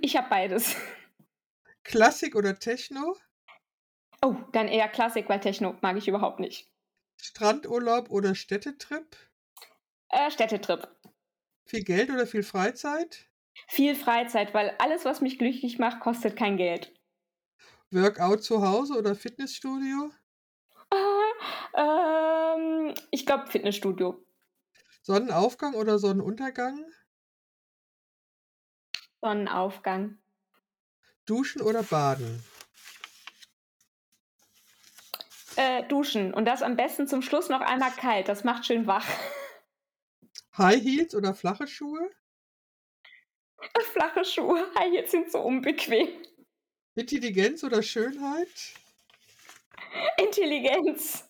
Ich 0.00 0.16
habe 0.16 0.28
beides. 0.28 0.76
Klassik 1.82 2.36
oder 2.36 2.56
Techno? 2.60 3.16
Oh, 4.22 4.36
dann 4.52 4.68
eher 4.68 4.88
Klassik, 4.88 5.28
weil 5.28 5.40
Techno 5.40 5.76
mag 5.80 5.96
ich 5.96 6.06
überhaupt 6.06 6.38
nicht. 6.38 6.70
Strandurlaub 7.20 8.10
oder 8.10 8.34
Städtetrip? 8.34 9.14
Äh, 10.10 10.30
Städtetrip. 10.30 10.86
Viel 11.66 11.84
Geld 11.84 12.10
oder 12.10 12.26
viel 12.26 12.42
Freizeit? 12.42 13.30
Viel 13.68 13.94
Freizeit, 13.94 14.52
weil 14.52 14.74
alles, 14.78 15.04
was 15.04 15.20
mich 15.20 15.38
glücklich 15.38 15.78
macht, 15.78 16.00
kostet 16.00 16.34
kein 16.36 16.56
Geld. 16.56 16.92
Workout 17.90 18.42
zu 18.42 18.62
Hause 18.66 18.94
oder 18.96 19.14
Fitnessstudio? 19.14 20.10
Äh, 20.90 20.96
ähm, 21.76 22.94
ich 23.10 23.24
glaube 23.26 23.46
Fitnessstudio. 23.46 24.22
Sonnenaufgang 25.02 25.74
oder 25.74 25.98
Sonnenuntergang? 25.98 26.84
Sonnenaufgang. 29.22 30.18
Duschen 31.28 31.60
oder 31.60 31.82
baden? 31.82 32.42
Äh, 35.56 35.82
duschen. 35.88 36.32
Und 36.32 36.46
das 36.46 36.62
am 36.62 36.76
besten 36.76 37.06
zum 37.06 37.20
Schluss 37.20 37.50
noch 37.50 37.60
einmal 37.60 37.90
kalt. 37.90 38.28
Das 38.28 38.44
macht 38.44 38.64
schön 38.64 38.86
wach. 38.86 39.06
High 40.56 40.82
Heels 40.82 41.14
oder 41.14 41.34
flache 41.34 41.66
Schuhe? 41.66 42.10
Flache 43.92 44.24
Schuhe. 44.24 44.66
High 44.78 44.92
Heels 44.92 45.10
sind 45.10 45.30
so 45.30 45.40
unbequem. 45.40 46.08
Intelligenz 46.94 47.62
oder 47.62 47.82
Schönheit? 47.82 48.48
Intelligenz. 50.16 51.28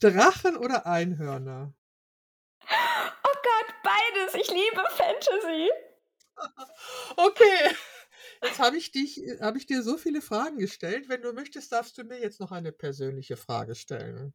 Drachen 0.00 0.56
oder 0.56 0.86
Einhörner? 0.86 1.74
Oh 2.62 3.32
Gott, 3.42 3.74
beides. 3.82 4.34
Ich 4.34 4.50
liebe 4.50 4.84
Fantasy. 4.90 5.70
Okay. 7.16 7.74
Jetzt 8.42 8.58
habe 8.60 8.76
ich 8.76 8.92
dich, 8.92 9.20
habe 9.40 9.58
ich 9.58 9.66
dir 9.66 9.82
so 9.82 9.96
viele 9.98 10.20
Fragen 10.22 10.58
gestellt. 10.58 11.08
Wenn 11.08 11.22
du 11.22 11.32
möchtest, 11.32 11.72
darfst 11.72 11.98
du 11.98 12.04
mir 12.04 12.20
jetzt 12.20 12.40
noch 12.40 12.52
eine 12.52 12.72
persönliche 12.72 13.36
Frage 13.36 13.74
stellen. 13.74 14.34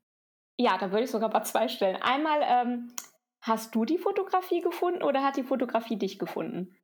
Ja, 0.58 0.78
da 0.78 0.92
würde 0.92 1.04
ich 1.04 1.12
sogar 1.12 1.30
mal 1.30 1.44
zwei 1.44 1.68
stellen. 1.68 1.98
Einmal, 2.02 2.40
ähm, 2.44 2.94
hast 3.42 3.76
du 3.76 3.84
die 3.86 3.98
Fotografie 3.98 4.62
gefunden 4.62 5.04
oder 5.04 5.24
hat 5.24 5.36
die 5.38 5.44
Fotografie 5.44 5.98
dich 5.98 6.20
gefunden? 6.20 6.76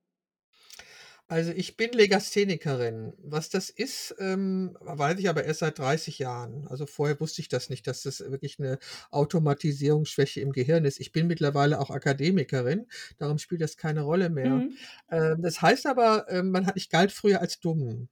Also 1.30 1.51
ich 1.51 1.75
bin 1.75 1.91
Legasthenikerin. 1.91 3.13
Was 3.21 3.49
das 3.49 3.69
ist, 3.69 4.15
ähm, 4.17 4.78
weiß 4.80 5.19
ich 5.19 5.28
aber 5.28 5.43
erst 5.43 5.59
seit 5.59 5.78
30 5.78 6.19
Jahren. 6.19 6.65
Also 6.69 6.86
vorher 6.86 7.19
wusste 7.19 7.41
ich 7.41 7.49
das 7.49 7.69
nicht, 7.69 7.86
dass 7.86 8.03
das 8.03 8.21
wirklich 8.21 8.59
eine 8.59 8.80
Automatisierungsschwäche 9.11 10.39
im 10.39 10.53
Gehirn 10.53 10.86
ist. 10.86 11.01
Ich 11.01 11.11
bin 11.11 11.28
mittlerweile 11.28 11.80
auch 11.82 11.89
Akademikerin, 11.91 12.88
darum 13.17 13.39
spielt 13.39 13.59
das 13.61 13.75
keine 13.75 14.03
Rolle 14.03 14.30
mehr. 14.30 14.63
Mhm. 14.63 14.78
Ähm, 15.11 15.41
das 15.41 15.61
heißt 15.61 15.86
aber, 15.88 16.28
ähm, 16.30 16.49
man 16.51 16.65
hat, 16.65 16.78
ich 16.78 16.89
galt 16.89 17.11
früher 17.11 17.41
als 17.41 17.59
dumm. 17.59 18.07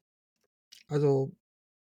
Also, 0.88 1.34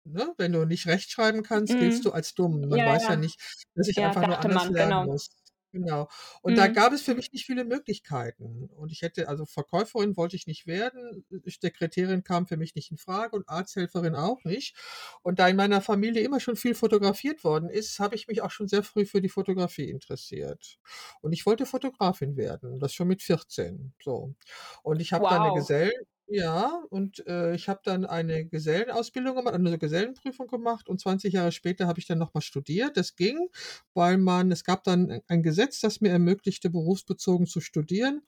ne, 0.05 0.33
wenn 0.37 0.53
du 0.53 0.65
nicht 0.65 0.87
rechtschreiben 0.87 1.43
kannst, 1.43 1.77
giltst 1.79 2.05
Mhm. 2.05 2.07
du 2.07 2.11
als 2.13 2.35
dumm. 2.35 2.67
Man 2.69 2.83
Ja, 2.83 2.85
weiß 2.85 3.07
ja 3.07 3.15
ja. 3.15 3.17
nicht, 3.17 3.39
dass 3.75 3.87
ich 3.89 4.01
Ja, 4.01 4.05
einfach 4.05 4.25
nur 4.25 4.39
anders 4.39 4.67
man, 4.67 4.69
lernen 4.69 5.01
genau. 5.01 5.05
muss. 5.05 5.29
Genau. 5.73 6.09
Und 6.41 6.57
da 6.57 6.67
Mhm. 6.67 6.73
gab 6.73 6.91
es 6.91 7.01
für 7.03 7.15
mich 7.15 7.31
nicht 7.31 7.45
viele 7.45 7.63
Möglichkeiten. 7.63 8.69
Und 8.75 8.91
ich 8.91 9.01
hätte, 9.03 9.29
also 9.29 9.45
Verkäuferin 9.45 10.17
wollte 10.17 10.35
ich 10.35 10.45
nicht 10.45 10.67
werden, 10.67 11.23
Sekretärin 11.45 12.23
kam 12.25 12.45
für 12.45 12.57
mich 12.57 12.75
nicht 12.75 12.91
in 12.91 12.97
Frage 12.97 13.37
und 13.37 13.47
Arzthelferin 13.47 14.15
auch 14.15 14.43
nicht. 14.43 14.75
Und 15.23 15.39
da 15.39 15.47
in 15.47 15.55
meiner 15.55 15.79
Familie 15.81 16.23
immer 16.23 16.41
schon 16.41 16.57
viel 16.57 16.75
fotografiert 16.75 17.43
worden 17.45 17.69
ist, 17.69 17.99
habe 17.99 18.15
ich 18.15 18.27
mich 18.27 18.41
auch 18.41 18.51
schon 18.51 18.67
sehr 18.67 18.83
früh 18.83 19.05
für 19.05 19.21
die 19.21 19.29
Fotografie 19.29 19.89
interessiert. 19.89 20.77
Und 21.21 21.31
ich 21.31 21.45
wollte 21.45 21.65
Fotografin 21.65 22.35
werden, 22.35 22.79
das 22.79 22.93
schon 22.93 23.07
mit 23.07 23.21
14. 23.21 23.93
So. 24.03 24.35
Und 24.83 24.99
ich 25.01 25.13
habe 25.13 25.25
dann 25.29 25.43
eine 25.43 25.51
Wow. 25.51 25.55
Gesell 25.55 25.91
ja, 26.33 26.81
und 26.89 27.27
äh, 27.27 27.53
ich 27.55 27.67
habe 27.67 27.81
dann 27.83 28.05
eine 28.05 28.45
Gesellenausbildung 28.45 29.35
gemacht, 29.35 29.53
eine 29.53 29.77
Gesellenprüfung 29.77 30.47
gemacht 30.47 30.87
und 30.87 31.01
20 31.01 31.33
Jahre 31.33 31.51
später 31.51 31.87
habe 31.87 31.99
ich 31.99 32.07
dann 32.07 32.19
nochmal 32.19 32.41
studiert. 32.41 32.95
Das 32.95 33.17
ging, 33.17 33.49
weil 33.93 34.17
man, 34.17 34.49
es 34.49 34.63
gab 34.63 34.85
dann 34.85 35.21
ein 35.27 35.43
Gesetz, 35.43 35.81
das 35.81 35.99
mir 35.99 36.09
ermöglichte, 36.09 36.69
berufsbezogen 36.69 37.47
zu 37.47 37.59
studieren, 37.59 38.21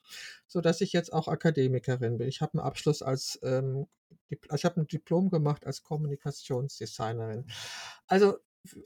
sodass 0.48 0.82
ich 0.82 0.92
jetzt 0.92 1.14
auch 1.14 1.30
Akademikerin 1.30 2.18
bin. 2.18 2.28
Ich 2.28 2.42
habe 2.42 2.56
einen 2.60 2.68
Abschluss 2.68 3.02
als, 3.02 3.40
ähm, 3.42 3.88
also 4.50 4.56
ich 4.56 4.66
habe 4.66 4.82
ein 4.82 4.88
Diplom 4.88 5.30
gemacht 5.30 5.66
als 5.66 5.82
Kommunikationsdesignerin. 5.82 7.46
Also 8.08 8.36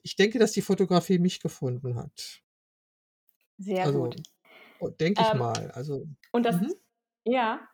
ich 0.04 0.16
denke, 0.16 0.38
dass 0.38 0.52
die 0.52 0.62
Fotografie 0.62 1.18
mich 1.18 1.40
gefunden 1.40 1.96
hat. 1.96 2.42
Sehr 3.58 3.84
Also 3.84 4.00
gut. 4.04 4.22
Oh, 4.80 4.90
denke 4.90 5.24
ich 5.24 5.32
Ähm, 5.32 5.40
mal. 5.40 5.72
Also 5.72 6.06
und 6.32 6.46
das 6.46 6.62
mhm. 6.62 6.74
ja. 7.26 7.68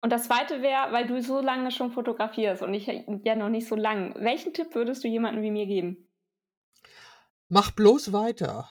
Und 0.00 0.10
das 0.12 0.24
Zweite 0.24 0.62
wäre, 0.62 0.92
weil 0.92 1.06
du 1.06 1.20
so 1.22 1.40
lange 1.40 1.70
schon 1.70 1.90
fotografierst 1.92 2.62
und 2.62 2.72
ich 2.74 2.86
ja 2.86 3.34
noch 3.36 3.48
nicht 3.48 3.66
so 3.68 3.74
lang. 3.74 4.14
Welchen 4.18 4.52
Tipp 4.54 4.74
würdest 4.74 5.02
du 5.04 5.08
jemandem 5.08 5.42
wie 5.42 5.50
mir 5.50 5.66
geben? 5.66 6.08
Mach 7.48 7.70
bloß 7.72 8.12
weiter. 8.12 8.70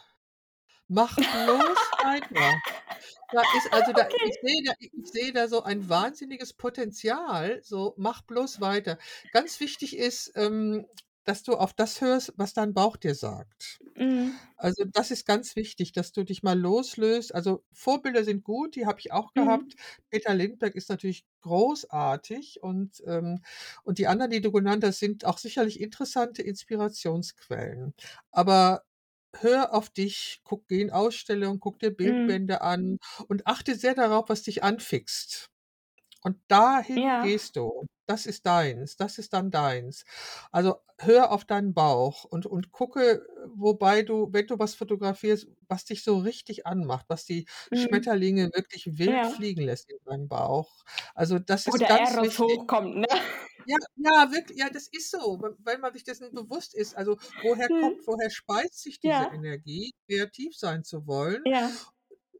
Mach 0.87 1.15
bloß 1.15 1.25
weiter. 2.03 2.61
Da 3.31 3.41
ist 3.57 3.73
also 3.73 3.93
da 3.93 4.05
Okay. 4.05 4.17
ich 4.23 4.35
sehe 4.41 4.63
da 4.65 4.73
ich 4.79 4.91
sehe 5.11 5.33
da 5.33 5.47
so 5.47 5.63
ein 5.63 5.89
wahnsinniges 5.89 6.53
Potenzial, 6.53 7.61
so 7.63 7.93
mach 7.97 8.21
bloß 8.23 8.61
weiter. 8.61 8.97
Ganz 9.33 9.59
wichtig 9.59 9.97
ist, 9.97 10.31
ähm, 10.35 10.85
dass 11.27 11.43
du 11.43 11.55
auf 11.55 11.73
das 11.73 12.01
hörst, 12.01 12.33
was 12.37 12.53
dein 12.53 12.73
Bauch 12.73 12.97
dir 12.97 13.15
sagt. 13.15 13.79
Mhm. 13.95 14.39
Also, 14.57 14.85
das 14.85 15.11
ist 15.11 15.25
ganz 15.27 15.55
wichtig, 15.55 15.91
dass 15.93 16.11
du 16.13 16.23
dich 16.25 16.43
mal 16.43 16.59
loslöst. 16.59 17.33
Also, 17.35 17.63
Vorbilder 17.73 18.23
sind 18.25 18.43
gut, 18.43 18.75
die 18.75 18.85
habe 18.87 18.99
ich 18.99 19.11
auch 19.11 19.33
Mhm. 19.35 19.71
gehabt. 19.73 19.75
Peter 20.09 20.33
Lindbergh 20.33 20.75
ist 20.77 20.89
natürlich 20.89 21.25
großartig 21.41 22.63
und, 22.63 23.03
ähm 23.07 23.41
und 23.83 23.99
die 23.99 24.07
anderen, 24.07 24.31
die 24.31 24.41
du 24.41 24.51
genannt 24.51 24.83
hast, 24.83 24.99
sind 24.99 25.25
auch 25.25 25.37
sicherlich 25.37 25.79
interessante 25.81 26.41
Inspirationsquellen. 26.43 27.93
Aber 28.31 28.83
hör 29.35 29.73
auf 29.73 29.89
dich, 29.91 30.41
guck 30.43 30.67
geh 30.67 30.81
in 30.81 30.91
Ausstellungen, 30.91 31.59
guck 31.59 31.79
dir 31.79 31.91
Mhm. 32.03 32.37
Bildbände 32.37 32.61
an 32.61 32.97
und 33.27 33.45
achte 33.47 33.75
sehr 33.75 33.93
darauf, 33.95 34.29
was 34.29 34.43
dich 34.43 34.63
anfixt. 34.63 35.49
Und 36.23 36.39
dahin 36.49 37.03
Ja. 37.03 37.17
gehst 37.19 37.55
du. 37.57 37.85
Das 38.09 38.25
ist 38.25 38.45
deins, 38.45 38.95
das 38.95 39.17
ist 39.17 39.33
dann 39.33 39.51
deins. 39.51 40.05
Also, 40.53 40.77
hör 40.97 41.29
auf 41.31 41.43
deinen 41.43 41.73
Bauch 41.73 42.23
und 42.23 42.45
und 42.45 42.71
gucke, 42.71 43.27
wobei 43.53 44.01
du 44.01 44.29
wenn 44.31 44.47
du 44.47 44.57
was 44.57 44.75
fotografierst, 44.75 45.47
was 45.67 45.83
dich 45.83 46.03
so 46.05 46.17
richtig 46.17 46.65
anmacht, 46.65 47.05
was 47.09 47.25
die 47.25 47.47
Mhm. 47.71 48.07
Schmetterlinge 48.07 48.49
wirklich 48.55 48.97
wild 48.97 49.25
Ja. 49.25 49.27
fliegen 49.27 49.61
lässt 49.61 49.89
in 49.89 49.97
deinem 50.05 50.29
Bauch. 50.29 50.83
Also, 51.15 51.37
das 51.37 51.67
ist 51.67 51.85
Oder 51.85 51.87
ganz 51.87 52.15
Eros 52.15 52.19
wichtig. 52.21 52.39
hochkommt, 52.39 52.95
ne? 52.97 53.07
Ja, 53.65 53.77
ja, 53.95 54.31
wirk 54.31 54.51
ja, 54.55 54.69
das 54.69 54.87
ist 54.87 55.11
so, 55.11 55.39
weil 55.59 55.77
man 55.79 55.93
sich 55.93 56.03
dessen 56.05 56.33
bewusst 56.33 56.73
ist. 56.75 56.95
Also, 56.95 57.17
woher 57.41 57.69
kommt 57.69 57.97
Mhm. 57.97 58.07
woher 58.07 58.29
speist 58.29 58.81
sich 58.83 58.99
diese 59.01 59.25
Ja. 59.25 59.31
Energie, 59.31 59.93
kreativ 60.07 60.55
sein 60.57 60.83
zu 60.85 61.05
wollen? 61.07 61.43
Ja. 61.45 61.77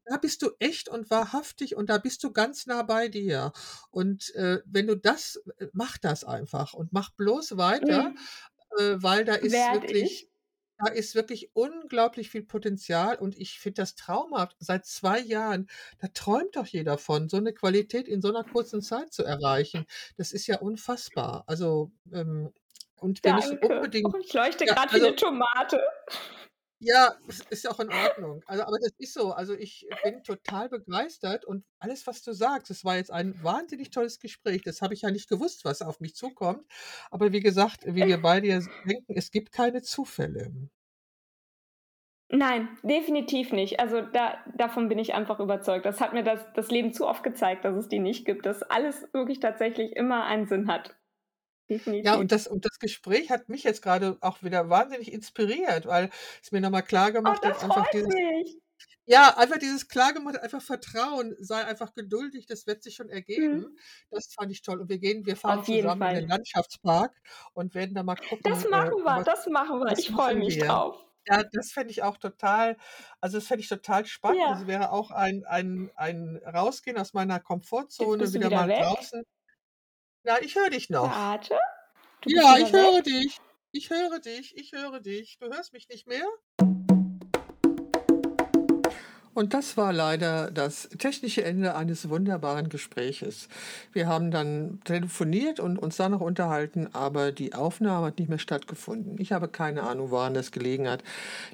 Da 0.09 0.17
bist 0.17 0.41
du 0.41 0.51
echt 0.59 0.87
und 0.89 1.09
wahrhaftig 1.09 1.75
und 1.75 1.89
da 1.89 1.97
bist 1.97 2.23
du 2.23 2.31
ganz 2.31 2.65
nah 2.65 2.81
bei 2.83 3.09
dir. 3.09 3.51
Und, 3.91 4.33
äh, 4.35 4.61
wenn 4.65 4.87
du 4.87 4.95
das 4.95 5.41
äh, 5.57 5.67
mach 5.73 5.97
das 5.97 6.23
einfach 6.23 6.73
und 6.73 6.93
mach 6.93 7.09
bloß 7.15 7.57
weiter, 7.57 8.05
Mhm. 8.05 8.27
äh, 8.79 8.95
weil 8.97 9.25
da 9.25 9.35
ist 9.35 9.71
Werde 9.71 9.87
wirklich 9.91 10.05
ich. 10.05 10.29
da 10.79 10.91
ist 10.91 11.15
wirklich 11.15 11.51
unglaublich 11.55 12.29
viel 12.31 12.43
Potenzial 12.43 13.17
und 13.17 13.37
ich 13.39 13.59
finde 13.59 13.81
das 13.83 13.95
traumhaft. 13.95 14.57
Seit 14.59 14.85
2 14.85 15.19
Jahren, 15.21 15.67
da 15.99 16.07
träumt 16.09 16.55
doch 16.57 16.67
jeder 16.67 16.97
von, 16.99 17.29
so 17.29 17.39
'ne 17.39 17.53
Qualität 17.53 18.07
in 18.07 18.21
so 18.21 18.29
'ner 18.31 18.43
kurzen 18.45 18.81
Zeit 18.83 19.13
zu 19.13 19.23
erreichen. 19.25 19.85
Das 20.17 20.31
ist 20.33 20.47
ja 20.47 20.59
unfassbar. 20.59 21.45
Also, 21.47 21.91
ähm, 22.13 22.53
und 22.97 23.23
wenn 23.25 23.37
ich 23.37 23.57
Danke. 23.57 23.61
unbedingt 23.61 24.13
Oh, 24.13 24.19
ich 24.19 24.33
leuchte 24.33 24.67
ja, 24.67 24.75
grad 24.75 24.93
wie 24.93 24.99
also 24.99 25.09
'ne 25.09 25.15
Tomate. 25.15 25.81
Ja, 26.79 27.15
ist 27.27 27.49
ist 27.49 27.63
ja 27.63 27.71
auch 27.71 27.79
in 27.79 27.91
Ordnung. 27.91 28.43
Also, 28.45 28.63
aber 28.63 28.77
das 28.79 28.93
ist 28.97 29.13
so. 29.13 29.31
Also, 29.31 29.53
ich 29.55 29.87
bin 30.03 30.23
total 30.23 30.69
begeistert 30.69 31.45
und 31.45 31.65
alles, 31.79 32.05
was 32.05 32.21
du 32.23 32.33
sagst 32.33 32.69
es 32.71 32.85
war 32.85 32.97
jetzt 32.97 33.11
ein 33.11 33.41
wahnsinnig 33.43 33.89
tolles 33.89 34.19
Gespräch. 34.19 34.61
Das 34.63 34.81
habe 34.81 34.93
ich 34.93 35.01
ja 35.01 35.11
nicht 35.11 35.29
gewusst, 35.29 35.65
was 35.65 35.81
auf 35.81 35.99
mich 35.99 36.15
zukommt. 36.15 36.65
Aber 37.09 37.31
wie 37.31 37.39
gesagt, 37.39 37.85
wie 37.85 38.05
wir 38.05 38.21
beide 38.21 38.47
ja 38.47 38.59
denken, 38.85 39.13
es 39.15 39.31
gibt 39.31 39.51
keine 39.51 39.81
Zufälle. 39.81 40.51
Nein, 42.29 42.77
definitiv 42.83 43.53
nicht. 43.53 43.79
Also, 43.79 44.01
da 44.01 44.37
davon 44.55 44.89
bin 44.89 44.99
ich 44.99 45.13
einfach 45.13 45.39
überzeugt. 45.39 45.85
Das 45.85 46.01
hat 46.01 46.13
mir 46.13 46.23
das 46.23 46.45
das 46.53 46.69
Leben 46.69 46.93
zu 46.93 47.07
oft 47.07 47.23
gezeigt, 47.23 47.65
dass 47.65 47.75
es 47.75 47.87
die 47.87 47.99
nicht 47.99 48.25
gibt, 48.25 48.45
dass 48.45 48.61
alles 48.63 49.07
wirklich 49.13 49.39
tatsächlich 49.39 49.95
immer 49.95 50.25
einen 50.25 50.45
Sinn 50.45 50.67
hat. 50.67 50.95
Ja, 52.01 52.15
Definitiv. 52.15 52.17
und 52.17 52.31
das 52.31 52.47
und 52.47 52.65
das 52.65 52.79
Gespräch 52.79 53.29
hat 53.31 53.49
mich 53.49 53.63
jetzt 53.63 53.81
grade 53.81 54.17
auch 54.21 54.43
wieder 54.43 54.69
wahnsinnig 54.69 55.11
inspiriert, 55.11 55.85
weil 55.85 56.09
es 56.43 56.51
mir 56.51 56.61
noch 56.61 56.69
mal 56.69 56.81
Oh, 57.25 57.35
klargemacht 57.35 57.43
hat, 57.45 57.55
das 57.55 57.63
einfach 57.63 57.87
freut 57.87 57.87
dieses 57.87 58.13
mich. 58.13 58.57
ja, 59.05 59.37
einfach 59.37 59.57
dieses 59.59 59.87
klargemacht 59.87 60.37
einfach 60.39 60.61
Vertrauen, 60.61 61.35
sei 61.39 61.63
einfach 61.65 61.93
geduldig, 61.93 62.45
das 62.47 62.67
wird 62.67 62.83
sich 62.83 62.95
schon 62.95 63.09
ergeben. 63.09 63.65
Mhm. 63.65 63.77
Das 64.11 64.33
fand 64.33 64.51
ich 64.51 64.61
toll. 64.63 64.81
Und 64.81 64.89
wir 64.89 64.99
gehen 64.99 65.25
wir 65.25 65.37
fahren 65.37 65.61
Auf 65.61 65.67
jeden 65.67 65.91
zusammen 65.91 66.03
in 66.05 66.13
den 66.13 66.27
Fall. 66.27 66.29
Landschaftspark 66.29 67.13
und 67.53 67.73
werden 67.75 67.95
da 67.95 68.03
mal 68.03 68.17
Das 68.43 68.65
gucken, 68.65 68.71
äh, 68.73 68.91
machen 68.93 69.03
wir, 69.05 69.19
was 69.19 69.25
das 69.25 69.45
machen 69.47 69.79
wir. 69.79 69.91
das 69.91 69.99
Ich 69.99 70.09
freue 70.09 70.35
machen 70.35 70.37
mich 70.37 70.57
wir. 70.57 70.59
drauf. 70.59 71.03
Ja, 71.27 71.43
das 71.53 71.71
fände 71.73 71.91
ich 71.91 72.03
auch 72.03 72.17
total 72.17 72.77
also, 73.21 73.37
das 73.37 73.47
fände 73.47 73.61
ich 73.63 73.69
total 73.69 74.05
spannend. 74.05 74.49
Das 74.49 74.65
Ja. 74.65 74.67
wäre 74.67 74.91
auch 74.91 75.11
ein 75.11 75.45
ein 75.45 75.91
ein 75.95 76.37
Rausgehen 76.45 76.97
aus 76.97 77.13
meiner 77.13 77.39
Jetzt 77.99 78.17
Komfortzone, 78.17 78.17
bist 78.17 78.35
du 78.35 78.41
wieder 78.41 78.49
wieder 78.49 78.65
mal 78.65 78.67
weg. 78.67 78.77
draußen. 78.77 79.23
Ja, 80.23 80.37
ich 80.41 80.55
höre 80.55 80.69
dich 80.69 80.89
noch. 80.89 81.09
Warte, 81.09 81.57
du 82.21 82.29
bist 82.29 82.35
Ja, 82.43 82.55
wieder 82.55 82.67
ich 82.67 82.73
höre 82.73 82.95
weg? 82.97 83.03
dich. 83.05 83.37
Ich 83.71 83.89
höre 83.89 84.19
dich. 84.19 84.55
Ich 84.57 84.71
höre 84.73 84.99
dich. 84.99 85.37
Du 85.39 85.47
hörst 85.47 85.73
mich 85.73 85.87
nicht 85.89 86.07
mehr? 86.07 86.25
Und 89.37 89.53
das 89.53 89.77
war 89.77 89.93
leider 89.93 90.49
das 90.49 90.89
technische 90.97 91.43
Ende 91.43 91.75
eines 91.75 92.09
wunderbaren 92.09 92.69
Gespräches. 92.69 93.49
Wir 93.93 94.07
haben 94.07 94.31
dann 94.31 94.79
telefoniert 94.83 95.59
und 95.59 95.77
uns 95.77 95.97
dann 95.97 96.13
noch 96.13 96.21
unterhalten, 96.21 96.89
aber 96.93 97.31
die 97.31 97.53
Aufnahme 97.53 98.07
hat 98.07 98.17
nicht 98.17 98.29
mehr 98.29 98.39
stattgefunden. 98.39 99.15
Ich 99.19 99.33
habe 99.33 99.47
keine 99.47 99.83
Ahnung, 99.83 100.09
woran 100.09 100.33
das 100.33 100.51
gelegen 100.51 100.89
hat. 100.89 101.03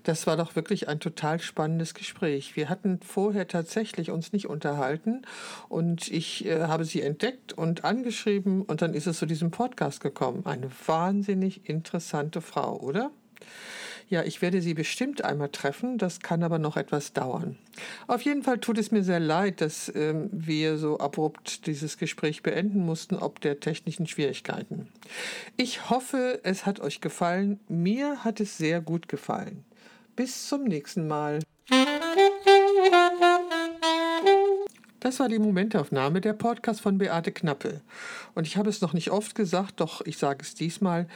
Das 0.03 0.25
war 0.27 0.38
doch 0.38 0.55
wirklich 0.55 0.88
ein 0.88 1.01
total 1.01 1.41
spannendes 1.41 1.93
Gespräch. 1.93 2.55
Wir 2.55 2.69
hatten 2.69 3.01
vorher 3.01 3.49
tatsächlich 3.49 4.11
uns 4.11 4.31
nicht 4.31 4.47
unterhalten 4.47 5.23
und 5.67 6.07
ich, 6.07 6.45
äh, 6.45 6.61
habe 6.61 6.86
sie 6.86 7.01
entdeckt 7.01 7.51
und 7.51 7.84
angeschrieben 7.84 8.61
und 8.61 8.81
dann 8.81 8.93
ist 8.93 9.07
es 9.07 9.17
zu 9.17 9.25
diesem 9.25 9.51
Podcast 9.51 9.99
gekommen. 9.99 10.45
Eine 10.45 10.69
wahnsinnig 10.86 11.67
interessante 11.67 12.39
Frau, 12.39 12.79
oder? 12.79 13.11
Ja, 14.09 14.23
ich 14.23 14.41
werde 14.41 14.61
sie 14.61 14.73
bestimmt 14.73 15.23
einmal 15.23 15.49
treffen, 15.49 15.97
das 15.97 16.19
kann 16.19 16.43
aber 16.43 16.59
noch 16.59 16.77
etwas 16.77 17.13
dauern. 17.13 17.57
Auf 18.07 18.21
jeden 18.21 18.43
Fall 18.43 18.59
tut 18.59 18.77
es 18.77 18.91
mir 18.91 19.03
sehr 19.03 19.19
leid, 19.19 19.61
dass, 19.61 19.91
ähm, 19.95 20.29
wir 20.31 20.77
so 20.77 20.99
abrupt 20.99 21.65
dieses 21.67 21.97
Gespräch 21.97 22.43
beenden 22.43 22.85
mussten, 22.85 23.15
ob 23.15 23.41
der 23.41 23.59
technischen 23.59 24.07
Schwierigkeiten. 24.07 24.87
Ich 25.57 25.89
hoffe, 25.89 26.39
es 26.43 26.65
hat 26.65 26.79
euch 26.79 27.01
gefallen. 27.01 27.59
Mir 27.67 28.23
hat 28.23 28.39
es 28.39 28.57
sehr 28.57 28.81
gut 28.81 29.07
gefallen. 29.07 29.65
Bis 30.15 30.47
zum 30.47 30.63
nächsten 30.65 31.07
Mal. 31.07 31.39
Das 35.03 35.19
war 35.19 35.27
die 35.27 35.37
Momentaufnahme, 35.37 36.21
der 36.21 36.31
Podcast 36.31 36.79
von 36.79 36.97
Beate 36.97 37.33
Knappe. 37.33 37.81
Und 38.35 38.47
ich 38.47 38.55
habe 38.55 38.69
es 38.69 38.79
noch 38.79 38.93
nicht 38.93 39.11
oft 39.11 39.35
gesagt, 39.35 39.81
doch 39.81 39.99
ich 40.05 40.17
sage 40.17 40.39
es 40.43 40.55
diesmal. 40.55 41.09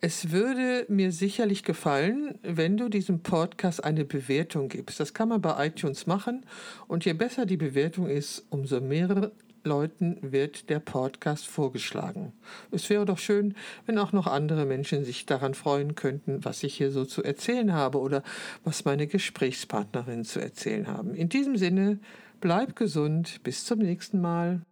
Es 0.00 0.30
würde 0.30 0.86
mir 0.88 1.10
sicherlich 1.10 1.64
gefallen, 1.64 2.38
wenn 2.44 2.76
du 2.76 2.88
diesem 2.88 3.24
Podcast 3.24 3.82
eine 3.82 4.04
Bewertung 4.04 4.68
gibst. 4.68 5.00
Das 5.00 5.12
kann 5.12 5.28
man 5.28 5.40
bei 5.40 5.66
iTunes 5.66 6.06
machen 6.06 6.46
und 6.86 7.04
je 7.04 7.14
besser 7.14 7.44
die 7.44 7.56
Bewertung 7.56 8.06
ist, 8.06 8.46
umso 8.50 8.80
mehr 8.80 9.32
Leuten 9.64 10.18
wird 10.22 10.70
der 10.70 10.78
Podcast 10.78 11.48
vorgeschlagen. 11.48 12.32
Es 12.70 12.88
wäre 12.90 13.04
doch 13.04 13.18
schön, 13.18 13.56
wenn 13.86 13.98
auch 13.98 14.12
noch 14.12 14.28
andere 14.28 14.66
Menschen 14.66 15.04
sich 15.04 15.26
daran 15.26 15.54
freuen 15.54 15.96
könnten, 15.96 16.44
was 16.44 16.62
ich 16.62 16.74
hier 16.74 16.92
so 16.92 17.04
zu 17.04 17.24
erzählen 17.24 17.72
habe 17.72 17.98
oder 17.98 18.22
was 18.62 18.84
meine 18.84 19.08
Gesprächspartnerinnen 19.08 20.24
zu 20.24 20.38
erzählen 20.38 20.86
haben. 20.86 21.16
In 21.16 21.28
diesem 21.28 21.56
Sinne, 21.56 21.98
bleib 22.42 22.76
gesund, 22.76 23.42
bis 23.44 23.64
zum 23.64 23.78
nächsten 23.78 24.20
Mal. 24.20 24.66